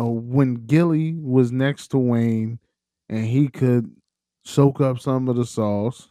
or 0.00 0.18
when 0.18 0.66
Gillie 0.66 1.14
was 1.14 1.52
next 1.52 1.92
to 1.92 1.98
Wayne, 1.98 2.58
and 3.08 3.24
he 3.24 3.46
could 3.46 3.94
soak 4.44 4.80
up 4.80 4.98
some 4.98 5.28
of 5.28 5.36
the 5.36 5.46
sauce, 5.46 6.08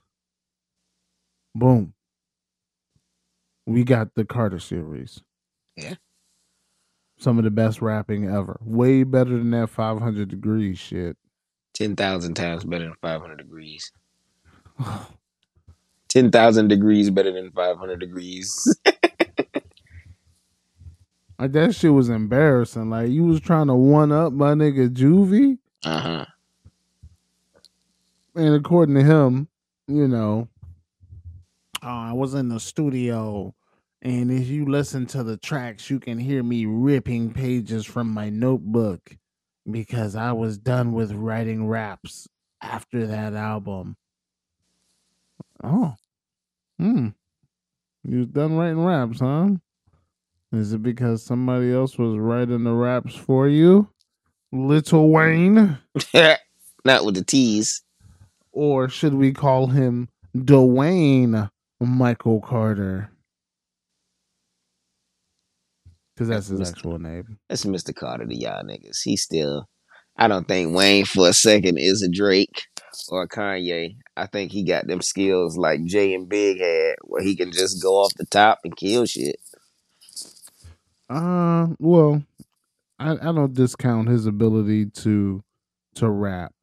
boom, 1.54 1.94
we 3.66 3.84
got 3.84 4.16
the 4.16 4.24
Carter 4.24 4.60
series. 4.60 5.22
Yeah. 5.76 5.96
Some 7.18 7.38
of 7.38 7.44
the 7.44 7.52
best 7.52 7.82
rapping 7.82 8.30
ever. 8.30 8.62
Way 8.62 9.04
better 9.04 9.32
than 9.32 9.52
that 9.52 9.70
500 9.70 10.30
degrees 10.30 10.80
shit. 10.80 11.18
10,000 11.76 12.34
times 12.34 12.64
better 12.64 12.86
than 12.86 12.96
500 13.02 13.38
degrees. 13.38 13.92
10,000 16.10 16.68
degrees 16.68 17.10
better 17.10 17.32
than 17.32 17.52
500 17.52 18.00
degrees. 18.00 18.76
Like 21.38 21.52
that 21.52 21.76
shit 21.76 21.92
was 21.92 22.08
embarrassing. 22.10 22.90
Like 22.90 23.10
you 23.10 23.26
was 23.26 23.42
trying 23.42 23.68
to 23.68 23.76
one 23.76 24.12
up 24.14 24.32
my 24.32 24.54
nigga 24.54 24.90
Juvie, 24.90 25.58
Uh 25.84 26.00
huh. 26.00 26.26
and 28.36 28.56
according 28.56 28.96
to 28.96 29.04
him, 29.04 29.50
you 29.88 30.08
know, 30.08 30.48
uh, 31.84 31.88
I 31.88 32.14
was 32.14 32.34
in 32.36 32.48
the 32.48 32.60
studio, 32.60 33.54
and 34.02 34.32
if 34.32 34.48
you 34.48 34.66
listen 34.66 35.06
to 35.08 35.24
the 35.24 35.36
tracks, 35.38 35.90
you 35.90 36.00
can 36.00 36.18
hear 36.18 36.42
me 36.42 36.66
ripping 36.66 37.34
pages 37.34 37.86
from 37.86 38.08
my 38.10 38.30
notebook 38.30 39.18
because 39.70 40.16
I 40.16 40.32
was 40.32 40.58
done 40.58 40.94
with 40.94 41.12
writing 41.12 41.68
raps 41.68 42.28
after 42.62 43.08
that 43.08 43.34
album. 43.34 43.96
Oh, 45.64 45.96
hmm, 46.78 47.10
you 48.04 48.20
was 48.20 48.28
done 48.28 48.56
writing 48.56 48.84
raps, 48.84 49.20
huh? 49.20 49.50
Is 50.52 50.74
it 50.74 50.84
because 50.84 51.24
somebody 51.24 51.74
else 51.74 51.98
was 51.98 52.18
writing 52.18 52.64
the 52.64 52.74
raps 52.74 53.16
for 53.16 53.48
you, 53.48 53.90
Little 54.52 55.10
Wayne? 55.10 55.78
Not 56.86 57.06
with 57.06 57.16
the 57.16 57.24
T's. 57.24 57.82
Or 58.52 58.88
should 58.88 59.16
we 59.16 59.34
call 59.34 59.68
him 59.68 60.08
Dwayne 60.36 61.50
Michael 61.82 62.42
Carter? 62.42 63.10
Because 66.16 66.30
that's 66.30 66.48
his 66.48 66.70
actual 66.70 66.98
name. 66.98 67.40
That's 67.50 67.66
Mr. 67.66 67.94
Carter 67.94 68.26
to 68.26 68.36
y'all 68.36 68.64
niggas. 68.64 69.02
He 69.04 69.18
still, 69.18 69.68
I 70.16 70.30
don't 70.30 70.48
think 70.48 70.74
Wayne 70.74 71.06
for 71.06 71.28
a 71.28 71.34
second 71.34 71.78
is 71.78 72.02
a 72.02 72.10
Drake 72.10 72.68
or 73.10 73.24
a 73.24 73.28
Kanye. 73.28 73.98
I 74.16 74.26
think 74.28 74.52
he 74.54 74.64
got 74.64 74.88
them 74.88 75.02
skills 75.02 75.58
like 75.58 75.84
Jay 75.84 76.14
and 76.14 76.30
Big 76.30 76.60
had, 76.60 76.96
where 77.04 77.22
he 77.22 77.36
can 77.36 77.52
just 77.52 77.82
go 77.84 77.96
off 77.96 78.14
the 78.16 78.26
top 78.26 78.60
and 78.64 78.78
kill 78.78 79.06
shit. 79.06 79.36
Uh, 81.10 81.68
well, 81.80 82.24
I, 82.98 83.12
I 83.12 83.32
don't 83.34 83.54
discount 83.54 84.08
his 84.10 84.26
ability 84.26 84.88
to 84.88 85.44
to 85.96 86.10
rap, 86.10 86.54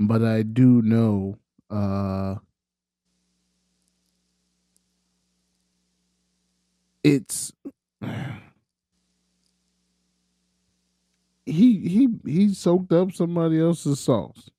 but 0.00 0.22
I 0.22 0.42
do 0.42 0.82
know 0.82 1.38
uh 1.70 2.36
it's 7.04 7.52
he 11.46 11.88
he 11.88 12.08
he 12.24 12.54
soaked 12.54 12.92
up 12.92 13.12
somebody 13.12 13.58
else's 13.60 14.00
sauce. 14.00 14.50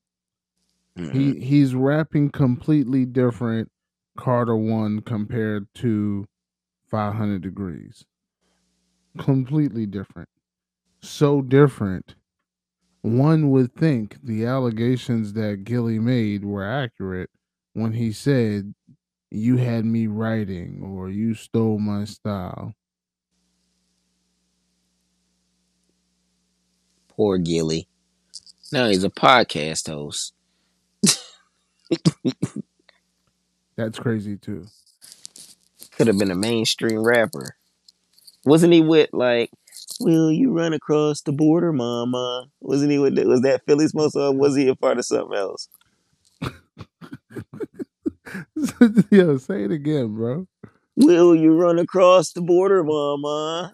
Mhm. 0.97 1.11
He 1.13 1.39
he's 1.39 1.75
rapping 1.75 2.29
completely 2.31 3.05
different 3.05 3.71
Carter 4.17 4.55
one 4.57 5.01
compared 5.01 5.67
to 5.75 6.27
500 6.87 7.41
degrees. 7.41 8.05
Completely 9.17 9.85
different. 9.85 10.29
So 11.01 11.41
different. 11.41 12.15
One 13.01 13.49
would 13.51 13.73
think 13.75 14.17
the 14.23 14.45
allegations 14.45 15.33
that 15.33 15.63
Gillie 15.65 15.99
made 15.99 16.45
were 16.45 16.63
accurate 16.65 17.31
when 17.73 17.93
he 17.93 18.11
said 18.11 18.75
you 19.31 19.57
had 19.57 19.85
me 19.85 20.07
writing 20.07 20.81
or 20.83 21.09
you 21.09 21.33
stole 21.35 21.79
my 21.79 22.05
style. 22.05 22.73
Poor 27.17 27.37
Gillie. 27.37 27.87
Now 28.71 28.87
he's 28.87 29.03
a 29.03 29.09
podcast 29.09 29.87
host. 29.87 30.33
That's 33.75 33.99
crazy 33.99 34.37
too. 34.37 34.65
Could 35.97 36.07
have 36.07 36.17
been 36.17 36.31
a 36.31 36.35
mainstream 36.35 37.03
rapper. 37.03 37.55
Wasn't 38.45 38.71
he 38.71 38.81
with 38.81 39.09
like, 39.13 39.49
Will 39.99 40.31
you 40.31 40.51
run 40.51 40.73
across 40.73 41.21
the 41.21 41.31
border, 41.31 41.73
mama? 41.73 42.45
Wasn't 42.61 42.91
he 42.91 42.99
with 42.99 43.15
that? 43.15 43.25
Was 43.25 43.41
that 43.41 43.63
Philly's 43.65 43.95
most 43.95 44.15
or 44.15 44.31
was 44.33 44.55
he 44.55 44.67
a 44.67 44.75
part 44.75 44.99
of 44.99 45.05
something 45.05 45.37
else? 45.37 45.69
Yo, 49.11 49.37
say 49.37 49.63
it 49.63 49.71
again, 49.71 50.13
bro. 50.13 50.47
Will 50.95 51.35
you 51.35 51.55
run 51.55 51.79
across 51.79 52.31
the 52.31 52.41
border, 52.41 52.83
mama? 52.83 53.73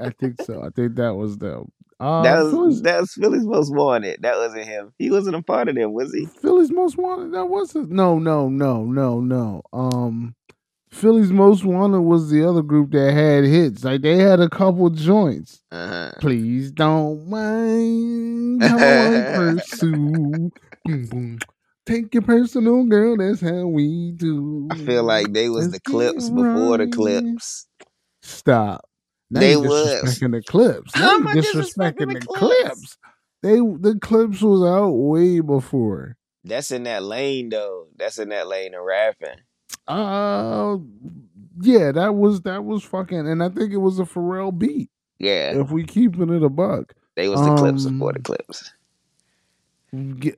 I 0.00 0.10
think 0.10 0.42
so. 0.42 0.62
I 0.62 0.70
think 0.70 0.96
that 0.96 1.14
was 1.14 1.38
them. 1.38 1.70
Uh, 2.00 2.22
that 2.22 2.44
was 2.44 2.52
Philly's, 2.52 2.82
that 2.82 3.00
was 3.00 3.12
Philly's 3.12 3.44
most 3.44 3.74
wanted. 3.74 4.22
That 4.22 4.36
wasn't 4.36 4.66
him. 4.66 4.92
He 4.98 5.10
wasn't 5.10 5.36
a 5.36 5.42
part 5.42 5.68
of 5.68 5.74
them, 5.74 5.92
was 5.92 6.14
he? 6.14 6.26
Philly's 6.26 6.70
most 6.70 6.96
wanted. 6.96 7.32
That 7.32 7.46
wasn't. 7.46 7.90
No, 7.90 8.18
no, 8.18 8.48
no, 8.48 8.84
no, 8.84 9.20
no. 9.20 9.62
Um, 9.72 10.36
Philly's 10.90 11.30
most 11.30 11.64
wanted 11.64 12.00
was 12.00 12.30
the 12.30 12.48
other 12.48 12.62
group 12.62 12.92
that 12.92 13.12
had 13.12 13.44
hits. 13.44 13.84
Like 13.84 14.02
they 14.02 14.16
had 14.16 14.40
a 14.40 14.48
couple 14.48 14.88
joints. 14.90 15.60
Uh-huh. 15.70 16.12
Please 16.20 16.70
don't 16.70 17.28
mind 17.28 18.62
how 18.62 18.76
I 18.76 19.34
pursue. 19.34 20.50
boom, 20.84 21.06
boom. 21.06 21.38
Take 21.84 22.14
your 22.14 22.22
personal 22.22 22.84
girl. 22.84 23.16
That's 23.16 23.40
how 23.40 23.66
we 23.66 24.12
do. 24.12 24.68
I 24.70 24.76
feel 24.78 25.04
like 25.04 25.32
they 25.32 25.48
was 25.48 25.70
the 25.70 25.80
Clipse 25.80 26.28
get 26.28 26.36
before 26.36 26.78
the 26.78 26.86
Clipse. 26.86 27.66
Stop. 28.22 28.87
Now 29.30 29.40
They 29.40 29.56
was. 29.56 29.88
disrespecting 30.02 30.32
the 30.32 30.42
Clipse. 30.42 30.96
Now 30.96 31.16
you 31.16 31.24
disrespecting 31.28 32.12
the 32.12 32.14
the 32.14 32.20
Clipse. 32.20 32.38
Clipse? 32.38 32.98
They 33.42 33.56
the 33.56 33.98
Clipse 34.00 34.40
was 34.42 34.62
out 34.62 34.90
way 34.90 35.40
before. 35.40 36.16
That's 36.44 36.70
in 36.72 36.84
that 36.84 37.02
lane 37.02 37.50
though. 37.50 37.88
That's 37.96 38.18
in 38.18 38.30
that 38.30 38.48
lane 38.48 38.74
of 38.74 38.84
rapping. 38.84 39.40
Uh 39.86 40.78
yeah, 41.60 41.92
that 41.92 42.14
was 42.14 42.42
that 42.42 42.64
was 42.64 42.84
fucking 42.84 43.28
and 43.28 43.42
I 43.42 43.48
think 43.48 43.72
it 43.72 43.78
was 43.78 43.98
a 43.98 44.04
Pharrell 44.04 44.56
beat. 44.56 44.90
Yeah. 45.18 45.60
If 45.60 45.70
we 45.70 45.84
keeping 45.84 46.32
it 46.32 46.42
a 46.42 46.48
buck. 46.48 46.94
They 47.16 47.28
was 47.28 47.40
the 47.40 47.54
Clipse 47.56 47.84
Um, 47.86 47.98
before 47.98 48.12
the 48.14 48.20
Clipse. 48.20 48.72
G- 49.94 50.34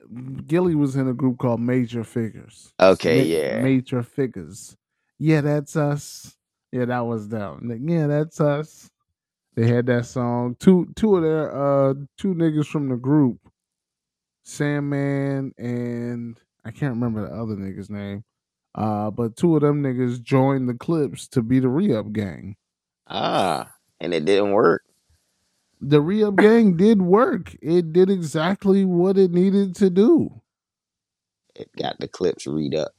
Gillie 0.46 0.74
was 0.76 0.96
in 0.96 1.08
a 1.08 1.12
group 1.12 1.38
called 1.38 1.60
Major 1.60 2.04
Figures. 2.04 2.72
Okay, 2.80 3.18
Ma- 3.18 3.24
yeah. 3.24 3.62
Major 3.62 4.02
Figures. 4.02 4.76
Yeah, 5.18 5.40
that's 5.42 5.76
us. 5.76 6.36
Yeah, 6.72 6.84
that 6.86 7.00
was 7.00 7.28
them. 7.28 7.68
Like, 7.68 7.80
Yeah, 7.82 8.06
that's 8.06 8.40
us. 8.40 8.90
They 9.56 9.66
had 9.66 9.86
that 9.86 10.06
song. 10.06 10.56
Two 10.60 10.92
two 10.96 11.16
of 11.16 11.22
their 11.22 11.50
uh 11.54 11.94
two 12.16 12.34
niggas 12.34 12.66
from 12.66 12.88
the 12.88 12.96
group, 12.96 13.38
Sandman 14.44 15.52
and 15.58 16.38
I 16.64 16.70
can't 16.70 16.94
remember 16.94 17.28
the 17.28 17.34
other 17.34 17.56
nigga's 17.56 17.90
name. 17.90 18.24
Uh, 18.74 19.10
but 19.10 19.36
two 19.36 19.56
of 19.56 19.62
them 19.62 19.82
niggas 19.82 20.22
joined 20.22 20.68
the 20.68 20.74
Clipse 20.74 21.26
to 21.28 21.42
be 21.42 21.58
the 21.58 21.68
re-up 21.68 22.12
gang. 22.12 22.56
Ah, 23.08 23.72
and 23.98 24.14
it 24.14 24.24
didn't 24.24 24.52
work. 24.52 24.84
The 25.80 26.00
re-up 26.00 26.36
gang 26.36 26.76
did 26.76 27.02
work. 27.02 27.56
It 27.60 27.92
did 27.92 28.10
exactly 28.10 28.84
what 28.84 29.18
it 29.18 29.32
needed 29.32 29.74
to 29.76 29.90
do. 29.90 30.40
It 31.56 31.68
got 31.76 31.98
the 31.98 32.06
Clipse 32.06 32.46
read 32.46 32.74
up. 32.74 32.92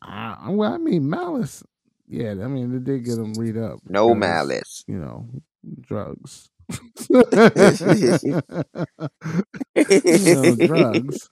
I, 0.00 0.48
well, 0.48 0.72
I 0.72 0.78
mean, 0.78 1.10
Malice. 1.10 1.62
Yeah, 2.08 2.30
I 2.30 2.46
mean, 2.48 2.72
they 2.72 2.78
did 2.78 3.04
get 3.04 3.18
him 3.18 3.34
read 3.34 3.56
up. 3.58 3.80
No 3.86 4.14
malice. 4.14 4.84
You 4.86 4.98
know, 4.98 5.28
drugs. 5.80 6.50
you 7.10 7.22
know, 10.34 10.56
drugs. 10.56 11.28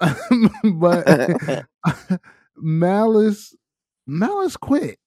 but 0.74 1.66
Malice, 2.56 3.54
Malice 4.06 4.56
quit. 4.56 4.98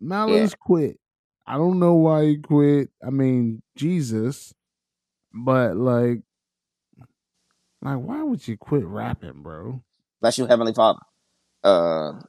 Malice 0.00 0.54
quit. 0.54 0.98
I 1.46 1.54
don't 1.56 1.78
know 1.78 1.94
why 1.94 2.24
he 2.24 2.36
quit. 2.38 2.90
I 3.04 3.10
mean, 3.10 3.62
Jesus, 3.76 4.52
but 5.32 5.76
like, 5.76 6.20
like, 7.82 7.98
why 7.98 8.22
would 8.22 8.46
you 8.46 8.56
quit 8.58 8.84
rapping, 8.84 9.42
bro? 9.42 9.82
Bless 10.20 10.38
you, 10.38 10.46
Heavenly 10.46 10.74
Father. 10.74 10.98
Uh, 11.62 12.20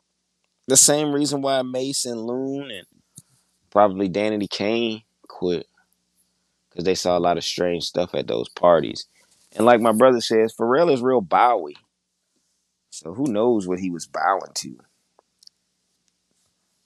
the 0.67 0.77
same 0.77 1.13
reason 1.13 1.41
why 1.41 1.61
Mase 1.61 2.05
and 2.05 2.21
Loon 2.21 2.71
and 2.71 2.85
probably 3.71 4.09
Danity 4.09 4.49
Kane 4.49 5.03
quit 5.27 5.67
because 6.69 6.85
they 6.85 6.95
saw 6.95 7.17
a 7.17 7.19
lot 7.19 7.37
of 7.37 7.43
strange 7.43 7.85
stuff 7.85 8.13
at 8.13 8.27
those 8.27 8.49
parties. 8.49 9.07
And 9.55 9.65
like 9.65 9.81
my 9.81 9.93
brother 9.93 10.21
says, 10.21 10.53
Pharrell 10.53 10.91
is 10.91 11.01
real 11.01 11.21
bowy. 11.21 11.73
So 12.91 13.13
who 13.13 13.31
knows 13.31 13.67
what 13.67 13.79
he 13.79 13.89
was 13.89 14.05
bowing 14.05 14.53
to? 14.55 14.77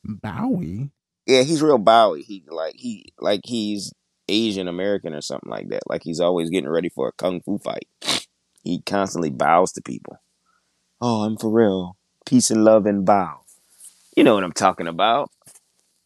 Bowie. 0.04 0.92
Yeah, 1.26 1.44
he's 1.44 1.62
real 1.62 1.78
Bowie. 1.78 2.24
He 2.24 2.44
like 2.48 2.76
he 2.76 3.14
like 3.20 3.42
he's 3.46 3.94
Asian 4.28 4.68
American 4.68 5.14
or 5.14 5.22
something 5.22 5.50
like 5.50 5.70
that. 5.70 5.84
Like 5.88 6.04
he's 6.04 6.20
always 6.20 6.50
getting 6.50 6.70
ready 6.70 6.90
for 6.90 7.08
a 7.08 7.12
kung 7.12 7.42
fu 7.42 7.58
fight. 7.58 7.88
He 8.64 8.82
constantly 8.82 9.30
bows 9.30 9.72
to 9.74 9.82
people. 9.82 10.18
Oh, 11.00 11.24
I'm 11.24 11.36
Pharrell. 11.36 11.94
Peace 12.26 12.52
and 12.52 12.64
love 12.64 12.86
and 12.86 13.06
bow. 13.06 13.41
You 14.22 14.26
know 14.26 14.36
what 14.36 14.44
I'm 14.44 14.52
talking 14.52 14.86
about. 14.86 15.32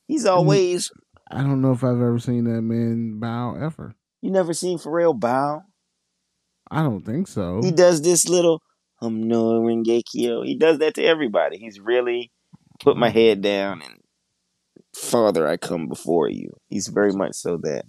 He's 0.07 0.25
always. 0.25 0.89
I 1.29 1.41
don't 1.41 1.59
know 1.59 1.73
if 1.73 1.83
I've 1.83 1.99
ever 1.99 2.17
seen 2.17 2.45
that 2.45 2.61
man 2.61 3.19
bow 3.19 3.57
ever. 3.61 3.93
You 4.21 4.31
never 4.31 4.53
seen 4.53 4.77
Pharrell 4.77 5.19
bow? 5.19 5.63
I 6.71 6.81
don't 6.81 7.05
think 7.05 7.27
so. 7.27 7.59
He 7.61 7.71
does 7.71 8.03
this 8.03 8.29
little 8.29 8.61
um 9.01 9.27
no 9.27 9.59
Rengekio. 9.59 10.45
He 10.45 10.55
does 10.57 10.77
that 10.77 10.93
to 10.93 11.03
everybody. 11.03 11.57
He's 11.57 11.81
really 11.81 12.31
put 12.79 12.95
my 12.95 13.09
head 13.09 13.41
down 13.41 13.81
and 13.81 13.99
Father, 14.95 15.45
I 15.45 15.57
come 15.57 15.89
before 15.89 16.29
you. 16.29 16.55
He's 16.69 16.87
very 16.87 17.11
much 17.11 17.35
so 17.35 17.57
that. 17.63 17.83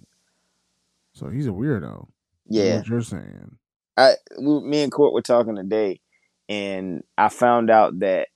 So 1.13 1.29
he's 1.29 1.47
a 1.47 1.51
weirdo. 1.51 2.05
Yeah. 2.49 2.79
What 2.79 2.87
you're 2.89 3.01
saying. 3.01 3.55
I 3.95 4.15
me 4.37 4.83
and 4.83 4.91
Court 4.91 5.13
were 5.13 5.21
talking 5.21 5.55
today, 5.55 6.01
and 6.49 7.05
I 7.17 7.29
found 7.29 7.69
out 7.69 7.99
that 7.99 8.27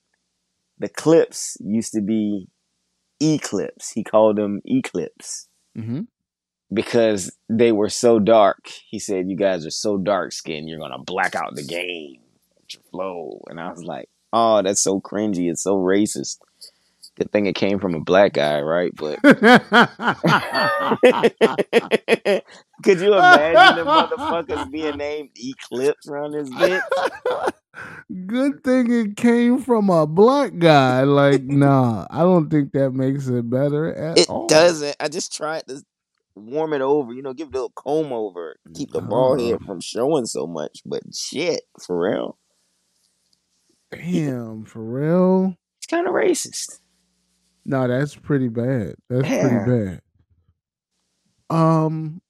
the 0.81 0.89
Clipse 0.89 1.57
used 1.61 1.93
to 1.93 2.01
be 2.01 2.47
eclipse. 3.21 3.91
He 3.91 4.03
called 4.03 4.35
them 4.37 4.61
eclipse 4.65 5.47
Mm-hmm. 5.77 6.01
because 6.73 7.31
they 7.47 7.71
were 7.71 7.87
so 7.89 8.19
dark. 8.19 8.67
He 8.89 8.99
said, 8.99 9.29
"You 9.29 9.37
guys 9.37 9.65
are 9.65 9.69
so 9.71 9.97
dark 9.97 10.33
skinned, 10.33 10.67
you're 10.67 10.79
gonna 10.79 11.03
black 11.03 11.33
out 11.35 11.55
the 11.55 11.63
game 11.63 12.17
with 12.57 12.73
your 12.73 12.83
flow." 12.91 13.41
And 13.47 13.57
I 13.59 13.69
was 13.69 13.83
like, 13.83 14.09
"Oh, 14.33 14.61
that's 14.61 14.81
so 14.81 14.99
cringy. 14.99 15.49
It's 15.49 15.63
so 15.63 15.75
racist." 15.77 16.37
Good 17.21 17.31
thing 17.31 17.45
it 17.45 17.53
came 17.53 17.79
from 17.79 17.93
a 17.93 17.99
black 17.99 18.33
guy, 18.33 18.61
right? 18.61 18.91
But 18.95 19.21
could 19.31 19.37
you 22.99 23.13
imagine 23.13 23.75
the 23.75 23.85
motherfuckers 23.85 24.71
being 24.71 24.97
named 24.97 25.29
Eclipse 25.35 26.07
on 26.09 26.31
this 26.31 26.49
bitch? 26.49 26.81
Good 28.25 28.63
thing 28.63 28.91
it 28.91 29.17
came 29.17 29.59
from 29.59 29.91
a 29.91 30.07
black 30.07 30.57
guy. 30.57 31.03
Like, 31.03 31.43
nah, 31.43 32.07
I 32.09 32.21
don't 32.21 32.49
think 32.49 32.71
that 32.71 32.89
makes 32.91 33.27
it 33.27 33.47
better 33.47 33.93
at 33.93 34.17
It 34.17 34.27
all. 34.27 34.45
It 34.45 34.49
doesn't. 34.49 34.95
I 34.99 35.07
just 35.07 35.31
tried 35.31 35.67
to 35.67 35.83
warm 36.33 36.73
it 36.73 36.81
over, 36.81 37.13
you 37.13 37.21
know, 37.21 37.33
give 37.33 37.49
it 37.49 37.53
a 37.53 37.57
little 37.57 37.69
comb 37.75 38.11
over, 38.11 38.55
keep 38.73 38.93
the 38.93 39.01
bald 39.01 39.39
Uh. 39.39 39.43
head 39.43 39.61
from 39.63 39.79
showing 39.79 40.25
so 40.25 40.47
much. 40.47 40.81
But 40.87 41.03
shit, 41.13 41.61
for 41.85 42.01
real, 42.01 42.39
Damn, 43.91 44.65
for 44.65 44.81
real. 44.81 45.55
it's 45.77 45.85
kind 45.85 46.07
of 46.07 46.13
racist. 46.15 46.79
No, 47.65 47.87
that's 47.87 48.15
pretty 48.15 48.47
bad. 48.47 48.95
That's 49.09 49.27
Yeah. 49.27 49.63
pretty 49.65 50.01
bad. 51.49 51.55
Um, 51.55 52.21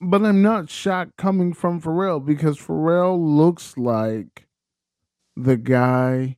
but 0.00 0.24
I'm 0.24 0.42
not 0.42 0.68
shocked 0.68 1.16
coming 1.16 1.52
from 1.52 1.80
Pharrell 1.80 2.24
because 2.24 2.58
Pharrell 2.58 3.18
looks 3.18 3.76
like 3.78 4.46
the 5.36 5.56
guy. 5.56 6.36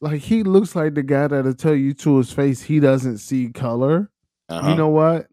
Like 0.00 0.20
he 0.22 0.42
looks 0.42 0.74
like 0.76 0.94
the 0.94 1.02
guy 1.02 1.28
that'll 1.28 1.54
tell 1.54 1.74
you 1.74 1.94
to 1.94 2.18
his 2.18 2.30
face 2.32 2.62
he 2.62 2.80
doesn't 2.80 3.18
see 3.18 3.48
color. 3.50 4.10
Uh-huh. 4.48 4.70
You 4.70 4.74
know 4.74 4.88
what? 4.88 5.28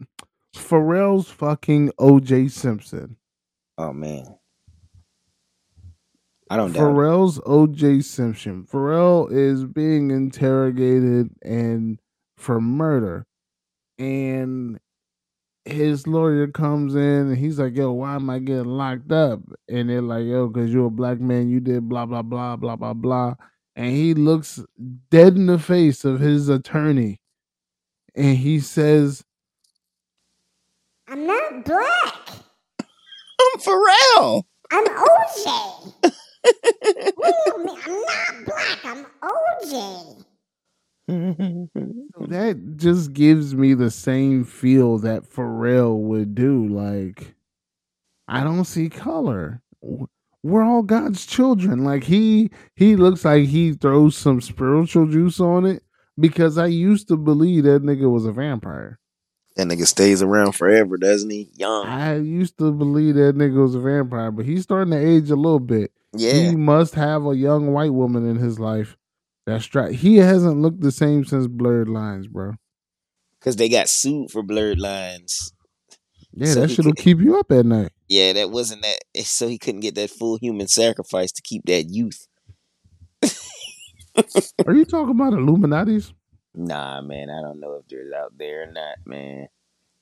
Pharrell's 0.55 1.29
fucking 1.29 1.91
OJ 1.99 2.49
Simpson. 2.51 3.17
oh 3.77 3.91
man, 3.93 4.37
I 6.51 6.57
don't 6.57 6.73
doubt. 6.73 6.81
it. 6.81 6.83
Pharrell's 6.83 7.39
OJ 7.39 8.03
Simpson. 8.03 8.67
Pharrell 8.69 9.31
is 9.31 9.63
being 9.63 10.11
interrogated 10.11 11.29
and 11.41 11.97
for 12.35 12.59
murder. 12.59 13.25
And 13.97 14.77
his 15.63 16.07
lawyer 16.07 16.47
comes 16.47 16.93
in 16.93 17.01
and 17.29 17.37
he's 17.37 17.57
like, 17.57 17.77
Yo, 17.77 17.93
why 17.93 18.15
am 18.15 18.29
I 18.29 18.39
getting 18.39 18.65
locked 18.65 19.13
up? 19.13 19.39
And 19.69 19.89
they're 19.89 20.01
like, 20.01 20.25
Yo, 20.25 20.47
because 20.47 20.73
you're 20.73 20.87
a 20.87 20.91
black 20.91 21.21
man, 21.21 21.49
you 21.49 21.61
did 21.61 21.87
blah, 21.87 22.05
blah, 22.05 22.21
blah, 22.21 22.57
blah, 22.57 22.75
blah, 22.75 22.95
blah. 22.95 23.35
And 23.77 23.95
he 23.95 24.13
looks 24.13 24.59
dead 25.09 25.37
in 25.37 25.45
the 25.45 25.57
face 25.57 26.03
of 26.03 26.19
his 26.19 26.49
attorney. 26.49 27.21
And 28.13 28.35
he 28.35 28.59
says, 28.59 29.23
I'm 31.07 31.25
not 31.25 31.63
black. 31.63 32.13
I'm 32.81 33.59
Pharrell. 33.61 34.43
I'm 34.69 34.85
OJ. 34.85 36.11
what 37.15 37.35
do? 37.45 37.53
I'm 37.57 37.65
not 37.65 38.45
black. 38.45 38.85
I'm 38.85 39.05
OJ. 39.21 40.25
that 42.29 42.73
just 42.77 43.13
gives 43.13 43.53
me 43.53 43.73
the 43.73 43.91
same 43.91 44.45
feel 44.45 44.97
that 44.99 45.23
Pharrell 45.23 45.97
would 45.99 46.35
do. 46.35 46.67
Like, 46.67 47.35
I 48.27 48.43
don't 48.43 48.65
see 48.65 48.89
color. 48.89 49.61
We're 50.43 50.63
all 50.63 50.83
God's 50.83 51.25
children. 51.25 51.83
Like 51.83 52.03
he 52.03 52.49
he 52.75 52.95
looks 52.95 53.25
like 53.25 53.45
he 53.45 53.73
throws 53.73 54.15
some 54.15 54.41
spiritual 54.41 55.07
juice 55.07 55.39
on 55.39 55.65
it 55.65 55.83
because 56.19 56.57
I 56.57 56.67
used 56.67 57.07
to 57.09 57.17
believe 57.17 57.65
that 57.65 57.83
nigga 57.83 58.09
was 58.09 58.25
a 58.25 58.31
vampire. 58.31 58.99
That 59.57 59.67
nigga 59.67 59.85
stays 59.85 60.21
around 60.21 60.53
forever, 60.53 60.97
doesn't 60.97 61.29
he? 61.29 61.49
Young. 61.55 61.85
I 61.85 62.15
used 62.17 62.57
to 62.59 62.71
believe 62.71 63.15
that 63.15 63.35
nigga 63.35 63.61
was 63.61 63.75
a 63.75 63.81
vampire, 63.81 64.31
but 64.31 64.45
he's 64.45 64.63
starting 64.63 64.91
to 64.91 64.97
age 64.97 65.29
a 65.29 65.35
little 65.35 65.59
bit. 65.59 65.91
Yeah. 66.15 66.33
He 66.49 66.55
must 66.55 66.95
have 66.95 67.25
a 67.25 67.35
young 67.35 67.71
white 67.73 67.93
woman 67.93 68.27
in 68.27 68.37
his 68.37 68.59
life. 68.59 68.97
That's 69.45 69.73
right. 69.73 69.93
He 69.93 70.17
hasn't 70.17 70.61
looked 70.61 70.81
the 70.81 70.91
same 70.91 71.25
since 71.25 71.47
Blurred 71.47 71.89
Lines, 71.89 72.27
bro. 72.27 72.53
Because 73.39 73.55
they 73.55 73.69
got 73.69 73.89
sued 73.89 74.29
for 74.29 74.43
blurred 74.43 74.79
lines. 74.79 75.51
Yeah, 76.33 76.53
So 76.53 76.59
that 76.61 76.67
shit'll 76.69 76.93
keep 76.93 77.19
you 77.19 77.39
up 77.39 77.51
at 77.51 77.65
night. 77.65 77.91
Yeah, 78.07 78.33
that 78.33 78.51
wasn't 78.51 78.83
that. 78.83 78.99
eh, 79.15 79.23
So 79.23 79.47
he 79.47 79.57
couldn't 79.57 79.79
get 79.81 79.95
that 79.95 80.11
full 80.11 80.37
human 80.37 80.67
sacrifice 80.67 81.31
to 81.31 81.41
keep 81.41 81.63
that 81.65 81.85
youth. 81.89 82.27
Are 84.67 84.73
you 84.73 84.85
talking 84.85 85.11
about 85.15 85.33
Illuminati's? 85.33 86.13
Nah, 86.53 87.01
man, 87.01 87.29
I 87.29 87.41
don't 87.41 87.59
know 87.59 87.75
if 87.81 87.87
they're 87.87 88.13
out 88.21 88.33
there 88.37 88.63
or 88.63 88.71
not, 88.71 88.97
man. 89.05 89.47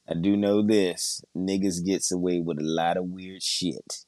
I 0.09 0.15
do 0.15 0.35
know 0.35 0.65
this: 0.65 1.21
niggas 1.37 1.85
gets 1.85 2.11
away 2.11 2.39
with 2.41 2.57
a 2.59 2.63
lot 2.63 2.97
of 2.97 3.05
weird 3.05 3.43
shit, 3.43 4.05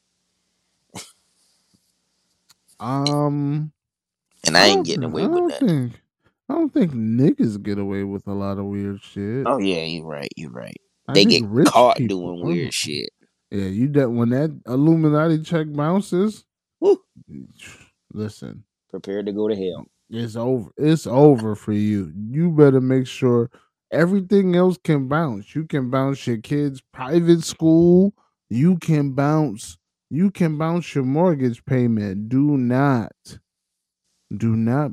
Um, 2.81 3.71
and 4.45 4.57
I 4.57 4.67
ain't 4.67 4.85
getting 4.85 5.01
think- 5.01 5.13
away 5.13 5.23
I 5.23 5.27
with 5.27 5.59
that. 5.59 5.65
think. 5.67 6.01
I 6.49 6.53
don't 6.55 6.73
think 6.73 6.91
niggas 6.91 7.61
get 7.63 7.77
away 7.79 8.03
with 8.03 8.27
a 8.27 8.33
lot 8.33 8.57
of 8.57 8.65
weird 8.65 9.01
shit. 9.01 9.45
Oh 9.47 9.57
yeah, 9.59 9.83
you're 9.83 10.03
right. 10.05 10.27
You're 10.35 10.51
right. 10.51 10.75
I 11.07 11.13
They 11.13 11.23
get 11.25 11.43
caught 11.67 11.97
people- 11.97 12.35
doing 12.35 12.45
weird 12.45 12.73
shit. 12.73 13.09
Yeah, 13.51 13.65
you 13.67 13.87
that 13.93 14.09
when 14.09 14.29
that 14.29 14.59
Illuminati 14.67 15.41
check 15.43 15.67
bounces. 15.71 16.43
Woo. 16.81 16.97
Listen, 18.13 18.63
Prepared 18.89 19.25
to 19.27 19.31
go 19.31 19.47
to 19.47 19.55
hell. 19.55 19.85
it's 20.09 20.35
over. 20.35 20.69
It's 20.77 21.07
over 21.07 21.55
for 21.55 21.71
you. 21.73 22.11
You 22.15 22.51
better 22.51 22.81
make 22.81 23.07
sure 23.07 23.49
everything 23.91 24.55
else 24.55 24.77
can 24.83 25.07
bounce. 25.07 25.55
You 25.55 25.65
can 25.65 25.89
bounce 25.89 26.25
your 26.27 26.37
kids' 26.37 26.81
private 26.93 27.43
school. 27.43 28.13
You 28.49 28.77
can 28.77 29.11
bounce. 29.13 29.77
You 30.13 30.29
can 30.29 30.57
bounce 30.57 30.93
your 30.93 31.05
mortgage 31.05 31.63
payment. 31.63 32.27
Do 32.27 32.57
not, 32.57 33.13
do 34.35 34.57
not 34.57 34.91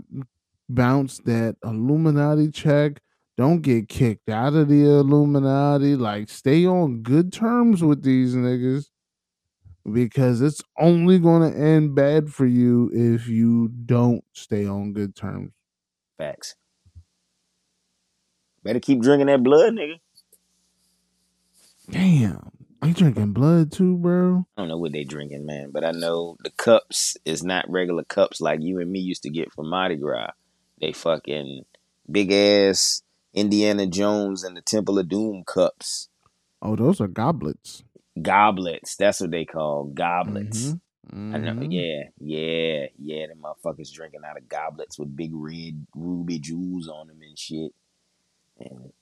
bounce 0.69 1.19
that 1.25 1.57
Illuminati 1.65 2.53
check. 2.53 3.01
Don't 3.37 3.61
get 3.61 3.89
kicked 3.89 4.29
out 4.29 4.55
of 4.55 4.69
the 4.69 4.85
Illuminati. 4.85 5.97
Like, 5.97 6.29
stay 6.29 6.65
on 6.67 7.03
good 7.03 7.33
terms 7.33 7.83
with 7.83 8.05
these 8.05 8.37
niggas 8.37 8.91
because 9.93 10.41
it's 10.41 10.63
only 10.79 11.19
going 11.19 11.53
to 11.53 11.59
end 11.59 11.97
bad 11.97 12.33
for 12.33 12.47
you 12.47 12.89
if 12.95 13.27
you 13.27 13.67
don't 13.87 14.23
stay 14.35 14.67
on 14.67 14.93
good 14.93 15.17
terms. 15.17 15.51
Facts. 16.17 16.55
Better 18.63 18.79
keep 18.79 19.03
drinking 19.03 19.27
that 19.27 19.43
blood, 19.43 19.73
nigga. 19.73 19.99
Damn. 21.91 22.58
You 22.83 22.95
drinking 22.95 23.33
blood 23.33 23.73
too, 23.73 23.97
bro? 23.97 24.47
I 24.57 24.61
don't 24.63 24.69
know 24.69 24.79
what 24.79 24.93
they 24.93 25.03
drinking, 25.05 25.45
man, 25.45 25.71
but 25.73 25.85
I 25.85 25.91
know 25.91 26.37
the 26.45 26.51
cups 26.51 27.17
is 27.25 27.43
not 27.43 27.69
regular 27.69 28.05
cups 28.05 28.41
like 28.41 28.61
you 28.63 28.79
and 28.79 28.91
me 28.91 29.01
used 29.01 29.25
to 29.25 29.31
get 29.31 29.53
from 29.53 29.69
Mardi 29.69 29.97
Gras. 29.97 30.31
They 30.81 30.93
fucking 30.93 31.65
big 32.11 32.31
ass 32.33 33.03
Indiana 33.35 33.87
Jones 33.87 34.45
and 34.45 34.57
the 34.57 34.61
Temple 34.63 34.99
of 34.99 35.09
Doom 35.09 35.43
cups. 35.45 36.09
Oh, 36.63 36.77
those 36.77 37.01
are 37.01 37.09
goblets. 37.09 37.83
Goblets. 38.21 38.95
That's 38.97 39.21
what 39.21 39.33
they 39.33 39.45
call 39.45 39.85
goblets. 39.87 40.75
Mhm. 41.13 41.35
I 41.35 41.39
know. 41.39 41.53
Mhm. 41.55 41.73
Yeah, 41.73 42.11
yeah, 42.21 42.87
yeah. 42.99 43.27
Them 43.27 43.39
motherfuckers 43.43 43.93
drinking 43.93 44.21
out 44.25 44.37
of 44.37 44.49
goblets 44.49 44.99
with 44.99 45.17
big 45.17 45.31
red 45.35 45.85
ruby 45.97 46.39
jewels 46.39 46.89
on 46.89 47.09
them 47.09 47.23
and 47.23 47.37
shit, 47.39 47.75
and 48.61 48.93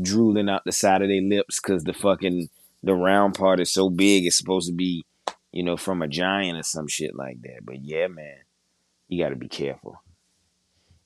drooling 0.00 0.48
out 0.48 0.64
the 0.64 0.72
side 0.72 1.02
of 1.02 1.08
their 1.08 1.22
lips 1.22 1.58
because 1.60 1.84
the 1.84 1.92
fucking 1.94 2.48
the 2.84 2.94
round 2.94 3.34
part 3.34 3.60
is 3.60 3.72
so 3.72 3.88
big. 3.88 4.26
It's 4.26 4.36
supposed 4.36 4.68
to 4.68 4.74
be, 4.74 5.04
you 5.52 5.62
know, 5.62 5.76
from 5.76 6.02
a 6.02 6.08
giant 6.08 6.58
or 6.58 6.62
some 6.62 6.86
shit 6.86 7.14
like 7.14 7.40
that. 7.42 7.60
But 7.64 7.82
yeah, 7.82 8.08
man, 8.08 8.36
you 9.08 9.22
got 9.22 9.30
to 9.30 9.36
be 9.36 9.48
careful. 9.48 9.96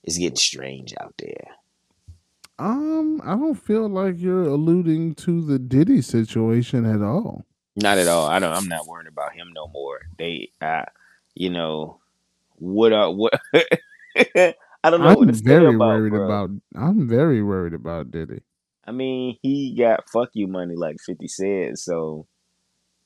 It's 0.03 0.17
getting 0.17 0.35
strange 0.35 0.93
out 0.99 1.13
there. 1.17 1.55
Um, 2.57 3.21
I 3.23 3.31
don't 3.31 3.55
feel 3.55 3.87
like 3.87 4.15
you're 4.17 4.43
alluding 4.43 5.15
to 5.15 5.41
the 5.41 5.57
Diddy 5.57 6.01
situation 6.01 6.85
at 6.85 7.01
all. 7.01 7.45
Not 7.77 7.97
at 7.97 8.07
all. 8.07 8.27
I 8.27 8.39
don't. 8.39 8.53
I'm 8.53 8.67
not 8.67 8.85
worried 8.85 9.07
about 9.07 9.33
him 9.33 9.51
no 9.55 9.67
more. 9.67 9.99
They, 10.17 10.51
uh, 10.61 10.83
you 11.35 11.49
know, 11.49 11.99
what 12.55 12.91
are 12.91 13.11
what? 13.11 13.39
I 14.83 14.89
don't 14.89 15.01
know 15.01 15.21
I'm 15.21 15.33
very 15.33 15.75
about, 15.75 15.79
worried 15.79 16.09
bro. 16.09 16.25
about. 16.25 16.49
I'm 16.75 17.07
very 17.07 17.41
worried 17.41 17.73
about 17.73 18.11
Diddy. 18.11 18.41
I 18.89 18.91
mean, 18.91 19.37
he 19.43 19.75
got 19.77 20.09
fuck 20.09 20.29
you 20.33 20.47
money 20.47 20.75
like 20.75 20.97
50 21.05 21.27
said, 21.27 21.77
so 21.77 22.25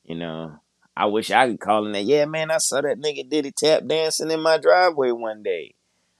you 0.06 0.16
know, 0.16 0.56
I 0.96 1.08
wish 1.08 1.30
I 1.30 1.50
could 1.50 1.60
call 1.60 1.86
him 1.86 1.92
that. 1.92 2.06
Yeah, 2.06 2.24
man, 2.24 2.52
I 2.52 2.60
saw 2.60 2.80
that 2.80 3.02
nigga 3.02 3.30
did 3.30 3.30
Diddy 3.30 3.52
tap 3.52 3.86
dancing 3.86 4.32
in 4.32 4.40
my 4.40 4.58
driveway 4.58 5.12
one 5.12 5.44
day. 5.44 5.76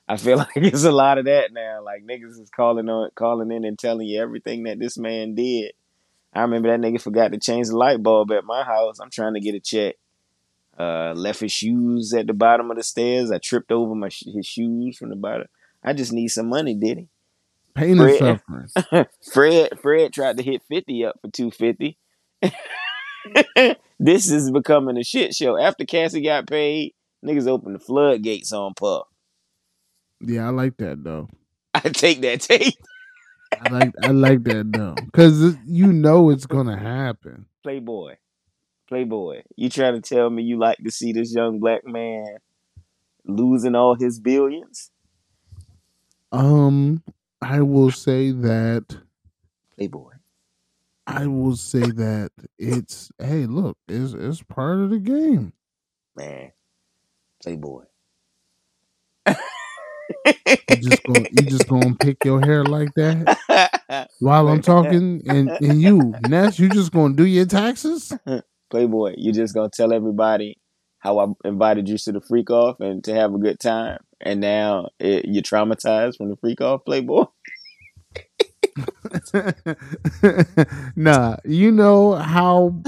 I 0.06 0.18
feel 0.18 0.38
like 0.40 0.50
it's 0.58 0.84
a 0.84 0.92
lot 0.92 1.18
of 1.18 1.26
that 1.26 1.54
now. 1.54 1.82
Like 1.82 2.04
niggas 2.04 2.42
is 2.42 2.50
calling 2.54 2.90
on 2.90 3.12
calling 3.16 3.54
in 3.54 3.64
and 3.64 3.80
telling 3.80 4.06
you 4.06 4.22
everything 4.22 4.64
that 4.64 4.80
this 4.80 4.98
man 4.98 5.34
did. 5.34 5.72
I 6.34 6.42
remember 6.42 6.68
that 6.68 6.82
nigga 6.82 7.02
forgot 7.02 7.32
to 7.32 7.40
change 7.40 7.68
the 7.70 7.78
light 7.78 8.04
bulb 8.04 8.34
at 8.34 8.44
my 8.44 8.66
house. 8.66 9.00
I'm 9.00 9.12
trying 9.12 9.36
to 9.36 9.40
get 9.40 9.56
a 9.56 9.62
check. 9.62 9.96
Uh, 10.78 11.14
left 11.16 11.40
his 11.40 11.54
shoes 11.54 12.14
at 12.14 12.28
the 12.28 12.34
bottom 12.34 12.70
of 12.70 12.76
the 12.76 12.84
stairs. 12.84 13.32
I 13.32 13.38
tripped 13.38 13.72
over 13.72 13.96
my 13.96 14.08
his 14.08 14.46
shoes 14.46 14.98
from 14.98 15.08
the 15.08 15.16
bottom. 15.16 15.48
I 15.82 15.94
just 15.94 16.12
need 16.12 16.28
some 16.28 16.50
money, 16.50 16.76
Diddy. 16.76 17.08
Pain 17.76 18.00
and 18.00 18.18
Fred- 18.18 18.42
suffering. 18.78 19.06
Fred 19.32 19.80
Fred 19.80 20.14
tried 20.14 20.38
to 20.38 20.44
hit 20.44 20.62
50 20.70 21.06
up 21.06 21.20
for 21.22 21.30
250. 21.30 21.98
this 24.00 24.30
is 24.30 24.52
becoming 24.52 24.98
a 24.98 25.04
shit 25.04 25.34
show. 25.34 25.58
After 25.58 25.86
Cassie 25.86 26.22
got 26.22 26.48
paid, 26.48 26.94
niggas 27.26 27.48
opened 27.48 27.76
the 27.76 27.80
floodgates 27.80 28.52
on 28.52 28.74
Puff. 28.74 29.08
Yeah, 30.22 30.48
I 30.48 30.50
like 30.50 30.78
that 30.78 31.04
though. 31.04 31.30
I 31.74 31.82
take 31.90 32.22
that 32.22 32.42
tape. 32.42 32.76
I 33.62 33.70
like 33.70 33.94
I 34.04 34.08
like 34.08 34.44
that 34.44 34.72
though, 34.72 34.96
because 34.96 35.56
you 35.66 35.92
know 35.92 36.30
it's 36.30 36.46
gonna 36.46 36.78
happen. 36.78 37.46
Playboy. 37.64 38.16
Playboy. 38.88 39.44
You 39.56 39.70
trying 39.70 40.00
to 40.00 40.02
tell 40.02 40.30
me 40.30 40.44
you 40.44 40.60
like 40.60 40.78
to 40.84 40.92
see 40.92 41.14
this 41.14 41.34
young 41.34 41.60
black 41.60 41.86
man 41.86 42.38
losing 43.26 43.76
all 43.76 43.96
his 43.96 44.20
billions? 44.20 44.92
Um, 46.32 47.04
I 47.44 47.62
will 47.62 47.92
say 47.92 48.32
that 48.32 48.98
Playboy. 49.76 50.12
I 51.06 51.28
will 51.28 51.58
say 51.58 51.82
that 51.82 52.32
it's 52.58 53.12
hey, 53.20 53.46
look, 53.46 53.78
it's 53.88 54.14
it's 54.14 54.42
part 54.42 54.80
of 54.80 54.90
the 54.90 55.00
game. 55.00 55.52
Man. 56.16 56.52
Playboy. 57.44 57.84
You 60.46 60.78
just 60.78 61.04
gonna 61.04 61.26
you 61.32 61.46
just 61.46 61.68
gonna 61.68 61.96
pick 61.96 62.24
your 62.24 62.40
hair 62.42 62.64
like 62.64 62.94
that 62.96 64.08
while 64.20 64.48
I'm 64.48 64.62
talking, 64.62 65.22
and 65.26 65.50
and 65.50 65.82
you 65.82 66.14
Ness, 66.28 66.58
you 66.60 66.70
just 66.70 66.94
gonna 66.94 67.14
do 67.14 67.26
your 67.26 67.46
taxes? 67.46 68.14
Playboy, 68.70 69.16
you 69.18 69.34
just 69.34 69.54
gonna 69.54 69.70
tell 69.70 69.94
everybody 69.94 70.58
how 71.04 71.20
I 71.20 71.28
invited 71.48 71.90
you 71.90 71.98
to 71.98 72.12
the 72.14 72.22
freak 72.22 72.50
off 72.50 72.80
and 72.80 73.04
to 73.04 73.14
have 73.14 73.34
a 73.34 73.38
good 73.38 73.60
time, 73.60 74.00
and 74.22 74.40
now 74.40 74.88
it, 75.00 75.26
you're 75.26 75.44
traumatized 75.44 76.16
from 76.16 76.30
the 76.30 76.38
freak 76.38 76.62
off, 76.62 76.86
Playboy. 76.86 77.26
nah, 80.96 81.36
you 81.44 81.72
know 81.72 82.14
how 82.14 82.82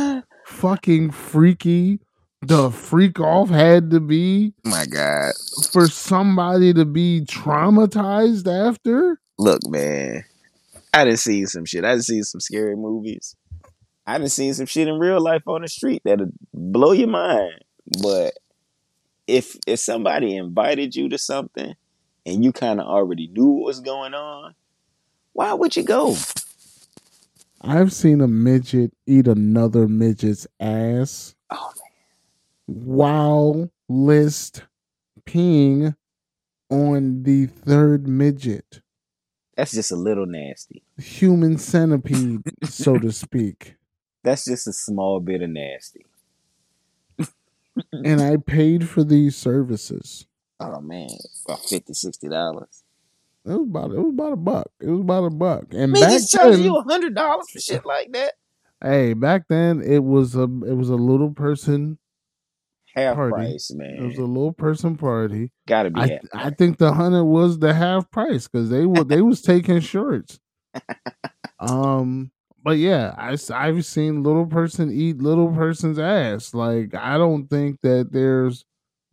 fucking 0.46 1.12
freaky 1.12 2.00
the 2.42 2.72
freak 2.72 3.20
off 3.20 3.50
had 3.50 3.90
to 3.92 4.00
be 4.00 4.54
My 4.64 4.86
God, 4.86 5.34
for 5.72 5.88
somebody 5.88 6.74
to 6.74 6.86
be 6.86 7.26
traumatized 7.26 8.48
after? 8.48 9.20
look, 9.38 9.60
man, 9.68 10.24
I 10.94 11.04
didn't 11.04 11.20
see 11.20 11.46
some 11.46 11.66
shit. 11.66 11.84
I 11.84 11.92
didn't 11.92 12.06
see 12.06 12.24
some 12.24 12.40
scary 12.40 12.76
movies. 12.78 13.36
I 14.08 14.18
didn't 14.18 14.32
see 14.32 14.54
some 14.54 14.68
shit 14.68 14.88
in 14.88 15.00
real 15.00 15.20
life 15.20 15.44
on 15.48 15.64
the 15.64 15.68
street 15.68 16.02
that'll 16.06 16.32
blow 16.54 16.94
your 16.94 17.08
mind. 17.08 17.65
But 18.02 18.34
if 19.28 19.57
if 19.68 19.80
somebody 19.80 20.36
invited 20.36 20.95
you 20.95 21.10
to 21.10 21.18
something 21.18 21.76
and 22.26 22.44
you 22.44 22.52
kind 22.52 22.80
of 22.80 22.88
already 22.88 23.28
knew 23.28 23.48
what 23.48 23.66
was 23.66 23.80
going 23.80 24.14
on, 24.14 24.56
why 25.34 25.53
would 25.53 25.76
you 25.76 25.84
go? 25.84 26.16
I've 27.62 27.94
seen 27.94 28.22
a 28.22 28.28
midget 28.28 28.94
eat 29.07 29.28
another 29.28 29.88
midget's 29.88 30.45
ass 30.60 31.36
Oh 31.49 31.72
man. 32.68 32.86
while 32.86 33.72
list 33.90 34.64
peeing 35.26 35.95
on 36.70 37.24
the 37.24 37.45
third 37.48 38.07
midget. 38.07 38.82
That's 39.56 39.72
just 39.72 39.91
a 39.91 39.95
little 39.95 40.26
nasty. 40.26 40.84
Human 40.98 41.57
centipede, 41.57 42.41
so 42.64 42.98
to 42.99 43.12
speak. 43.12 43.76
That's 44.24 44.45
just 44.45 44.68
a 44.68 44.74
small 44.74 45.20
bit 45.20 45.41
of 45.41 45.49
nasty. 45.49 46.06
And 47.92 48.22
I 48.22 48.38
paid 48.38 48.88
for 48.88 49.04
these 49.04 49.36
services. 49.36 50.26
Oh 50.60 50.80
man, 50.82 51.10
about 51.46 51.60
50 51.66 51.94
60 51.94 52.30
dollars. 52.30 52.84
It 53.46 53.50
was 53.52 53.68
about 53.68 53.92
it 53.92 54.00
was 54.00 54.14
about 54.14 54.34
a 54.34 54.38
buck. 54.38 54.68
It 54.80 54.90
was 54.90 55.02
about 55.02 55.26
a 55.26 55.30
buck. 55.30 55.66
And 55.72 55.92
Man, 55.92 56.02
back 56.02 56.22
then, 56.32 56.62
you 56.64 56.76
a 56.78 56.84
hundred 56.84 57.14
dollars 57.16 57.46
for 57.52 57.60
shit 57.60 57.86
like 57.86 58.12
that. 58.14 58.34
hey, 58.82 59.14
back 59.14 59.44
then 59.50 59.82
it 59.82 60.04
was 60.04 60.36
a 60.36 60.44
it 60.44 60.76
was 60.76 60.90
a 60.90 60.96
little 60.96 61.32
person. 61.32 61.98
Half 62.96 63.16
Party. 63.16 63.34
price, 63.34 63.72
man. 63.76 63.98
It 64.00 64.08
was 64.08 64.18
a 64.18 64.24
little 64.24 64.54
person 64.54 64.96
party. 64.96 65.52
Gotta 65.68 65.90
be 65.92 66.00
I 66.00 66.08
half 66.08 66.20
I 66.34 66.50
think 66.52 66.78
the 66.78 66.94
hundred 66.94 67.26
was 67.26 67.60
the 67.60 67.74
half 67.74 68.10
price 68.10 68.48
because 68.48 68.70
they 68.70 68.86
were 68.86 69.04
they 69.04 69.22
was 69.22 69.42
taking 69.42 69.80
shorts. 69.82 70.40
Um, 71.58 72.32
but 72.66 72.80
yeah, 72.80 73.16
I 73.18 73.38
I've 73.54 73.86
seen 73.86 74.24
little 74.24 74.48
person 74.48 74.92
eat 74.92 75.20
little 75.20 75.54
person's 75.54 76.00
ass. 76.00 76.56
Like 76.56 76.96
I 76.96 77.18
don't 77.20 77.48
think 77.50 77.82
that 77.84 78.12
there's 78.12 78.66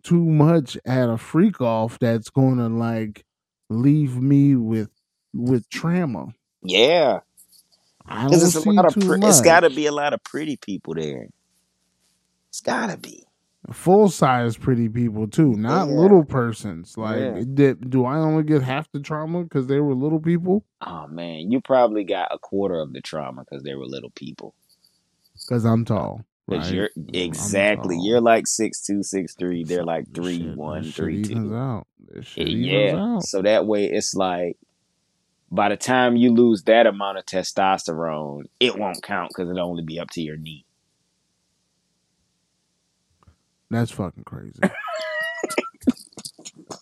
too 0.05 0.25
much 0.25 0.79
at 0.87 1.11
a 1.11 1.19
freak 1.19 1.61
off 1.61 2.01
that's 2.01 2.31
gonna 2.31 2.71
like 2.71 3.25
leave 3.71 4.17
me 4.21 4.57
with 4.57 4.91
with 5.35 5.71
trauma. 5.71 6.29
Yeah, 6.63 7.21
I 8.07 8.29
don't 8.29 8.31
because 8.31 8.45
it's 8.45 8.57
a 8.57 8.63
see 8.63 8.71
lot 8.71 8.87
of 8.87 8.99
too 8.99 9.01
pre- 9.01 9.21
it's 9.23 9.41
gotta 9.43 9.71
be 9.71 9.87
a 9.87 9.93
lot 9.93 10.15
of 10.15 10.25
pretty 10.25 10.57
people 10.57 10.95
there. 10.95 11.29
It's 12.51 12.63
gotta 12.63 12.97
be. 12.99 13.25
Full 13.71 14.09
size 14.09 14.57
pretty 14.57 14.89
people 14.89 15.29
too, 15.29 15.53
not 15.55 15.89
Yeah. 15.89 15.95
little 15.95 16.25
persons. 16.25 16.97
Like, 16.99 17.21
Yeah. 17.21 17.43
did, 17.55 17.91
do 17.91 18.05
I 18.05 18.17
only 18.19 18.43
get 18.43 18.63
half 18.63 18.91
the 18.91 18.99
trauma 19.01 19.45
because 19.45 19.67
they 19.69 19.79
were 19.81 19.95
little 19.95 20.21
people? 20.21 20.65
Oh 20.85 21.07
man, 21.07 21.51
you 21.53 21.61
probably 21.61 22.03
got 22.05 22.29
a 22.33 22.39
quarter 22.39 22.81
of 22.81 22.93
the 22.93 23.01
trauma 23.01 23.45
because 23.49 23.63
they 23.63 23.75
were 23.75 23.87
little 23.87 24.11
people. 24.11 24.55
Because 25.35 25.65
I'm 25.65 25.85
tall. 25.85 26.25
Because 26.49 26.67
Like, 26.67 26.75
you're 26.75 26.91
exactly 27.13 27.97
you're 28.01 28.21
like 28.21 28.47
six 28.49 28.85
two, 28.85 29.03
six 29.05 29.35
three. 29.37 29.63
They're 29.63 29.85
like 29.85 30.13
three 30.13 30.39
shit- 30.39 30.57
one, 30.57 30.83
three 30.83 31.23
two. 31.23 31.55
out. 31.55 31.87
Yeah, 32.37 32.45
yeah. 32.45 32.97
out. 32.97 33.23
So 33.23 33.43
that 33.43 33.67
way 33.67 33.85
it's 33.87 34.15
like 34.15 34.57
by 35.53 35.69
the 35.69 35.77
time 35.77 36.17
you 36.17 36.33
lose 36.33 36.65
that 36.65 36.87
amount 36.87 37.19
of 37.19 37.27
testosterone, 37.27 38.45
it 38.59 38.77
won't 38.77 39.03
count 39.03 39.31
because 39.31 39.49
it'll 39.51 39.69
only 39.69 39.85
be 39.85 40.01
up 40.01 40.11
to 40.11 40.21
your 40.21 40.37
knee. 40.37 40.65
That's 43.73 43.91
fucking 43.91 44.25
crazy. 44.25 44.61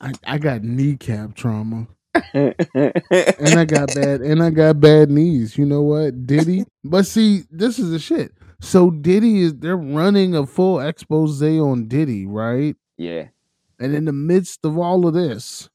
I, 0.01 0.13
I 0.25 0.39
got 0.39 0.63
kneecap 0.65 1.35
trauma. 1.35 1.87
and 2.35 2.55
I 3.59 3.65
got 3.65 3.95
bad 3.95 4.21
and 4.21 4.43
I 4.43 4.51
got 4.51 4.81
bad 4.81 5.11
knees. 5.11 5.57
You 5.57 5.65
know 5.67 5.83
what? 5.83 6.27
Diddy. 6.27 6.65
But 6.83 7.07
see, 7.07 7.45
this 7.51 7.79
is 7.79 7.91
the 7.91 8.01
shit. 8.01 8.33
So 8.61 8.91
Diddy 8.91 9.43
is 9.43 9.55
they're 9.55 9.77
running 9.77 10.35
a 10.35 10.47
full 10.47 10.81
expose 10.81 11.41
on 11.43 11.87
Diddy, 11.89 12.27
right? 12.27 12.77
yeah. 12.99 13.29
And 13.79 13.95
in 13.95 14.05
the 14.05 14.13
midst 14.13 14.61
of 14.65 14.77
all 14.77 15.07
of 15.07 15.15
this, 15.15 15.71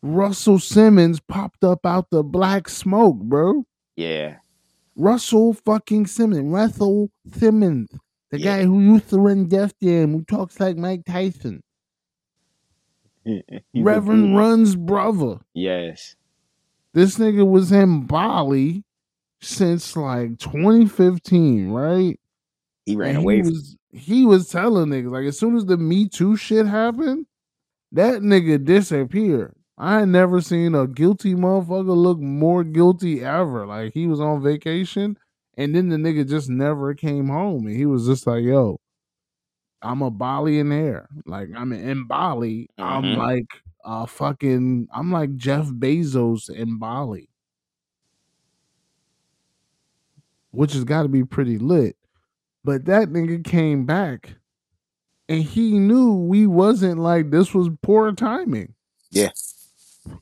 Russell 0.00 0.58
Simmons 0.58 1.20
popped 1.20 1.64
up 1.64 1.84
out 1.84 2.08
the 2.10 2.22
black 2.22 2.68
smoke, 2.68 3.18
bro. 3.18 3.64
Yeah. 3.96 4.36
Russell 4.96 5.52
fucking 5.52 6.06
Simmons. 6.06 6.50
Russell 6.50 7.10
Simmons. 7.36 7.90
The 8.30 8.38
Yeah. 8.38 8.58
guy 8.58 8.64
who 8.64 8.80
used 8.80 9.08
to 9.10 9.18
run 9.18 9.48
Def 9.48 9.72
Jam, 9.82 10.12
who 10.12 10.22
talks 10.24 10.60
like 10.60 10.76
Mike 10.76 11.04
Tyson. 11.06 11.62
Reverend. 13.74 14.36
Run's 14.36 14.76
brother. 14.76 15.38
Yes. 15.54 16.16
This 16.94 17.18
nigga 17.18 17.48
was 17.48 17.70
in 17.72 18.06
Bali 18.06 18.84
since 19.40 19.96
like 19.96 20.38
2015, 20.38 21.70
right? 21.70 22.18
He 22.86 22.96
ran 22.96 23.16
And 23.16 23.18
away 23.18 23.36
he 23.36 23.42
was 23.42 23.76
he 23.92 24.24
was 24.26 24.48
telling 24.48 24.86
niggas 24.90 25.10
like 25.12 25.26
as 25.26 25.38
soon 25.38 25.56
as 25.56 25.66
the 25.66 25.76
Me 25.76 26.08
Too 26.08 26.36
shit 26.36 26.66
happened, 26.66 27.26
that 27.92 28.22
nigga 28.22 28.62
disappeared. 28.64 29.54
I 29.76 30.04
never 30.06 30.40
seen 30.40 30.74
a 30.74 30.86
guilty 30.86 31.34
motherfucker 31.34 31.96
look 31.96 32.18
more 32.18 32.64
guilty 32.64 33.22
ever. 33.24 33.66
Like 33.66 33.92
he 33.94 34.06
was 34.06 34.20
on 34.20 34.42
vacation 34.42 35.16
and 35.58 35.74
then 35.74 35.88
the 35.90 35.96
nigga 35.96 36.26
just 36.26 36.48
never 36.48 36.94
came 36.94 37.28
home 37.28 37.66
and 37.66 37.76
he 37.76 37.84
was 37.84 38.06
just 38.06 38.26
like, 38.26 38.44
yo, 38.44 38.80
I'm 39.82 40.00
a 40.02 40.10
Bali 40.10 40.58
in 40.58 40.70
there. 40.70 41.08
Like 41.26 41.48
I'm 41.54 41.72
in 41.72 42.06
Bali. 42.06 42.68
I'm 42.78 43.04
Mhm. 43.14 43.16
like 43.16 43.46
uh 43.84 44.06
fucking 44.06 44.88
I'm 44.92 45.12
like 45.12 45.36
Jeff 45.36 45.66
Bezos 45.66 46.48
in 46.48 46.78
Bali. 46.78 47.28
Which 50.50 50.72
has 50.72 50.84
got 50.84 51.02
to 51.02 51.08
be 51.08 51.24
pretty 51.24 51.58
lit. 51.58 51.96
But 52.64 52.86
that 52.86 53.08
nigga 53.08 53.44
came 53.44 53.84
back 53.84 54.34
and 55.28 55.42
he 55.42 55.78
knew 55.78 56.14
we 56.14 56.46
wasn't 56.46 56.98
like 57.00 57.30
this 57.30 57.54
was 57.54 57.68
poor 57.82 58.12
timing. 58.12 58.74
Yeah. 59.10 59.30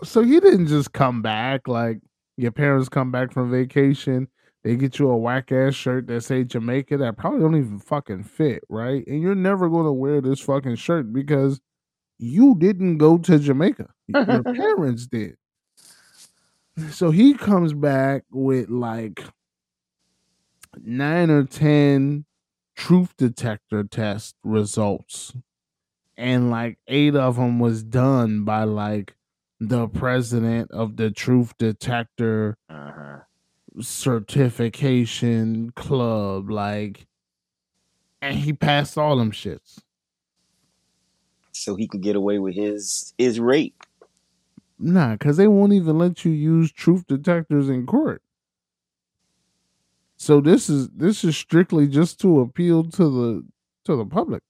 So 0.03 0.23
he 0.23 0.41
didn't 0.41 0.67
just 0.67 0.93
come 0.93 1.23
back 1.23 1.69
like 1.69 2.01
your 2.37 2.53
parents 2.53 2.89
come 2.89 3.11
back 3.11 3.33
from 3.33 3.51
vacation, 3.51 4.29
they 4.67 4.75
get 4.75 4.99
you 4.99 5.09
a 5.09 5.17
whack 5.17 5.53
ass 5.53 5.77
shirt 5.77 6.09
that 6.09 6.23
say 6.23 6.43
Jamaica 6.43 6.97
that 6.97 7.17
probably 7.17 7.39
don't 7.39 7.55
even 7.55 7.79
fucking 7.79 8.25
fit, 8.25 8.65
right? 8.69 9.07
And 9.07 9.23
you're 9.23 9.37
never 9.37 9.69
gonna 9.69 9.93
wear 9.93 10.21
this 10.21 10.41
fucking 10.41 10.75
shirt 10.75 11.13
because 11.13 11.61
you 12.19 12.57
didn't 12.59 12.99
go 12.99 13.17
to 13.17 13.39
Jamaica. 13.39 13.91
Your 14.09 14.43
parents 14.43 15.07
did. 15.07 15.37
So 16.91 17.13
he 17.13 17.35
comes 17.35 17.75
back 17.75 18.25
with 18.33 18.69
like 18.69 19.23
nine 20.83 21.31
or 21.31 21.45
ten 21.45 22.25
truth 22.75 23.15
detector 23.17 23.85
test 23.85 24.35
results 24.43 25.33
and 26.17 26.51
like 26.51 26.79
eight 26.89 27.15
of 27.15 27.37
them 27.37 27.61
was 27.61 27.85
done 27.85 28.45
by 28.45 28.65
like 28.65 29.15
the 29.61 29.87
president 29.87 30.73
of 30.73 30.97
the 30.97 31.13
truth 31.13 31.55
detector 31.57 32.59
Uh-huh. 32.69 33.21
Certification 33.81 35.70
club 35.73 36.51
like 36.51 37.07
and 38.23 38.39
he 38.39 38.53
passed 38.53 38.98
all 38.98 39.16
them 39.16 39.32
shits. 39.32 39.78
So 41.53 41.74
he 41.74 41.89
could 41.89 42.03
get 42.03 42.15
away 42.16 42.39
with 42.39 42.55
his 42.55 43.15
his 43.19 43.40
rape. 43.40 43.74
nah 44.78 45.12
because 45.12 45.36
they 45.36 45.48
won't 45.48 45.73
even 45.73 45.98
let 45.98 46.24
you 46.24 46.31
use 46.32 46.73
truth 46.73 47.07
detectors 47.07 47.69
in 47.69 47.86
court. 47.86 48.23
So 50.19 50.40
this 50.40 50.69
is 50.69 50.89
this 50.90 51.24
is 51.24 51.36
strictly 51.36 51.86
just 51.89 52.20
to 52.20 52.40
appeal 52.40 52.85
to 52.90 53.05
the 53.11 53.47
to 53.85 53.97
the 53.97 54.07
public 54.07 54.43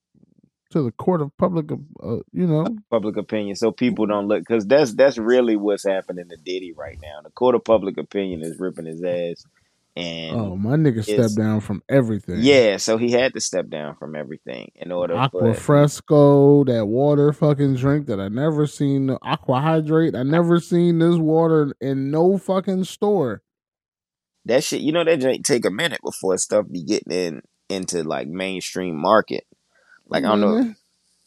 to 0.71 0.83
the 0.83 0.93
court 0.93 1.23
of 1.23 1.37
public 1.37 1.71
uh, 1.71 2.17
you 2.33 2.47
know 2.47 2.67
public 2.91 3.17
opinion 3.17 3.57
so 3.57 3.71
people 3.71 4.07
don't 4.07 4.29
look 4.29 4.41
because 4.41 4.67
that's 4.67 4.95
that's 4.95 5.19
really 5.19 5.57
what's 5.57 5.85
happening 5.85 6.29
to 6.29 6.37
Diddy 6.37 6.73
right 6.73 6.99
now. 7.01 7.21
The 7.23 7.31
court 7.31 7.55
of 7.55 7.65
public 7.65 7.99
opinion 7.99 8.43
is 8.43 8.59
ripping 8.59 8.87
his 8.87 9.03
ass, 9.03 9.45
and 9.95 10.37
oh 10.37 10.57
my 10.57 10.77
nigga 10.77 11.03
stepped 11.03 11.37
down 11.37 11.61
from 11.61 11.83
everything 11.89 12.37
yeah, 12.41 12.77
so 12.77 12.97
he 12.97 13.13
had 13.13 13.35
to 13.35 13.41
step 13.41 13.69
down 13.69 13.97
from 13.97 14.15
everything 14.15 14.71
in 14.75 14.93
order. 14.93 15.17
aqua 15.17 15.53
But 15.53 15.59
fresco 15.59 16.65
that 16.65 16.87
water 16.87 17.33
fucking 17.33 17.77
drink 17.77 18.07
that 18.07 18.21
i 18.21 18.29
never 18.29 18.67
seen 18.67 19.07
the 19.07 19.19
aqua 19.23 19.61
hydrate 19.61 20.15
i 20.15 20.23
never 20.23 20.61
seen 20.61 20.99
this 20.99 21.17
water 21.17 21.75
in 21.81 22.11
no 22.11 22.39
fucking 22.39 22.85
store 22.85 23.43
that 24.47 24.63
shit, 24.63 24.81
you 24.81 24.93
know, 24.93 25.05
that 25.05 25.21
drink 25.21 25.45
take 25.45 25.65
a 25.65 25.71
minute 25.71 26.01
before 26.03 26.39
stuff 26.39 26.67
be 26.71 26.83
getting 26.83 27.13
in 27.13 27.43
into 27.69 28.03
like 28.05 28.29
mainstream 28.29 28.97
market. 28.97 29.45
Like 30.09 30.25
I 30.25 30.29
don't 30.29 30.41
know, 30.41 30.75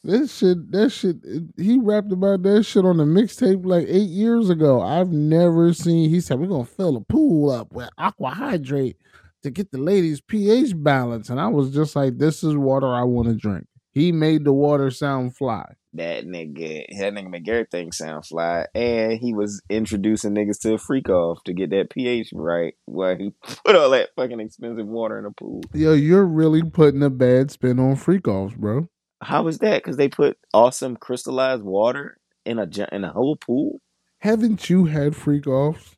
that 0.06 0.30
shit 0.30 0.72
that 0.72 0.90
shit 0.92 1.18
he 1.58 1.78
rapped 1.78 2.12
about 2.12 2.44
that 2.44 2.64
shit 2.64 2.86
on 2.86 2.98
the 2.98 3.06
mixtape 3.06 3.66
like 3.66 3.88
eight 3.90 4.10
years 4.10 4.50
ago. 4.50 4.82
I've 4.82 5.12
never 5.12 5.74
seen 5.74 6.10
he 6.10 6.22
said 6.22 6.40
we're 6.40 6.48
gonna 6.48 6.66
fill 6.66 6.98
a 6.98 7.02
pool 7.02 7.52
up 7.52 7.74
with 7.74 7.90
aqua 7.98 8.32
hydrate 8.32 8.98
to 9.44 9.52
get 9.52 9.72
the 9.72 9.78
ladies 9.80 10.22
ph 10.22 10.74
balance. 10.76 11.30
And 11.30 11.40
i 11.40 11.48
was 11.48 11.72
just 11.72 11.96
like 11.96 12.18
this 12.18 12.44
is 12.44 12.56
water 12.58 12.88
i 12.94 13.04
want 13.04 13.30
to 13.30 13.36
drink 13.36 13.68
he 13.92 14.12
made 14.12 14.44
the 14.44 14.54
water 14.54 14.92
sound 14.92 15.36
fly 15.36 15.76
that 15.94 16.26
nigga, 16.26 16.86
that 17.00 17.14
nigga 17.14 17.30
make 17.30 17.48
everything 17.48 17.92
sound 17.92 18.26
fly, 18.26 18.68
and 18.76 19.14
he 19.14 19.34
was 19.34 19.62
introducing 19.70 20.36
niggas 20.36 20.60
to 20.62 20.74
a 20.74 20.78
freak 20.78 21.10
off 21.10 21.44
to 21.46 21.54
get 21.54 21.72
that 21.72 21.90
pH 21.90 22.30
right, 22.34 22.76
while 22.86 23.16
he 23.18 23.32
put 23.66 23.76
all 23.76 23.90
that 23.90 24.10
fucking 24.16 24.40
expensive 24.40 24.88
water 24.88 25.18
in 25.18 25.24
the 25.24 25.32
pool. 25.32 25.62
Yo, 25.74 25.94
you're 25.94 26.26
really 26.26 26.64
putting 26.64 27.02
a 27.02 27.10
bad 27.10 27.50
spin 27.52 27.80
on 27.80 27.96
freak 27.96 28.28
offs, 28.28 28.56
bro. 28.56 28.90
How 29.22 29.48
is 29.48 29.60
that? 29.60 29.84
Because 29.84 29.98
they 29.98 30.10
put 30.10 30.38
awesome 30.54 30.96
crystallized 30.96 31.64
water 31.64 32.20
in 32.46 32.60
a 32.60 32.70
in 32.92 33.04
a 33.04 33.12
whole 33.12 33.36
pool. 33.36 33.82
Haven't 34.20 34.70
you 34.70 34.86
had 34.86 35.16
freak 35.16 35.48
offs? 35.48 35.96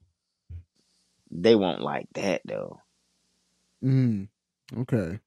They 1.30 1.56
won't 1.56 1.82
like 1.82 2.08
that 2.14 2.42
though. 2.46 2.82
Mm. 3.84 4.30
Okay. 4.78 5.20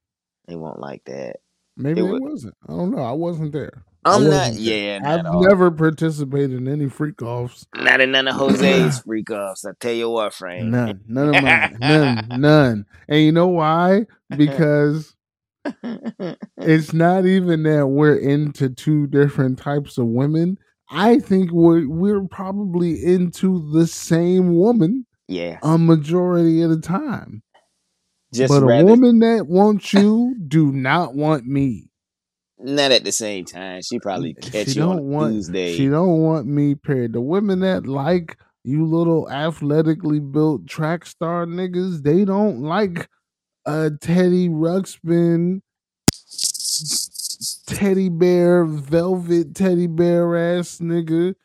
They 0.47 0.55
won't 0.55 0.79
like 0.79 1.03
that. 1.05 1.37
Maybe 1.77 2.01
It 2.01 2.05
it, 2.05 2.21
wasn't. 2.21 2.55
I 2.67 2.73
don't 2.73 2.91
know. 2.91 3.03
I 3.03 3.11
wasn't 3.11 3.51
there. 3.51 3.83
I'm 4.05 4.29
not. 4.29 4.53
Yeah, 4.53 4.99
not 4.99 5.25
I've 5.25 5.41
never 5.49 5.71
participated 5.71 6.53
in 6.53 6.67
any 6.67 6.89
freak 6.89 7.21
offs. 7.23 7.65
Not 7.75 8.01
in 8.01 8.11
none 8.11 8.27
of 8.27 8.35
Jose's 8.35 8.99
freak 9.05 9.31
offs. 9.31 9.65
I 9.65 9.71
tell 9.79 9.93
you 9.93 10.11
what, 10.11 10.33
Frank. 10.33 10.65
None. 10.65 11.01
None 11.07 11.35
of 11.35 11.43
mine. 11.43 11.77
None. 11.79 12.41
None. 12.41 12.85
And 13.07 13.19
you 13.21 13.31
know 13.31 13.47
why? 13.47 14.05
Because 14.35 15.15
it's 16.59 16.93
not 16.93 17.25
even 17.25 17.63
that 17.63 17.87
we're 17.87 18.17
into 18.17 18.69
two 18.69 19.07
different 19.07 19.57
types 19.57 19.97
of 19.97 20.05
women. 20.05 20.59
I 20.89 21.17
think 21.19 21.51
we're 21.51 21.89
we're 21.89 22.27
probably 22.27 23.03
into 23.03 23.71
the 23.73 23.87
same 23.87 24.55
woman 24.55 25.07
yeah, 25.27 25.57
a 25.63 25.77
majority 25.77 26.61
of 26.61 26.69
the 26.69 26.79
time. 26.79 27.41
Just 28.37 28.49
but 28.49 28.63
a 28.63 28.69
woman 28.69 29.19
that 29.19 29.47
wants 29.47 29.93
you 29.93 30.35
do 30.47 30.71
not 30.71 31.15
want 31.15 31.45
me. 31.45 31.89
not 32.59 32.91
at 32.91 33.03
the 33.03 33.11
same 33.11 33.45
time. 33.45 33.81
She 33.81 33.99
probably 33.99 34.33
catch 34.35 34.69
she 34.69 34.79
you 34.79 34.83
on 34.83 34.97
don't 34.97 34.97
a 34.97 35.01
want 35.01 35.33
Tuesday. 35.33 35.75
she 35.75 35.87
don't 35.89 36.19
want 36.21 36.47
me. 36.47 36.75
Period. 36.75 37.13
The 37.13 37.21
women 37.21 37.59
that 37.61 37.87
like 37.87 38.37
you, 38.63 38.85
little 38.85 39.29
athletically 39.31 40.19
built 40.19 40.67
track 40.67 41.05
star 41.05 41.45
niggas, 41.45 42.03
they 42.03 42.25
don't 42.25 42.61
like 42.61 43.09
a 43.65 43.91
Teddy 44.01 44.49
Ruxpin, 44.49 45.61
teddy 47.67 48.09
bear, 48.09 48.65
velvet 48.65 49.55
teddy 49.55 49.87
bear 49.87 50.35
ass 50.35 50.79
nigga 50.79 51.35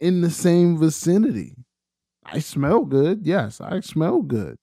in 0.00 0.20
the 0.20 0.30
same 0.30 0.78
vicinity. 0.78 1.54
I 2.24 2.40
smell 2.40 2.84
good. 2.84 3.26
Yes, 3.26 3.60
I 3.60 3.80
smell 3.80 4.22
good. 4.22 4.58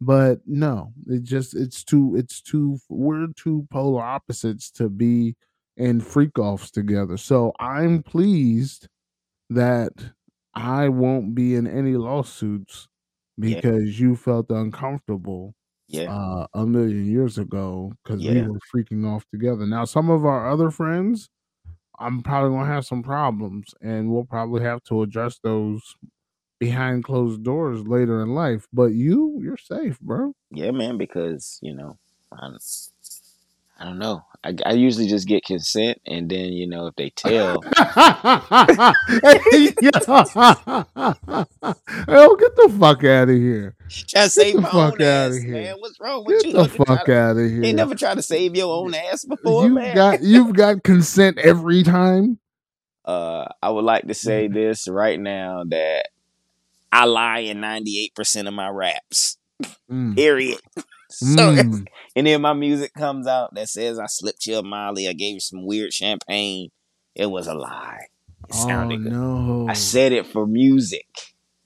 But 0.00 0.40
no, 0.46 0.92
it 1.06 1.24
just 1.24 1.54
it's 1.54 1.84
too 1.84 2.14
it's 2.16 2.40
too 2.40 2.78
we're 2.88 3.26
two 3.36 3.66
polar 3.70 4.02
opposites 4.02 4.70
to 4.72 4.88
be 4.88 5.36
in 5.76 6.00
freak 6.00 6.38
offs 6.38 6.70
together. 6.70 7.16
So 7.18 7.52
I'm 7.60 8.02
pleased 8.02 8.88
that 9.50 9.92
I 10.54 10.88
won't 10.88 11.34
be 11.34 11.54
in 11.54 11.66
any 11.66 11.96
lawsuits 11.96 12.88
Yeah. 13.42 13.62
because 13.62 14.00
you 14.00 14.16
felt 14.16 14.50
uncomfortable 14.50 15.54
Yeah. 15.88 16.08
uh, 16.08 16.46
a 16.54 16.66
million 16.66 17.06
years 17.06 17.38
ago 17.38 17.92
because 18.04 18.28
we 18.28 18.42
were 18.42 18.58
freaking 18.74 19.06
off 19.06 19.24
together. 19.32 19.66
Now, 19.66 19.84
some 19.84 20.10
of 20.10 20.24
our 20.24 20.50
other 20.50 20.70
friends, 20.70 21.28
I'm 21.98 22.22
probably 22.22 22.50
gonna 22.56 22.66
have 22.72 22.86
some 22.86 23.02
problems, 23.02 23.74
and 23.82 24.10
we'll 24.12 24.24
probably 24.26 24.62
have 24.62 24.82
to 24.84 25.02
address 25.02 25.38
those 25.42 25.82
behind 26.60 27.02
closed 27.04 27.42
doors 27.42 27.86
later 27.88 28.22
in 28.22 28.34
life. 28.34 28.68
But 28.72 28.92
you, 28.92 29.40
you're 29.42 29.56
safe, 29.56 29.98
bro. 30.00 30.34
Yeah, 30.52 30.70
man, 30.70 30.98
because 30.98 31.58
you 31.62 31.74
know, 31.74 31.98
I'm, 32.32 32.56
I 33.78 33.84
don't 33.86 33.98
know. 33.98 34.22
I, 34.44 34.54
I 34.64 34.72
usually 34.72 35.08
just 35.08 35.26
get 35.26 35.44
consent, 35.44 36.00
and 36.06 36.30
then 36.30 36.52
you 36.52 36.66
know, 36.68 36.86
if 36.86 36.94
they 36.96 37.10
tell, 37.10 37.62
yo, 42.08 42.36
get 42.36 42.56
the 42.56 42.74
fuck 42.78 43.04
out 43.04 43.28
of 43.28 43.34
here. 43.36 43.76
try 43.88 44.24
to 44.24 44.30
save 44.30 44.54
the 44.56 44.60
my 44.62 44.70
fuck 44.70 44.94
own 44.94 45.02
ass, 45.02 45.36
here. 45.38 45.52
man. 45.52 45.76
What's 45.78 45.98
wrong 46.00 46.24
with 46.24 46.42
Get 46.42 46.46
you? 46.46 46.52
the 46.52 46.62
you 46.64 46.68
try 46.84 46.84
fuck 46.86 47.08
out 47.08 47.36
of 47.36 47.50
here. 47.50 47.64
ain't 47.64 47.76
never 47.76 47.94
tried 47.94 48.14
to 48.16 48.22
save 48.22 48.54
your 48.56 48.74
own 48.74 48.94
ass 48.94 49.24
before, 49.24 49.64
you 49.66 49.74
man. 49.74 49.94
got 49.94 50.22
you've 50.22 50.52
got 50.54 50.82
consent 50.82 51.38
every 51.38 51.82
time. 51.82 52.38
uh, 53.04 53.46
I 53.62 53.70
would 53.70 53.84
like 53.84 54.06
to 54.08 54.14
say 54.14 54.48
this 54.48 54.88
right 54.88 55.18
now 55.18 55.64
that 55.68 56.08
I 56.92 57.04
lie 57.04 57.40
in 57.40 57.60
ninety 57.60 58.02
eight 58.02 58.14
percent 58.14 58.48
of 58.48 58.54
my 58.54 58.68
raps. 58.68 59.36
Mm. 59.90 60.14
Period. 60.16 60.60
So, 61.12 61.26
Mm. 61.52 61.88
and 62.14 62.24
then 62.28 62.40
my 62.40 62.52
music 62.52 62.92
comes 62.94 63.26
out 63.26 63.52
that 63.56 63.68
says 63.68 63.98
I 63.98 64.06
slipped 64.06 64.46
you 64.46 64.58
a 64.58 64.62
Molly, 64.62 65.08
I 65.08 65.12
gave 65.12 65.34
you 65.34 65.40
some 65.40 65.66
weird 65.66 65.92
champagne. 65.92 66.68
It 67.16 67.26
was 67.26 67.48
a 67.48 67.54
lie. 67.54 68.06
It 68.48 68.54
Oh 68.54 68.66
sounded 68.68 69.02
good. 69.02 69.12
no! 69.12 69.66
I 69.68 69.72
said 69.72 70.12
it 70.12 70.28
for 70.28 70.46
music. 70.46 71.08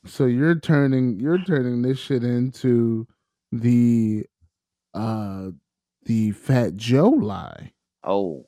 So 0.06 0.24
you're 0.24 0.59
turning 0.59 1.20
you're 1.20 1.44
turning 1.44 1.82
this 1.82 1.98
shit 1.98 2.24
into 2.24 3.06
the 3.52 4.24
uh 4.94 5.51
the 6.06 6.30
Fat 6.32 6.76
Joe 6.76 7.10
lie. 7.10 7.72
Oh, 8.02 8.46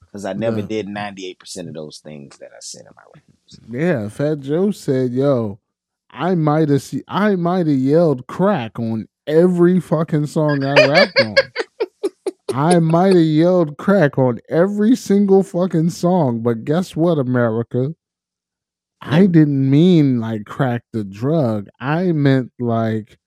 because 0.00 0.24
I 0.24 0.32
never 0.32 0.62
The- 0.62 0.68
did 0.68 0.86
98% 0.86 1.68
of 1.68 1.74
those 1.74 1.98
things 1.98 2.38
that 2.38 2.50
I 2.52 2.60
said 2.60 2.86
in 2.86 2.92
my 2.96 3.02
raps. 3.14 3.58
Yeah, 3.70 4.08
Fat 4.08 4.40
Joe 4.40 4.70
said, 4.70 5.12
"Yo, 5.12 5.59
I 6.12 6.34
might 6.34 6.68
have 6.68 6.82
see, 6.82 7.02
I 7.08 7.36
might 7.36 7.66
have 7.66 7.78
yelled 7.78 8.26
crack 8.26 8.78
on 8.78 9.06
every 9.26 9.80
fucking 9.80 10.26
song 10.26 10.64
I 10.64 10.86
rapped 10.86 11.20
on. 11.20 11.34
I 12.54 12.80
might 12.80 13.14
have 13.14 13.24
yelled 13.24 13.76
crack 13.78 14.18
on 14.18 14.40
every 14.48 14.96
single 14.96 15.42
fucking 15.42 15.90
song, 15.90 16.42
but 16.42 16.64
guess 16.64 16.96
what, 16.96 17.18
America? 17.18 17.94
I 19.00 19.26
didn't 19.26 19.70
mean 19.70 20.20
like 20.20 20.44
crack 20.44 20.82
the 20.92 21.04
drug. 21.04 21.68
I 21.80 22.12
meant 22.12 22.52
like 22.58 23.18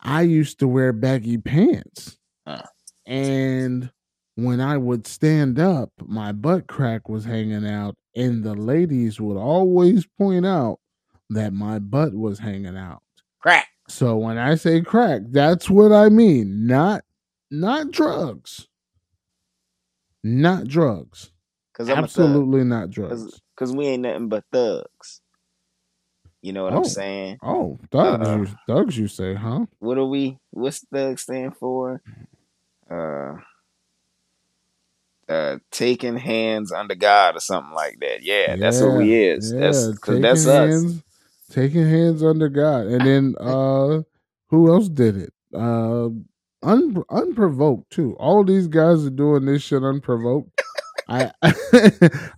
I 0.00 0.22
used 0.22 0.58
to 0.58 0.68
wear 0.68 0.92
baggy 0.92 1.38
pants. 1.38 2.18
And 3.06 3.90
when 4.34 4.60
I 4.60 4.76
would 4.76 5.06
stand 5.06 5.58
up, 5.58 5.90
my 6.04 6.32
butt 6.32 6.66
crack 6.66 7.08
was 7.08 7.24
hanging 7.24 7.66
out, 7.66 7.94
and 8.14 8.44
the 8.44 8.54
ladies 8.54 9.20
would 9.20 9.38
always 9.38 10.06
point 10.18 10.44
out 10.44 10.78
that 11.30 11.52
my 11.52 11.78
butt 11.78 12.14
was 12.14 12.38
hanging 12.38 12.76
out. 12.76 13.02
Crack. 13.40 13.68
So 13.88 14.16
when 14.16 14.38
I 14.38 14.54
say 14.56 14.80
crack, 14.82 15.22
that's 15.30 15.70
what 15.70 15.92
I 15.92 16.08
mean, 16.08 16.66
not 16.66 17.04
not 17.50 17.90
drugs. 17.90 18.68
Not 20.22 20.66
drugs. 20.66 21.30
Because 21.72 21.88
I'm 21.88 21.98
Absolutely 22.04 22.64
not 22.64 22.90
drugs. 22.90 23.40
Because 23.54 23.72
we 23.72 23.86
ain't 23.86 24.02
nothing 24.02 24.28
but 24.28 24.44
thugs. 24.52 25.20
You 26.42 26.52
know 26.52 26.64
what 26.64 26.72
Oh. 26.74 26.78
I'm 26.78 26.84
saying? 26.84 27.38
Oh, 27.42 27.78
thugs, 27.90 28.28
Uh, 28.28 28.36
you, 28.38 28.46
thugs, 28.66 28.98
you 28.98 29.08
say, 29.08 29.34
huh? 29.34 29.66
What 29.78 29.96
are 29.98 30.04
we? 30.04 30.38
What's 30.50 30.84
thug 30.92 31.18
stand 31.18 31.56
for? 31.56 32.02
Uh, 32.90 33.34
uh, 35.28 35.58
taking 35.70 36.16
hands 36.16 36.72
under 36.72 36.94
God 36.94 37.36
or 37.36 37.40
something 37.40 37.74
like 37.74 37.98
that. 38.00 38.22
Yeah, 38.22 38.56
that's 38.56 38.80
what 38.80 38.96
we 38.96 39.14
is. 39.14 39.52
that's 39.52 39.88
because 39.92 40.20
that's 40.20 40.46
us. 40.46 40.68
hands, 40.70 41.02
Taking 41.50 41.88
hands 41.88 42.22
under 42.22 42.48
God, 42.48 42.86
and 42.86 43.06
then 43.06 43.34
uh, 43.40 44.02
who 44.48 44.72
else 44.72 44.88
did 44.88 45.16
it? 45.16 45.32
Uh, 45.54 46.08
un- 46.62 47.02
unprovoked 47.10 47.90
too. 47.90 48.14
All 48.18 48.44
these 48.44 48.68
guys 48.68 49.04
are 49.06 49.10
doing 49.10 49.46
this 49.46 49.62
shit 49.62 49.82
unprovoked. 49.82 50.60
I 51.08 51.30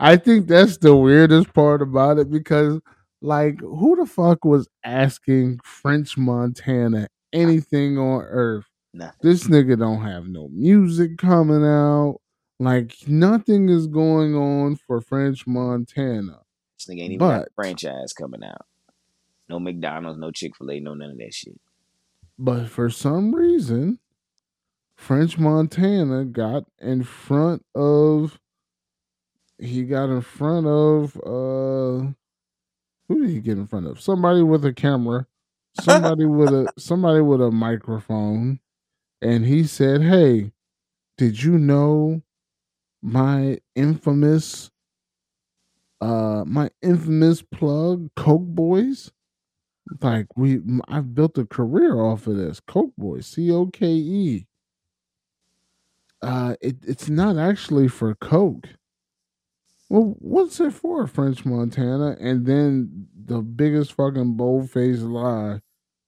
I 0.00 0.16
think 0.16 0.46
that's 0.46 0.76
the 0.76 0.94
weirdest 0.94 1.52
part 1.52 1.82
about 1.82 2.18
it 2.18 2.30
because 2.30 2.80
like 3.20 3.58
who 3.60 3.96
the 3.96 4.06
fuck 4.06 4.44
was 4.44 4.68
asking 4.84 5.60
French 5.64 6.16
Montana 6.16 7.08
anything 7.32 7.98
on 7.98 8.22
earth? 8.22 8.66
Nothing. 8.94 9.18
This 9.22 9.46
nigga 9.48 9.78
don't 9.78 10.02
have 10.02 10.26
no 10.26 10.48
music 10.52 11.18
coming 11.18 11.64
out. 11.64 12.20
Like 12.58 12.94
nothing 13.06 13.68
is 13.68 13.86
going 13.86 14.34
on 14.34 14.76
for 14.76 15.00
French 15.00 15.46
Montana. 15.46 16.40
This 16.78 16.86
nigga 16.88 17.02
ain't 17.02 17.12
even 17.12 17.18
got 17.18 17.42
a 17.42 17.50
franchise 17.54 18.12
coming 18.12 18.44
out. 18.44 18.66
No 19.50 19.58
McDonald's, 19.58 20.18
no 20.18 20.30
Chick 20.30 20.56
Fil 20.56 20.70
A, 20.70 20.80
no 20.80 20.94
none 20.94 21.10
of 21.10 21.18
that 21.18 21.34
shit. 21.34 21.60
But 22.38 22.68
for 22.68 22.88
some 22.88 23.34
reason, 23.34 23.98
French 24.94 25.38
Montana 25.38 26.24
got 26.24 26.66
in 26.78 27.02
front 27.02 27.66
of 27.74 28.38
he 29.58 29.82
got 29.82 30.04
in 30.04 30.20
front 30.20 30.68
of 30.68 31.16
uh 31.16 32.12
who 33.08 33.20
did 33.20 33.30
he 33.30 33.40
get 33.40 33.58
in 33.58 33.66
front 33.66 33.88
of? 33.88 34.00
Somebody 34.00 34.42
with 34.42 34.64
a 34.64 34.72
camera, 34.72 35.26
somebody 35.80 36.24
with 36.38 36.50
a 36.50 36.72
somebody 36.78 37.20
with 37.20 37.42
a 37.42 37.50
microphone, 37.50 38.60
and 39.20 39.44
he 39.44 39.64
said, 39.64 40.00
Hey, 40.00 40.52
did 41.18 41.42
you 41.42 41.58
know 41.58 42.22
my 43.02 43.58
infamous 43.74 44.70
uh 46.00 46.44
my 46.46 46.70
infamous 46.82 47.42
plug, 47.42 48.10
Coke 48.14 48.46
Boys? 48.46 49.10
Like 50.00 50.26
we 50.36 50.60
I've 50.88 51.14
built 51.14 51.38
a 51.38 51.46
career 51.46 52.00
off 52.00 52.26
of 52.26 52.36
this. 52.36 52.60
Coke 52.60 52.94
Boy, 52.96 53.20
C 53.20 53.50
O 53.50 53.66
K 53.66 53.86
E. 53.86 54.46
Uh 56.22 56.54
it, 56.60 56.76
it's 56.86 57.08
not 57.08 57.36
actually 57.38 57.88
for 57.88 58.14
Coke. 58.14 58.68
Well, 59.88 60.14
what's 60.20 60.60
it 60.60 60.72
for, 60.72 61.06
French 61.08 61.44
Montana? 61.44 62.16
And 62.20 62.46
then 62.46 63.08
the 63.26 63.42
biggest 63.42 63.94
fucking 63.94 64.34
bold 64.36 64.70
faced 64.70 65.02
lie 65.02 65.60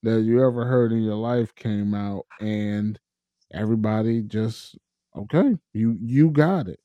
that 0.04 0.20
you 0.22 0.46
ever 0.46 0.64
heard 0.64 0.92
in 0.92 1.02
your 1.02 1.16
life 1.16 1.52
came 1.56 1.92
out 1.94 2.26
and 2.40 2.98
everybody 3.52 4.22
just 4.22 4.76
okay, 5.16 5.56
you 5.72 5.96
you 6.00 6.30
got 6.30 6.68
it. 6.68 6.78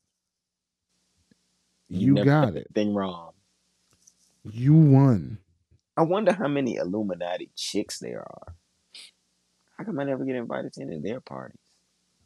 You 1.88 2.14
never 2.14 2.24
got 2.24 2.56
it. 2.56 2.66
Anything 2.74 2.94
wrong. 2.94 3.32
You 4.44 4.74
won. 4.74 5.38
I 5.98 6.02
wonder 6.02 6.32
how 6.32 6.46
many 6.46 6.76
Illuminati 6.76 7.50
chicks 7.56 7.98
there 7.98 8.20
are. 8.20 8.54
How 9.76 9.84
come 9.84 9.98
I 9.98 10.04
never 10.04 10.24
get 10.24 10.36
invited 10.36 10.72
to 10.74 10.82
any 10.82 10.94
of 10.96 11.02
their 11.02 11.20
parties? 11.20 11.58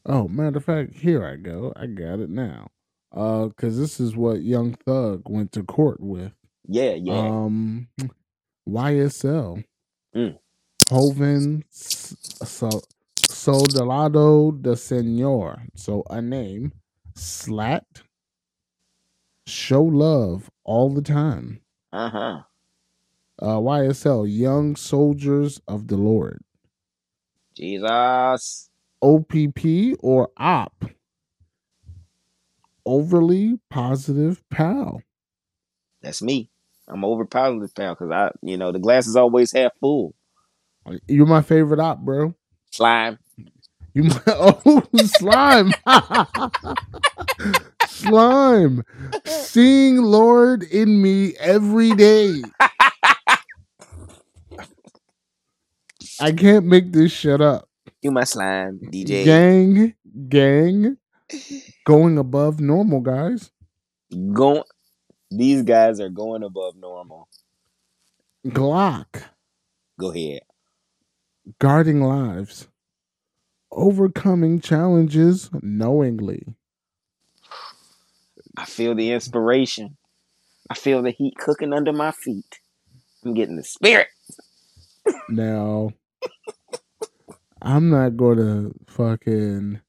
Oh, 0.05 0.29
matter 0.29 0.59
of 0.59 0.65
fact, 0.65 0.95
here 0.95 1.25
I 1.25 1.37
go. 1.37 1.73
I 1.75 1.87
got 1.87 2.21
it 2.21 2.29
now. 2.29 2.69
Uh, 3.15 3.49
cause 3.57 3.79
this 3.79 3.99
is 3.99 4.15
what 4.17 4.43
Young 4.43 4.75
Thug 4.87 5.23
went 5.29 5.53
to 5.53 5.63
court 5.63 6.01
with. 6.01 6.33
Yeah, 6.69 6.93
yeah. 6.95 7.19
Um, 7.19 7.89
YSL, 8.69 9.65
Mm. 10.15 10.39
Joven 10.91 11.65
S- 11.71 12.15
so 12.45 12.83
Soldado 13.17 14.51
de 14.53 14.77
Senor. 14.77 15.63
So 15.75 16.05
a 16.11 16.21
name, 16.21 16.73
Slat. 17.15 17.87
Show 19.47 19.83
love 19.83 20.51
all 20.65 20.91
the 20.91 21.03
time. 21.03 21.61
Uh 21.93 22.11
huh. 22.11 22.43
Uh, 23.43 23.59
YSL, 23.59 24.25
Young 24.33 24.77
Soldiers 24.77 25.61
of 25.67 25.89
the 25.89 25.97
Lord. 25.97 26.45
Jesus. 27.57 28.71
OPP 29.03 29.97
or 29.99 30.31
OP. 30.37 30.85
Overly 32.87 33.59
positive 33.69 34.49
pal. 34.49 35.03
That's 36.03 36.23
me. 36.23 36.51
I'm 36.87 37.05
over 37.05 37.25
positive 37.25 37.75
pal 37.75 37.95
because 37.95 38.13
I, 38.13 38.31
you 38.43 38.57
know, 38.57 38.71
the 38.71 38.79
glass 38.79 39.09
is 39.09 39.17
always 39.17 39.51
half 39.51 39.73
full. 39.81 40.15
You're 41.09 41.27
my 41.27 41.43
favorite 41.43 41.81
op, 41.81 41.99
bro. 41.99 42.37
Slime. 42.71 43.19
You 43.93 44.05
my 44.05 44.21
oh 44.29 44.85
slime. 45.05 45.73
slime. 47.89 48.85
Seeing 49.25 49.99
Lord 49.99 50.63
in 50.63 51.03
me 51.03 51.35
every 51.39 51.93
day. 51.97 52.41
I 56.21 56.33
can't 56.33 56.67
make 56.67 56.93
this 56.93 57.13
shit 57.13 57.41
up. 57.41 57.69
You 58.03 58.11
my 58.11 58.25
slime, 58.25 58.81
DJ. 58.85 59.25
Gang, 59.25 59.95
gang, 60.29 60.97
going 61.87 62.19
above 62.19 62.61
normal, 62.61 63.01
guys. 63.01 63.51
Going. 64.33 64.63
These 65.31 65.63
guys 65.63 66.01
are 66.01 66.11
going 66.11 66.43
above 66.43 66.77
normal. 66.77 67.29
Glock, 68.47 69.23
Go 69.99 70.11
ahead. 70.11 70.43
guarding 71.59 72.03
lives. 72.03 72.69
overcoming 73.71 74.61
challenges 74.61 75.49
knowingly. 75.63 76.45
I 78.57 78.65
feel 78.67 78.95
the 78.95 79.13
inspiration. 79.13 79.97
I 80.69 80.75
feel 80.75 81.03
the 81.03 81.13
heat 81.13 81.35
cooking 81.39 81.73
under 81.73 81.93
my 81.93 82.11
feet. 82.13 82.59
I'm 83.25 83.33
getting 83.35 83.57
the 83.57 83.65
spirit. 83.65 84.09
Now, 85.29 85.93
I'm 87.63 87.91
not 87.91 88.17
going 88.17 88.39
to 88.39 88.75
fucking. 88.89 89.81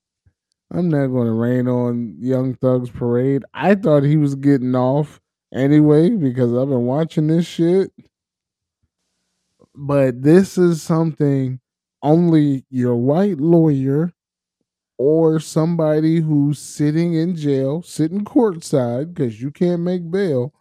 I'm 0.71 0.89
not 0.89 1.07
going 1.07 1.27
to 1.27 1.33
rain 1.33 1.67
on 1.67 2.15
Young 2.19 2.55
Thug's 2.55 2.89
parade. 2.89 3.43
I 3.53 3.75
thought 3.75 4.03
he 4.03 4.17
was 4.17 4.35
getting 4.35 4.75
off 4.75 5.19
anyway 5.53 6.11
because 6.11 6.53
I've 6.53 6.69
been 6.69 6.85
watching 6.85 7.27
this 7.27 7.45
shit. 7.45 7.91
But 9.75 10.21
this 10.21 10.57
is 10.57 10.81
something 10.81 11.59
only 12.01 12.65
your 12.69 12.95
white 12.95 13.39
lawyer 13.39 14.13
or 14.97 15.39
somebody 15.39 16.21
who's 16.21 16.59
sitting 16.59 17.13
in 17.13 17.35
jail, 17.35 17.81
sitting 17.81 18.23
courtside 18.23 19.13
because 19.13 19.41
you 19.41 19.51
can't 19.51 19.81
make 19.81 20.09
bail. 20.11 20.53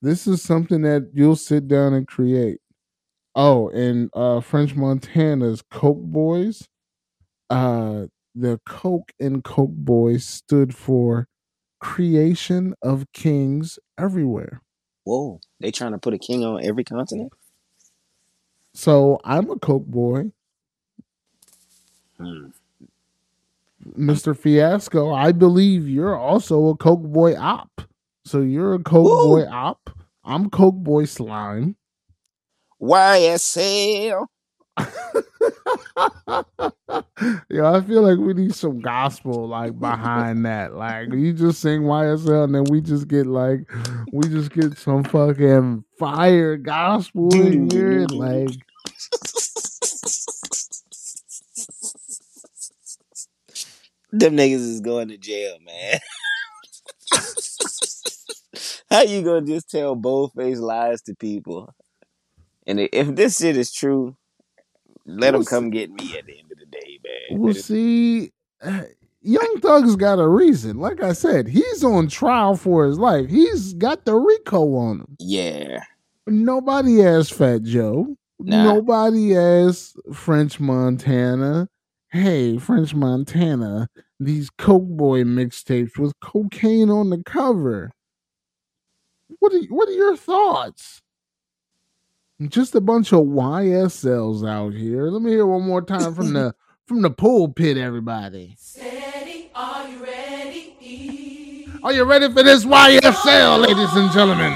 This 0.00 0.26
is 0.26 0.42
something 0.42 0.82
that 0.82 1.10
you'll 1.14 1.36
sit 1.36 1.66
down 1.66 1.94
and 1.94 2.06
create. 2.06 2.60
Oh, 3.34 3.68
and 3.70 4.10
uh 4.14 4.40
French 4.40 4.74
Montana's 4.74 5.62
Coke 5.70 6.02
Boys. 6.02 6.68
Uh 7.50 8.06
the 8.34 8.60
Coke 8.66 9.12
and 9.20 9.44
Coke 9.44 9.72
Boys 9.72 10.26
stood 10.26 10.74
for 10.74 11.28
creation 11.80 12.74
of 12.82 13.06
kings 13.12 13.78
everywhere. 13.98 14.60
Whoa, 15.04 15.40
they 15.60 15.70
trying 15.70 15.92
to 15.92 15.98
put 15.98 16.14
a 16.14 16.18
king 16.18 16.44
on 16.44 16.64
every 16.64 16.84
continent? 16.84 17.32
So 18.72 19.20
I'm 19.24 19.50
a 19.50 19.58
Coke 19.58 19.86
boy. 19.86 20.32
Hmm. 22.18 22.48
Mr. 23.98 24.36
Fiasco, 24.36 25.12
I 25.12 25.32
believe 25.32 25.88
you're 25.88 26.16
also 26.16 26.68
a 26.68 26.76
Coke 26.76 27.02
Boy 27.02 27.36
op. 27.36 27.82
So 28.24 28.40
you're 28.40 28.74
a 28.74 28.78
Coke! 28.78 29.06
Boy 29.06 29.46
op. 29.46 29.90
I'm 30.24 30.48
Coke 30.48 30.76
Boy 30.82 31.04
Slime. 31.04 31.76
YSL. 32.84 34.26
yeah, 37.48 37.70
I 37.72 37.80
feel 37.80 38.02
like 38.02 38.18
we 38.18 38.34
need 38.34 38.54
some 38.54 38.80
gospel 38.80 39.48
like 39.48 39.78
behind 39.78 40.44
that. 40.46 40.74
Like 40.74 41.12
you 41.12 41.32
just 41.32 41.60
sing 41.60 41.82
YSL 41.82 42.44
and 42.44 42.54
then 42.54 42.64
we 42.64 42.80
just 42.80 43.08
get 43.08 43.26
like 43.26 43.60
we 44.12 44.28
just 44.28 44.50
get 44.52 44.76
some 44.76 45.04
fucking 45.04 45.84
fire 45.98 46.56
gospel 46.56 47.32
in 47.34 47.70
here. 47.70 48.06
Like 48.10 48.50
Them 54.12 54.36
niggas 54.36 54.60
is 54.60 54.80
going 54.80 55.08
to 55.08 55.18
jail, 55.18 55.56
man. 55.60 55.98
How 58.90 59.02
you 59.02 59.22
gonna 59.22 59.44
just 59.44 59.68
tell 59.68 59.96
bold 59.96 60.32
faced 60.36 60.60
lies 60.60 61.02
to 61.02 61.16
people? 61.16 61.74
And 62.66 62.80
if 62.80 63.14
this 63.14 63.38
shit 63.38 63.56
is 63.56 63.72
true, 63.72 64.16
let 65.06 65.32
them 65.32 65.40
Well, 65.40 65.46
come 65.46 65.70
get 65.70 65.90
me 65.90 66.16
at 66.16 66.26
the 66.26 66.38
end 66.38 66.50
of 66.50 66.58
the 66.58 66.66
day, 66.66 66.98
man. 67.04 67.40
Well, 67.40 67.54
see, 67.54 68.32
uh, 68.62 68.82
Young 69.20 69.60
Thug's 69.60 69.96
got 69.96 70.18
a 70.18 70.28
reason. 70.28 70.78
Like 70.78 71.02
I 71.02 71.12
said, 71.12 71.48
he's 71.48 71.82
on 71.82 72.08
trial 72.08 72.56
for 72.56 72.86
his 72.86 72.98
life. 72.98 73.28
He's 73.28 73.74
got 73.74 74.04
the 74.04 74.14
Rico 74.14 74.74
on 74.76 75.00
him. 75.00 75.16
Yeah. 75.18 75.82
Nobody 76.26 77.02
asked 77.02 77.34
Fat 77.34 77.62
Joe. 77.62 78.16
Nah. 78.38 78.74
Nobody 78.74 79.36
asked 79.36 79.96
French 80.12 80.60
Montana. 80.60 81.68
Hey, 82.10 82.58
French 82.58 82.94
Montana, 82.94 83.88
these 84.20 84.48
Coke 84.50 84.86
Boy 84.86 85.24
mixtapes 85.24 85.98
with 85.98 86.12
cocaine 86.20 86.90
on 86.90 87.10
the 87.10 87.22
cover. 87.24 87.90
What 89.40 89.52
are 89.52 89.62
what 89.64 89.88
are 89.88 89.92
your 89.92 90.16
thoughts? 90.16 91.02
Just 92.42 92.74
a 92.74 92.80
bunch 92.80 93.12
of 93.12 93.20
YSLs 93.20 94.44
out 94.48 94.74
here. 94.74 95.04
Let 95.04 95.22
me 95.22 95.30
hear 95.30 95.46
one 95.46 95.62
more 95.62 95.80
time 95.80 96.12
from 96.14 96.32
the 96.32 96.52
from 96.86 97.00
the 97.00 97.10
pulpit, 97.10 97.76
everybody. 97.76 98.56
Steady, 98.58 99.50
are 99.54 99.88
you 99.88 100.02
ready? 100.04 101.78
Are 101.84 101.92
you 101.92 102.02
ready 102.02 102.26
for 102.32 102.42
this 102.42 102.64
YSL, 102.64 103.60
ladies 103.60 103.92
and 103.94 104.10
gentlemen? 104.10 104.52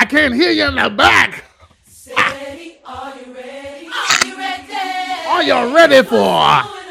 I 0.00 0.06
can't 0.08 0.34
hear 0.34 0.50
you 0.50 0.64
in 0.64 0.74
the 0.74 0.90
back. 0.90 1.44
Steady, 1.86 2.78
are 2.84 3.14
you 3.14 3.32
ready? 3.32 3.86
Are 3.86 4.26
you 4.26 4.36
ready? 4.36 5.28
Are 5.28 5.42
you 5.44 5.76
ready 5.76 6.02
for? 6.02 6.16
What's 6.16 6.82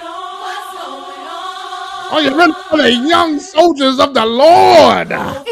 going 0.78 1.28
on? 1.28 2.14
Are 2.14 2.22
you 2.22 2.38
ready 2.38 2.54
for 2.70 2.78
the 2.78 2.92
young 2.94 3.38
soldiers 3.42 4.00
of 4.00 4.14
the 4.14 4.26
Lord? 4.26 5.12
Oh, 5.12 5.44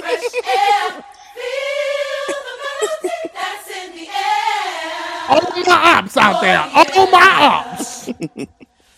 All 5.27 5.41
my 5.65 5.97
ops 5.97 6.17
out 6.17 6.41
there. 6.41 6.59
All 6.59 7.11
my 7.11 7.37
ops. 7.39 8.05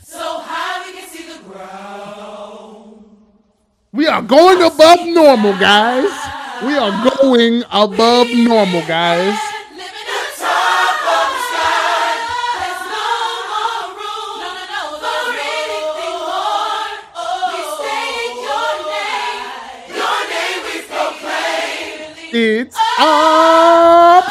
So 0.04 0.40
high 0.40 0.86
we 0.86 1.00
can 1.00 1.10
see 1.10 1.32
the 1.32 1.40
ground. 1.44 3.06
We 3.92 4.08
are 4.08 4.22
going 4.22 4.62
above 4.62 5.00
normal, 5.06 5.54
guys. 5.58 6.12
We 6.64 6.78
are 6.78 7.12
going 7.20 7.64
above 7.72 8.28
normal, 8.34 8.86
guys. 8.88 9.38
It's 22.40 22.78
on 23.00 24.22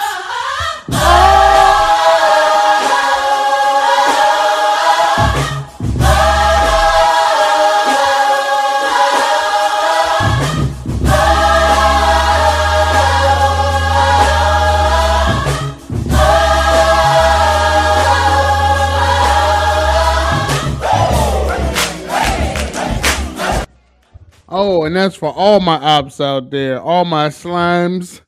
Oh, 24.59 24.85
and 24.85 24.97
that's 24.97 25.15
for 25.15 25.33
all 25.35 25.61
my 25.61 25.77
ops 25.77 26.19
out 26.21 26.51
there, 26.51 26.81
all 26.81 27.05
my 27.05 27.29
slimes. 27.29 28.23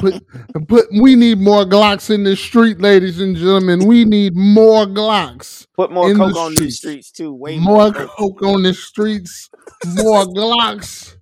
Put, 0.00 0.20
put. 0.66 0.86
We 1.00 1.14
need 1.14 1.38
more 1.38 1.64
Glocks 1.64 2.12
in 2.12 2.24
the 2.24 2.34
street, 2.34 2.80
ladies 2.80 3.20
and 3.20 3.36
gentlemen. 3.36 3.86
We 3.86 4.04
need 4.04 4.34
more 4.34 4.86
Glocks. 4.86 5.68
Put 5.76 5.92
more 5.92 6.12
coke 6.16 6.34
the 6.34 6.40
on 6.40 6.54
these 6.56 6.78
streets. 6.78 7.12
too. 7.12 7.32
Way 7.32 7.60
More 7.60 7.92
more. 7.92 8.08
coke 8.08 8.42
on 8.42 8.64
the 8.64 8.74
streets. 8.74 9.48
More 9.94 10.24
Glocks. 10.24 11.14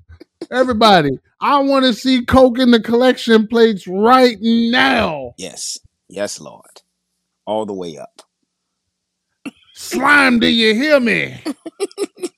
Everybody, 0.51 1.11
I 1.41 1.59
want 1.61 1.85
to 1.85 1.93
see 1.93 2.25
coke 2.25 2.59
in 2.59 2.71
the 2.71 2.81
collection 2.81 3.47
plates 3.47 3.87
right 3.87 4.39
now. 4.41 5.35
Yes. 5.37 5.79
Yes, 6.09 6.41
Lord. 6.41 6.81
All 7.45 7.67
the 7.67 7.75
way 7.75 7.99
up. 7.99 8.23
Slime, 9.75 10.39
do 10.39 10.47
you 10.49 10.75
hear 10.75 10.99
me? 10.99 11.43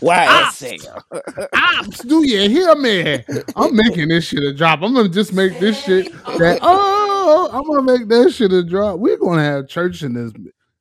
YSL. 0.00 0.28
Ops, 0.28 0.62
uh, 0.62 1.46
Ops, 1.54 1.98
do 2.00 2.26
you 2.26 2.48
hear 2.48 2.74
me? 2.74 3.24
I'm 3.56 3.74
making 3.76 4.08
this 4.08 4.24
shit 4.24 4.42
a 4.42 4.54
drop. 4.54 4.82
I'm 4.82 4.94
gonna 4.94 5.08
just 5.08 5.32
make 5.32 5.58
this 5.58 5.82
shit 5.82 6.12
that 6.12 6.58
oh, 6.62 7.50
I'm 7.52 7.64
gonna 7.64 7.82
make 7.82 8.08
that 8.08 8.32
shit 8.32 8.52
a 8.52 8.62
drop. 8.62 8.98
We're 8.98 9.18
gonna 9.18 9.42
have 9.42 9.68
church 9.68 10.02
in 10.02 10.14
this. 10.14 10.32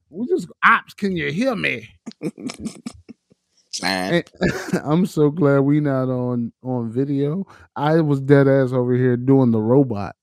We 0.10 0.28
just 0.28 0.48
ops. 0.64 0.94
Can 0.94 1.16
you 1.16 1.32
hear 1.32 1.56
me? 1.56 1.90
I'm 3.84 5.06
so 5.06 5.30
glad 5.30 5.60
we 5.60 5.80
not 5.82 6.10
on 6.10 6.54
on 6.64 6.92
video. 6.92 7.46
I 7.76 8.00
was 8.02 8.22
dead 8.22 8.48
ass 8.48 8.72
over 8.72 8.96
here 8.96 9.18
doing 9.18 9.52
the 9.52 9.62
robot, 9.62 10.16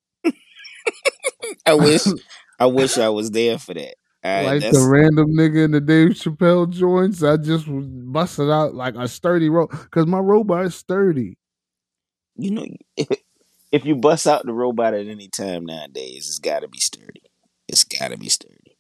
I 1.67 1.75
wish 1.75 2.07
I 2.59 2.67
wish 2.67 2.99
I 2.99 3.09
was 3.09 3.31
there 3.31 3.59
for 3.59 3.75
that. 3.75 3.95
Right, 4.25 4.63
like 4.63 4.73
the 4.73 4.87
random 4.89 5.35
nigga 5.35 5.65
in 5.65 5.73
the 5.73 5.81
Dave 5.81 6.11
Chappelle 6.11 6.71
joints. 6.71 7.25
I 7.25 7.37
just 7.37 7.67
busted 7.69 8.51
out 8.51 8.75
like 8.75 8.95
a 8.95 9.09
sturdy 9.09 9.49
rope 9.49 9.73
because 9.73 10.07
my 10.07 10.21
robot 10.21 10.67
is 10.67 10.77
sturdy. 10.77 11.39
you 12.37 12.53
know 12.53 12.67
if 13.73 13.85
you 13.85 13.97
bust 13.97 14.27
out 14.27 14.47
the 14.47 14.53
robot 14.53 14.95
at 14.95 15.07
any 15.07 15.29
time 15.29 15.65
nowadays, 15.65 16.29
it's 16.29 16.39
gotta 16.39 16.69
be 16.69 16.79
sturdy. 16.79 17.23
It's 17.67 17.85
gotta 17.85 18.17
be 18.17 18.29
sturdy. 18.29 18.77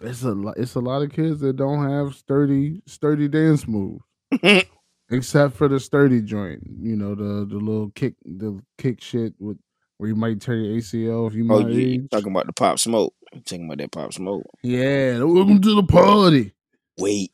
It's 0.00 0.22
a 0.22 0.30
lot. 0.32 0.56
It's 0.56 0.74
a 0.74 0.80
lot 0.80 1.02
of 1.02 1.12
kids 1.12 1.40
that 1.40 1.56
don't 1.56 1.88
have 1.88 2.14
sturdy, 2.14 2.82
sturdy 2.86 3.28
dance 3.28 3.68
moves, 3.68 4.02
except 5.10 5.54
for 5.54 5.68
the 5.68 5.78
sturdy 5.78 6.22
joint. 6.22 6.62
You 6.80 6.96
know, 6.96 7.14
the 7.14 7.46
the 7.46 7.56
little 7.56 7.90
kick, 7.90 8.14
the 8.24 8.60
kick 8.78 9.02
shit 9.02 9.34
with 9.38 9.58
where 9.98 10.08
you 10.10 10.16
might 10.16 10.40
tear 10.40 10.56
your 10.56 10.76
ACL 10.78 11.28
if 11.28 11.34
you 11.34 11.44
Oh, 11.48 11.58
my 11.58 11.60
you, 11.60 11.86
you 11.90 12.00
age. 12.04 12.10
talking 12.10 12.32
about 12.32 12.46
the 12.46 12.52
pop 12.54 12.78
smoke? 12.78 13.14
You 13.34 13.40
talking 13.42 13.66
about 13.66 13.78
that 13.78 13.92
pop 13.92 14.12
smoke? 14.12 14.46
Yeah, 14.62 15.20
welcome 15.24 15.60
to 15.62 15.74
the 15.76 15.84
party. 15.84 16.52
Wait. 16.98 17.32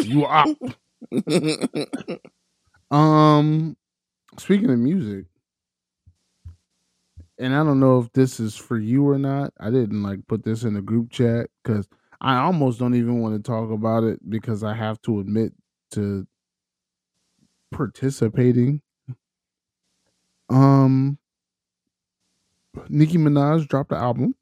You 0.00 0.24
are. 0.24 0.48
Um, 2.90 3.76
speaking 4.38 4.70
of 4.70 4.78
music, 4.78 5.26
and 7.38 7.54
I 7.54 7.64
don't 7.64 7.80
know 7.80 8.00
if 8.00 8.12
this 8.12 8.40
is 8.40 8.56
for 8.56 8.78
you 8.78 9.08
or 9.08 9.18
not. 9.18 9.52
I 9.60 9.70
didn't 9.70 10.02
like 10.02 10.26
put 10.28 10.44
this 10.44 10.64
in 10.64 10.74
the 10.74 10.82
group 10.82 11.10
chat 11.10 11.48
because 11.62 11.88
I 12.20 12.36
almost 12.38 12.78
don't 12.78 12.94
even 12.94 13.20
want 13.20 13.36
to 13.36 13.42
talk 13.42 13.70
about 13.70 14.04
it 14.04 14.20
because 14.28 14.64
I 14.64 14.74
have 14.74 15.00
to 15.02 15.20
admit 15.20 15.52
to 15.92 16.26
participating. 17.72 18.82
Um, 20.50 21.18
Nicki 22.88 23.18
Minaj 23.18 23.66
dropped 23.68 23.90
the 23.90 23.96
album. 23.96 24.34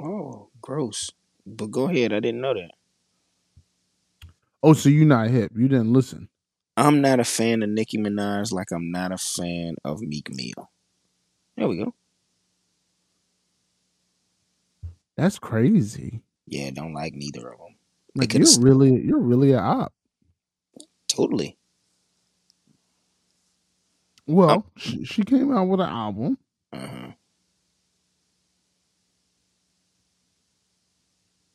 oh, 0.00 0.48
gross. 0.60 1.10
But 1.46 1.70
go 1.70 1.88
ahead. 1.88 2.12
I 2.12 2.20
didn't 2.20 2.40
know 2.40 2.54
that. 2.54 2.72
Oh, 4.62 4.72
so 4.74 4.88
you're 4.88 5.06
not 5.06 5.28
hip? 5.28 5.52
You 5.56 5.68
didn't 5.68 5.92
listen? 5.92 6.28
I'm 6.76 7.00
not 7.00 7.20
a 7.20 7.24
fan 7.24 7.62
of 7.62 7.70
Nicki 7.70 7.98
Minaj 7.98 8.52
like 8.52 8.70
I'm 8.72 8.90
not 8.90 9.12
a 9.12 9.18
fan 9.18 9.74
of 9.84 10.00
Meek 10.00 10.28
Mill. 10.30 10.70
There 11.56 11.68
we 11.68 11.78
go. 11.78 11.94
That's 15.16 15.38
crazy. 15.38 16.22
Yeah, 16.46 16.70
don't 16.70 16.94
like 16.94 17.14
neither 17.14 17.52
of 17.52 17.58
them. 17.58 17.76
Like 18.14 18.34
you're 18.34 18.46
really, 18.60 19.02
you're 19.02 19.20
really 19.20 19.52
a 19.52 19.58
op. 19.60 19.92
Totally. 21.08 21.56
Well, 24.26 24.66
she, 24.76 25.04
she 25.04 25.24
came 25.24 25.54
out 25.54 25.64
with 25.64 25.80
an 25.80 25.88
album. 25.88 26.38
Uh-huh. 26.72 27.12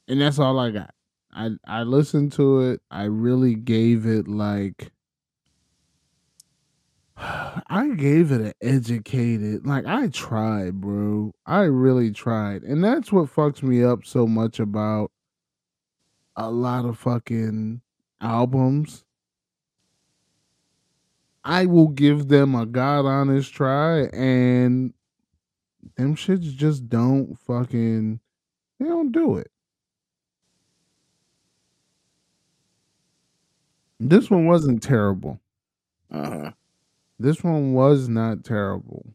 And 0.07 0.21
that's 0.21 0.39
all 0.39 0.59
I 0.59 0.71
got. 0.71 0.93
I 1.31 1.51
I 1.67 1.83
listened 1.83 2.31
to 2.33 2.61
it. 2.61 2.81
I 2.89 3.03
really 3.03 3.55
gave 3.55 4.05
it 4.05 4.27
like 4.27 4.91
I 7.17 7.93
gave 7.97 8.31
it 8.31 8.41
an 8.41 8.53
educated. 8.61 9.65
Like 9.65 9.85
I 9.85 10.07
tried, 10.07 10.81
bro. 10.81 11.33
I 11.45 11.61
really 11.61 12.11
tried. 12.11 12.63
And 12.63 12.83
that's 12.83 13.11
what 13.11 13.33
fucks 13.33 13.63
me 13.63 13.83
up 13.83 14.05
so 14.05 14.27
much 14.27 14.59
about 14.59 15.11
a 16.35 16.49
lot 16.51 16.85
of 16.85 16.97
fucking 16.97 17.81
albums. 18.21 19.03
I 21.43 21.67
will 21.67 21.89
give 21.89 22.27
them 22.27 22.55
a 22.55 22.65
god 22.65 23.05
honest 23.05 23.53
try 23.53 24.05
and 24.07 24.93
them 25.95 26.15
shits 26.15 26.51
just 26.55 26.89
don't 26.89 27.37
fucking 27.39 28.19
they 28.79 28.85
don't 28.85 29.11
do 29.11 29.37
it. 29.37 29.51
This 33.99 34.29
one 34.29 34.45
wasn't 34.45 34.83
terrible. 34.83 35.39
Uh-huh. 36.11 36.51
This 37.19 37.43
one 37.43 37.73
was 37.73 38.09
not 38.09 38.43
terrible. 38.43 39.05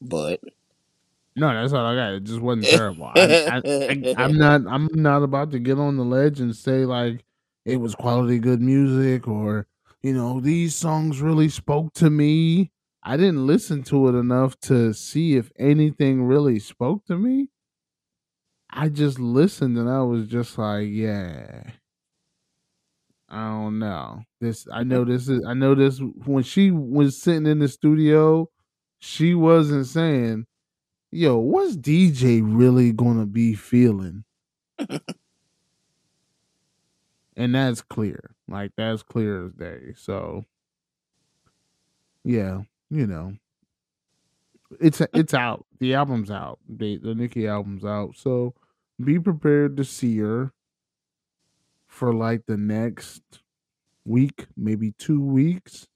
But 0.00 0.40
No, 1.36 1.52
that's 1.52 1.72
all 1.72 1.84
I 1.84 1.94
got. 1.94 2.14
It 2.14 2.24
just 2.24 2.40
wasn't 2.40 2.66
terrible. 2.70 3.12
I, 3.14 3.60
am 4.16 4.32
not. 4.34 4.62
I'm 4.66 4.88
not 4.94 5.22
about 5.22 5.50
to 5.52 5.58
get 5.58 5.78
on 5.78 5.96
the 5.96 6.04
ledge 6.04 6.40
and 6.40 6.56
say 6.56 6.86
like 6.86 7.24
it 7.64 7.76
was 7.76 7.94
quality 7.94 8.38
good 8.38 8.60
music 8.60 9.28
or 9.28 9.66
you 10.02 10.14
know 10.14 10.40
these 10.40 10.74
songs 10.74 11.20
really 11.20 11.48
spoke 11.48 11.92
to 11.94 12.08
me. 12.08 12.70
I 13.02 13.16
didn't 13.16 13.46
listen 13.46 13.82
to 13.84 14.08
it 14.08 14.18
enough 14.18 14.58
to 14.60 14.92
see 14.92 15.36
if 15.36 15.50
anything 15.58 16.24
really 16.24 16.58
spoke 16.58 17.04
to 17.06 17.16
me. 17.16 17.48
I 18.70 18.88
just 18.88 19.18
listened 19.18 19.76
and 19.78 19.88
I 19.88 20.02
was 20.02 20.26
just 20.26 20.56
like, 20.58 20.88
yeah. 20.90 21.62
I 23.28 23.48
don't 23.48 23.78
know. 23.78 24.24
This 24.40 24.66
I 24.72 24.82
know 24.82 25.04
this 25.04 25.28
is 25.28 25.44
I 25.46 25.54
know 25.54 25.74
this 25.74 26.00
when 26.24 26.42
she 26.42 26.70
was 26.70 27.20
sitting 27.20 27.46
in 27.46 27.60
the 27.60 27.68
studio, 27.68 28.50
she 28.98 29.34
wasn't 29.34 29.86
saying, 29.86 30.46
"Yo, 31.12 31.38
what's 31.38 31.76
DJ 31.76 32.42
really 32.44 32.92
going 32.92 33.18
to 33.20 33.26
be 33.26 33.54
feeling?" 33.54 34.24
and 37.36 37.54
that's 37.54 37.82
clear. 37.82 38.34
Like 38.48 38.72
that's 38.76 39.02
clear 39.02 39.46
as 39.46 39.52
day. 39.52 39.94
So 39.96 40.44
yeah, 42.24 42.62
you 42.90 43.06
know. 43.06 43.34
It's 44.80 45.00
it's 45.14 45.34
out. 45.34 45.66
The 45.80 45.94
album's 45.94 46.30
out. 46.30 46.58
The 46.68 46.96
the 46.98 47.14
Nicki 47.14 47.46
album's 47.48 47.84
out. 47.84 48.16
So 48.16 48.54
be 49.04 49.18
prepared 49.18 49.76
to 49.76 49.84
see 49.84 50.18
her 50.18 50.52
for 51.88 52.14
like 52.14 52.46
the 52.46 52.56
next 52.56 53.22
week, 54.04 54.46
maybe 54.56 54.92
two 54.92 55.22
weeks. 55.22 55.88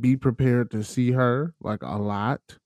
Be 0.00 0.16
prepared 0.16 0.70
to 0.72 0.82
see 0.82 1.12
her 1.12 1.54
like 1.60 1.82
a 1.82 1.98
lot 1.98 2.58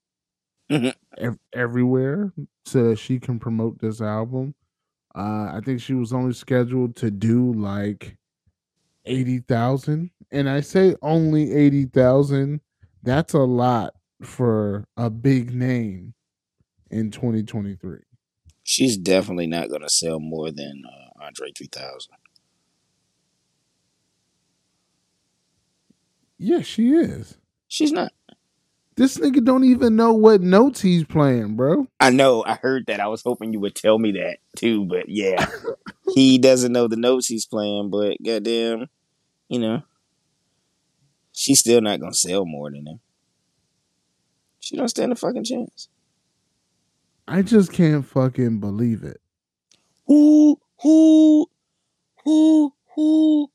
ev- 1.18 1.38
everywhere 1.52 2.32
so 2.64 2.90
that 2.90 2.98
she 2.98 3.18
can 3.18 3.38
promote 3.38 3.78
this 3.80 4.00
album. 4.00 4.54
Uh, 5.14 5.50
I 5.54 5.60
think 5.64 5.80
she 5.80 5.94
was 5.94 6.12
only 6.12 6.34
scheduled 6.34 6.96
to 6.96 7.10
do 7.10 7.52
like 7.52 8.16
80,000. 9.04 10.10
And 10.30 10.48
I 10.48 10.60
say 10.60 10.96
only 11.02 11.52
80,000. 11.52 12.60
That's 13.02 13.34
a 13.34 13.40
lot 13.40 13.94
for 14.22 14.86
a 14.96 15.10
big 15.10 15.54
name 15.54 16.14
in 16.90 17.10
2023. 17.10 18.00
She's 18.68 18.98
definitely 18.98 19.46
not 19.46 19.70
gonna 19.70 19.88
sell 19.88 20.20
more 20.20 20.50
than 20.50 20.82
uh, 20.86 21.24
Andre 21.24 21.50
3000. 21.52 22.12
Yeah, 26.36 26.60
she 26.60 26.90
is. 26.90 27.38
She's 27.66 27.92
not. 27.92 28.12
This 28.96 29.16
nigga 29.16 29.42
don't 29.42 29.64
even 29.64 29.96
know 29.96 30.12
what 30.12 30.42
notes 30.42 30.82
he's 30.82 31.04
playing, 31.04 31.56
bro. 31.56 31.86
I 31.98 32.10
know. 32.10 32.44
I 32.44 32.56
heard 32.56 32.86
that. 32.86 33.00
I 33.00 33.06
was 33.06 33.22
hoping 33.22 33.52
you 33.52 33.60
would 33.60 33.74
tell 33.74 33.98
me 33.98 34.12
that 34.12 34.38
too, 34.54 34.84
but 34.84 35.08
yeah, 35.08 35.48
he 36.14 36.36
doesn't 36.36 36.72
know 36.72 36.88
the 36.88 36.96
notes 36.96 37.26
he's 37.26 37.46
playing. 37.46 37.88
But 37.90 38.18
goddamn, 38.22 38.88
you 39.48 39.60
know, 39.60 39.82
she's 41.32 41.60
still 41.60 41.80
not 41.80 42.00
gonna 42.00 42.12
sell 42.12 42.44
more 42.44 42.70
than 42.70 42.86
him. 42.86 43.00
She 44.60 44.76
don't 44.76 44.88
stand 44.88 45.12
a 45.12 45.16
fucking 45.16 45.44
chance. 45.44 45.88
I 47.28 47.42
just 47.42 47.72
can't 47.72 48.06
fucking 48.06 48.58
believe 48.58 49.04
it. 49.04 49.20
Who, 50.06 50.58
who, 50.80 51.46
who, 52.24 52.72
who? 52.94 53.50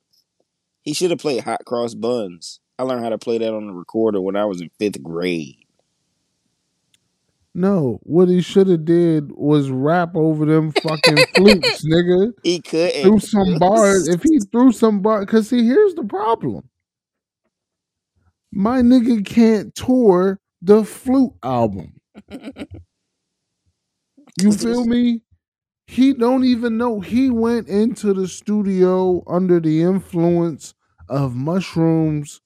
He 0.84 0.94
should 0.94 1.10
have 1.10 1.20
played 1.20 1.44
Hot 1.44 1.66
Cross 1.66 1.96
Buns. 1.96 2.60
I 2.78 2.84
learned 2.84 3.04
how 3.04 3.10
to 3.10 3.18
play 3.18 3.40
that 3.40 3.52
on 3.52 3.66
the 3.66 3.74
recorder 3.74 4.22
when 4.22 4.36
I 4.36 4.46
was 4.46 4.62
in 4.62 4.70
fifth 4.78 5.02
grade. 5.02 5.58
No, 7.56 8.00
what 8.04 8.30
he 8.30 8.42
should 8.42 8.68
have 8.68 8.86
did 8.86 9.32
was 9.32 9.72
rap 9.72 10.16
over 10.16 10.46
them 10.46 10.72
fucking 10.72 11.18
flutes, 11.36 11.84
nigga. 11.86 12.34
He 12.44 12.62
couldn't. 12.62 13.02
Threw 13.02 13.20
some 13.20 13.58
bars. 13.58 14.08
If 14.08 14.22
he 14.22 14.40
threw 14.52 14.72
some 14.72 15.02
bars, 15.02 15.26
because 15.26 15.50
see, 15.50 15.66
here's 15.66 15.96
the 15.96 16.04
problem. 16.04 16.70
My 18.52 18.82
nigga 18.82 19.26
can't 19.26 19.74
tour 19.74 20.40
the 20.62 20.84
flute 20.84 21.34
album. 21.44 21.94
You 24.42 24.52
feel 24.52 24.86
me? 24.86 25.22
He 25.86 26.14
don't 26.14 26.44
even 26.44 26.78
know. 26.78 27.02
He 27.02 27.30
went 27.30 27.68
into 27.68 28.14
the 28.14 28.28
studio 28.28 29.24
under 29.28 29.60
the 29.60 29.82
influence 29.84 30.74
of 31.10 31.36
mushrooms. 31.36 32.42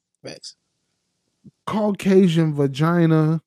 Caucasian 1.66 2.54
vagina, 2.56 3.42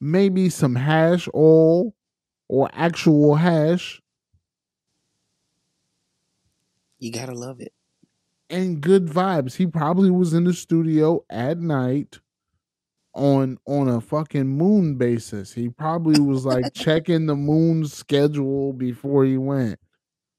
maybe 0.00 0.48
some 0.50 0.74
hash 0.74 1.28
oil 1.34 1.94
or 2.48 2.68
actual 2.72 3.36
hash, 3.36 4.00
You 6.98 7.10
gotta 7.10 7.34
love 7.34 7.60
it. 7.60 7.72
and 8.50 8.80
good 8.80 9.06
vibes. 9.06 9.56
He 9.56 9.66
probably 9.66 10.10
was 10.10 10.34
in 10.34 10.44
the 10.44 10.52
studio 10.54 11.24
at 11.30 11.58
night 11.58 12.20
on 13.14 13.58
on 13.66 13.88
a 13.88 14.00
fucking 14.00 14.46
moon 14.46 14.96
basis. 14.96 15.52
He 15.52 15.68
probably 15.68 16.20
was 16.20 16.44
like 16.44 16.64
checking 16.74 17.26
the 17.26 17.36
moon's 17.36 17.92
schedule 17.92 18.72
before 18.72 19.24
he 19.24 19.38
went. 19.38 19.78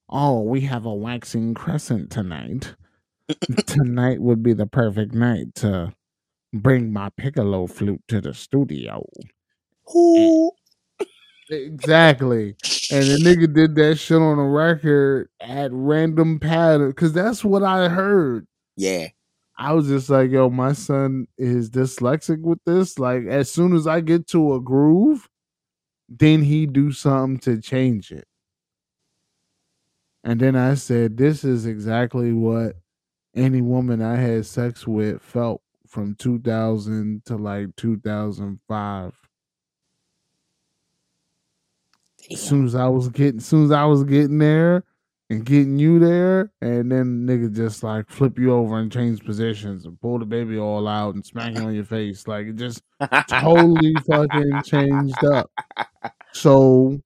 Oh, 0.08 0.42
we 0.42 0.60
have 0.62 0.84
a 0.84 0.94
waxing 0.94 1.54
crescent 1.54 2.10
tonight. 2.10 2.74
tonight 3.66 4.20
would 4.20 4.42
be 4.42 4.52
the 4.52 4.66
perfect 4.66 5.14
night 5.14 5.54
to 5.56 5.92
bring 6.52 6.92
my 6.92 7.08
piccolo 7.16 7.66
flute 7.66 8.02
to 8.08 8.20
the 8.20 8.34
studio. 8.34 9.04
Who? 9.88 10.52
Exactly. 11.50 12.56
And 12.90 13.04
the 13.04 13.18
nigga 13.22 13.52
did 13.52 13.74
that 13.76 13.96
shit 13.96 14.20
on 14.20 14.38
a 14.38 14.48
record 14.48 15.28
at 15.40 15.70
random 15.72 16.38
pattern 16.38 16.88
because 16.88 17.12
that's 17.12 17.44
what 17.44 17.62
I 17.62 17.88
heard. 17.88 18.46
Yeah. 18.76 19.08
I 19.56 19.72
was 19.72 19.86
just 19.86 20.10
like, 20.10 20.30
yo, 20.30 20.50
my 20.50 20.72
son 20.72 21.28
is 21.38 21.70
dyslexic 21.70 22.40
with 22.40 22.58
this. 22.64 22.98
Like, 22.98 23.26
as 23.26 23.50
soon 23.50 23.74
as 23.74 23.86
I 23.86 24.00
get 24.00 24.26
to 24.28 24.54
a 24.54 24.60
groove, 24.60 25.28
then 26.08 26.42
he 26.42 26.66
do 26.66 26.92
something 26.92 27.38
to 27.40 27.60
change 27.60 28.10
it. 28.10 28.26
And 30.24 30.40
then 30.40 30.56
I 30.56 30.74
said, 30.74 31.16
this 31.16 31.44
is 31.44 31.66
exactly 31.66 32.32
what 32.32 32.76
any 33.34 33.60
woman 33.60 34.00
I 34.02 34.16
had 34.16 34.46
sex 34.46 34.86
with 34.86 35.22
felt 35.22 35.60
from 35.86 36.14
2000 36.16 37.24
to 37.26 37.36
like 37.36 37.76
2005. 37.76 39.12
As 42.30 42.40
soon 42.40 42.64
as 42.64 42.74
I 42.74 42.88
was 42.88 43.08
getting, 43.10 43.38
as 43.38 43.44
soon 43.44 43.64
as 43.64 43.70
I 43.70 43.84
was 43.84 44.02
getting 44.02 44.38
there 44.38 44.82
and 45.30 45.44
getting 45.44 45.78
you 45.78 45.98
there, 45.98 46.52
and 46.60 46.90
then 46.92 47.26
nigga 47.26 47.54
just 47.54 47.82
like 47.82 48.08
flip 48.08 48.38
you 48.38 48.52
over 48.52 48.78
and 48.78 48.92
change 48.92 49.24
positions 49.24 49.86
and 49.86 50.00
pull 50.00 50.18
the 50.18 50.24
baby 50.24 50.58
all 50.58 50.86
out 50.86 51.14
and 51.14 51.24
smack 51.24 51.52
it 51.52 51.62
on 51.62 51.74
your 51.74 51.84
face, 51.84 52.26
like 52.28 52.46
it 52.46 52.56
just 52.56 52.82
totally 53.28 53.94
fucking 54.08 54.62
changed 54.64 55.24
up. 55.24 55.50
So, 56.32 57.00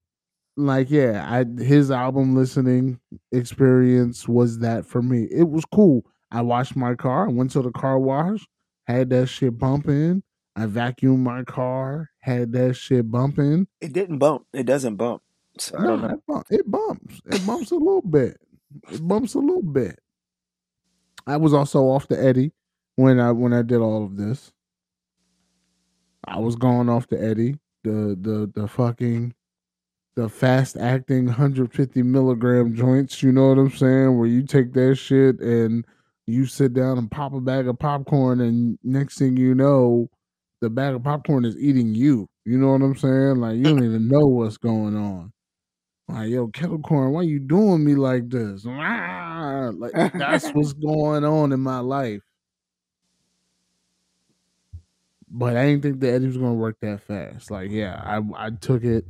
like, 0.57 0.91
yeah, 0.91 1.27
I 1.31 1.45
his 1.63 1.91
album 1.91 2.35
listening 2.35 2.99
experience 3.31 4.27
was 4.27 4.59
that 4.59 4.85
for 4.85 5.03
me. 5.03 5.29
It 5.31 5.49
was 5.49 5.65
cool. 5.73 6.05
I 6.31 6.43
washed 6.43 6.77
my 6.77 6.95
car. 6.95 7.29
I 7.29 7.33
went 7.33 7.53
to 7.53 7.63
the 7.63 7.71
car 7.71 7.99
wash, 7.99 8.47
had 8.87 9.11
that 9.11 9.29
shit 9.29 9.59
bumping. 9.59 10.23
I 10.57 10.67
vacuumed 10.67 11.21
my 11.21 11.45
car, 11.45 12.11
had 12.21 12.53
that 12.53 12.75
shit 12.75 13.09
bumping. 13.11 13.69
It 13.81 13.93
didn't 13.93 14.19
bump. 14.19 14.47
It 14.53 14.65
doesn't 14.65 14.97
bump. 14.97 15.23
I 15.77 15.83
No, 15.83 15.97
don't 15.97 16.03
know. 16.29 16.45
it, 16.51 16.61
it 16.61 16.71
bumps. 16.71 17.21
It 17.27 17.47
bumps 17.47 17.71
a 17.71 17.77
little 17.77 18.03
bit. 18.03 18.39
It 18.91 19.07
bumps 19.07 19.35
a 19.35 19.39
little 19.39 19.63
bit. 19.63 19.99
I 21.27 21.37
was 21.37 21.53
also 21.53 21.85
off 21.85 22.09
the 22.09 22.23
Eddie 22.23 22.53
when 22.97 23.21
I 23.21 23.33
when 23.33 23.53
I 23.53 23.63
did 23.63 23.81
all 23.81 24.05
of 24.05 24.17
this. 24.17 24.53
I 26.27 26.39
was 26.39 26.57
going 26.57 26.89
off 26.89 27.09
the 27.09 27.21
Eddie, 27.23 27.59
the 27.85 28.17
the 28.21 28.51
the 28.55 28.69
fucking 28.69 29.35
the 30.17 30.29
fast 30.29 30.77
acting 30.77 31.27
150 31.27 32.03
milligram 32.03 32.75
joints. 32.75 33.23
You 33.23 33.33
know 33.33 33.49
what 33.51 33.59
I'm 33.59 33.71
saying? 33.71 34.19
Where 34.19 34.27
you 34.27 34.43
take 34.45 34.73
that 34.75 34.97
shit 34.97 35.41
and 35.41 35.85
you 36.27 36.45
sit 36.47 36.75
down 36.75 36.99
and 36.99 37.11
pop 37.11 37.33
a 37.35 37.41
bag 37.41 37.69
of 37.69 37.79
popcorn, 37.79 38.41
and 38.41 38.79
next 38.83 39.19
thing 39.19 39.37
you 39.37 39.55
know, 39.55 40.11
the 40.61 40.69
bag 40.71 40.95
of 40.95 41.03
popcorn 41.03 41.45
is 41.45 41.57
eating 41.57 41.95
you. 41.95 42.29
You 42.45 42.59
know 42.59 42.73
what 42.73 42.83
I'm 42.83 42.97
saying? 42.97 43.37
Like 43.37 43.57
you 43.57 43.65
don't 43.65 43.85
even 43.85 44.09
know 44.09 44.27
what's 44.27 44.57
going 44.57 44.97
on. 44.97 45.33
Like, 46.09 46.31
yo, 46.31 46.49
kettle 46.49 46.79
corn, 46.81 47.13
why 47.13 47.23
you 47.23 47.39
doing 47.39 47.85
me 47.85 47.95
like 47.95 48.29
this? 48.31 48.65
Like 48.65 49.93
that's 50.15 50.49
what's 50.55 50.73
going 50.73 51.25
on 51.25 51.53
in 51.53 51.61
my 51.61 51.81
life. 51.81 52.23
But 55.31 55.57
I 55.57 55.67
didn't 55.67 55.83
think 55.83 56.01
the 56.01 56.11
Eddie 56.11 56.27
was 56.27 56.37
gonna 56.39 56.55
work 56.55 56.79
that 56.81 57.03
fast. 57.03 57.51
Like, 57.51 57.71
yeah, 57.71 58.01
I 58.05 58.47
I 58.47 58.51
took 58.51 58.85
it 58.85 59.07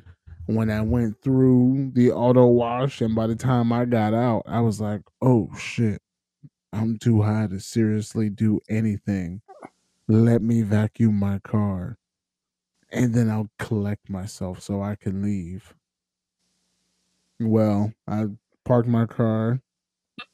when 0.47 0.71
I 0.71 0.81
went 0.83 1.23
through 1.23 1.93
the 1.95 2.11
auto 2.13 2.47
wash, 2.47 3.01
and 3.01 3.15
by 3.15 3.27
the 3.27 3.37
time 3.37 3.73
I 3.73 3.85
got 3.85 4.15
out, 4.15 4.43
I 4.47 4.61
was 4.61 4.81
like, 4.81 5.03
oh 5.23 5.51
shit, 5.57 6.03
I'm 6.73 6.99
too 6.99 7.23
high 7.23 7.49
to 7.49 7.61
seriously 7.61 8.31
do 8.31 8.61
anything. 8.71 9.43
Let 10.09 10.43
me 10.43 10.63
vacuum 10.63 11.17
my 11.17 11.41
car, 11.41 11.99
and 12.91 13.15
then 13.15 13.31
I'll 13.31 13.51
collect 13.59 14.11
myself 14.11 14.63
so 14.63 14.83
I 14.83 14.97
can 14.97 15.23
leave. 15.23 15.75
Well, 17.41 17.93
I 18.07 18.27
parked 18.65 18.89
my 18.89 19.07
car 19.07 19.61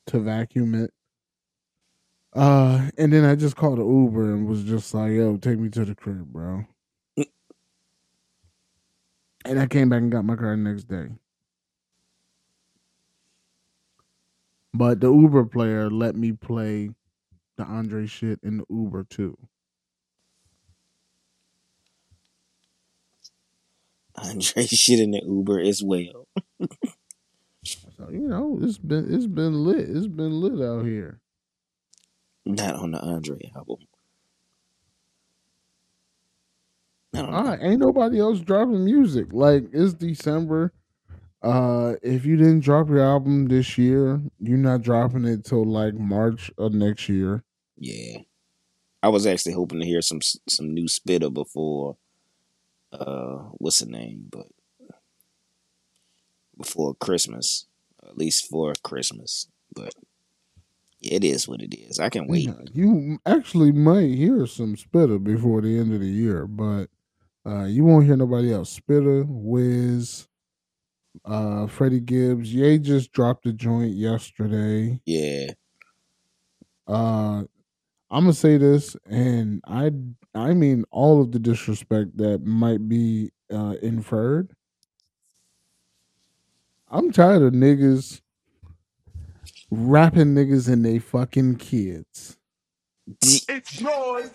to 0.06 0.20
vacuum 0.20 0.74
it. 0.74 0.92
Uh, 2.32 2.90
and 2.98 3.12
then 3.12 3.24
I 3.24 3.36
just 3.36 3.56
called 3.56 3.78
an 3.78 3.86
Uber 3.88 4.32
and 4.34 4.46
was 4.48 4.64
just 4.64 4.92
like, 4.92 5.12
yo, 5.12 5.36
take 5.36 5.58
me 5.58 5.68
to 5.70 5.84
the 5.84 5.94
crib, 5.94 6.26
bro. 6.32 6.64
And 9.44 9.58
I 9.58 9.66
came 9.66 9.88
back 9.88 10.02
and 10.02 10.12
got 10.12 10.24
my 10.24 10.36
car 10.36 10.50
the 10.50 10.56
next 10.56 10.84
day. 10.84 11.08
But 14.74 15.00
the 15.00 15.12
Uber 15.12 15.46
player 15.46 15.88
let 15.90 16.16
me 16.16 16.32
play 16.32 16.90
the 17.56 17.64
Andre 17.64 18.06
shit 18.06 18.40
in 18.42 18.58
the 18.58 18.64
Uber 18.70 19.04
too. 19.04 19.38
Andre 24.16 24.66
shit 24.66 25.00
in 25.00 25.12
the 25.12 25.22
Uber 25.24 25.60
as 25.60 25.82
well. 25.82 26.26
So 27.96 28.08
you 28.10 28.28
know, 28.28 28.58
it's 28.62 28.78
been 28.78 29.12
it's 29.12 29.26
been 29.26 29.64
lit. 29.64 29.88
It's 29.88 30.06
been 30.06 30.40
lit 30.40 30.66
out 30.66 30.84
here. 30.84 31.20
Not 32.44 32.76
on 32.76 32.90
the 32.90 33.00
Andre 33.00 33.38
album. 33.56 33.78
All 37.16 37.44
right, 37.44 37.58
ain't 37.62 37.80
nobody 37.80 38.18
else 38.18 38.40
dropping 38.40 38.84
music. 38.84 39.28
Like 39.32 39.64
it's 39.72 39.94
December. 39.94 40.72
Uh, 41.42 41.94
if 42.02 42.24
you 42.24 42.36
didn't 42.36 42.60
drop 42.60 42.88
your 42.88 43.02
album 43.02 43.46
this 43.46 43.76
year, 43.76 44.20
you're 44.40 44.56
not 44.58 44.82
dropping 44.82 45.26
it 45.26 45.44
till 45.44 45.64
like 45.64 45.94
March 45.94 46.50
of 46.58 46.72
next 46.72 47.08
year. 47.08 47.44
Yeah. 47.76 48.18
I 49.02 49.08
was 49.08 49.26
actually 49.26 49.52
hoping 49.52 49.80
to 49.80 49.86
hear 49.86 50.00
some 50.00 50.20
some 50.48 50.72
new 50.72 50.86
Spitta 50.88 51.32
before 51.32 51.96
uh 52.92 53.50
what's 53.58 53.80
the 53.80 53.86
name, 53.86 54.26
but 54.30 54.46
before 56.56 56.94
Christmas. 56.94 57.66
At 58.06 58.18
least 58.18 58.48
for 58.48 58.74
Christmas. 58.82 59.48
But 59.74 59.94
it 61.00 61.24
is 61.24 61.46
what 61.48 61.60
it 61.60 61.74
is. 61.74 61.98
I 61.98 62.08
can 62.08 62.26
wait. 62.26 62.48
Yeah, 62.48 62.54
you 62.72 63.18
actually 63.26 63.72
might 63.72 64.14
hear 64.14 64.46
some 64.46 64.76
Spitta 64.76 65.22
before 65.22 65.60
the 65.60 65.78
end 65.78 65.92
of 65.92 66.00
the 66.00 66.06
year, 66.06 66.46
but 66.46 66.86
uh, 67.46 67.64
you 67.64 67.84
won't 67.84 68.06
hear 68.06 68.16
nobody 68.16 68.52
else. 68.52 68.78
Spitta, 68.78 69.26
Wiz, 69.28 70.26
uh, 71.24 71.66
Freddie 71.66 72.00
Gibbs. 72.00 72.54
Ye 72.54 72.78
just 72.78 73.12
dropped 73.12 73.46
a 73.46 73.52
joint 73.52 73.92
yesterday. 73.92 75.00
Yeah. 75.04 75.48
Uh, 76.86 77.44
I'm 78.10 78.24
gonna 78.24 78.32
say 78.32 78.56
this, 78.58 78.96
and 79.06 79.62
I 79.66 79.90
I 80.34 80.54
mean 80.54 80.84
all 80.90 81.20
of 81.20 81.32
the 81.32 81.38
disrespect 81.38 82.16
that 82.18 82.44
might 82.44 82.88
be 82.88 83.30
uh, 83.52 83.74
inferred. 83.82 84.54
I'm 86.90 87.10
tired 87.12 87.42
of 87.42 87.52
niggas 87.52 88.20
rapping 89.70 90.34
niggas 90.34 90.68
and 90.72 90.84
they 90.84 90.98
fucking 90.98 91.56
kids. 91.56 92.36
It's 93.22 93.80
yours. 93.80 94.30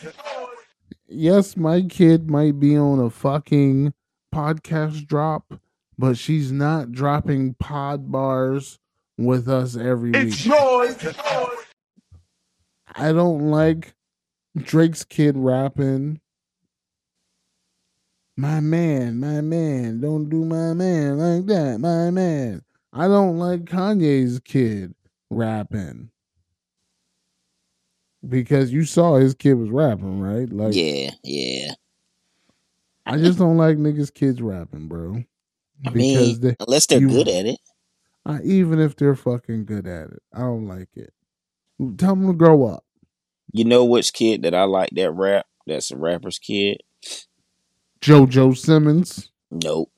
yes, 1.07 1.55
my 1.57 1.81
kid 1.84 2.30
might 2.30 2.59
be 2.59 2.77
on 2.77 2.99
a 2.99 3.09
fucking 3.09 3.93
podcast 4.34 5.07
drop, 5.07 5.53
but 5.97 6.17
she's 6.17 6.51
not 6.51 6.91
dropping 6.91 7.55
pod 7.55 8.11
bars 8.11 8.77
with 9.17 9.47
us 9.47 9.76
every 9.76 10.11
It's 10.11 10.45
week. 10.45 10.53
yours. 10.53 11.15
I 12.95 13.11
don't 13.11 13.49
like 13.49 13.93
Drake's 14.57 15.03
kid 15.05 15.38
rapping. 15.38 16.19
My 18.40 18.61
man, 18.61 19.20
my 19.20 19.41
man, 19.41 19.99
don't 19.99 20.30
do 20.30 20.45
my 20.45 20.74
man 20.74 21.18
like 21.18 21.45
that, 21.48 21.78
my 21.82 22.10
man. 22.10 22.61
I 22.94 23.10
don't 23.10 23.38
like 23.38 23.66
Kanye's 23.66 24.40
kid 24.40 24.95
rapping. 25.30 26.10
Because 28.26 28.72
you 28.72 28.86
saw 28.86 29.16
his 29.16 29.34
kid 29.34 29.56
was 29.56 29.70
rapping, 29.70 30.22
right? 30.22 30.49
Like 30.49 30.74
yeah, 30.74 31.11
yeah. 31.22 31.74
I 33.06 33.18
just 33.18 33.40
don't 33.40 33.57
like 33.57 33.76
niggas 33.76 34.14
kids 34.14 34.41
rapping, 34.41 34.88
bro. 34.88 35.22
I 35.86 35.90
mean, 35.90 36.40
they- 36.40 36.56
unless 36.61 36.86
they're 36.86 37.02
you- 37.02 37.10
good 37.10 37.28
at 37.28 37.45
it. 37.45 37.60
I, 38.26 38.40
even 38.44 38.80
if 38.80 38.95
they're 38.95 39.16
fucking 39.18 39.66
good 39.66 39.86
at 39.86 40.11
it, 40.11 40.24
I 40.34 40.40
don't 40.40 40.66
like 40.66 40.95
it. 40.95 41.11
Tell 41.98 42.16
them 42.16 42.28
to 42.28 42.34
grow 42.34 42.68
up. 42.68 42.86
You 43.52 43.66
know 43.66 43.84
which 43.84 44.14
kid 44.14 44.44
that 44.44 44.56
I 44.56 44.64
like 44.64 44.91
that 44.91 45.11
rap? 45.11 45.45
That's 45.68 45.91
a 45.91 45.98
rapper's 45.98 46.40
kid. 46.40 46.78
JoJo 48.01 48.57
Simmons. 48.57 49.30
Nope. 49.51 49.91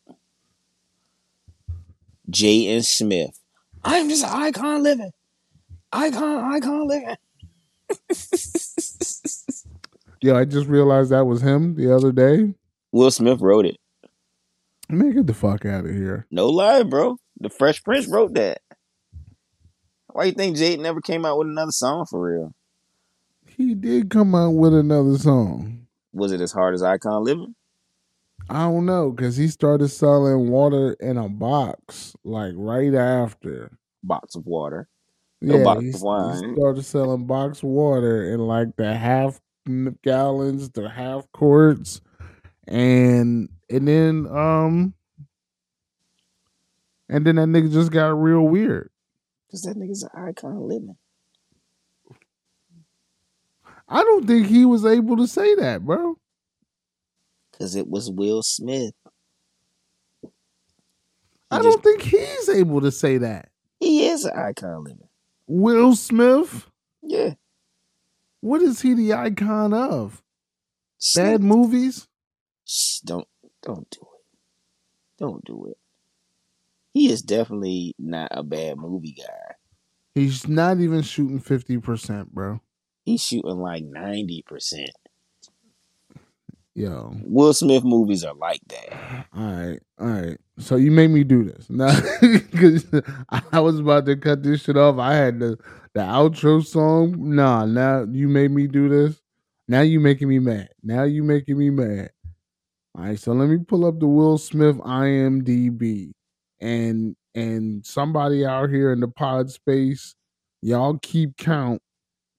Jaden 2.30 2.84
Smith. 2.84 3.40
I'm 3.84 4.10
just 4.10 4.24
an 4.24 4.30
icon 4.32 4.84
living. 4.84 5.12
Icon, 5.92 6.54
icon 6.54 6.88
living. 6.88 7.18
Yo, 10.22 10.36
I 10.36 10.46
just 10.46 10.68
realized 10.68 11.12
that 11.12 11.26
was 11.26 11.42
him 11.42 11.76
the 11.76 11.94
other 11.94 12.12
day. 12.12 12.54
Will 12.92 13.12
Smith 13.12 13.42
wrote 13.42 13.66
it. 13.66 13.78
Man, 14.90 15.14
get 15.14 15.28
the 15.28 15.34
fuck 15.34 15.66
out 15.66 15.86
of 15.86 15.92
here. 15.92 16.28
No 16.32 16.48
lie, 16.48 16.84
bro. 16.84 17.18
The 17.40 17.50
Fresh 17.50 17.84
Prince 17.84 18.08
wrote 18.08 18.34
that. 18.36 18.62
Why 20.08 20.26
you 20.26 20.34
think 20.34 20.58
Jaden 20.58 20.80
never 20.80 21.02
came 21.02 21.26
out 21.26 21.38
with 21.38 21.48
another 21.48 21.72
song 21.72 22.06
for 22.10 22.22
real? 22.22 22.54
He 23.58 23.74
did 23.74 24.10
come 24.10 24.36
out 24.36 24.52
with 24.52 24.74
another 24.74 25.18
song. 25.18 25.88
Was 26.14 26.32
it 26.32 26.42
as 26.42 26.52
hard 26.52 26.74
as 26.74 26.84
Icon 26.84 27.24
Living? 27.24 27.56
I 28.52 28.64
don't 28.64 28.86
know, 28.86 29.12
because 29.12 29.38
he 29.38 29.48
started 29.48 29.88
selling 29.88 30.50
water 30.50 30.94
in 31.00 31.18
a 31.18 31.30
box 31.30 32.14
like 32.26 32.54
right 32.56 32.94
after. 32.94 33.72
Box 34.04 34.36
of 34.36 34.46
water. 34.46 34.90
No 35.42 35.58
Yeah, 35.58 35.64
box 35.64 35.82
he, 35.82 35.90
of 35.90 35.96
s- 35.96 36.42
he 36.42 36.56
started 36.56 36.84
selling 36.84 37.26
box 37.28 37.64
water 37.64 38.34
in 38.34 38.42
like 38.42 38.76
the 38.76 38.94
half 38.94 39.40
gallons, 40.04 40.70
the 40.72 40.90
half 40.90 41.32
quarts, 41.32 42.02
and 42.68 43.48
and 43.70 43.88
then 43.88 44.28
um 44.28 44.94
and 47.10 47.26
then 47.26 47.36
that 47.36 47.48
nigga 47.48 47.72
just 47.72 47.92
got 47.92 48.10
real 48.22 48.42
weird. 48.44 48.90
Cause 49.50 49.62
that 49.64 49.78
nigga's 49.78 50.04
an 50.04 50.10
icon 50.30 50.68
living. 50.68 50.98
I 53.88 54.04
don't 54.04 54.26
think 54.28 54.48
he 54.48 54.66
was 54.66 54.86
able 54.86 55.18
to 55.18 55.28
say 55.28 55.56
that, 55.56 55.86
bro. 55.86 56.18
Cause 57.62 57.76
it 57.76 57.88
was 57.88 58.10
Will 58.10 58.42
Smith. 58.42 58.94
He 60.24 60.30
I 61.52 61.58
just 61.62 61.84
don't 61.84 61.84
think 61.84 62.02
he's 62.02 62.50
able 62.50 62.82
to 62.82 62.92
say 62.92 63.20
that. 63.20 63.50
he 63.80 64.08
is 64.08 64.26
an 64.26 64.36
icon 64.36 64.84
living. 64.84 65.08
Will 65.48 65.96
Smith, 65.96 66.66
Yeah. 67.04 67.36
what 68.40 68.62
is 68.64 68.82
he 68.82 68.96
the 68.96 69.14
icon 69.14 69.74
of? 69.76 70.24
Bad 71.16 71.44
movies? 71.44 72.08
Shh, 72.66 73.00
don't 73.02 73.28
don't 73.62 73.88
do 73.92 74.00
it. 74.02 74.26
Don't 75.20 75.46
do 75.46 75.68
it. 75.68 75.78
He 76.94 77.12
is 77.12 77.22
definitely 77.22 77.94
not 78.00 78.30
a 78.32 78.42
bad 78.44 78.78
movie 78.78 79.14
guy. 79.18 79.54
He's 80.16 80.48
not 80.48 80.80
even 80.80 81.04
shooting 81.04 81.40
50%, 81.40 82.30
bro. 82.32 82.60
He's 83.06 83.24
shooting 83.24 83.58
like 83.58 83.84
ninety 83.84 84.44
percent. 84.48 84.90
Yo. 86.74 87.14
Will 87.24 87.54
Smith 87.54 87.84
movies 87.84 88.24
are 88.24 88.34
like 88.34 88.62
that. 88.70 89.28
All 89.36 89.44
right, 89.44 89.80
all 90.00 90.08
right. 90.08 90.38
So 90.58 90.78
you 90.78 90.90
made 90.92 91.10
me 91.10 91.24
do 91.24 91.44
this 91.44 91.68
now 91.70 91.94
because 92.22 92.86
I 93.52 93.60
was 93.60 93.80
about 93.80 94.06
to 94.06 94.16
cut 94.16 94.44
this 94.44 94.62
shit 94.62 94.78
off. 94.78 94.98
I 94.98 95.16
had 95.16 95.40
the 95.40 95.58
the 95.94 96.02
outro 96.02 96.66
song. 96.66 97.36
Nah, 97.36 97.66
now 97.66 98.06
you 98.10 98.30
made 98.30 98.52
me 98.52 98.68
do 98.68 98.88
this. 98.88 99.22
Now 99.68 99.82
you 99.82 100.00
making 100.00 100.30
me 100.30 100.40
mad. 100.40 100.70
Now 100.82 101.04
you 101.04 101.24
making 101.24 101.58
me 101.58 101.70
mad. 101.70 102.12
All 102.98 103.04
right, 103.04 103.20
so 103.20 103.34
let 103.34 103.50
me 103.50 103.58
pull 103.58 103.86
up 103.86 104.00
the 104.00 104.08
Will 104.08 104.38
Smith 104.38 104.78
IMDb, 104.78 106.12
and 106.60 107.16
and 107.36 107.86
somebody 107.86 108.46
out 108.46 108.70
here 108.70 108.94
in 108.94 109.02
the 109.02 109.08
pod 109.08 109.50
space, 109.50 110.16
y'all 110.62 110.98
keep 111.02 111.38
count 111.38 111.82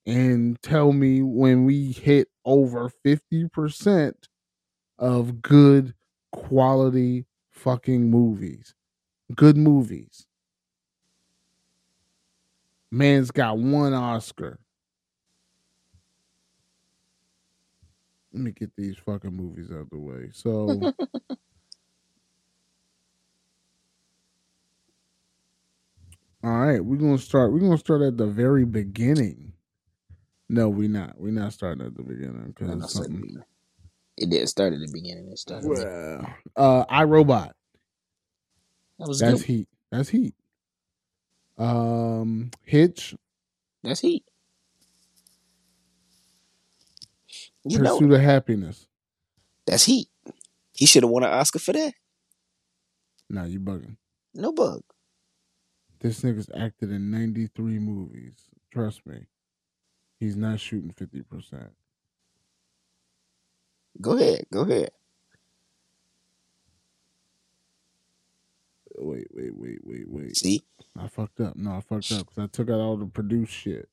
and 0.06 0.60
tell 0.62 0.92
me 0.92 1.22
when 1.22 1.64
we 1.64 1.92
hit 1.92 2.28
over 2.44 2.88
fifty 2.88 3.48
percent 3.48 4.28
of 4.98 5.42
good 5.42 5.94
quality 6.32 7.26
fucking 7.50 8.10
movies. 8.10 8.74
Good 9.34 9.56
movies. 9.56 10.26
Man's 12.90 13.30
got 13.30 13.58
one 13.58 13.94
Oscar. 13.94 14.58
Let 18.32 18.42
me 18.42 18.52
get 18.52 18.70
these 18.76 18.96
fucking 18.96 19.34
movies 19.34 19.70
out 19.70 19.80
of 19.80 19.90
the 19.90 19.98
way. 19.98 20.30
So 20.32 20.92
All 26.44 26.50
right, 26.50 26.84
we're 26.84 26.96
gonna 26.96 27.18
start. 27.18 27.52
We're 27.52 27.60
gonna 27.60 27.78
start 27.78 28.02
at 28.02 28.16
the 28.16 28.26
very 28.26 28.64
beginning. 28.64 29.52
No, 30.52 30.68
we're 30.68 30.86
not. 30.86 31.18
We're 31.18 31.32
not 31.32 31.54
starting 31.54 31.86
at 31.86 31.96
the 31.96 32.02
beginning 32.02 32.54
because 32.54 32.92
something. 32.92 33.42
It 34.18 34.28
did 34.28 34.46
start 34.50 34.74
at 34.74 34.80
the 34.80 34.90
beginning. 34.92 35.30
It 35.32 35.38
started. 35.38 35.66
Well, 35.66 36.26
uh, 36.54 36.84
iRobot. 36.84 37.52
That 38.98 39.08
was 39.08 39.20
That's 39.20 39.40
good. 39.40 39.46
Heat. 39.46 39.68
That's 39.90 40.10
Heat. 40.10 40.34
Um, 41.56 42.50
Hitch. 42.64 43.14
That's 43.82 44.00
heat. 44.00 44.24
You 47.64 47.78
know, 47.78 47.98
Pursuit 47.98 48.12
of 48.12 48.20
Happiness. 48.20 48.86
that's 49.66 49.84
heat. 49.84 50.08
He 50.74 50.84
should 50.84 51.02
have 51.02 51.10
won 51.10 51.22
an 51.22 51.30
Oscar 51.30 51.60
for 51.60 51.72
that. 51.72 51.94
Nah, 53.30 53.44
you 53.44 53.58
bugging. 53.58 53.96
No 54.34 54.52
bug. 54.52 54.82
This 56.00 56.20
nigga's 56.20 56.50
acted 56.54 56.90
in 56.90 57.10
93 57.10 57.78
movies. 57.78 58.34
Trust 58.70 59.06
me. 59.06 59.26
He's 60.22 60.36
not 60.36 60.60
shooting 60.60 60.92
50%. 60.92 61.70
Go 64.00 64.16
ahead. 64.16 64.44
Go 64.52 64.60
ahead. 64.60 64.92
Wait, 68.98 69.26
wait, 69.32 69.50
wait, 69.56 69.80
wait, 69.82 70.04
wait. 70.08 70.36
See, 70.36 70.62
I 70.96 71.08
fucked 71.08 71.40
up. 71.40 71.56
No, 71.56 71.72
I 71.72 71.80
fucked 71.80 72.12
up 72.12 72.28
because 72.28 72.38
I 72.38 72.46
took 72.46 72.70
out 72.70 72.78
all 72.78 72.96
the 72.96 73.06
produce 73.06 73.48
shit. 73.48 73.88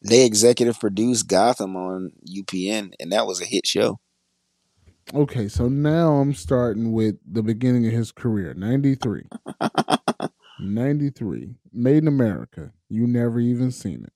they 0.00 0.24
executive 0.24 0.80
produced 0.80 1.28
Gotham 1.28 1.76
on 1.76 2.12
UPN, 2.26 2.94
and 2.98 3.12
that 3.12 3.26
was 3.26 3.42
a 3.42 3.44
hit 3.44 3.66
show. 3.66 4.00
Okay, 5.12 5.48
so 5.48 5.68
now 5.68 6.14
I'm 6.14 6.32
starting 6.32 6.92
with 6.92 7.16
the 7.30 7.42
beginning 7.42 7.86
of 7.86 7.92
his 7.92 8.10
career 8.10 8.54
93. 8.54 9.24
93. 10.60 11.54
Made 11.72 11.98
in 11.98 12.08
America. 12.08 12.72
You 12.88 13.06
never 13.06 13.40
even 13.40 13.70
seen 13.70 14.04
it. 14.04 14.12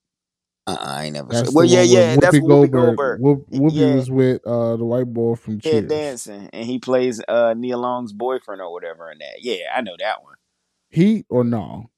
Uh, 0.66 0.76
I 0.78 1.04
ain't 1.04 1.14
never. 1.14 1.32
That's. 1.32 1.52
Well, 1.52 1.64
yeah, 1.64 1.82
yeah, 1.82 2.16
that's 2.16 2.36
Whoopi 2.36 2.42
Whoopi 2.42 2.70
Goldberg. 2.70 2.96
Goldberg. 2.96 3.20
Whoop, 3.20 3.50
Whoopi 3.50 3.70
Yeah. 3.74 3.94
was 3.94 4.10
with 4.10 4.46
uh, 4.46 4.76
the 4.76 4.84
white 4.84 5.12
boy 5.12 5.34
from 5.34 5.60
Ted 5.60 5.72
Cheers. 5.72 5.88
Danson, 5.88 6.50
and 6.52 6.64
he 6.66 6.78
plays 6.78 7.20
uh 7.26 7.54
Nia 7.56 7.76
Long's 7.78 8.12
boyfriend 8.12 8.60
or 8.60 8.72
whatever 8.72 9.10
in 9.10 9.18
that. 9.18 9.38
Yeah, 9.40 9.64
I 9.74 9.80
know 9.80 9.96
that 9.98 10.22
one. 10.22 10.34
Heat 10.90 11.26
or 11.28 11.44
no? 11.44 11.90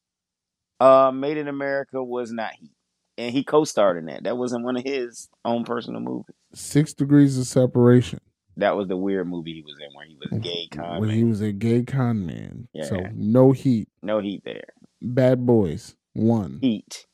Uh, 0.81 1.11
Made 1.13 1.37
in 1.39 1.49
America 1.49 2.03
was 2.03 2.33
not 2.33 2.53
Heat, 2.55 2.73
and 3.19 3.33
he 3.33 3.45
co-starred 3.45 3.99
in 3.99 4.07
that. 4.07 4.25
That 4.25 4.37
wasn't 4.39 4.65
one 4.65 4.77
of 4.77 4.85
his 4.85 5.29
own 5.45 5.65
personal 5.65 6.01
movies. 6.01 6.35
Six 6.55 6.93
Degrees 6.95 7.39
of 7.39 7.47
Separation. 7.47 8.21
That 8.57 8.77
was 8.77 8.89
the 8.89 8.97
weird 8.97 9.29
movie 9.29 9.55
he 9.55 9.63
was 9.63 9.75
in, 9.81 9.95
where 9.97 10.07
he 10.07 10.17
was 10.17 10.31
a 10.33 10.37
gay 10.43 10.69
con 10.71 11.01
When 11.01 11.09
man. 11.09 11.17
he 11.19 11.25
was 11.25 11.41
a 11.41 11.53
gay 11.53 11.83
con 11.85 12.27
man. 12.27 12.69
Yeah. 12.73 12.85
So 12.85 12.97
no 13.15 13.53
heat. 13.53 13.89
No 14.03 14.19
heat 14.21 14.43
there. 14.45 14.65
Bad 15.01 15.47
Boys. 15.47 15.97
One. 16.15 16.59
Heat, 16.61 17.07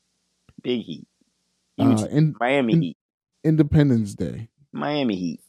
big 0.61 0.81
heat. 0.81 1.07
Huge 1.77 2.01
Uh, 2.01 2.07
in, 2.07 2.35
Miami 2.39 2.73
in- 2.73 2.81
Heat. 2.81 2.97
Independence 3.45 4.13
Day. 4.15 4.49
Miami 4.73 5.15
Heat. 5.15 5.39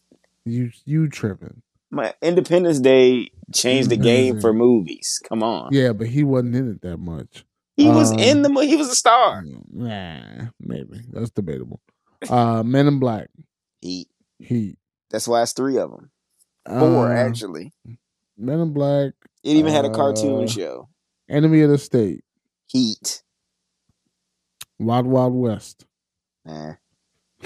You 0.45 0.71
you 0.85 1.09
tripping. 1.09 1.62
My 1.91 2.15
Independence 2.23 2.79
Day 2.79 3.31
changed 3.53 3.91
the 3.91 3.97
game 3.97 4.41
for 4.41 4.53
movies. 4.53 5.21
Come 5.29 5.43
on. 5.43 5.71
Yeah, 5.73 5.93
but 5.93 6.07
he 6.07 6.23
wasn't 6.23 6.55
in 6.55 6.71
it 6.71 6.83
that 6.83 6.99
much. 6.99 7.45
He 7.77 7.89
was 7.89 8.12
Uh, 8.12 8.17
in 8.19 8.43
the 8.43 8.49
movie. 8.49 8.69
He 8.69 8.77
was 8.77 8.89
a 8.91 8.95
star. 8.95 9.43
Nah, 9.73 10.51
maybe. 10.61 11.01
That's 11.12 11.31
debatable. 11.31 11.81
Uh 12.29 12.62
Men 12.62 12.87
in 12.87 13.01
Black. 13.01 13.29
Heat. 13.81 14.07
Heat. 14.39 14.79
That's 15.11 15.27
why 15.28 15.43
it's 15.43 15.53
three 15.53 15.77
of 15.78 15.91
them. 15.91 16.11
Four, 16.69 17.12
Uh, 17.12 17.16
actually. 17.16 17.73
Men 18.39 18.61
in 18.61 18.73
Black. 18.73 19.12
It 19.43 19.57
even 19.57 19.73
had 19.73 19.85
a 19.85 19.91
cartoon 19.91 20.45
uh, 20.45 20.47
show. 20.47 20.89
Enemy 21.28 21.62
of 21.62 21.70
the 21.70 21.78
State. 21.78 22.23
Heat. 22.69 23.23
Wild 24.78 25.07
Wild 25.07 25.35
West. 25.35 25.85
Nah. 26.45 26.74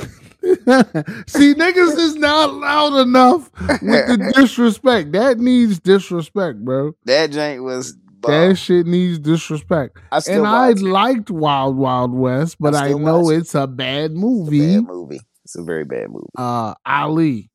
See, 1.27 1.55
niggas 1.55 1.99
is 1.99 2.17
not 2.17 2.55
loud 2.55 3.01
enough 3.01 3.51
with 3.61 3.81
the 3.81 4.33
disrespect. 4.37 5.13
That 5.13 5.39
needs 5.39 5.79
disrespect, 5.81 6.65
bro. 6.65 6.93
That 7.05 7.31
jank 7.31 7.63
was 7.63 7.97
That 8.23 8.57
shit 8.59 8.87
needs 8.87 9.19
disrespect. 9.19 9.99
I 10.13 10.21
And 10.29 10.47
I 10.47 10.71
it. 10.71 10.81
liked 10.81 11.31
Wild 11.31 11.77
Wild 11.77 12.13
West, 12.13 12.57
but 12.61 12.75
I, 12.75 12.87
still 12.89 12.99
know 12.99 13.31
it. 13.31 13.39
it's 13.39 13.55
a 13.55 13.67
bad 13.67 14.11
It's 14.13 14.15
a 14.15 14.21
movie. 14.21 14.77
bad 14.77 14.85
movie. 14.87 15.21
It's 15.45 15.57
a 15.57 15.63
very 15.63 15.85
bad 15.85 16.11
movie. 16.11 16.27
Uh, 16.37 16.75
Ali, 16.87 17.51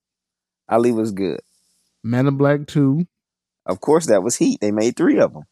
Ali 0.70 0.92
was 0.92 1.12
good. 1.12 1.42
Men 2.04 2.28
in 2.28 2.38
Black 2.38 2.68
Two, 2.68 3.08
Of 3.66 3.82
course, 3.82 4.08
that 4.08 4.24
was 4.24 4.36
Heat. 4.38 4.62
They 4.62 4.72
made 4.72 4.96
three 4.96 5.20
of 5.20 5.34
them. 5.34 5.44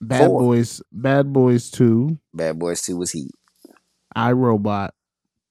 Bad 0.00 0.26
Four. 0.26 0.40
Boys, 0.40 0.82
Bad 0.92 1.32
Boys 1.32 1.70
Two, 1.70 2.18
Bad 2.34 2.58
Boys 2.58 2.82
2 2.82 2.96
was 2.96 3.12
Heat. 3.12 3.32
I 4.14 4.32
Robot, 4.32 4.94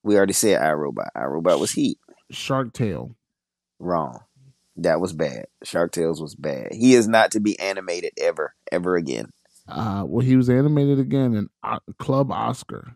We 0.03 0.17
already 0.17 0.33
said 0.33 0.61
I 0.61 0.71
Robot. 0.71 1.09
I 1.15 1.23
Robot 1.25 1.59
was 1.59 1.71
Heat. 1.71 1.97
Shark 2.31 2.73
Tale. 2.73 3.15
Wrong. 3.79 4.19
That 4.77 4.99
was 5.01 5.13
bad. 5.13 5.45
Shark 5.63 5.91
Tales 5.91 6.21
was 6.21 6.35
bad. 6.35 6.69
He 6.71 6.93
is 6.93 7.07
not 7.07 7.31
to 7.31 7.39
be 7.39 7.59
animated 7.59 8.11
ever, 8.19 8.53
ever 8.71 8.95
again. 8.95 9.31
Uh, 9.67 10.03
well, 10.05 10.25
he 10.25 10.35
was 10.35 10.49
animated 10.49 10.99
again 10.99 11.33
in 11.33 11.49
uh, 11.63 11.79
Club 11.97 12.31
Oscar. 12.31 12.95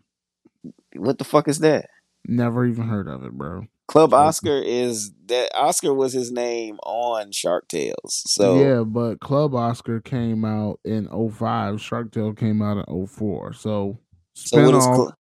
What 0.94 1.18
the 1.18 1.24
fuck 1.24 1.48
is 1.48 1.58
that? 1.58 1.86
Never 2.26 2.64
even 2.64 2.88
heard 2.88 3.08
of 3.08 3.24
it, 3.24 3.32
bro. 3.32 3.66
Club 3.88 4.14
Oscar 4.14 4.60
is 4.64 5.10
that 5.26 5.50
Oscar 5.54 5.92
was 5.92 6.12
his 6.12 6.30
name 6.32 6.78
on 6.84 7.30
Shark 7.32 7.68
Tales. 7.68 8.22
So 8.26 8.58
yeah, 8.58 8.82
but 8.84 9.20
Club 9.20 9.54
Oscar 9.54 10.00
came 10.00 10.44
out 10.44 10.80
in 10.84 11.08
05. 11.08 11.80
Shark 11.80 12.10
Tale 12.12 12.32
came 12.32 12.62
out 12.62 12.86
in 12.88 13.06
04. 13.06 13.52
So 13.52 13.98
so 14.34 14.56
spinoff 14.56 14.82
Cl- 14.82 15.16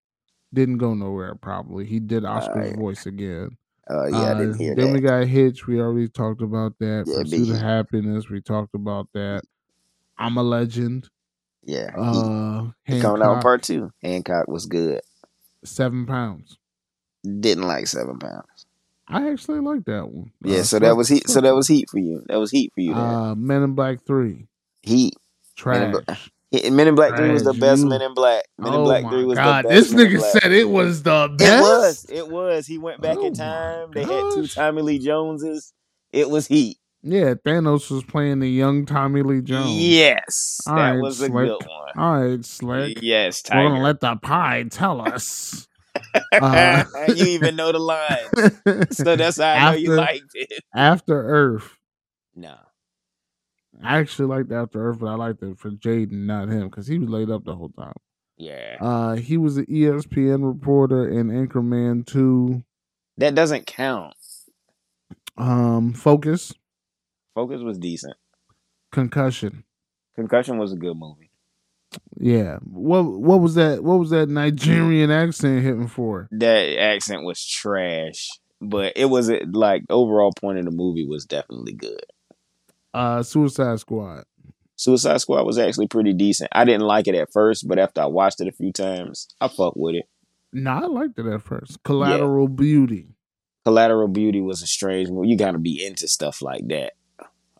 didn't 0.54 0.78
go 0.78 0.94
nowhere. 0.94 1.36
Probably 1.36 1.86
he 1.86 2.00
did 2.00 2.24
Oscar's 2.24 2.56
Alright. 2.68 2.78
voice 2.78 3.06
again. 3.06 3.58
uh, 3.90 4.06
yeah, 4.06 4.32
I 4.32 4.34
didn't 4.36 4.54
Uh, 4.56 4.76
then 4.76 4.88
that. 4.88 4.94
we 4.94 5.00
got 5.02 5.26
Hitch. 5.28 5.68
We 5.68 5.82
already 5.82 6.08
talked 6.08 6.42
about 6.42 6.78
that. 6.80 7.06
Yeah, 7.08 7.24
Pursuit 7.24 7.50
of. 7.50 7.58
Happiness. 7.58 8.30
We 8.30 8.42
talked 8.42 8.74
about 8.76 9.08
that. 9.14 9.42
I'm 10.18 10.38
a 10.38 10.44
Legend. 10.44 11.10
Yeah. 11.64 11.92
Uh, 11.98 12.68
he, 12.86 13.02
coming 13.02 13.22
out 13.22 13.42
part 13.42 13.64
two. 13.64 13.92
Hancock 14.02 14.48
was 14.48 14.66
good. 14.66 15.02
Seven 15.66 16.06
Pounds. 16.06 16.58
Didn't 17.24 17.68
like 17.68 17.86
seven 17.86 18.18
pounds. 18.18 18.46
I 19.12 19.32
actually 19.32 19.60
like 19.60 19.86
that 19.86 20.10
one. 20.10 20.32
Yeah, 20.44 20.60
Uh, 20.60 20.64
so 20.64 20.80
that 20.80 20.96
was 20.98 21.08
heat. 21.10 21.30
So 21.30 21.42
that 21.42 21.54
was 21.56 21.68
heat 21.68 21.90
for 21.90 22.00
you. 22.00 22.24
That 22.28 22.38
was 22.40 22.52
heat 22.52 22.72
for 22.74 22.82
you. 22.82 22.94
There. 22.94 23.04
Uh, 23.04 23.36
Men 23.36 23.64
in 23.64 23.74
Black 23.74 24.06
Three. 24.06 24.48
heat. 24.84 25.14
Men 25.66 25.84
in 25.96 26.04
Trash. 26.04 26.32
Men 26.72 26.88
in 26.88 26.96
Black 26.96 27.16
Three 27.16 27.32
was 27.32 27.44
the 27.44 27.54
best 27.54 27.84
you- 27.84 27.90
Men 27.90 28.02
in 28.02 28.14
Black. 28.14 28.44
Men 28.58 28.74
in 28.74 28.80
oh 28.80 28.84
Black 28.84 29.10
Three 29.10 29.26
was 29.26 29.38
God, 29.38 29.66
the 29.66 29.70
best. 29.70 29.90
this 29.90 29.94
Men 29.94 30.08
nigga 30.08 30.22
said 30.22 30.52
it 30.52 30.70
was 30.70 31.04
the 31.04 31.34
best. 31.38 31.50
It 31.50 31.62
was. 31.62 32.06
It 32.28 32.32
was. 32.32 32.68
He 32.68 32.78
went 32.78 33.02
back 33.02 33.18
Oh 33.20 33.26
in 33.28 33.34
time. 33.34 33.92
They 33.94 34.02
had 34.04 34.24
two. 34.34 34.48
Tommy 34.48 34.82
Lee 34.82 35.00
Joneses. 35.00 35.72
It 36.12 36.30
was 36.30 36.48
heat. 36.48 36.78
Yeah, 37.04 37.34
Thanos 37.34 37.90
was 37.90 38.04
playing 38.04 38.40
the 38.42 38.50
young 38.50 38.86
Tommy 38.86 39.24
Lee 39.24 39.42
Jones. 39.42 39.72
Yes, 39.72 40.60
All 40.68 40.76
that 40.76 40.92
right, 40.92 41.02
was 41.02 41.20
a 41.22 41.28
Slick. 41.28 41.48
good 41.48 41.66
one. 41.68 41.90
All 41.98 42.22
right, 42.22 42.46
Slick. 42.46 43.00
Yes, 43.02 43.42
We're 43.52 43.70
gonna 43.70 43.82
let 43.82 44.02
the 44.02 44.18
pie 44.18 44.66
tell 44.70 45.02
us. 45.02 45.68
Uh, 46.34 46.84
you 47.10 47.26
even 47.26 47.56
know 47.56 47.72
the 47.72 47.80
lines, 47.80 48.98
so 48.98 49.16
that's 49.16 49.38
how 49.38 49.46
I 49.52 49.72
know 49.72 49.78
you 49.78 49.94
liked 49.96 50.32
it. 50.34 50.64
After 50.74 51.14
Earth. 51.22 51.78
No, 52.36 52.56
I 53.84 53.98
actually 54.00 54.28
liked 54.28 54.52
After 54.52 54.90
Earth, 54.90 55.00
but 55.00 55.08
I 55.08 55.16
liked 55.16 55.44
it 55.44 55.60
for 55.60 55.72
Jaden, 55.72 56.12
not 56.26 56.48
him, 56.50 56.70
because 56.70 56.88
he 56.88 56.98
was 56.98 57.10
laid 57.10 57.30
up 57.30 57.44
the 57.44 57.56
whole 57.56 57.70
time. 57.70 57.94
yeah, 58.38 58.78
Uh, 58.80 59.16
he 59.16 59.38
was 59.38 59.58
an 59.58 59.66
ESPN 59.66 60.46
reporter 60.48 61.10
in 61.10 61.28
Anchorman 61.30 62.06
2. 62.06 62.64
that 63.18 63.36
doesn't 63.36 63.68
count. 63.68 64.14
Um, 65.38 65.94
Focus, 65.94 66.54
Focus 67.36 67.62
was 67.62 67.78
decent. 67.78 68.16
Concussion. 68.92 69.64
Concussion 70.16 70.58
was 70.58 70.74
a 70.74 70.76
good 70.76 70.96
movie. 70.98 71.31
Yeah. 72.18 72.58
What 72.64 73.04
what 73.04 73.42
was 73.42 73.56
that? 73.56 73.84
What 73.84 74.00
was 74.00 74.10
that 74.12 74.30
Nigerian 74.30 75.12
accent 75.12 75.64
hitting 75.64 75.88
for? 75.88 76.28
That 76.32 76.78
accent 76.80 77.24
was 77.24 77.46
trash, 77.46 78.28
but 78.62 78.94
it 78.96 79.06
was 79.06 79.30
like 79.52 79.84
overall 79.90 80.32
point 80.40 80.60
of 80.60 80.66
the 80.66 80.72
movie 80.72 81.06
was 81.06 81.26
definitely 81.26 81.74
good. 81.74 82.06
Uh, 82.94 83.24
Suicide 83.24 83.80
Squad. 83.80 84.26
Suicide 84.76 85.22
Squad 85.22 85.44
was 85.46 85.58
actually 85.58 85.88
pretty 85.88 86.14
decent. 86.14 86.50
I 86.54 86.66
didn't 86.66 86.88
like 86.88 87.08
it 87.08 87.16
at 87.16 87.32
first, 87.32 87.68
but 87.68 87.80
after 87.80 88.02
I 88.02 88.06
watched 88.06 88.42
it 88.42 88.48
a 88.48 88.52
few 88.52 88.72
times, 88.72 89.28
I 89.40 89.48
fuck 89.48 89.74
with 89.76 89.96
it. 89.96 90.06
No, 90.54 90.72
I 90.72 90.86
liked 90.88 91.18
it 91.20 91.28
at 91.28 91.42
first. 91.42 91.82
Collateral 91.84 92.48
Beauty. 92.48 93.08
Collateral 93.64 94.08
Beauty 94.08 94.42
was 94.42 94.62
a 94.62 94.68
strange 94.68 95.10
movie. 95.10 95.30
You 95.30 95.38
gotta 95.38 95.60
be 95.60 95.86
into 95.86 96.08
stuff 96.08 96.42
like 96.42 96.68
that. 96.68 96.94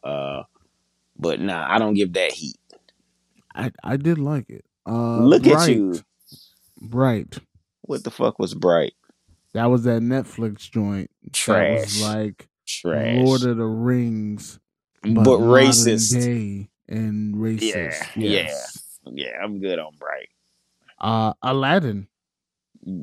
Uh, 0.04 0.44
but 1.18 1.40
nah, 1.40 1.66
I 1.70 1.78
don't 1.78 1.94
give 1.94 2.14
that 2.14 2.32
heat. 2.32 2.58
I 3.56 3.72
I 3.84 3.98
did 3.98 4.18
like 4.18 4.50
it. 4.50 4.66
Uh, 4.88 5.20
Look 5.20 5.46
at 5.48 5.70
you. 5.70 6.00
Bright. 6.82 7.38
What 7.82 8.04
the 8.04 8.12
fuck 8.12 8.40
was 8.40 8.54
Bright? 8.54 8.94
That 9.54 9.66
was 9.66 9.84
that 9.84 10.02
Netflix 10.02 10.70
joint. 10.72 11.12
That 11.24 11.34
Trash. 11.34 11.80
was 11.82 12.02
like 12.02 12.48
Trash. 12.68 13.26
Lord 13.26 13.44
of 13.44 13.58
the 13.58 13.66
Rings, 13.66 14.60
but 15.04 15.12
modern 15.12 15.48
racist. 15.50 16.68
and 16.88 17.36
racist. 17.36 17.62
Yeah, 18.16 18.30
yes. 18.30 19.00
Yeah, 19.06 19.38
I'm 19.44 19.60
good 19.60 19.78
on 19.80 19.92
Bright. 20.00 20.30
Uh, 21.00 21.34
Aladdin. 21.42 22.08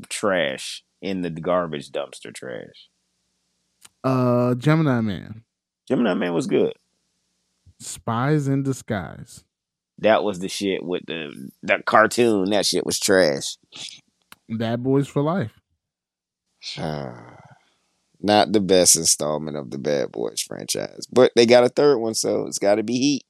Trash 0.09 0.85
in 1.03 1.23
the 1.23 1.31
garbage 1.31 1.91
dumpster. 1.91 2.35
Trash. 2.35 2.89
Uh, 4.03 4.55
Gemini 4.55 5.01
Man. 5.01 5.43
Gemini 5.87 6.15
Man 6.15 6.33
was 6.33 6.47
good. 6.47 6.73
Spies 7.81 8.49
in 8.49 8.63
Disguise. 8.63 9.45
That 9.99 10.23
was 10.23 10.39
the 10.39 10.49
shit 10.49 10.85
with 10.85 11.03
the 11.07 11.51
that 11.65 11.85
cartoon. 11.85 12.51
That 12.51 12.67
shit 12.67 12.87
was 12.87 12.99
trash. 13.01 13.57
Bad 14.49 14.83
Boys 14.83 15.09
for 15.09 15.23
Life. 15.23 15.53
Not 18.21 18.51
the 18.53 18.61
best 18.61 18.97
installment 18.97 19.57
of 19.57 19.71
the 19.71 19.79
Bad 19.79 20.11
Boys 20.13 20.41
franchise, 20.41 21.07
but 21.13 21.31
they 21.37 21.47
got 21.47 21.63
a 21.65 21.69
third 21.69 21.99
one, 21.99 22.15
so 22.15 22.47
it's 22.47 22.59
got 22.59 22.75
to 22.77 22.83
be 22.83 22.99
heat. 22.99 23.23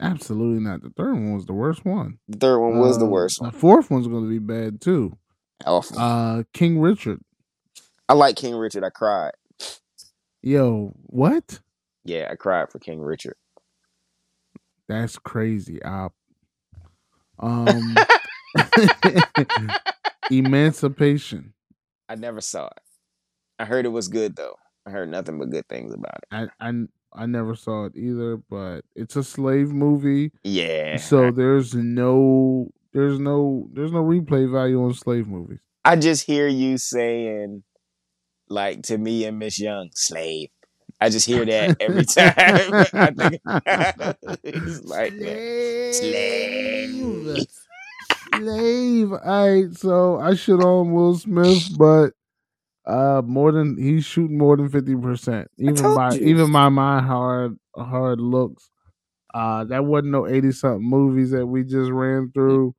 Absolutely 0.00 0.60
not. 0.62 0.82
The 0.82 0.90
third 0.90 1.12
one 1.12 1.34
was 1.34 1.44
the 1.46 1.52
worst 1.52 1.84
one. 1.84 2.18
The 2.26 2.38
third 2.38 2.58
one 2.58 2.78
was 2.78 2.98
the 2.98 3.04
Uh, 3.06 3.10
worst 3.10 3.40
The 3.40 3.52
fourth 3.52 3.90
one's 3.90 4.08
going 4.08 4.24
to 4.24 4.28
be 4.30 4.38
bad 4.40 4.80
too. 4.80 5.16
Awful. 5.64 5.98
Uh, 5.98 6.42
King 6.52 6.80
Richard. 6.80 7.20
I 8.08 8.14
like 8.14 8.36
King 8.36 8.56
Richard. 8.56 8.82
I 8.82 8.90
cried. 8.90 9.32
Yo, 10.42 10.92
what? 11.04 11.60
Yeah, 12.04 12.28
I 12.30 12.34
cried 12.34 12.70
for 12.70 12.78
King 12.78 13.00
Richard. 13.00 13.36
That's 14.88 15.18
crazy. 15.18 15.82
Op. 15.82 16.12
Um, 17.40 17.96
Emancipation. 20.30 21.52
I 22.08 22.14
never 22.14 22.40
saw 22.40 22.66
it. 22.66 22.80
I 23.58 23.64
heard 23.64 23.86
it 23.86 23.90
was 23.90 24.08
good 24.08 24.36
though. 24.36 24.54
I 24.86 24.90
heard 24.90 25.08
nothing 25.10 25.38
but 25.38 25.50
good 25.50 25.66
things 25.68 25.92
about 25.92 26.18
it. 26.22 26.28
I, 26.60 26.68
I 26.68 26.72
I 27.12 27.26
never 27.26 27.54
saw 27.54 27.86
it 27.86 27.96
either, 27.96 28.36
but 28.36 28.82
it's 28.94 29.16
a 29.16 29.24
slave 29.24 29.72
movie, 29.72 30.32
Yeah. 30.42 30.96
so 30.96 31.30
there's 31.30 31.74
no 31.74 32.68
there's 32.92 33.18
no 33.18 33.68
there's 33.72 33.92
no 33.92 34.02
replay 34.04 34.50
value 34.50 34.82
on 34.84 34.94
slave 34.94 35.26
movies. 35.26 35.60
I 35.84 35.96
just 35.96 36.26
hear 36.26 36.46
you 36.48 36.78
saying, 36.78 37.62
like 38.48 38.82
to 38.84 38.98
me 38.98 39.24
and 39.24 39.38
Miss 39.38 39.60
Young, 39.60 39.90
slave. 39.94 40.50
I 41.00 41.08
just 41.10 41.26
hear 41.26 41.44
that 41.44 41.76
every 41.80 42.04
time. 42.06 42.34
I 42.94 43.10
think 43.10 43.42
it's 44.44 44.84
like. 44.84 45.12
Slave. 45.92 47.46
Slave. 48.34 49.12
All 49.12 49.18
right, 49.48 49.74
so 49.76 50.18
I 50.20 50.34
shit 50.34 50.60
on 50.60 50.92
Will 50.92 51.14
Smith, 51.16 51.76
but 51.78 52.12
uh, 52.86 53.22
more 53.24 53.52
than 53.52 53.76
he's 53.78 54.04
shooting 54.04 54.38
more 54.38 54.56
than 54.56 54.68
fifty 54.68 54.96
percent. 54.96 55.48
Even 55.58 55.94
by 55.94 56.14
you. 56.14 56.26
even 56.26 56.52
by 56.52 56.68
my 56.68 57.00
hard 57.02 57.56
hard 57.76 58.20
looks, 58.20 58.70
uh, 59.34 59.64
that 59.64 59.84
wasn't 59.84 60.12
no 60.12 60.26
eighty 60.26 60.52
something 60.52 60.88
movies 60.88 61.30
that 61.32 61.46
we 61.46 61.64
just 61.64 61.90
ran 61.90 62.30
through. 62.32 62.74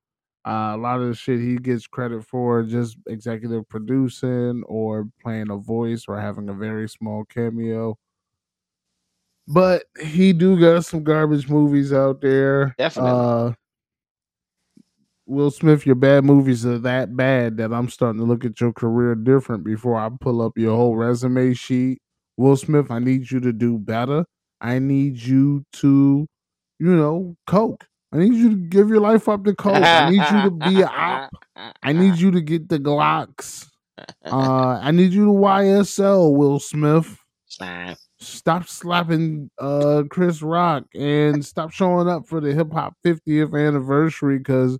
Uh, 0.47 0.73
a 0.75 0.77
lot 0.77 1.01
of 1.01 1.07
the 1.07 1.15
shit 1.15 1.39
he 1.39 1.57
gets 1.57 1.87
credit 1.87 2.23
for 2.23 2.63
just 2.63 2.97
executive 3.07 3.67
producing 3.69 4.63
or 4.67 5.07
playing 5.23 5.49
a 5.49 5.57
voice 5.57 6.05
or 6.07 6.19
having 6.21 6.49
a 6.49 6.53
very 6.53 6.87
small 6.87 7.25
cameo. 7.25 7.97
But 9.47 9.83
he 10.01 10.33
do 10.33 10.59
got 10.59 10.85
some 10.85 11.03
garbage 11.03 11.47
movies 11.49 11.93
out 11.93 12.21
there. 12.21 12.73
Definitely. 12.77 13.11
Uh, 13.11 13.51
Will 15.27 15.51
Smith, 15.51 15.85
your 15.85 15.95
bad 15.95 16.23
movies 16.23 16.65
are 16.65 16.77
that 16.79 17.15
bad 17.15 17.57
that 17.57 17.73
I'm 17.73 17.89
starting 17.89 18.19
to 18.19 18.25
look 18.27 18.45
at 18.45 18.61
your 18.61 18.73
career 18.73 19.15
different 19.15 19.63
before 19.63 19.99
I 19.99 20.09
pull 20.19 20.41
up 20.41 20.57
your 20.57 20.75
whole 20.75 20.95
resume 20.95 21.53
sheet. 21.53 21.99
Will 22.37 22.55
Smith, 22.57 22.91
I 22.91 22.99
need 22.99 23.31
you 23.31 23.39
to 23.39 23.51
do 23.51 23.77
better. 23.79 24.25
I 24.61 24.79
need 24.79 25.17
you 25.17 25.65
to, 25.73 26.27
you 26.79 26.95
know, 26.95 27.35
coke. 27.47 27.85
I 28.11 28.17
need 28.19 28.33
you 28.33 28.49
to 28.49 28.55
give 28.55 28.89
your 28.89 29.01
life 29.01 29.27
up 29.27 29.43
to 29.45 29.53
coke. 29.55 29.75
I 29.75 30.09
need 30.09 30.17
you 30.17 30.41
to 30.43 30.51
be 30.51 30.81
a 30.81 30.87
op. 30.87 31.31
I 31.81 31.93
need 31.93 32.17
you 32.17 32.31
to 32.31 32.41
get 32.41 32.69
the 32.69 32.79
Glocks. 32.79 33.67
Uh, 34.25 34.77
I 34.83 34.91
need 34.91 35.13
you 35.13 35.23
to 35.23 35.31
YSL, 35.31 36.35
Will 36.35 36.59
Smith. 36.59 37.17
Stop 38.17 38.67
slapping 38.67 39.51
uh 39.59 40.03
Chris 40.09 40.41
Rock 40.41 40.85
and 40.95 41.45
stop 41.45 41.71
showing 41.71 42.07
up 42.07 42.27
for 42.27 42.39
the 42.39 42.53
hip 42.53 42.71
hop 42.71 42.95
50th 43.05 43.53
anniversary 43.67 44.37
because 44.37 44.79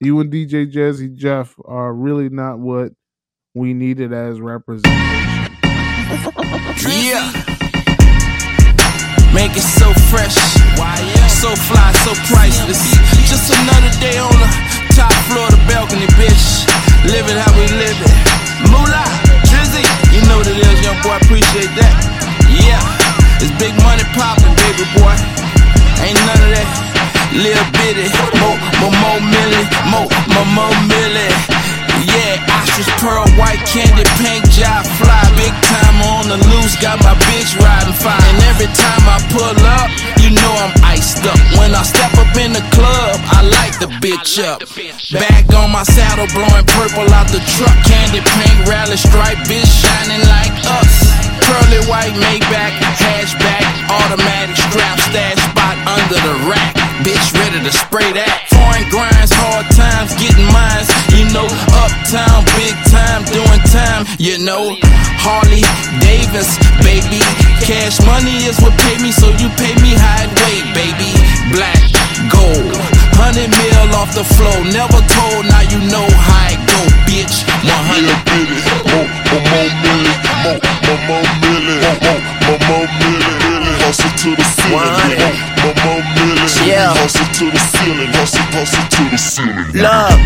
you 0.00 0.18
and 0.18 0.32
DJ 0.32 0.70
Jazzy 0.70 1.14
Jeff 1.14 1.54
are 1.64 1.94
really 1.94 2.28
not 2.28 2.58
what 2.58 2.92
we 3.54 3.72
needed 3.72 4.12
as 4.12 4.40
representation. 4.40 4.92
Yeah. 6.82 7.30
Make 9.32 9.56
it 9.56 9.64
so 9.64 9.88
fresh, 10.10 10.34
so 11.40 11.54
fly, 11.54 11.92
so 12.04 12.12
priceless. 12.28 12.82
Just 13.30 13.48
another 13.48 13.92
day 14.00 14.18
on 14.18 14.32
the 14.32 14.50
top 14.94 15.12
floor 15.30 15.46
of 15.46 15.52
the 15.52 15.64
balcony, 15.68 16.06
bitch. 16.18 16.66
Live 17.06 17.30
it 17.30 17.38
how 17.38 17.52
we 17.56 17.66
live 17.78 17.96
it. 17.96 18.16
Moolah, 18.68 19.08
Drizzy, 19.48 19.86
you 20.12 20.20
know 20.28 20.38
what 20.38 20.46
it 20.48 20.58
is, 20.58 20.84
young 20.84 21.00
boy. 21.02 21.16
Appreciate 21.16 21.70
that. 21.78 22.21
Yeah, 22.60 22.80
it's 23.40 23.54
big 23.56 23.74
money 23.80 24.04
poppin', 24.12 24.52
baby 24.60 24.84
boy. 24.96 25.14
Ain't 26.04 26.18
none 26.26 26.42
of 26.42 26.50
that. 26.52 26.68
Lil 27.32 27.56
bitty, 27.80 28.12
mo, 28.36 28.50
mo, 28.80 28.88
mo, 28.92 29.12
milli, 29.24 29.64
mo, 29.88 30.04
mo, 30.36 30.42
mo, 30.52 30.66
milli. 30.84 31.28
Yeah, 32.02 32.42
ostrich 32.60 32.90
pearl, 33.00 33.24
white 33.40 33.62
candy, 33.64 34.04
pink 34.20 34.44
job 34.50 34.84
fly. 34.98 35.22
Big 35.38 35.54
time 35.64 35.98
on 36.12 36.28
the 36.28 36.36
loose, 36.50 36.76
got 36.76 36.98
my 37.00 37.14
bitch 37.30 37.56
riding 37.56 37.94
fine. 37.94 38.20
And 38.20 38.42
every 38.52 38.68
time 38.74 39.04
I 39.08 39.16
pull 39.32 39.56
up, 39.80 39.88
you 40.20 40.34
know 40.34 40.52
I'm 40.60 40.74
iced 40.84 41.24
up. 41.24 41.38
When 41.56 41.72
I 41.72 41.82
step 41.86 42.12
up 42.18 42.36
in 42.36 42.52
the 42.52 42.64
club, 42.74 43.16
I 43.32 43.46
light 43.48 43.80
the 43.80 43.88
bitch 44.02 44.42
up. 44.42 44.60
Back 45.16 45.48
on 45.54 45.70
my 45.70 45.84
saddle, 45.84 46.28
blowing 46.34 46.66
purple 46.76 47.08
out 47.14 47.32
the 47.32 47.40
truck. 47.56 47.76
Candy 47.86 48.20
pink, 48.20 48.68
rally 48.68 48.96
stripe, 48.96 49.38
bitch 49.48 49.70
shining 49.70 50.20
like 50.28 50.52
us. 50.82 51.31
Pearly 51.46 51.82
white 51.90 52.14
Maybach, 52.14 52.74
hatchback, 53.02 53.64
automatic 53.90 54.56
strap, 54.56 54.98
stash 55.10 55.40
spot 55.50 55.76
under 55.86 56.18
the 56.22 56.34
rack. 56.48 56.74
Bitch 57.02 57.34
ready 57.34 57.58
to 57.58 57.72
spray 57.72 58.06
that. 58.14 58.46
Foreign 58.52 58.86
grinds, 58.88 59.34
hard 59.34 59.66
times, 59.74 60.14
getting 60.22 60.46
mines. 60.54 60.86
You 61.10 61.26
know, 61.34 61.48
uptown, 61.82 62.46
big 62.54 62.76
time, 62.94 63.26
doing 63.34 63.62
time. 63.74 64.06
You 64.22 64.38
know, 64.38 64.78
Harley 65.18 65.66
Davis, 65.98 66.58
baby. 66.86 67.18
Cash 67.66 67.98
money 68.06 68.46
is 68.46 68.58
what 68.62 68.74
pay 68.86 69.02
me, 69.02 69.10
so 69.10 69.34
you 69.42 69.50
pay 69.58 69.74
me 69.82 69.98
high 69.98 70.30
weight, 70.46 70.66
baby. 70.78 71.10
Black, 71.50 71.82
gold, 72.30 72.76
hundred 73.18 73.50
mil 73.50 73.94
off 73.96 74.12
the 74.14 74.24
floor. 74.36 74.58
Never 74.70 75.00
told, 75.10 75.46
now 75.48 75.62
you 75.72 75.80
know 75.90 76.06
how 76.06 76.52
it 76.52 76.60
go, 76.68 76.80
bitch. 77.08 77.42
100 77.62 77.66
Yeah, 77.66 78.18
baby. 78.28 78.56
More, 78.90 79.06
more, 79.30 79.42
more 79.50 79.70
milli, 79.82 80.12
more, 80.44 80.58
more, 80.86 81.00
more 81.08 81.26
milli, 81.42 81.74
more, 81.82 81.98
more, 82.04 82.20
more, 82.46 82.60
more 82.68 82.86
milli, 83.00 83.30
milli. 83.42 83.72
Hustle 83.82 84.12
to 84.22 84.30
the 84.36 84.44
ceiling, 84.44 84.76
more, 84.78 85.34
more, 85.62 85.76
more 85.84 86.02
milli. 86.14 86.46
So 86.48 86.62
we 86.64 86.70
Yeah. 86.70 86.92
hustle 86.94 87.26
to 87.38 87.44
the 87.50 87.62
ceiling, 87.72 88.12
hustle, 88.12 88.46
hustle 88.54 88.86
to 88.94 89.02
the 89.10 89.18
ceiling. 89.18 89.70
Love. 89.74 90.20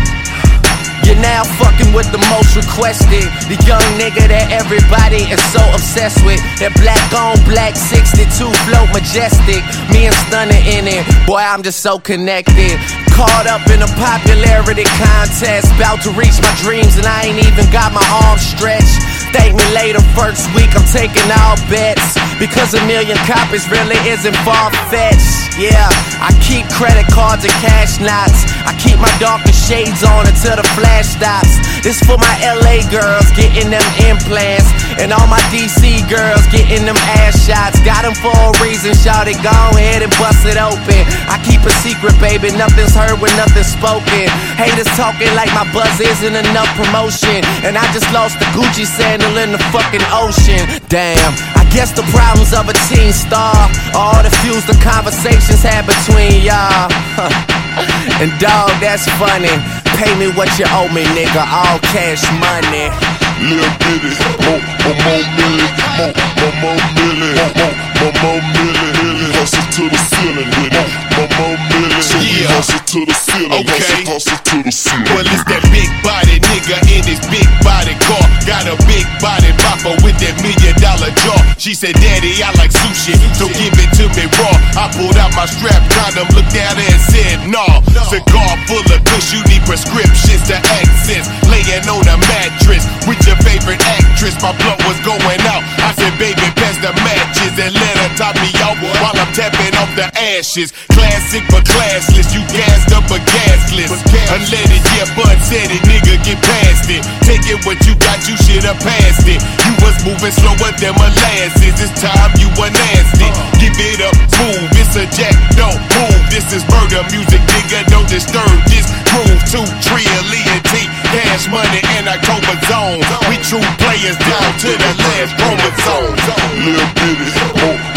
You're 1.07 1.15
now 1.23 1.47
fucking 1.55 1.95
with 1.95 2.11
the 2.11 2.19
most 2.35 2.59
requested. 2.59 3.23
The 3.47 3.55
young 3.63 3.79
nigga 3.95 4.27
that 4.27 4.51
everybody 4.51 5.23
is 5.31 5.39
so 5.55 5.63
obsessed 5.71 6.19
with. 6.27 6.43
That 6.59 6.75
black 6.75 6.99
on 7.15 7.39
black 7.47 7.79
62 7.79 8.27
float 8.67 8.91
majestic. 8.91 9.63
Me 9.87 10.11
and 10.11 10.17
Stunner 10.27 10.59
in 10.67 10.83
it. 10.83 11.07
Boy, 11.23 11.39
I'm 11.39 11.63
just 11.63 11.79
so 11.79 11.95
connected. 11.95 12.75
Caught 13.15 13.47
up 13.47 13.63
in 13.71 13.79
a 13.79 13.91
popularity 13.95 14.83
contest. 14.99 15.71
About 15.79 16.03
to 16.03 16.11
reach 16.11 16.35
my 16.43 16.51
dreams 16.59 16.99
and 16.99 17.07
I 17.07 17.31
ain't 17.31 17.39
even 17.39 17.71
got 17.71 17.95
my 17.95 18.03
arms 18.27 18.43
stretched. 18.43 18.99
Thank 19.35 19.55
me 19.55 19.65
later, 19.73 19.99
first 20.15 20.47
week 20.55 20.71
I'm 20.75 20.87
taking 20.87 21.27
all 21.43 21.57
bets. 21.67 22.15
Because 22.39 22.73
a 22.73 22.81
million 22.85 23.17
copies 23.25 23.67
really 23.69 23.97
isn't 24.07 24.37
far 24.45 24.71
fetched. 24.87 25.57
Yeah, 25.57 25.89
I 26.21 26.29
keep 26.45 26.69
credit 26.69 27.09
cards 27.09 27.41
and 27.41 27.57
cash 27.57 27.97
knots. 27.97 28.45
I 28.61 28.77
keep 28.77 29.01
my 29.01 29.09
darkest 29.17 29.57
shades 29.65 30.05
on 30.05 30.29
until 30.29 30.53
the 30.53 30.67
flash 30.77 31.17
stops. 31.17 31.57
This 31.81 31.97
for 32.05 32.17
my 32.17 32.35
LA 32.45 32.85
girls 32.93 33.25
getting 33.33 33.73
them 33.73 33.85
implants. 34.05 34.69
And 34.97 35.13
all 35.13 35.27
my 35.29 35.41
DC 35.53 36.01
girls 36.09 36.41
getting 36.49 36.85
them 36.85 36.97
ass 37.21 37.37
shots. 37.45 37.77
Got 37.85 38.03
them 38.03 38.17
for 38.17 38.33
a 38.33 38.51
reason, 38.65 38.97
shout 38.97 39.29
it, 39.29 39.37
go 39.45 39.53
ahead 39.77 40.01
and 40.01 40.11
bust 40.17 40.41
it 40.49 40.57
open. 40.57 41.01
I 41.29 41.37
keep 41.45 41.61
a 41.61 41.73
secret, 41.85 42.17
baby, 42.17 42.49
nothing's 42.57 42.97
heard 42.97 43.21
when 43.21 43.29
nothing's 43.37 43.69
spoken. 43.69 44.25
Haters 44.57 44.89
talking 44.97 45.29
like 45.37 45.53
my 45.53 45.65
buzz 45.69 46.01
isn't 46.01 46.35
enough 46.35 46.69
promotion. 46.73 47.45
And 47.61 47.77
I 47.77 47.85
just 47.93 48.09
lost 48.09 48.41
the 48.41 48.49
Gucci 48.57 48.89
sandal 48.89 49.37
in 49.37 49.53
the 49.53 49.61
fucking 49.69 50.03
ocean. 50.09 50.65
Damn, 50.89 51.33
I 51.53 51.63
guess 51.69 51.93
the 51.93 52.05
problems 52.09 52.53
of 52.57 52.65
a 52.65 52.75
teen 52.89 53.13
star. 53.13 53.53
All 53.93 54.17
the 54.25 54.33
fuse 54.41 54.65
the 54.65 54.77
conversations 54.81 55.61
had 55.61 55.85
between 55.85 56.41
y'all. 56.41 56.89
and 58.21 58.33
dog, 58.41 58.73
that's 58.81 59.05
funny. 59.21 59.53
Pay 59.97 60.13
me 60.17 60.33
what 60.33 60.49
you 60.57 60.65
owe 60.73 60.89
me, 60.89 61.05
nigga. 61.13 61.45
All 61.45 61.79
cash 61.93 62.25
money. 62.41 63.16
Little 63.39 63.69
bitty, 63.85 64.11
more, 64.43 64.61
more, 64.81 64.97
more 65.05 65.23
milli, 65.37 65.67
more, 65.97 66.13
more, 66.37 66.55
more 66.61 66.79
milli, 66.97 67.29
more, 67.37 67.53
more, 67.57 67.73
more, 68.01 68.13
more 68.21 68.41
milli, 68.53 68.87
milli. 68.97 69.29
Hustle 69.37 69.61
to 69.75 69.83
the 69.89 69.97
ceiling 70.09 70.49
with 70.57 70.73
it, 70.73 71.06
more, 71.17 71.27
more 71.37 71.57
milli. 71.73 72.01
So 72.03 72.17
we 72.19 72.41
Yeah. 72.41 72.53
hustle 72.53 72.79
to 72.93 73.05
the 73.05 73.13
ceiling, 73.13 73.51
Okay. 73.51 74.05
hustle, 74.05 74.13
hustle 74.13 74.37
to 74.49 74.57
the 74.63 74.71
ceiling. 74.71 75.05
Well, 75.15 75.25
it's 75.25 75.43
that 75.49 75.63
big 75.71 75.89
body 76.03 76.39
nigga 76.39 76.77
in 76.95 77.03
his 77.03 77.19
big 77.33 77.47
body 77.65 77.95
car. 78.05 78.25
Got 78.45 78.67
a 78.67 78.75
big 78.85 79.05
body 79.19 79.51
bopper 79.63 79.95
with 80.03 80.17
that 80.19 80.35
million 80.41 80.75
dollar 80.79 81.11
jaw. 81.23 81.41
She 81.57 81.73
said, 81.73 81.95
Daddy, 81.99 82.43
I 82.43 82.51
like 82.59 82.71
sushi, 82.71 83.17
so 83.35 83.47
give 83.49 83.73
it 83.83 83.91
to 83.97 84.05
me 84.15 84.25
raw. 84.39 84.55
I 84.83 84.87
pulled 84.93 85.17
out 85.17 85.33
my 85.35 85.45
strap 85.45 85.81
condom, 85.89 86.27
looked 86.35 86.55
at 86.55 86.77
her 86.77 86.85
and 86.93 87.01
said, 87.11 87.35
Nah. 87.49 87.81
Cigar 88.09 88.53
full 88.67 88.85
of 88.93 89.03
kush, 89.09 89.33
you 89.33 89.41
need 89.49 89.63
prescriptions 89.65 90.43
to 90.47 90.55
access. 90.79 91.25
Laying 91.49 91.87
on 91.89 92.07
a 92.07 92.17
mattress 92.29 92.85
with 93.07 93.19
your 93.27 93.35
favorite 93.43 93.81
actress. 93.83 94.35
My 94.41 94.53
blood 94.53 94.79
was 94.85 94.99
going 95.01 95.41
out. 95.49 95.63
I 95.81 95.91
said, 95.97 96.13
Baby, 96.19 96.45
pass 96.55 96.77
the 96.77 96.93
matches 97.03 97.53
and 97.59 97.73
let 97.73 97.95
her 98.05 98.11
top 98.15 98.35
me 98.39 98.49
off 98.63 98.77
while 99.01 99.17
I'm 99.17 99.31
tapping 99.33 99.75
off 99.75 99.91
the 99.95 100.07
ashes. 100.15 100.71
Classic 101.07 101.47
but 101.47 101.63
classless, 101.63 102.35
you 102.35 102.43
gassed 102.51 102.91
up 102.91 103.07
but 103.07 103.23
gasless. 103.23 103.95
Unleaded, 104.27 104.83
yeah, 104.91 105.07
Bud 105.15 105.39
said 105.39 105.71
it, 105.71 105.79
nigga, 105.87 106.19
get 106.19 106.35
past 106.43 106.91
it. 106.91 106.99
Take 107.23 107.47
it 107.47 107.63
what 107.63 107.79
you 107.87 107.95
got, 107.95 108.19
you 108.27 108.35
should've 108.35 108.75
passed 108.83 109.23
it. 109.23 109.39
You 109.39 109.73
was 109.79 109.95
moving 110.03 110.35
slower 110.35 110.71
than 110.75 110.91
molasses. 110.99 111.79
It's 111.79 111.95
time 112.03 112.35
you 112.35 112.51
were 112.59 112.67
nasty. 112.67 113.31
Give 113.55 113.71
it 113.71 114.03
up, 114.03 114.15
move. 114.35 114.67
It's 114.75 114.99
a 114.99 115.07
jack, 115.15 115.31
don't 115.55 115.79
move. 115.95 116.23
This 116.27 116.51
is 116.51 116.67
murder 116.67 117.03
music, 117.07 117.39
nigga. 117.39 117.87
Don't 117.87 118.07
disturb 118.11 118.51
this 118.67 118.87
groove. 119.07 119.39
Two 119.47 119.63
trillion 119.87 120.59
T, 120.67 120.91
cash 121.07 121.47
money 121.47 121.83
and 121.95 122.11
October 122.11 122.55
zone. 122.67 122.99
We 123.31 123.39
true 123.47 123.63
players 123.79 124.19
down 124.27 124.51
to 124.59 124.71
the 124.75 124.91
last 125.07 125.31
chromosome. 125.39 126.19
Little 126.67 126.91
bitty, 126.99 127.31
oh, 127.63 127.96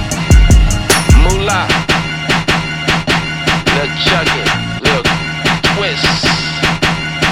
Moolah. 1.23 1.67
Lil 3.73 3.89
Chuckee. 4.05 4.47
Lil 4.81 5.03
Twist. 5.75 6.25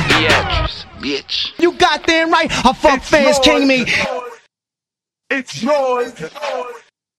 Beatrice. 0.09 0.85
Bitch. 0.99 1.51
You 1.59 1.73
goddamn 1.73 2.31
right. 2.31 2.49
I 2.65 2.73
fuck 2.73 3.01
fans 3.01 3.39
king 3.39 3.67
me. 3.67 3.85
It's 5.29 5.61
yours. 5.61 6.13